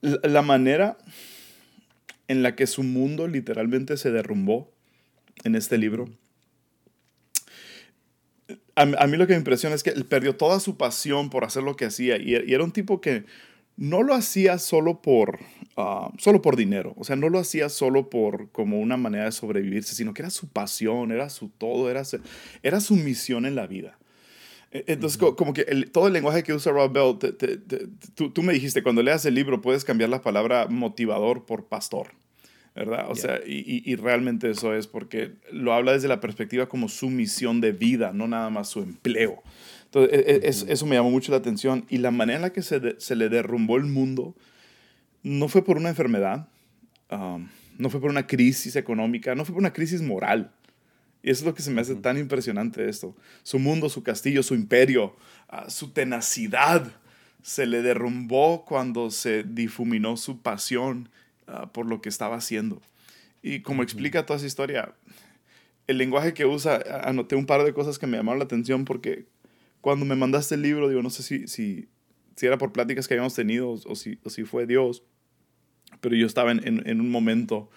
la, 0.00 0.42
manera 0.42 0.98
en 2.26 2.42
la 2.42 2.56
que 2.56 2.66
su 2.66 2.82
mundo 2.82 3.28
literalmente 3.28 3.96
se 3.96 4.10
derrumbó 4.10 4.72
en 5.44 5.54
este 5.54 5.78
libro, 5.78 6.08
a, 8.74 9.06
mí 9.06 9.16
lo 9.16 9.26
que 9.26 9.34
me 9.34 9.38
impresiona 9.38 9.74
es 9.74 9.82
que 9.82 9.90
él 9.90 10.04
perdió 10.04 10.36
toda 10.36 10.58
su 10.58 10.76
pasión 10.76 11.30
por 11.30 11.44
hacer 11.44 11.62
lo 11.62 11.76
que 11.76 11.86
hacía 11.86 12.18
y 12.18 12.34
era 12.34 12.62
un 12.62 12.72
tipo 12.72 13.00
que 13.00 13.24
no 13.76 14.02
lo 14.02 14.14
hacía 14.14 14.58
solo 14.58 15.00
por, 15.00 15.38
ah, 15.76 16.10
solo 16.18 16.42
por 16.42 16.56
dinero, 16.56 16.94
o 16.96 17.04
sea, 17.04 17.16
no 17.16 17.28
lo 17.28 17.38
hacía 17.38 17.68
solo 17.68 18.10
por 18.10 18.50
como 18.50 18.80
una 18.80 18.96
manera 18.96 19.24
de 19.24 19.32
sobrevivirse, 19.32 19.94
sino 19.94 20.14
que 20.14 20.22
era 20.22 20.30
su 20.30 20.48
pasión, 20.48 21.12
era 21.12 21.28
su 21.28 21.48
todo, 21.48 21.90
era, 21.90 22.02
era 22.62 22.80
su 22.80 22.96
misión 22.96 23.46
en 23.46 23.54
la 23.54 23.66
vida. 23.66 23.98
E, 24.72 24.84
entonces, 24.88 25.18
como 25.18 25.52
que 25.52 25.64
todo 25.92 26.06
el 26.06 26.12
lenguaje 26.12 26.42
que 26.42 26.52
usa 26.52 26.72
Rob 26.72 26.92
Bell, 26.92 28.32
tú, 28.32 28.42
me 28.42 28.52
dijiste, 28.52 28.82
cuando 28.82 29.02
leas 29.02 29.24
el 29.24 29.34
libro 29.34 29.60
puedes 29.60 29.84
cambiar 29.84 30.10
la 30.10 30.22
palabra 30.22 30.66
motivador 30.68 31.46
por 31.46 31.66
pastor, 31.66 32.08
¿verdad? 32.74 33.06
O 33.08 33.14
sea, 33.14 33.40
y, 33.46 33.82
y, 33.90 33.96
realmente 33.96 34.50
eso 34.50 34.74
es 34.74 34.86
porque 34.86 35.32
lo 35.50 35.72
habla 35.72 35.92
desde 35.92 36.08
la 36.08 36.20
perspectiva 36.20 36.68
como 36.68 36.88
su 36.88 37.08
misión 37.08 37.60
de 37.60 37.72
vida, 37.72 38.12
no 38.12 38.28
nada 38.28 38.50
más 38.50 38.68
su 38.68 38.80
empleo. 38.80 39.42
Entonces, 39.86 40.18
e, 40.26 40.46
e, 40.46 40.72
eso 40.72 40.86
me 40.86 40.96
llamó 40.96 41.10
mucho 41.10 41.32
la 41.32 41.38
atención. 41.38 41.86
Y 41.88 41.98
la 41.98 42.10
manera 42.10 42.36
en 42.36 42.42
la 42.42 42.52
que 42.52 42.62
se, 42.62 43.00
se 43.00 43.16
le 43.16 43.28
derrumbó 43.28 43.76
el 43.76 43.84
mundo 43.84 44.34
no 45.26 45.48
fue 45.48 45.64
por 45.64 45.76
una 45.76 45.88
enfermedad, 45.88 46.48
um, 47.10 47.48
no 47.78 47.90
fue 47.90 48.00
por 48.00 48.10
una 48.10 48.28
crisis 48.28 48.76
económica, 48.76 49.34
no 49.34 49.44
fue 49.44 49.54
por 49.54 49.60
una 49.60 49.72
crisis 49.72 50.00
moral. 50.00 50.52
Y 51.20 51.30
eso 51.30 51.40
es 51.40 51.46
lo 51.46 51.54
que 51.54 51.62
se 51.62 51.72
me 51.72 51.80
hace 51.80 51.96
tan 51.96 52.16
impresionante 52.16 52.88
esto. 52.88 53.16
Su 53.42 53.58
mundo, 53.58 53.88
su 53.88 54.04
castillo, 54.04 54.44
su 54.44 54.54
imperio, 54.54 55.16
uh, 55.52 55.68
su 55.68 55.90
tenacidad 55.90 56.92
se 57.42 57.66
le 57.66 57.82
derrumbó 57.82 58.64
cuando 58.64 59.10
se 59.10 59.42
difuminó 59.42 60.16
su 60.16 60.42
pasión 60.42 61.08
uh, 61.48 61.66
por 61.72 61.86
lo 61.86 62.00
que 62.00 62.08
estaba 62.08 62.36
haciendo. 62.36 62.80
Y 63.42 63.62
como 63.62 63.82
explica 63.82 64.26
toda 64.26 64.36
esa 64.36 64.46
historia, 64.46 64.94
el 65.88 65.98
lenguaje 65.98 66.34
que 66.34 66.46
usa, 66.46 66.80
anoté 67.02 67.34
un 67.34 67.46
par 67.46 67.64
de 67.64 67.74
cosas 67.74 67.98
que 67.98 68.06
me 68.06 68.16
llamaron 68.16 68.38
la 68.38 68.44
atención 68.44 68.84
porque 68.84 69.26
cuando 69.80 70.06
me 70.06 70.14
mandaste 70.14 70.54
el 70.54 70.62
libro, 70.62 70.88
digo, 70.88 71.02
no 71.02 71.10
sé 71.10 71.24
si, 71.24 71.48
si, 71.48 71.88
si 72.36 72.46
era 72.46 72.58
por 72.58 72.72
pláticas 72.72 73.08
que 73.08 73.14
habíamos 73.14 73.34
tenido 73.34 73.70
o 73.70 73.96
si, 73.96 74.20
o 74.22 74.30
si 74.30 74.44
fue 74.44 74.66
Dios, 74.66 75.02
pero 76.06 76.14
yo 76.14 76.28
estaba 76.28 76.52
en, 76.52 76.62
en, 76.86 77.00
un 77.00 77.10
momento, 77.10 77.68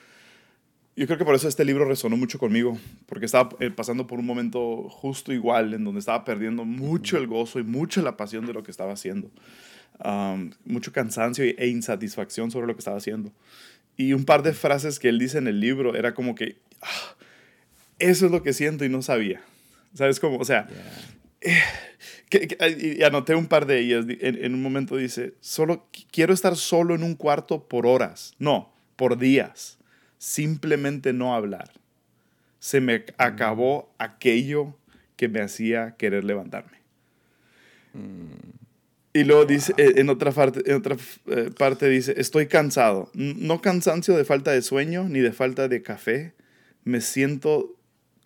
yo 0.96 1.08
creo 1.08 1.18
que 1.18 1.26
por 1.26 1.34
eso 1.34 1.48
este 1.48 1.66
libro 1.66 1.86
resonó 1.86 2.16
mucho 2.16 2.38
conmigo, 2.38 2.78
porque 3.08 3.26
estaba 3.26 3.50
eh, 3.60 3.72
pasando 3.72 4.06
por 4.06 4.20
un 4.20 4.28
momento 4.28 4.88
justo 4.88 5.34
igual, 5.34 5.74
en 5.74 5.84
donde 5.84 5.98
estaba 5.98 6.24
perdiendo 6.24 6.64
mucho 6.64 7.18
el 7.18 7.26
gozo 7.26 7.58
y 7.58 7.64
mucho 7.64 8.04
la 8.04 8.18
pasión 8.18 8.46
de 8.46 8.54
lo 8.54 8.62
que 8.62 8.70
estaba 8.70 8.94
haciendo, 8.94 9.32
mucho 10.64 10.94
cansancio 10.94 11.44
e 11.44 11.68
insatisfacción 11.70 12.52
sobre 12.52 12.68
lo 12.68 12.76
que 12.76 12.82
estaba 12.82 12.98
haciendo. 12.98 13.34
Y 13.98 14.14
un 14.14 14.26
par 14.26 14.44
de 14.44 14.54
frases 14.54 15.00
que 15.00 15.10
él 15.10 15.18
dice 15.18 15.40
en 15.40 15.48
el 15.48 15.60
libro 15.60 15.96
era 15.96 16.14
como 16.14 16.36
que, 16.36 16.58
ah, 16.84 17.16
eso 17.98 18.28
es 18.28 18.32
lo 18.32 18.44
que 18.44 18.54
siento 18.54 18.86
y 18.86 18.90
no 18.90 19.02
sabía. 19.02 19.42
¿Sabes 19.96 20.20
cómo? 20.20 20.38
O 20.38 20.46
sea, 20.46 20.68
y 22.32 23.04
anoté 23.04 23.36
un 23.36 23.48
par 23.48 23.66
de 23.66 23.80
ellas. 23.80 24.06
En, 24.08 24.54
un 24.54 24.62
momento 24.62 24.96
dice, 24.98 25.34
solo 25.40 25.88
quiero 26.12 26.34
estar 26.34 26.56
solo 26.56 26.96
en 26.96 27.04
un 27.04 27.16
cuarto 27.16 27.68
por 27.68 27.86
horas. 27.86 28.34
No, 28.40 28.74
por 28.96 29.18
días. 29.18 29.78
Simplemente 30.18 31.14
no 31.14 31.34
hablar. 31.34 31.72
Se 32.60 32.82
me 32.82 33.06
acabó 33.18 33.94
aquello 33.98 34.76
que 35.16 35.30
me 35.30 35.42
hacía 35.42 35.96
querer 35.98 36.24
levantarme. 36.24 36.78
Mm. 37.94 38.58
Y 39.14 39.24
luego 39.24 39.46
dice, 39.46 39.74
eh, 39.78 39.94
en 39.96 40.10
otra, 40.10 40.32
parte, 40.32 40.62
en 40.70 40.78
otra 40.78 40.96
eh, 41.28 41.50
parte 41.58 41.90
dice, 41.90 42.14
estoy 42.18 42.48
cansado. 42.48 43.10
No 43.14 43.60
cansancio 43.62 44.16
de 44.16 44.24
falta 44.24 44.52
de 44.52 44.62
sueño 44.62 45.10
ni 45.10 45.20
de 45.20 45.32
falta 45.32 45.68
de 45.68 45.82
café. 45.82 46.34
Me 46.84 47.02
siento 47.02 47.76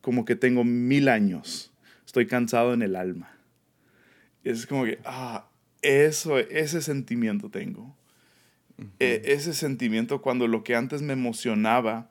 como 0.02 0.26
que 0.26 0.36
tengo 0.36 0.64
mil 0.66 1.08
años 1.08 1.74
estoy 2.14 2.28
cansado 2.28 2.76
en 2.76 2.84
el 2.84 2.96
alma. 2.96 3.33
Es 4.44 4.66
como 4.66 4.86
que, 4.86 5.00
ah, 5.06 5.48
eso, 5.82 6.38
ese 6.38 6.82
sentimiento 6.82 7.50
tengo. 7.50 7.96
E, 9.00 9.22
ese 9.26 9.54
sentimiento 9.54 10.22
cuando 10.22 10.48
lo 10.48 10.64
que 10.64 10.76
antes 10.76 11.02
me 11.02 11.14
emocionaba 11.14 12.10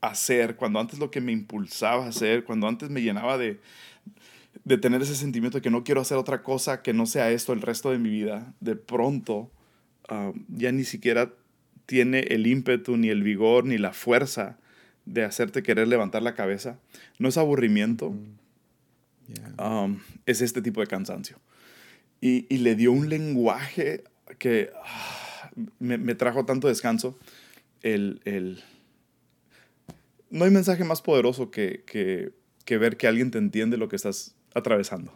hacer, 0.00 0.56
cuando 0.56 0.78
antes 0.78 0.98
lo 0.98 1.10
que 1.10 1.20
me 1.20 1.32
impulsaba 1.32 2.04
a 2.04 2.08
hacer, 2.08 2.44
cuando 2.44 2.68
antes 2.68 2.88
me 2.88 3.02
llenaba 3.02 3.36
de, 3.36 3.60
de 4.64 4.78
tener 4.78 5.02
ese 5.02 5.16
sentimiento 5.16 5.58
de 5.58 5.62
que 5.62 5.70
no 5.70 5.84
quiero 5.84 6.00
hacer 6.00 6.16
otra 6.16 6.42
cosa 6.42 6.82
que 6.82 6.92
no 6.92 7.06
sea 7.06 7.30
esto 7.30 7.52
el 7.52 7.62
resto 7.62 7.90
de 7.90 7.98
mi 7.98 8.10
vida, 8.10 8.54
de 8.60 8.76
pronto 8.76 9.50
ya 10.48 10.72
ni 10.72 10.84
siquiera 10.84 11.32
tiene 11.86 12.20
el 12.20 12.46
ímpetu, 12.46 12.96
ni 12.96 13.08
el 13.08 13.22
vigor, 13.22 13.64
ni 13.64 13.78
la 13.78 13.92
fuerza 13.92 14.58
de 15.04 15.24
hacerte 15.24 15.62
querer 15.62 15.88
levantar 15.88 16.22
la 16.22 16.34
cabeza. 16.34 16.78
No 17.18 17.28
es 17.28 17.38
aburrimiento, 17.38 18.14
um, 19.58 19.98
es 20.26 20.40
este 20.40 20.62
tipo 20.62 20.80
de 20.80 20.86
cansancio. 20.86 21.38
Y, 22.20 22.46
y 22.52 22.58
le 22.58 22.74
dio 22.74 22.92
un 22.92 23.08
lenguaje 23.08 24.04
que 24.38 24.70
ah, 24.84 25.50
me, 25.78 25.98
me, 25.98 26.14
trajo 26.14 26.44
tanto 26.44 26.68
descanso. 26.68 27.18
El, 27.82 28.20
el, 28.24 28.62
no 30.30 30.44
hay 30.44 30.50
mensaje 30.50 30.84
más 30.84 31.02
poderoso 31.02 31.50
que, 31.50 31.84
que, 31.86 32.78
ver 32.78 32.96
que 32.96 33.06
alguien 33.06 33.30
te 33.30 33.38
entiende 33.38 33.76
lo 33.76 33.88
que 33.88 33.96
estás 33.96 34.34
atravesando. 34.54 35.12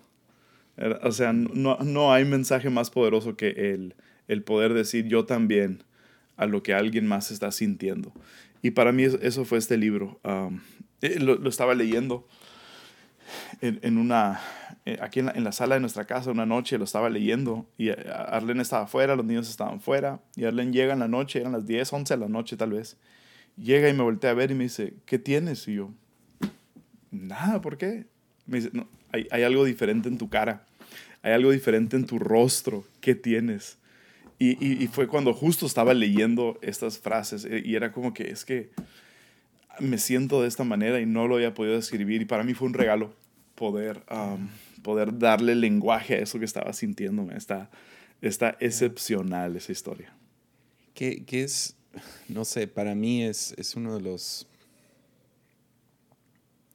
O 1.02 1.12
sea, 1.12 1.32
no, 1.32 1.76
no 1.78 2.12
hay 2.14 2.24
mensaje 2.24 2.70
más 2.70 2.90
poderoso 2.90 3.36
que 3.36 3.72
el, 3.74 3.94
el 4.28 4.42
poder 4.42 4.72
decir 4.72 5.06
yo 5.06 5.26
también 5.26 5.84
a 6.36 6.46
lo 6.46 6.62
que 6.62 6.74
alguien 6.74 7.06
más 7.06 7.30
está 7.30 7.52
sintiendo. 7.52 8.12
Y 8.62 8.70
para 8.70 8.92
mí 8.92 9.04
eso 9.04 9.44
fue 9.44 9.58
este 9.58 9.76
libro. 9.76 10.20
Eh, 11.02 11.18
lo, 11.18 11.48
estaba 11.48 11.74
leyendo 11.74 12.26
en, 13.60 13.98
una, 13.98 14.40
eh, 14.84 14.98
aquí 15.00 15.20
en 15.20 15.44
la, 15.44 15.52
sala 15.52 15.76
de 15.76 15.80
nuestra 15.80 16.04
casa 16.04 16.30
una 16.30 16.46
noche, 16.46 16.78
lo 16.78 16.84
estaba 16.84 17.10
leyendo 17.10 17.66
y 17.78 17.90
eh, 17.90 17.96
Arlene 18.12 18.62
estaba 18.62 18.84
afuera, 18.84 19.16
los 19.16 19.24
niños 19.24 19.48
estaban 19.48 19.80
fuera 19.80 20.20
y 20.36 20.44
Arlene 20.44 20.72
llega 20.72 20.92
en 20.92 20.98
la 20.98 21.08
noche, 21.08 21.40
eran 21.40 21.52
las 21.52 21.66
10, 21.66 21.92
11 21.92 22.14
de 22.14 22.20
la 22.20 22.28
noche 22.28 22.56
tal 22.56 22.72
vez. 22.72 22.96
Llega 23.56 23.88
y 23.88 23.92
me 23.92 24.02
voltea 24.02 24.30
a 24.30 24.34
ver 24.34 24.50
y 24.50 24.54
me 24.54 24.64
dice, 24.64 24.94
¿qué 25.04 25.18
tienes? 25.18 25.68
Y 25.68 25.74
yo, 25.74 25.90
nada, 27.10 27.60
¿por 27.60 27.76
qué? 27.76 28.06
Me 28.46 28.58
dice, 28.58 28.70
no, 28.72 28.88
hay, 29.12 29.26
hay 29.30 29.42
algo 29.42 29.64
diferente 29.64 30.08
en 30.08 30.18
tu 30.18 30.28
cara, 30.30 30.64
hay 31.22 31.32
algo 31.32 31.50
diferente 31.50 31.96
en 31.96 32.06
tu 32.06 32.18
rostro, 32.18 32.84
¿qué 33.00 33.14
tienes? 33.14 33.78
Y, 34.44 34.88
fue 34.88 35.06
cuando 35.06 35.32
justo 35.34 35.66
estaba 35.66 35.94
leyendo 35.94 36.58
estas 36.62 36.98
frases 36.98 37.44
eh, 37.44 37.62
y 37.64 37.76
era 37.76 37.92
como 37.92 38.12
que 38.12 38.28
es 38.30 38.44
que 38.44 38.70
me 39.78 39.98
siento 39.98 40.42
de 40.42 40.48
esta 40.48 40.64
manera 40.64 41.00
y 41.00 41.06
no 41.06 41.28
lo 41.28 41.36
había 41.36 41.54
podido 41.54 41.76
escribir 41.76 42.22
y 42.22 42.24
para 42.24 42.42
mí 42.42 42.52
fue 42.52 42.66
un 42.66 42.74
regalo 42.74 43.14
poder, 43.62 44.02
poder 44.82 45.16
darle 45.16 45.54
lenguaje 45.54 46.14
a 46.14 46.18
eso 46.18 46.40
que 46.40 46.44
estaba 46.44 46.72
sintiéndome. 46.72 47.36
Está, 47.36 47.70
está 48.20 48.56
excepcional 48.58 49.54
esa 49.54 49.70
historia. 49.70 50.12
¿Qué, 50.94 51.24
qué 51.24 51.44
es, 51.44 51.76
no 52.28 52.44
sé, 52.44 52.66
para 52.66 52.96
mí 52.96 53.22
es, 53.22 53.54
es 53.56 53.76
uno 53.76 53.94
de 53.94 54.00
los 54.00 54.48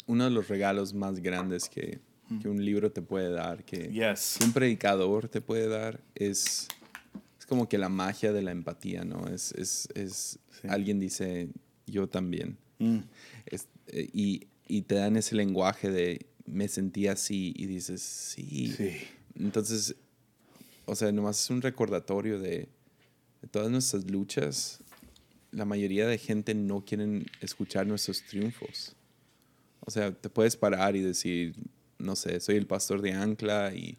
uno 0.06 0.24
de 0.24 0.30
los 0.30 0.48
regalos 0.48 0.94
más 0.94 1.20
grandes 1.20 1.68
que, 1.68 2.00
que 2.42 2.48
un 2.48 2.64
libro 2.64 2.90
te 2.90 3.02
puede 3.02 3.32
dar, 3.32 3.66
que 3.66 3.92
un 4.42 4.54
predicador 4.54 5.28
te 5.28 5.42
puede 5.42 5.68
dar, 5.68 6.00
es 6.16 6.70
como 7.50 7.68
que 7.68 7.78
la 7.78 7.90
magia 7.90 8.32
de 8.32 8.42
la 8.42 8.52
empatía, 8.52 9.04
¿no? 9.04 9.28
Es, 9.28 9.52
es, 9.52 9.90
es 9.94 10.40
alguien 10.70 11.02
dice, 11.02 11.50
yo 11.86 12.08
también. 12.08 12.58
Mm. 12.80 13.00
Eh, 13.48 14.10
y, 14.14 14.48
y, 14.70 14.84
te 14.84 14.96
dan 14.96 15.18
ese 15.18 15.36
lenguaje 15.36 15.90
de, 15.92 16.26
me 16.48 16.68
sentí 16.68 17.08
así, 17.08 17.54
y 17.56 17.68
dices, 17.68 18.02
sí. 18.02 18.74
sí. 18.76 18.98
Entonces, 19.40 19.96
o 20.86 20.96
sea, 20.96 21.12
nomás 21.12 21.44
es 21.44 21.50
un 21.50 21.62
recordatorio 21.62 22.40
de, 22.40 22.68
de 23.42 23.48
todas 23.52 23.70
nuestras 23.70 24.10
luchas. 24.10 24.80
La 25.52 25.66
mayoría 25.66 26.08
de 26.08 26.18
gente 26.18 26.56
no 26.56 26.84
quieren 26.84 27.26
escuchar 27.42 27.86
nuestros 27.86 28.24
triunfos. 28.24 28.96
O 29.82 29.92
sea, 29.92 30.12
te 30.12 30.30
puedes 30.30 30.56
parar 30.58 30.96
y 30.96 31.02
decir, 31.02 31.56
no 32.00 32.16
sé, 32.16 32.40
soy 32.40 32.56
el 32.56 32.66
pastor 32.66 33.02
de 33.02 33.14
Ancla 33.14 33.74
y 33.74 33.98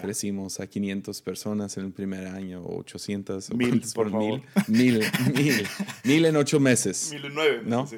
Crecimos 0.00 0.60
a 0.60 0.66
500 0.66 1.22
personas 1.22 1.76
en 1.78 1.86
el 1.86 1.92
primer 1.92 2.26
año, 2.26 2.62
800, 2.62 3.54
mil, 3.54 3.82
por 3.94 4.12
mil, 4.12 4.42
mil, 4.66 5.02
mil, 5.34 5.66
mil 6.04 6.24
en 6.26 6.36
ocho 6.36 6.60
meses. 6.60 7.10
Mil 7.12 7.24
en 7.24 7.34
nueve. 7.34 7.62
¿No? 7.64 7.88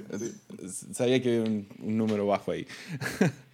Sabía 0.93 1.20
que 1.20 1.39
había 1.39 1.43
un, 1.43 1.66
número 1.78 2.27
bajo 2.27 2.52
ahí. 2.52 2.66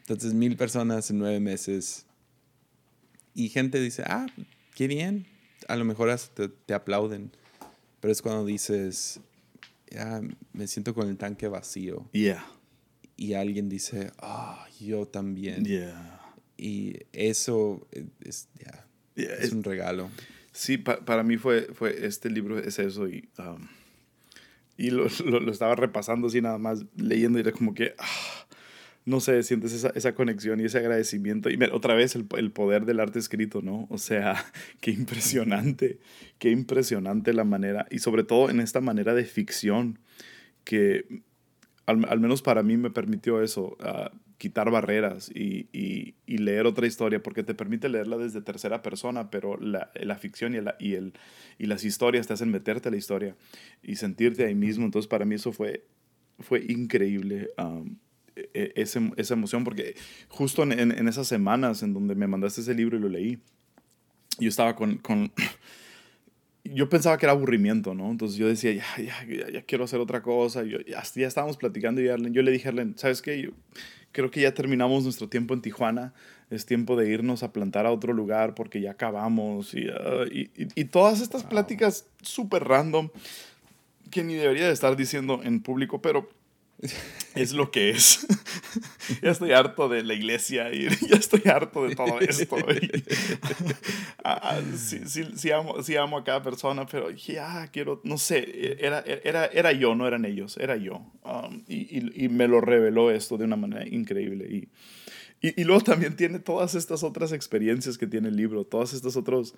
Entonces, 0.00 0.34
mil 0.34 0.56
personas 0.56 1.10
en 1.10 1.18
nueve 1.18 1.40
meses. 1.40 2.06
Y 3.34 3.48
gente 3.48 3.80
dice, 3.80 4.02
ah, 4.06 4.26
qué 4.74 4.86
bien. 4.86 5.26
A 5.68 5.76
lo 5.76 5.84
mejor 5.84 6.10
hasta 6.10 6.48
te, 6.48 6.74
aplauden. 6.74 7.32
Pero 8.00 8.12
es 8.12 8.22
cuando 8.22 8.44
dices, 8.44 9.20
ya, 9.90 10.22
me 10.52 10.66
siento 10.66 10.94
con 10.94 11.08
el 11.08 11.16
tanque 11.16 11.48
vacío. 11.48 12.08
Yeah. 12.12 12.46
Y 13.16 13.34
alguien 13.34 13.68
dice, 13.68 14.12
ah, 14.18 14.66
yo 14.80 15.06
también. 15.06 15.64
Yeah 15.64 16.16
y 16.56 17.00
eso 17.12 17.86
es, 18.22 18.48
es 19.14 19.52
un 19.52 19.62
regalo. 19.62 20.10
Sí, 20.52 20.78
para 20.78 21.22
mí 21.22 21.36
fue, 21.36 21.68
fue, 21.74 22.06
este 22.06 22.30
libro 22.30 22.58
es 22.58 22.78
eso 22.78 23.08
y, 23.08 23.28
um, 23.38 23.68
y 24.78 24.90
lo, 24.90 25.06
lo, 25.24 25.52
estaba 25.52 25.74
repasando 25.74 26.28
así 26.28 26.40
nada 26.40 26.58
más, 26.58 26.84
leyendo 26.96 27.38
y 27.38 27.42
era 27.42 27.52
como 27.52 27.74
que, 27.74 27.94
ah, 27.98 28.45
no 29.06 29.20
sé, 29.20 29.42
sientes 29.44 29.72
esa, 29.72 29.90
esa, 29.90 30.14
conexión 30.14 30.60
y 30.60 30.64
ese 30.64 30.78
agradecimiento. 30.78 31.48
Y 31.48 31.58
otra 31.72 31.94
vez 31.94 32.16
el, 32.16 32.26
el, 32.36 32.50
poder 32.50 32.84
del 32.84 33.00
arte 33.00 33.20
escrito, 33.20 33.62
¿no? 33.62 33.86
O 33.88 33.98
sea, 33.98 34.44
qué 34.80 34.90
impresionante, 34.90 36.00
qué 36.38 36.50
impresionante 36.50 37.32
la 37.32 37.44
manera, 37.44 37.86
y 37.90 38.00
sobre 38.00 38.24
todo 38.24 38.50
en 38.50 38.60
esta 38.60 38.80
manera 38.80 39.14
de 39.14 39.24
ficción, 39.24 40.00
que 40.64 41.22
al, 41.86 42.04
al 42.08 42.20
menos 42.20 42.42
para 42.42 42.62
mí 42.62 42.76
me 42.76 42.90
permitió 42.90 43.42
eso. 43.42 43.78
Uh, 43.80 44.14
quitar 44.38 44.70
barreras 44.70 45.30
y, 45.34 45.68
y, 45.72 46.14
y, 46.26 46.38
leer 46.38 46.66
otra 46.66 46.86
historia, 46.86 47.22
porque 47.22 47.42
te 47.42 47.54
permite 47.54 47.88
leerla 47.88 48.18
desde 48.18 48.42
tercera 48.42 48.82
persona, 48.82 49.30
pero 49.30 49.56
la, 49.56 49.90
la 49.94 50.16
ficción 50.16 50.54
y, 50.54 50.60
la, 50.60 50.76
y, 50.78 50.92
el, 50.92 51.14
y 51.58 51.64
las 51.64 51.84
historias 51.84 52.26
te 52.26 52.34
hacen 52.34 52.50
meterte 52.50 52.88
a 52.88 52.90
la 52.90 52.98
historia 52.98 53.34
y 53.82 53.96
sentirte 53.96 54.44
ahí 54.44 54.54
mismo. 54.54 54.84
Entonces, 54.84 55.08
para 55.08 55.24
mí 55.24 55.36
eso 55.36 55.52
fue, 55.52 55.86
fue 56.38 56.64
increíble, 56.68 57.48
ese, 58.54 59.12
esa 59.16 59.34
emoción, 59.34 59.64
porque 59.64 59.94
justo 60.28 60.62
en, 60.62 60.72
en, 60.72 61.08
esas 61.08 61.26
semanas 61.26 61.82
en 61.82 61.92
donde 61.94 62.14
me 62.14 62.26
mandaste 62.26 62.60
ese 62.60 62.74
libro 62.74 62.96
y 62.96 63.00
lo 63.00 63.08
leí, 63.08 63.38
yo 64.38 64.48
estaba 64.48 64.76
con... 64.76 64.96
con 64.98 65.32
yo 66.64 66.88
pensaba 66.88 67.16
que 67.16 67.26
era 67.26 67.32
aburrimiento, 67.32 67.94
¿no? 67.94 68.10
Entonces 68.10 68.36
yo 68.36 68.48
decía, 68.48 68.72
ya, 68.72 68.84
ya, 69.00 69.50
ya, 69.50 69.62
quiero 69.62 69.84
hacer 69.84 70.00
otra 70.00 70.20
cosa. 70.20 70.64
Yo, 70.64 70.80
ya, 70.80 71.00
ya 71.14 71.26
estábamos 71.28 71.56
platicando 71.56 72.00
y 72.00 72.06
yo 72.06 72.42
le 72.42 72.50
dije 72.50 72.66
a 72.66 72.70
Arlen, 72.72 72.98
¿sabes 72.98 73.22
qué? 73.22 73.40
Yo, 73.40 73.50
creo 74.16 74.30
que 74.30 74.40
ya 74.40 74.54
terminamos 74.54 75.04
nuestro 75.04 75.28
tiempo 75.28 75.52
en 75.52 75.60
Tijuana. 75.60 76.14
Es 76.48 76.64
tiempo 76.64 76.96
de 76.96 77.10
irnos 77.10 77.42
a 77.42 77.52
plantar 77.52 77.86
a 77.86 77.92
otro 77.92 78.12
lugar 78.12 78.54
porque 78.54 78.80
ya 78.80 78.92
acabamos. 78.92 79.74
Y, 79.74 79.88
ah, 79.88 80.24
y, 80.30 80.50
y, 80.56 80.84
todas 80.86 81.20
estas 81.20 81.44
pláticas 81.44 82.08
súper 82.22 82.64
random 82.64 83.10
que 84.10 84.24
ni 84.24 84.34
debería 84.34 84.66
de 84.66 84.72
estar 84.72 84.96
diciendo 84.96 85.40
en 85.42 85.60
público, 85.60 86.00
pero 86.00 86.30
es 87.34 87.52
lo 87.52 87.70
que 87.70 87.90
es. 87.90 88.26
ya 89.22 89.30
estoy 89.30 89.52
harto 89.52 89.88
de 89.88 90.02
la 90.02 90.14
iglesia 90.14 90.72
y 90.72 90.88
ya 91.08 91.16
estoy 91.16 91.42
harto 91.46 91.86
de 91.86 91.94
todo 91.94 92.20
esto. 92.20 92.56
Ah, 94.22 94.40
ah, 94.42 94.60
sí, 94.76 95.00
sí, 95.06 95.24
sí, 95.36 95.50
amo, 95.50 95.82
sí, 95.82 95.96
amo, 95.96 96.18
a 96.18 96.24
cada 96.24 96.42
persona, 96.42 96.86
pero 96.86 97.10
ya 97.10 97.68
quiero, 97.72 98.00
no 98.04 98.18
sé, 98.18 98.76
era, 98.84 99.00
era, 99.00 99.46
era 99.46 99.72
yo, 99.72 99.94
no 99.94 100.06
eran 100.06 100.24
ellos, 100.24 100.56
era 100.58 100.76
yo. 100.76 101.00
Um, 101.24 101.62
y, 101.68 102.24
y, 102.24 102.28
me 102.28 102.48
lo 102.48 102.60
reveló 102.60 103.10
esto 103.10 103.38
de 103.38 103.44
una 103.44 103.56
manera 103.56 103.86
increíble. 103.86 104.46
Y, 104.50 104.68
y, 105.46 105.60
y, 105.60 105.64
luego 105.64 105.82
también 105.82 106.16
tiene 106.16 106.38
todas 106.38 106.74
estas 106.74 107.02
otras 107.02 107.32
experiencias 107.32 107.98
que 107.98 108.06
tiene 108.06 108.28
el 108.28 108.36
libro, 108.36 108.64
todos 108.64 108.94
estos 108.94 109.16
otros 109.16 109.54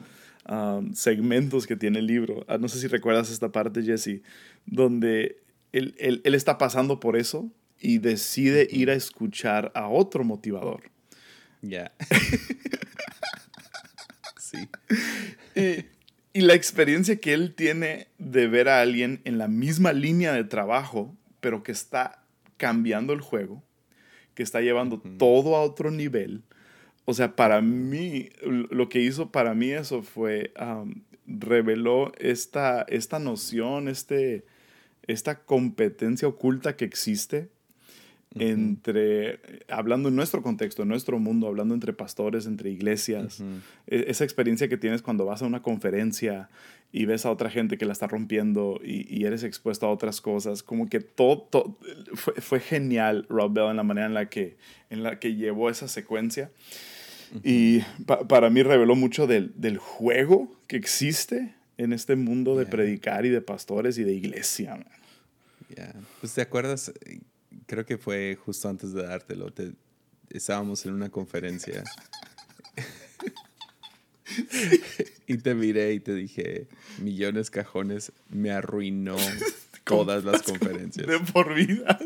um, 0.48 0.92
segmentos 0.92 1.66
que 1.66 1.76
tiene 1.76 1.98
el 1.98 2.06
libro. 2.06 2.44
Ah, 2.48 2.58
no 2.58 2.68
sé 2.68 2.78
si 2.78 2.86
recuerdas 2.88 3.30
esta 3.30 3.50
parte, 3.50 3.82
Jesse, 3.82 4.22
donde 4.66 5.47
él, 5.72 5.94
él, 5.98 6.20
él 6.24 6.34
está 6.34 6.58
pasando 6.58 7.00
por 7.00 7.16
eso 7.16 7.50
y 7.80 7.98
decide 7.98 8.66
ir 8.70 8.90
a 8.90 8.94
escuchar 8.94 9.70
a 9.74 9.88
otro 9.88 10.24
motivador. 10.24 10.90
Ya. 11.62 11.92
sí. 14.38 14.68
Y, 15.54 15.86
y, 16.32 16.40
la 16.42 16.54
experiencia 16.54 17.16
que 17.16 17.32
él 17.32 17.54
tiene 17.54 18.08
de 18.18 18.48
ver 18.48 18.68
a 18.68 18.80
alguien 18.80 19.20
en 19.24 19.38
la 19.38 19.48
misma 19.48 19.92
línea 19.92 20.32
de 20.32 20.44
trabajo, 20.44 21.16
pero 21.40 21.62
que 21.62 21.72
está 21.72 22.22
cambiando 22.56 23.12
el 23.12 23.20
juego, 23.20 23.62
que 24.34 24.42
está 24.42 24.60
llevando 24.60 25.00
todo 25.18 25.56
a 25.56 25.62
otro 25.62 25.90
nivel. 25.90 26.42
O 27.04 27.14
sea, 27.14 27.34
para 27.34 27.62
mí, 27.62 28.28
lo 28.42 28.88
que 28.88 29.00
hizo 29.00 29.32
para 29.32 29.54
mí 29.54 29.70
eso 29.70 30.02
fue, 30.02 30.52
reveló 31.26 32.12
esta, 32.18 32.82
esta 32.82 33.18
noción, 33.18 33.88
este, 33.88 34.44
esta 35.08 35.40
competencia 35.40 36.28
oculta 36.28 36.76
que 36.76 36.84
existe 36.84 37.48
entre, 38.34 39.40
hablando 39.68 40.10
en 40.10 40.16
nuestro 40.16 40.42
contexto, 40.42 40.82
en 40.82 40.88
nuestro 40.88 41.18
mundo, 41.18 41.48
hablando 41.48 41.74
entre 41.74 41.92
pastores, 41.92 42.46
entre 42.46 42.70
iglesias, 42.70 43.42
e, 43.86 44.04
esa 44.08 44.24
experiencia 44.24 44.68
que 44.68 44.76
tienes 44.76 45.02
cuando 45.02 45.24
vas 45.24 45.42
a 45.42 45.46
una 45.46 45.62
conferencia 45.62 46.50
y 46.92 47.06
ves 47.06 47.26
a 47.26 47.30
otra 47.30 47.50
gente 47.50 47.78
que 47.78 47.86
la 47.86 47.92
está 47.92 48.06
rompiendo 48.06 48.80
y, 48.84 49.24
eres 49.24 49.42
expuesto 49.42 49.86
a 49.86 49.90
otras 49.90 50.20
cosas, 50.20 50.62
como 50.62 50.88
que 50.88 51.00
todo, 51.00 51.48
fue, 52.14 52.34
fue, 52.34 52.60
genial 52.60 53.26
Rob 53.28 53.52
Bell 53.52 53.70
en 53.70 53.76
la 53.76 53.82
manera 53.82 54.06
en 54.06 54.14
la 54.14 54.28
que, 54.28 54.56
en 54.90 55.02
la 55.02 55.18
que 55.18 55.34
llevó 55.34 55.70
esa 55.70 55.88
secuencia. 55.88 56.50
Y 57.44 57.80
para 58.06 58.48
mí 58.48 58.62
reveló 58.62 58.94
mucho 58.94 59.26
del, 59.26 59.52
del 59.56 59.76
juego 59.76 60.50
que 60.66 60.76
existe 60.76 61.54
en 61.78 61.92
este 61.92 62.16
mundo 62.16 62.56
de 62.56 62.66
predicar 62.66 63.24
y 63.24 63.30
de 63.30 63.40
pastores 63.40 63.96
y 63.98 64.04
de 64.04 64.12
iglesia. 64.12 64.72
Man. 64.72 64.86
Ya. 65.74 65.94
Pues 66.20 66.34
te 66.34 66.42
acuerdas, 66.42 66.92
creo 67.66 67.86
que 67.86 67.96
fue 67.96 68.36
justo 68.36 68.68
antes 68.68 68.92
de 68.92 69.02
dártelo, 69.02 69.52
te, 69.52 69.72
estábamos 70.30 70.84
en 70.84 70.92
una 70.92 71.08
conferencia 71.08 71.84
y 75.26 75.38
te 75.38 75.54
miré 75.54 75.92
y 75.94 76.00
te 76.00 76.14
dije, 76.14 76.68
millones 76.98 77.50
cajones 77.50 78.12
me 78.28 78.50
arruinó 78.50 79.16
todas 79.84 80.24
las 80.24 80.42
conferencias. 80.42 81.06
De 81.06 81.18
por 81.20 81.54
vidas. 81.54 81.98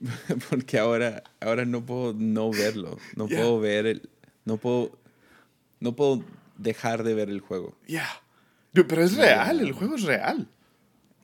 Porque 0.50 0.78
ahora, 0.78 1.22
ahora 1.40 1.64
no 1.64 1.84
puedo 1.84 2.14
no 2.14 2.50
verlo. 2.50 2.98
No 3.16 3.28
puedo 3.28 3.60
ver 3.60 3.86
el. 3.86 4.08
No 4.44 4.56
puedo. 4.56 4.98
No 5.80 5.94
puedo 5.96 6.24
dejar 6.58 7.02
de 7.04 7.14
ver 7.14 7.30
el 7.30 7.40
juego. 7.40 7.76
Ya. 7.86 8.08
Pero 8.72 9.04
es 9.04 9.16
real, 9.16 9.60
el 9.60 9.72
juego 9.72 9.96
es 9.96 10.02
real. 10.02 10.48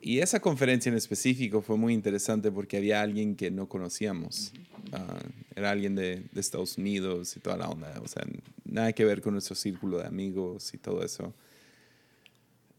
Y 0.00 0.20
esa 0.20 0.40
conferencia 0.40 0.90
en 0.90 0.96
específico 0.96 1.60
fue 1.60 1.76
muy 1.76 1.92
interesante 1.92 2.52
porque 2.52 2.76
había 2.76 3.00
alguien 3.00 3.34
que 3.34 3.50
no 3.50 3.68
conocíamos. 3.68 4.52
Ah, 4.92 5.18
era 5.56 5.70
alguien 5.70 5.94
de, 5.94 6.22
de, 6.32 6.40
Estados 6.40 6.78
Unidos 6.78 7.36
y 7.36 7.40
toda 7.40 7.56
la 7.56 7.68
onda. 7.68 7.92
O 8.02 8.06
sea, 8.06 8.24
nada 8.64 8.92
que 8.92 9.04
ver 9.04 9.20
con 9.20 9.32
nuestro 9.32 9.56
círculo 9.56 9.98
de 9.98 10.06
amigos 10.06 10.72
y 10.72 10.78
todo 10.78 11.02
eso. 11.02 11.34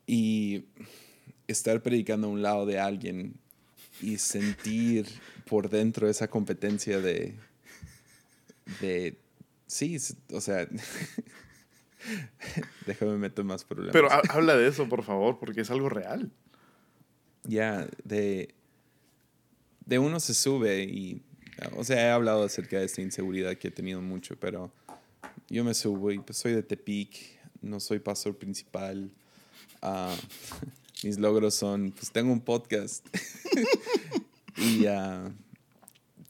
Y 0.08 0.66
estar 1.48 1.82
predicando 1.82 2.28
a 2.28 2.30
un 2.30 2.42
lado 2.42 2.66
de 2.66 2.80
alguien 2.80 3.34
y 4.02 4.18
sentir 4.18 5.08
por 5.46 5.70
dentro 5.70 6.10
esa 6.10 6.30
competencia 6.30 7.00
de, 7.00 7.36
de 8.82 9.18
sí, 9.68 9.98
o 10.32 10.42
sea, 10.42 10.68
déjame 12.86 13.18
meter 13.18 13.46
más 13.46 13.64
problemas. 13.64 13.94
Pero 13.94 14.10
habla 14.30 14.56
de 14.56 14.68
eso, 14.68 14.88
por 14.88 15.04
favor, 15.04 15.40
porque 15.40 15.62
es 15.62 15.72
algo 15.72 15.90
real. 15.90 16.32
Ya, 17.44 17.88
de, 18.04 18.54
de 19.86 20.00
uno 20.00 20.20
se 20.20 20.34
sube 20.34 20.84
y, 20.84 21.22
o 21.76 21.84
sea, 21.84 22.08
he 22.08 22.12
hablado 22.12 22.44
acerca 22.44 22.80
de 22.80 22.86
esta 22.86 23.02
inseguridad 23.02 23.56
que 23.56 23.70
he 23.70 23.72
tenido 23.72 24.02
mucho, 24.02 24.40
pero 24.40 24.72
yo 25.50 25.64
me 25.64 25.74
subo 25.74 26.12
y 26.12 26.20
pues 26.20 26.38
soy 26.38 26.54
de 26.54 26.64
Tepic, 26.64 27.40
no 27.62 27.80
soy 27.80 28.00
pastor 28.00 28.38
principal. 28.38 29.12
Uh, 29.82 30.16
mis 31.04 31.18
logros 31.18 31.56
son, 31.56 31.92
pues 31.92 32.12
tengo 32.12 32.32
un 32.32 32.42
podcast. 32.42 33.06
y, 34.58 34.86
uh, 34.88 35.34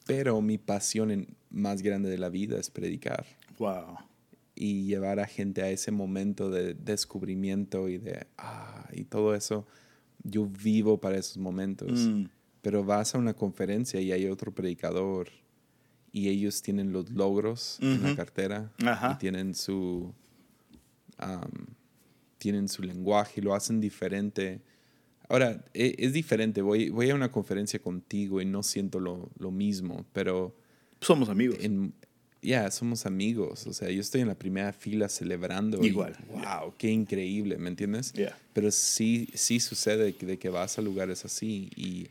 pero 0.06 0.42
mi 0.42 0.58
pasión 0.58 1.28
más 1.50 1.82
grande 1.82 2.10
de 2.10 2.18
la 2.18 2.30
vida 2.30 2.60
es 2.60 2.70
predicar. 2.70 3.26
Wow. 3.58 4.09
Y 4.62 4.84
llevar 4.84 5.22
a 5.22 5.26
gente 5.26 5.62
a 5.62 5.70
ese 5.70 5.92
momento 5.92 6.50
de 6.50 6.74
descubrimiento 6.74 7.88
y 7.88 7.98
de, 7.98 8.28
ah, 8.38 8.88
y 8.92 9.06
todo 9.06 9.34
eso. 9.34 9.66
Yo 10.24 10.46
vivo 10.46 11.00
para 11.00 11.18
esos 11.18 11.38
momentos. 11.38 11.92
Mm. 11.92 12.26
Pero 12.62 12.84
vas 12.84 13.16
a 13.16 13.18
una 13.18 13.34
conferencia 13.34 14.02
y 14.02 14.12
hay 14.12 14.26
otro 14.28 14.54
predicador 14.54 15.30
y 16.12 16.28
ellos 16.28 16.62
tienen 16.62 16.92
los 16.92 17.10
logros 17.12 17.78
en 17.82 18.04
la 18.04 18.16
cartera 18.16 18.74
y 18.80 19.18
tienen 19.18 19.56
su 19.56 20.14
tienen 22.38 22.70
su 22.70 22.82
lenguaje, 22.82 23.42
lo 23.42 23.54
hacen 23.54 23.80
diferente. 23.80 24.62
Ahora, 25.28 25.64
e, 25.74 25.96
es, 26.00 26.14
diferente, 26.14 26.62
voy, 26.62 26.90
voy 26.90 27.10
a 27.10 27.16
una 27.16 27.32
conferencia 27.32 27.80
contigo 27.80 28.42
y 28.42 28.46
no 28.46 28.64
siento 28.64 29.00
lo, 29.00 29.30
lo 29.38 29.52
mismo, 29.52 30.06
pero... 30.14 30.56
Somos 31.02 31.30
amigos. 31.30 31.58
Ya, 32.42 32.70
somos 32.72 33.06
amigos. 33.06 33.68
O 33.68 33.74
sea, 33.74 33.90
yo 33.90 34.00
estoy 34.00 34.22
en 34.22 34.28
la 34.28 34.38
primera 34.38 34.72
fila 34.72 35.10
celebrando. 35.10 35.84
Igual. 35.84 36.16
wow, 36.30 36.74
qué 36.78 36.90
increíble, 36.90 37.58
¿me 37.58 37.70
entiendes? 37.70 38.14
Pero 38.54 38.72
sí, 38.72 39.30
sí 39.34 39.60
sucede 39.60 40.14
de 40.14 40.40
que 40.40 40.50
vas 40.50 40.78
a 40.78 40.82
lugares 40.82 41.26
así 41.26 41.70
y, 41.76 42.10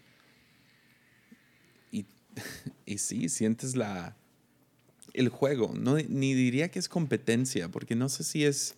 y, 1.90 2.06
y 2.86 2.98
sí, 2.98 3.28
sientes 3.28 3.74
la, 3.74 4.16
el 5.14 5.28
juego. 5.30 5.72
No, 5.74 5.96
ni 5.96 6.34
diría 6.34 6.70
que 6.70 6.78
es 6.78 6.88
competencia, 6.88 7.68
porque 7.68 7.94
no 7.94 8.08
sé 8.08 8.24
si 8.24 8.44
es 8.44 8.74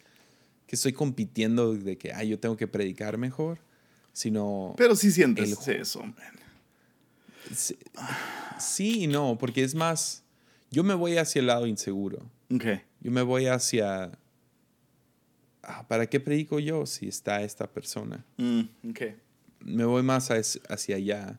que 0.66 0.76
estoy 0.76 0.92
compitiendo 0.92 1.74
de 1.74 1.98
que, 1.98 2.12
ah, 2.12 2.22
yo 2.22 2.38
tengo 2.38 2.56
que 2.56 2.68
predicar 2.68 3.18
mejor, 3.18 3.58
sino... 4.12 4.74
Pero 4.76 4.94
sí 4.94 5.10
sientes 5.10 5.66
eso, 5.66 6.00
man. 6.04 6.14
Sí, 8.60 9.02
y 9.02 9.06
no, 9.08 9.36
porque 9.36 9.64
es 9.64 9.74
más, 9.74 10.22
yo 10.70 10.84
me 10.84 10.94
voy 10.94 11.16
hacia 11.16 11.40
el 11.40 11.46
lado 11.46 11.66
inseguro. 11.66 12.30
Okay. 12.52 12.82
Yo 13.00 13.10
me 13.10 13.22
voy 13.22 13.46
hacia, 13.46 14.12
ah, 15.62 15.86
¿para 15.88 16.08
qué 16.08 16.20
predico 16.20 16.58
yo 16.58 16.86
si 16.86 17.08
está 17.08 17.42
esta 17.42 17.66
persona? 17.66 18.24
Mm, 18.36 18.90
okay. 18.90 19.16
Me 19.60 19.84
voy 19.84 20.02
más 20.02 20.30
hacia 20.30 20.96
allá. 20.96 21.38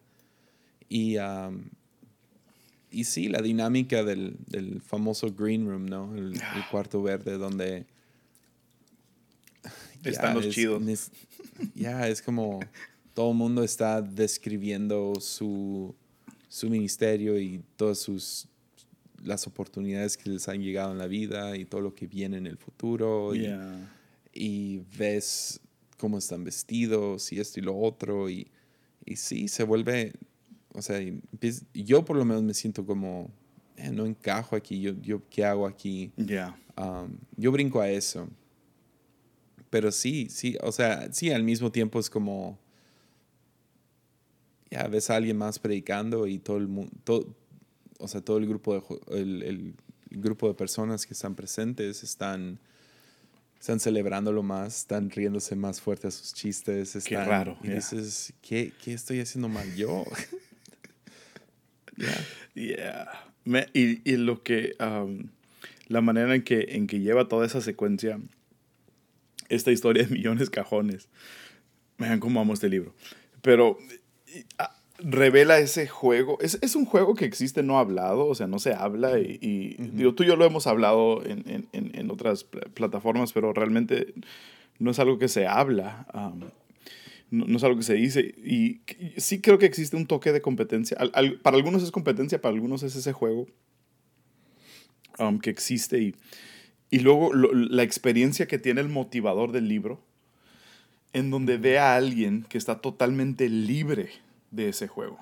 Y, 0.90 1.18
y 2.92 3.04
sí, 3.06 3.30
la 3.30 3.42
dinámica 3.42 4.04
del, 4.04 4.36
del, 4.48 4.82
famoso 4.82 5.32
green 5.34 5.66
room, 5.66 5.86
¿no? 5.86 6.14
El, 6.16 6.34
el 6.34 6.68
cuarto 6.70 7.02
verde 7.02 7.38
donde 7.38 7.86
están 10.04 10.36
los 10.36 10.50
chidos. 10.50 11.12
Ya, 11.76 12.08
es 12.08 12.22
como 12.22 12.60
todo 13.14 13.32
el 13.32 13.38
mundo 13.38 13.64
está 13.64 14.02
describiendo 14.02 15.14
su, 15.20 15.96
su 16.50 16.70
ministerio 16.70 17.40
y 17.40 17.62
todas 17.76 18.00
sus 18.00 18.48
las 19.24 19.48
oportunidades 19.48 20.18
que 20.18 20.30
les 20.30 20.48
han 20.48 20.62
llegado 20.62 20.92
en 20.92 20.98
la 20.98 21.08
vida 21.08 21.56
y 21.58 21.66
todo 21.66 21.82
lo 21.82 21.94
que 21.94 22.08
viene 22.08 22.38
en 22.38 22.48
el 22.48 22.58
futuro. 22.58 23.36
Y, 23.36 23.48
y, 24.34 24.84
ves 24.98 25.60
cómo 25.98 26.18
están 26.18 26.44
vestidos 26.44 27.32
y 27.32 27.40
esto 27.40 27.60
y 27.60 27.64
lo 27.64 27.78
otro. 27.78 28.30
Y, 28.30 28.48
y 29.06 29.16
sí, 29.16 29.48
se 29.48 29.64
vuelve, 29.64 30.14
o 30.74 30.82
sea, 30.82 31.00
yo 31.74 32.06
por 32.06 32.18
lo 32.18 32.26
menos 32.26 32.44
me 32.44 32.54
siento 32.54 32.86
como, 32.86 33.32
eh, 33.78 33.92
no 33.92 34.06
encajo 34.06 34.56
aquí, 34.56 34.80
yo, 34.80 34.94
yo 35.02 35.22
¿qué 35.30 35.44
hago 35.44 35.66
aquí? 35.66 36.12
Um, 36.78 37.18
yo 37.36 37.52
brinco 37.52 37.82
a 37.82 37.90
eso. 37.90 38.28
Pero 39.70 39.92
sí, 39.92 40.28
sí, 40.30 40.58
o 40.62 40.72
sea, 40.72 41.12
sí, 41.14 41.32
al 41.32 41.44
mismo 41.44 41.72
tiempo 41.72 42.00
es 42.00 42.10
como, 42.10 42.60
ya 44.70 44.88
ves 44.88 45.10
a 45.10 45.16
alguien 45.16 45.38
más 45.38 45.60
predicando 45.60 46.28
y 46.28 46.40
todo 46.40 46.58
el 46.58 46.68
mundo, 46.68 47.36
o 48.02 48.08
sea, 48.08 48.22
todo 48.22 48.38
el 48.38 48.48
grupo 48.48 48.74
de, 48.76 49.20
el, 49.20 49.44
el, 49.44 49.74
grupo 50.10 50.48
de 50.48 50.54
personas 50.54 51.06
que 51.06 51.14
están 51.14 51.36
presentes 51.36 52.04
están, 52.04 52.60
están 53.60 53.80
celebrándolo 53.80 54.44
más, 54.44 54.80
están 54.80 55.10
riéndose 55.10 55.56
más 55.56 55.80
fuerte 55.80 56.08
a 56.08 56.12
sus 56.12 56.34
chistes. 56.34 56.96
Están, 56.96 57.24
Qué 57.24 57.26
raro. 57.26 57.58
Y 57.64 57.70
dices, 57.70 58.34
¿qué, 58.42 58.74
¿qué, 58.84 58.94
estoy 58.94 59.22
haciendo 59.22 59.48
mal 59.48 59.74
yo? 59.76 60.04
yeah. 61.98 63.08
yeah. 63.46 63.68
y, 63.74 64.12
y, 64.12 64.18
lo 64.18 64.44
que, 64.44 64.76
um, 64.82 65.30
la 65.88 66.02
manera 66.02 66.36
en 66.36 66.44
que, 66.44 66.66
en 66.70 66.88
que 66.88 67.00
lleva 67.00 67.30
toda 67.30 67.46
esa 67.46 67.62
secuencia 67.62 68.20
esta 69.52 69.72
historia 69.72 70.04
de 70.04 70.10
millones 70.10 70.50
cajones. 70.50 71.10
Vean 71.98 72.20
cómo 72.20 72.40
amo 72.40 72.54
este 72.54 72.70
libro. 72.70 72.96
Pero 73.42 73.78
ah, 74.58 74.76
revela 75.04 75.60
ese 75.60 75.88
juego. 75.88 76.38
Es, 76.42 76.58
es, 76.62 76.76
un 76.76 76.86
juego 76.86 77.16
que 77.16 77.26
existe 77.26 77.64
no 77.64 77.80
hablado, 77.80 78.28
o 78.28 78.36
sea, 78.36 78.48
no 78.48 78.60
se 78.60 78.74
habla. 78.74 79.20
Y, 79.20 79.76
tú 80.16 80.24
y 80.24 80.28
yo 80.28 80.36
lo 80.36 80.46
hemos 80.46 80.68
hablado 80.68 81.26
en, 81.26 81.68
en, 81.72 81.92
en, 81.94 82.12
otras 82.12 82.46
plataformas, 82.74 83.34
pero 83.34 83.54
realmente 83.54 84.14
no 84.80 84.92
es 84.92 85.00
algo 85.00 85.20
que 85.20 85.28
se 85.28 85.48
habla. 85.48 86.08
no, 87.30 87.58
es 87.58 87.64
algo 87.64 87.78
que 87.78 87.84
se 87.84 87.96
dice. 87.96 88.36
Y 88.44 88.82
sí 89.18 89.42
creo 89.42 89.58
que 89.58 89.66
existe 89.66 89.96
un 89.96 90.08
toque 90.08 90.32
de 90.32 90.42
competencia. 90.42 90.98
para 91.42 91.58
algunos 91.58 91.84
es 91.84 91.92
competencia, 91.92 92.42
para 92.42 92.54
algunos 92.54 92.84
es 92.84 92.96
ese 92.96 93.14
juego 93.14 93.48
que 95.42 95.50
existe. 95.50 96.00
Y 96.00 96.16
y 96.92 97.00
luego 97.00 97.34
la 97.34 97.84
experiencia 97.84 98.48
que 98.48 98.60
tiene 98.60 98.82
el 98.82 98.90
motivador 98.90 99.54
del 99.54 99.70
libro, 99.70 100.04
en 101.14 101.32
donde 101.32 101.58
ve 101.58 101.80
a 101.80 101.96
alguien 101.96 102.46
que 102.50 102.58
está 102.58 102.82
totalmente 102.82 103.48
libre 103.48 104.10
de 104.52 104.70
ese 104.70 104.88
juego. 104.88 105.18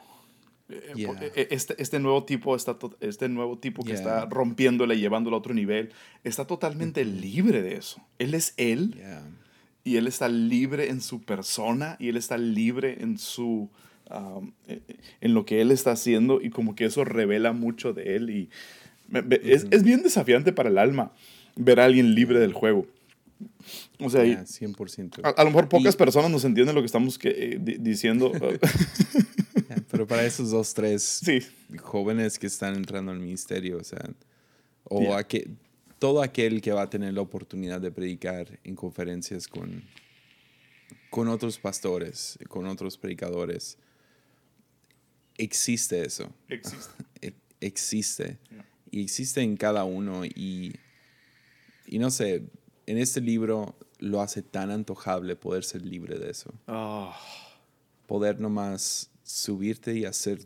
Eh, 0.70 0.94
eh, 0.98 1.32
eh, 1.36 1.48
este, 1.50 1.82
este, 1.82 2.00
nuevo 2.00 2.26
tipo, 2.26 2.56
está 2.56 2.78
este 3.00 3.28
nuevo 3.28 3.58
tipo 3.58 3.84
que 3.84 3.94
está 3.94 4.26
rompiéndole 4.26 4.96
y 4.96 5.00
llevándolo 5.00 5.36
a 5.36 5.40
otro 5.40 5.54
nivel, 5.54 5.92
está 6.24 6.46
totalmente 6.46 7.06
libre 7.06 7.64
de 7.64 7.76
eso. 7.76 8.02
Él 8.20 8.36
es 8.36 8.54
él 8.58 8.96
y 9.84 9.98
él 9.98 10.06
está 10.06 10.30
libre 10.30 10.90
en 10.90 11.02
su 11.02 11.24
persona 11.24 11.96
y 12.00 12.10
él 12.10 12.18
está 12.18 12.38
libre 12.38 12.98
en 13.02 13.18
su... 13.18 13.70
Um, 14.12 14.54
en 15.22 15.36
lo 15.36 15.46
que 15.46 15.62
él 15.62 15.70
está 15.70 15.92
haciendo 15.92 16.42
y 16.42 16.50
como 16.50 16.74
que 16.74 16.86
eso 16.86 17.06
revela 17.06 17.54
mucho 17.54 17.94
de 17.94 18.16
él 18.16 18.32
y 18.32 18.50
es, 19.44 19.68
es 19.70 19.84
bien 19.84 20.02
desafiante 20.02 20.52
para 20.52 20.70
el 20.70 20.80
alma 20.80 21.12
ver 21.56 21.80
a 21.80 21.86
alguien 21.86 22.16
libre 22.16 22.40
del 22.40 22.54
juego. 22.54 22.88
O 23.99 24.10
sea, 24.10 24.24
100%. 24.24 25.22
A, 25.36 25.44
lo 25.44 25.49
mejor 25.49 25.70
pocas 25.70 25.95
personas 25.95 26.32
nos 26.32 26.44
entienden 26.44 26.76
lo 26.76 26.82
que 26.82 26.88
estamos 26.88 27.18
que, 27.18 27.30
eh, 27.30 27.78
diciendo. 27.80 28.32
Pero 29.91 30.07
para 30.07 30.26
esos 30.26 30.52
dos, 30.52 30.74
tres 30.74 31.22
jóvenes 31.80 32.40
que 32.40 32.48
están 32.48 32.76
entrando 32.76 33.11
al 33.11 33.20
ministerio, 33.20 33.78
o 33.78 33.84
sea, 33.84 34.10
o 34.84 35.14
a 35.14 35.24
que, 35.24 35.49
todo 35.99 36.22
aquel 36.22 36.61
que 36.61 36.72
va 36.72 36.84
a 36.84 36.90
tener 36.90 37.14
la 37.14 37.22
oportunidad 37.22 37.82
de 37.82 37.91
predicar 37.91 38.60
en 38.64 38.76
conferencias 38.76 39.48
con, 39.48 39.84
con 41.10 41.28
otros 41.28 41.60
pastores, 41.60 42.40
con 42.48 42.66
otros 42.68 42.98
predicadores. 42.98 43.78
Existe 45.38 46.03
eso. 46.03 46.34
Existe. 46.48 47.03
E- 47.22 47.34
existe. 47.60 48.38
Y 48.91 49.03
existe 49.03 49.41
en 49.41 49.57
cada 49.57 49.84
uno. 49.84 50.26
Y, 50.26 50.74
y 51.86 51.99
no 51.99 52.11
sé, 52.11 52.44
en 52.91 52.98
este 52.98 53.22
libro 53.22 53.76
lo 53.99 54.22
hace 54.22 54.41
tan 54.41 54.72
antojable 54.72 55.36
poder 55.36 55.64
ser 55.64 55.82
libre 55.86 56.18
de 56.18 56.30
eso. 56.32 56.53
Ah, 56.68 57.18
Poder 58.07 58.40
nomás 58.40 59.10
subirte 59.24 59.94
y 59.98 60.06
hacer 60.06 60.40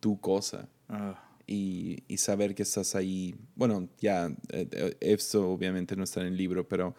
tu 0.00 0.18
cosa. 0.20 0.68
ah, 0.88 1.24
y, 1.46 2.02
y 2.08 2.18
saber 2.18 2.54
que 2.54 2.62
estás 2.62 2.94
ahí. 2.94 3.34
Bueno, 3.54 3.88
ya, 4.00 4.26
eh, 4.50 4.68
eh, 4.70 4.96
esto 5.00 5.48
obviamente 5.50 5.96
no 5.96 6.04
está 6.04 6.20
en 6.20 6.26
el 6.26 6.36
libro, 6.36 6.68
pero 6.68 6.94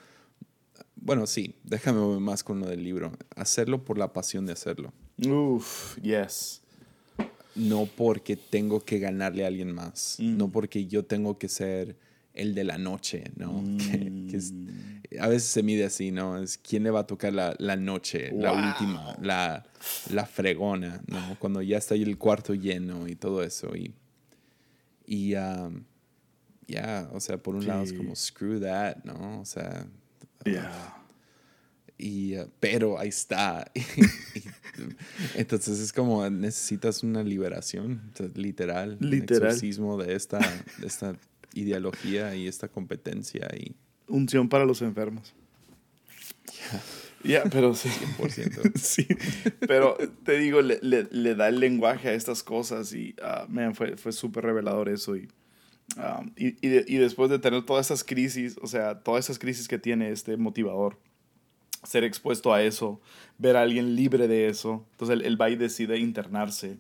bueno, 0.96 1.28
sí, 1.28 1.54
déjame 1.64 2.20
más 2.20 2.44
con 2.44 2.60
lo 2.60 2.66
del 2.68 2.84
libro. 2.84 3.12
Hacerlo 3.36 3.84
por 3.86 3.98
la 4.00 4.12
pasión 4.12 4.46
de 4.48 4.54
hacerlo, 4.54 4.92
Uf, 5.28 5.98
yes. 6.02 6.62
no 7.56 7.86
porque 7.86 8.36
tengo 8.38 8.80
que 8.80 8.98
ganarle 9.00 9.44
a 9.44 9.48
alguien 9.48 9.72
más, 9.72 10.16
Mm. 10.20 10.38
no 10.38 10.50
porque 10.52 10.88
yo 10.88 11.06
tengo 11.06 11.38
que 11.38 11.48
ser 11.48 11.96
el 12.34 12.54
de 12.56 12.64
la 12.64 12.78
noche, 12.78 13.24
¿no? 13.36 13.64
Que- 13.78 14.28
que 14.30 14.38
es- 14.38 14.54
a 15.20 15.28
veces 15.28 15.50
se 15.50 15.64
mide 15.64 15.86
así, 15.86 16.12
¿no? 16.12 16.38
Es 16.38 16.60
quién 16.60 16.84
le 16.84 16.92
va 16.92 17.00
a 17.00 17.08
tocar 17.08 17.34
la, 17.34 17.56
la 17.58 17.76
noche, 17.76 18.32
la 18.32 18.52
última, 18.54 19.18
la, 19.22 19.66
la 20.12 20.26
fregona, 20.28 21.02
¿no? 21.08 21.36
Cuando 21.40 21.64
ya 21.64 21.80
está 21.80 21.96
ahí 21.96 22.04
el 22.04 22.20
cuarto 22.20 22.54
lleno 22.54 23.08
y 23.08 23.16
todo 23.16 23.42
eso. 23.42 23.76
Y, 23.76 23.96
y 25.08 25.34
um, 25.34 25.84
ya, 26.68 27.10
o 27.12 27.20
sea, 27.20 27.40
por 27.40 27.56
un 27.56 27.66
lado 27.66 27.82
es 27.82 27.92
como 27.92 28.16
screw 28.16 28.60
that, 28.60 28.98
¿no? 29.04 29.42
O 29.42 29.46
sea, 29.46 29.88
Yeah. 30.46 30.96
y, 31.98 32.38
uh, 32.38 32.48
pero 32.60 33.00
ahí 33.00 33.10
está. 33.10 33.70
Entonces 35.36 35.80
es 35.80 35.92
como 35.92 36.30
necesitas 36.30 37.04
una 37.04 37.24
liberación, 37.24 38.12
literal, 38.36 38.98
Literal. 39.00 39.42
un 39.42 39.48
exorcismo 39.48 39.98
de 39.98 40.16
esta, 40.16 40.40
de 40.78 40.88
esta 40.88 41.16
ideología 41.54 42.36
y 42.36 42.48
esta 42.48 42.68
competencia 42.68 43.48
y 43.58 43.76
Unción 44.08 44.50
para 44.50 44.66
los 44.66 44.82
enfermos. 44.82 45.34
Ya, 47.24 47.44
pero 47.44 47.76
sí. 47.76 47.90
100%. 47.90 48.72
sí. 48.80 49.06
Pero 49.68 49.98
te 50.24 50.38
digo, 50.40 50.62
le, 50.62 50.80
le- 50.82 51.08
le 51.12 51.36
da 51.36 51.50
el 51.50 51.60
lenguaje 51.60 52.10
a 52.10 52.14
estas 52.14 52.44
cosas 52.44 52.94
y, 52.94 53.16
man, 53.50 53.76
fue, 53.76 53.98
fue 53.98 54.12
súper 54.12 54.46
revelador 54.46 54.90
eso. 54.90 55.16
Y, 55.18 55.28
ah, 55.98 56.24
y, 56.38 56.56
y 56.66 56.70
de- 56.70 56.86
y 56.88 56.96
después 56.96 57.30
de 57.30 57.40
tener 57.40 57.66
todas 57.66 57.88
esas 57.88 58.04
crisis, 58.04 58.58
o 58.62 58.68
sea, 58.68 59.00
todas 59.02 59.26
esas 59.26 59.38
crisis 59.38 59.68
que 59.68 59.78
tiene 59.78 60.12
este 60.12 60.38
motivador, 60.38 60.98
ser 61.84 62.04
expuesto 62.04 62.54
a 62.54 62.64
eso, 62.64 63.02
ver 63.38 63.58
a 63.58 63.62
alguien 63.62 63.96
libre 63.96 64.28
de 64.28 64.48
eso, 64.48 64.86
entonces 64.92 65.14
él, 65.16 65.26
él 65.26 65.40
va 65.40 65.50
y 65.50 65.56
decide 65.56 65.98
internarse 65.98 66.78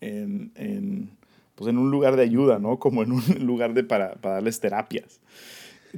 en, 0.00 0.52
en, 0.56 1.16
pues 1.56 1.68
en 1.68 1.78
un 1.78 1.90
lugar 1.90 2.14
de 2.14 2.22
ayuda, 2.22 2.60
¿no? 2.60 2.78
Como 2.78 3.02
en 3.02 3.10
un 3.12 3.22
lugar 3.40 3.74
de 3.74 3.82
para, 3.82 4.14
para 4.14 4.36
darles 4.36 4.60
terapias. 4.60 5.20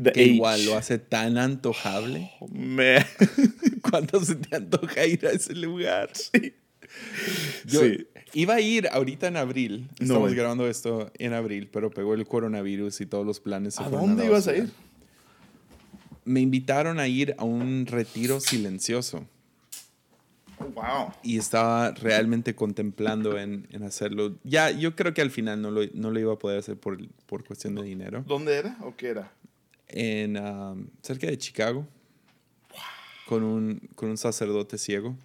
The 0.01 0.13
que 0.13 0.23
igual 0.25 0.65
lo 0.65 0.77
hace 0.77 0.99
tan 0.99 1.37
antojable. 1.39 2.31
Me- 2.51 3.05
¿Cuánto 3.83 4.25
se 4.25 4.37
te 4.37 4.57
antoja 4.57 5.05
ir 5.07 5.27
a 5.27 5.31
ese 5.33 5.55
lugar? 5.55 6.11
Sí. 6.33 6.55
Yo 7.67 7.81
Sí. 7.83 8.07
iba 8.33 8.55
a 8.55 8.61
ir 8.63 8.89
ahorita 8.91 9.27
en 9.29 9.37
abril. 9.37 9.89
No 9.99 10.05
Estamos 10.07 10.29
way. 10.29 10.35
grabando 10.37 10.67
esto 10.67 11.13
en 11.19 11.35
abril, 11.35 11.69
pero 11.71 11.91
pegó 11.91 12.15
el 12.15 12.27
coronavirus 12.27 13.03
y 13.03 13.07
todos 13.07 13.27
los 13.27 13.41
planes 13.41 13.75
se 13.75 13.83
¿A 13.83 13.89
fueron 13.91 14.07
dónde 14.17 14.25
ibas 14.25 14.49
a 14.49 14.57
ir? 14.57 14.71
Me 16.25 16.41
invitaron 16.41 16.99
a 16.99 17.09
ir 17.09 17.35
a 17.37 17.45
un 17.45 17.85
retiro 17.87 18.41
silencioso 18.41 19.27
Wow. 20.75 21.13
y 21.23 21.39
estaba 21.39 21.91
realmente 21.93 22.55
contemplando 22.55 23.39
en, 23.39 23.67
en 23.71 23.83
hacerlo. 23.83 24.37
Ya, 24.45 24.71
yo 24.71 24.95
creo 24.97 25.15
que 25.15 25.23
al 25.23 25.31
final 25.31 25.61
no 25.63 25.71
lo, 25.71 25.83
no 25.95 26.11
lo 26.11 26.21
iba 26.21 26.33
a 26.35 26.39
poder 26.39 26.59
hacer 26.59 26.77
por, 26.79 26.99
por 27.27 27.45
cuestión 27.45 27.75
de 27.75 27.83
dinero. 27.83 28.25
¿Dónde 28.27 28.57
era 28.57 28.77
o 28.83 28.95
qué 28.97 29.09
era? 29.09 29.33
En, 29.89 30.37
um, 30.37 30.87
cerca 31.03 31.27
de 31.27 31.39
Chicago, 31.39 31.87
con 33.27 33.43
un, 33.43 33.81
con 33.95 34.11
un 34.11 34.17
sacerdote 34.17 34.79
ciego. 34.79 35.17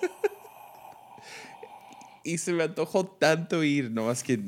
y 2.24 2.38
se 2.38 2.52
me 2.52 2.64
antojó 2.64 3.06
tanto 3.06 3.62
ir, 3.62 3.90
no 3.90 4.06
más 4.06 4.22
que, 4.22 4.40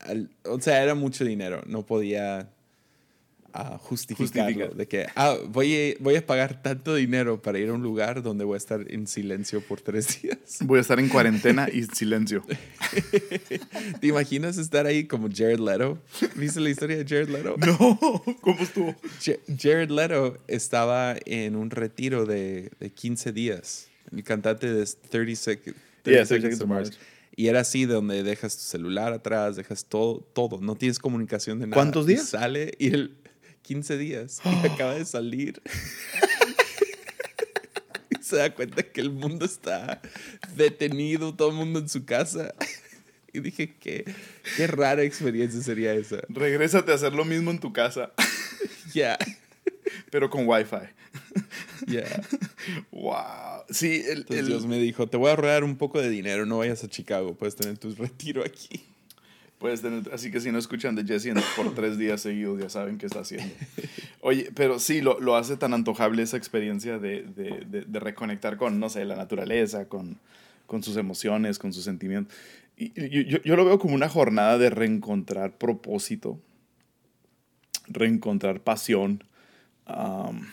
al- 0.00 0.30
o 0.44 0.60
sea, 0.60 0.82
era 0.82 0.94
mucho 0.94 1.24
dinero, 1.24 1.62
no 1.66 1.84
podía 1.84 2.50
ah, 3.52 3.78
justificarlo. 3.80 4.44
Justificar. 4.44 4.74
De 4.76 4.86
que, 4.88 5.06
ah, 5.14 5.36
voy 5.48 5.74
a, 5.98 6.02
voy 6.02 6.16
a 6.16 6.26
pagar 6.26 6.62
tanto 6.62 6.94
dinero 6.94 7.40
para 7.42 7.58
ir 7.58 7.68
a 7.68 7.72
un 7.74 7.82
lugar 7.82 8.22
donde 8.22 8.44
voy 8.44 8.54
a 8.54 8.58
estar 8.58 8.84
en 8.90 9.06
silencio 9.06 9.60
por 9.60 9.80
tres 9.80 10.20
días. 10.22 10.38
Voy 10.60 10.78
a 10.78 10.80
estar 10.82 10.98
en 11.00 11.08
cuarentena 11.08 11.68
y 11.72 11.82
silencio. 11.94 12.44
¿Te 14.00 14.06
imaginas 14.06 14.58
estar 14.58 14.86
ahí 14.86 15.04
como 15.04 15.28
Jared 15.32 15.58
Leto? 15.60 15.98
¿Viste 16.36 16.60
la 16.60 16.70
historia 16.70 16.96
de 16.96 17.04
Jared 17.04 17.28
Leto? 17.28 17.56
No, 17.58 17.98
¿cómo 18.40 18.60
estuvo? 18.62 18.94
Ja- 19.24 19.38
Jared 19.58 19.90
Leto 19.90 20.38
estaba 20.48 21.16
en 21.24 21.56
un 21.56 21.70
retiro 21.70 22.26
de, 22.26 22.70
de 22.80 22.90
15 22.90 23.32
días. 23.32 23.88
El 24.14 24.24
cantante 24.24 24.72
de 24.72 24.86
30, 25.10 25.36
Sec 25.40 25.62
30 25.64 25.80
Yeah, 26.04 26.24
30 26.24 26.26
Seconds 26.26 26.58
to 26.58 26.66
Mars. 26.66 26.98
Y 27.34 27.46
era 27.46 27.60
así, 27.60 27.86
donde 27.86 28.22
dejas 28.22 28.56
tu 28.56 28.62
celular 28.62 29.12
atrás, 29.14 29.56
dejas 29.56 29.86
todo, 29.86 30.18
todo. 30.34 30.60
No 30.60 30.74
tienes 30.74 30.98
comunicación 30.98 31.60
de 31.60 31.66
nada. 31.66 31.76
¿Cuántos 31.76 32.04
Y 32.04 32.08
días? 32.14 32.28
sale 32.28 32.74
y 32.78 32.88
el 32.88 33.16
15 33.62 33.98
días. 33.98 34.40
Y 34.44 34.48
acaba 34.66 34.94
de 34.94 35.04
salir. 35.04 35.60
y 38.10 38.22
se 38.22 38.36
da 38.36 38.54
cuenta 38.54 38.82
que 38.82 39.00
el 39.00 39.10
mundo 39.10 39.44
está 39.44 40.00
detenido, 40.56 41.34
todo 41.34 41.50
el 41.50 41.56
mundo 41.56 41.78
en 41.78 41.88
su 41.88 42.04
casa. 42.04 42.54
Y 43.32 43.40
dije, 43.40 43.74
qué, 43.80 44.04
qué 44.56 44.66
rara 44.66 45.02
experiencia 45.02 45.62
sería 45.62 45.94
esa. 45.94 46.18
Regrésate 46.28 46.92
a 46.92 46.96
hacer 46.96 47.14
lo 47.14 47.24
mismo 47.24 47.50
en 47.50 47.58
tu 47.58 47.72
casa, 47.72 48.12
Ya, 48.94 49.16
pero 50.10 50.28
con 50.28 50.46
Wi-Fi. 50.46 50.88
ya. 51.86 52.04
Wow. 52.92 53.64
Sí, 53.70 54.02
el, 54.06 54.18
Entonces 54.18 54.38
el- 54.40 54.46
Dios 54.46 54.66
me 54.66 54.78
dijo, 54.78 55.08
te 55.08 55.16
voy 55.16 55.28
a 55.28 55.30
ahorrar 55.30 55.64
un 55.64 55.76
poco 55.76 56.00
de 56.00 56.10
dinero, 56.10 56.46
no 56.46 56.58
vayas 56.58 56.84
a 56.84 56.88
Chicago, 56.88 57.34
puedes 57.34 57.56
tener 57.56 57.76
tu 57.78 57.92
retiro 57.94 58.44
aquí. 58.44 58.84
Puedes 59.62 59.80
tener- 59.80 60.12
así 60.12 60.30
que 60.30 60.40
si 60.40 60.50
no 60.52 60.58
escuchan 60.58 60.94
de 60.96 61.04
Jesse 61.04 61.32
por 61.56 61.74
tres 61.74 61.96
días 61.96 62.20
seguidos, 62.20 62.60
ya 62.60 62.68
saben 62.68 62.98
qué 62.98 63.06
está 63.06 63.20
haciendo. 63.20 63.54
Oye, 64.20 64.50
pero 64.54 64.78
sí, 64.78 65.00
lo, 65.00 65.18
lo 65.20 65.36
hace 65.36 65.56
tan 65.56 65.72
antojable 65.72 66.22
esa 66.22 66.36
experiencia 66.36 66.98
de, 66.98 67.22
de- 67.22 67.64
de- 67.66 67.82
de 67.86 68.00
reconectar 68.00 68.56
con, 68.58 68.78
no 68.80 68.90
sé, 68.90 69.04
la 69.06 69.16
naturaleza, 69.16 69.86
con, 69.88 70.18
con 70.66 70.82
sus 70.82 70.96
emociones, 70.96 71.58
con 71.58 71.72
sus 71.72 71.84
sentimientos. 71.84 72.34
Y, 72.76 72.92
y 73.00 73.24
yo, 73.24 73.38
yo 73.42 73.56
lo 73.56 73.64
veo 73.64 73.78
como 73.78 73.94
una 73.94 74.08
jornada 74.08 74.58
de 74.58 74.68
reencontrar 74.70 75.56
propósito, 75.56 76.38
reencontrar 77.88 78.60
pasión. 78.60 79.24
am, 79.86 80.48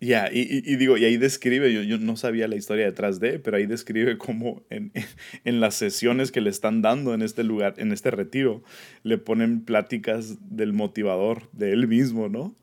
ya, 0.00 0.30
y, 0.32 0.40
y- 0.42 0.62
y 0.64 0.76
digo, 0.76 0.96
y 0.96 1.04
ahí 1.04 1.16
describe, 1.16 1.72
yo, 1.72 1.82
yo 1.82 1.98
no 1.98 2.16
sabía 2.16 2.46
la 2.48 2.54
historia 2.56 2.84
detrás 2.86 3.18
de, 3.20 3.38
pero 3.38 3.56
ahí 3.56 3.66
describe 3.66 4.16
cómo 4.18 4.62
en, 4.70 4.92
en 5.44 5.60
las 5.60 5.74
sesiones 5.74 6.30
que 6.30 6.40
le 6.40 6.50
están 6.50 6.82
dando 6.82 7.14
en 7.14 7.22
este 7.22 7.42
lugar, 7.44 7.74
en 7.78 7.90
este 7.92 8.10
retiro, 8.10 8.62
le 9.02 9.18
ponen 9.18 9.62
pláticas 9.64 10.36
del 10.56 10.72
motivador, 10.72 11.48
de 11.52 11.72
él 11.72 11.88
mismo, 11.88 12.28
¿no? 12.28 12.54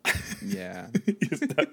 Ya. 0.48 0.90
Y 1.20 1.34
está, 1.34 1.68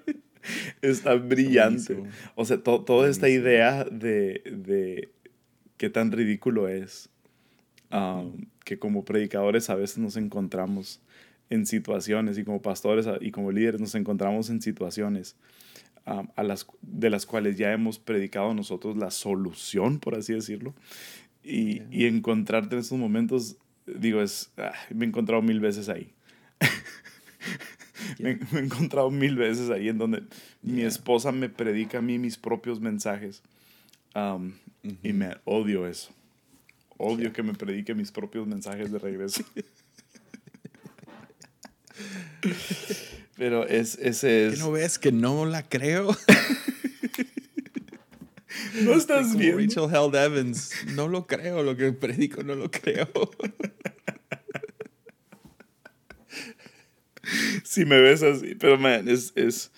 está 0.81 1.13
brillante. 1.15 1.93
buenísimo. 1.93 2.07
O 2.35 2.43
sea, 2.45 2.57
to- 2.57 2.83
toda 2.83 3.09
esta 3.09 3.29
idea 3.29 3.85
de, 3.85 4.41
de 4.45 5.09
qué 5.77 5.89
tan 5.89 6.11
ridículo 6.11 6.67
es, 6.67 7.09
um, 7.91 8.45
que 8.65 8.77
como 8.79 9.05
predicadores 9.05 9.69
a 9.69 9.75
veces 9.75 9.99
nos 9.99 10.17
encontramos 10.17 10.99
en 11.49 11.65
situaciones 11.65 12.37
y 12.37 12.43
como 12.43 12.61
pastores 12.61 13.05
y 13.21 13.31
como 13.31 13.51
líderes 13.51 13.79
nos 13.81 13.95
encontramos 13.95 14.49
en 14.49 14.61
situaciones 14.61 15.35
um, 16.07 16.27
a 16.35 16.43
las, 16.43 16.65
de 16.81 17.09
las 17.09 17.25
cuales 17.25 17.57
ya 17.57 17.71
hemos 17.73 17.99
predicado 17.99 18.53
nosotros 18.53 18.97
la 18.97 19.11
solución, 19.11 19.99
por 19.99 20.15
así 20.15 20.33
decirlo. 20.33 20.73
Y, 21.43 21.75
Yeah. 21.75 21.87
y 21.91 22.05
encontrarte 22.05 22.75
en 22.75 22.81
estos 22.81 22.97
momentos, 22.97 23.57
digo, 23.85 24.21
es, 24.21 24.49
ah, 24.57 24.71
me 24.93 25.05
he 25.05 25.07
encontrado 25.09 25.41
mil 25.41 25.59
veces 25.59 25.89
ahí. 25.89 26.13
me, 28.19 28.35
me 28.51 28.59
he 28.59 28.63
encontrado 28.63 29.11
mil 29.11 29.35
veces 29.35 29.69
ahí 29.69 29.89
en 29.89 29.97
donde 29.97 30.23
mi 30.61 30.77
Yeah. 30.79 30.87
esposa 30.87 31.31
me 31.31 31.49
predica 31.49 31.97
a 31.99 32.01
mí 32.01 32.17
mis 32.19 32.37
propios 32.37 32.79
mensajes. 32.79 33.43
um, 34.15 34.53
Y 34.83 35.09
Ujú. 35.09 35.17
me 35.17 35.35
odio 35.45 35.87
eso. 35.87 36.11
Odio 36.97 37.33
que 37.33 37.43
me 37.43 37.53
predique 37.53 37.93
mis 37.95 38.11
propios 38.11 38.47
mensajes 38.47 38.91
de 38.91 38.99
regreso. 38.99 39.43
Pero 43.37 43.67
es, 43.67 43.97
ese 43.99 44.27
¿Qué 44.27 44.47
es... 44.47 44.59
no 44.59 44.71
ves 44.71 44.99
que 44.99 45.11
no 45.11 45.45
la 45.45 45.67
creo? 45.67 46.15
No 48.81 48.93
estás 48.93 49.27
Como 49.27 49.39
viendo. 49.39 49.87
Rachel 49.87 49.95
Held 49.95 50.15
Evans, 50.15 50.71
no 50.95 51.07
lo 51.07 51.27
creo, 51.27 51.61
lo 51.61 51.75
que 51.77 51.91
predico 51.91 52.43
no 52.43 52.55
lo 52.55 52.71
creo. 52.71 53.07
si 57.63 57.85
me 57.85 58.01
ves 58.01 58.23
así. 58.23 58.55
Pero, 58.55 58.79
man, 58.79 59.07
es, 59.07 59.31
es, 59.35 59.71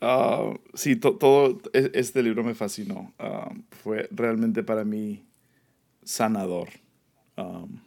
Ah, 0.00 0.54
sí, 0.72 0.96
todo 0.96 1.60
e, 1.74 1.90
este 1.94 2.22
libro 2.22 2.42
me 2.42 2.54
fascinó. 2.54 3.12
Ah, 3.18 3.52
fue 3.70 4.08
realmente 4.10 4.62
para 4.62 4.84
mí 4.84 5.26
sanador. 6.02 6.70
Um, 7.36 7.80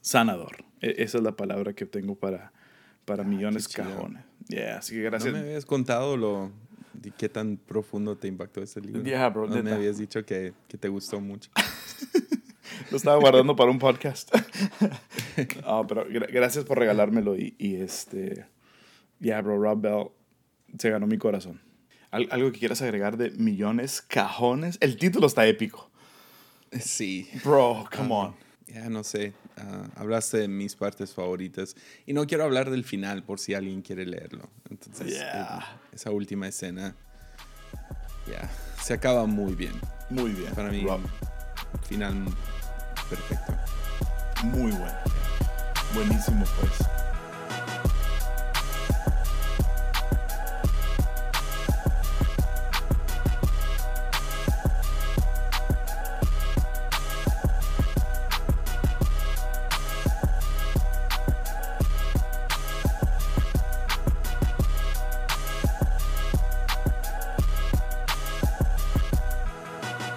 sanador. 0.00 0.64
E, 0.80 0.96
esa 0.98 1.18
es 1.18 1.24
la 1.24 1.36
palabra 1.36 1.74
que 1.74 1.86
tengo 1.86 2.16
para, 2.16 2.52
para 3.10 3.24
ah, 3.24 3.26
millones 3.26 3.66
de 3.66 3.74
cajones. 3.74 4.22
Yeah, 4.46 4.78
así 4.78 4.94
que 4.94 5.02
gracias. 5.02 5.32
¿No 5.32 5.40
me 5.40 5.46
habías 5.46 5.66
contado 5.66 6.16
lo, 6.16 6.52
de 6.92 7.10
qué 7.10 7.28
tan 7.28 7.56
profundo 7.56 8.16
te 8.16 8.28
impactó 8.28 8.62
ese 8.62 8.80
libro? 8.80 9.02
Yeah, 9.02 9.28
bro. 9.30 9.48
No 9.48 9.60
me 9.64 9.72
habías 9.72 9.98
dicho 9.98 10.24
que, 10.24 10.52
que 10.68 10.78
te 10.78 10.88
gustó 10.88 11.20
mucho. 11.20 11.50
Lo 12.92 12.96
estaba 12.96 13.16
guardando 13.16 13.56
para 13.56 13.68
un 13.68 13.80
podcast. 13.80 14.32
pero 15.88 16.06
gracias 16.08 16.64
por 16.64 16.78
regalármelo 16.78 17.36
y, 17.36 17.56
y 17.58 17.76
este... 17.76 18.46
Yeah, 19.18 19.42
bro, 19.42 19.60
Rob 19.60 19.80
Bell 19.80 20.06
se 20.78 20.88
ganó 20.88 21.08
mi 21.08 21.18
corazón. 21.18 21.60
¿Algo 22.12 22.52
que 22.52 22.60
quieras 22.60 22.80
agregar 22.80 23.16
de 23.16 23.30
millones 23.32 24.02
cajones? 24.02 24.78
El 24.80 24.96
título 24.98 25.26
está 25.26 25.46
épico. 25.48 25.90
Sí. 26.80 27.28
Bro, 27.44 27.88
come 27.94 28.14
on. 28.14 28.34
Ya 28.68 28.88
no 28.88 29.02
sé. 29.02 29.32
Ah, 29.60 29.88
hablaste 29.96 30.38
de 30.38 30.48
mis 30.48 30.74
partes 30.76 31.12
favoritas. 31.12 31.76
Y 32.06 32.12
no 32.12 32.26
quiero 32.26 32.44
hablar 32.44 32.70
del 32.70 32.84
final 32.84 33.22
por 33.22 33.38
si 33.38 33.54
alguien 33.54 33.82
quiere 33.82 34.06
leerlo. 34.06 34.48
Entonces, 34.70 35.20
eh, 35.20 35.44
esa 35.92 36.10
última 36.10 36.48
escena. 36.48 36.94
Ya. 38.26 38.48
se 38.80 38.94
acaba 38.94 39.26
muy 39.26 39.54
bien. 39.54 39.72
Muy 40.08 40.30
bien. 40.30 40.52
Para 40.54 40.70
mí, 40.70 40.86
final 41.88 42.24
perfecto. 43.08 43.52
Muy 44.44 44.70
bueno. 44.70 44.98
Buenísimo, 45.94 46.44
pues. 46.60 47.09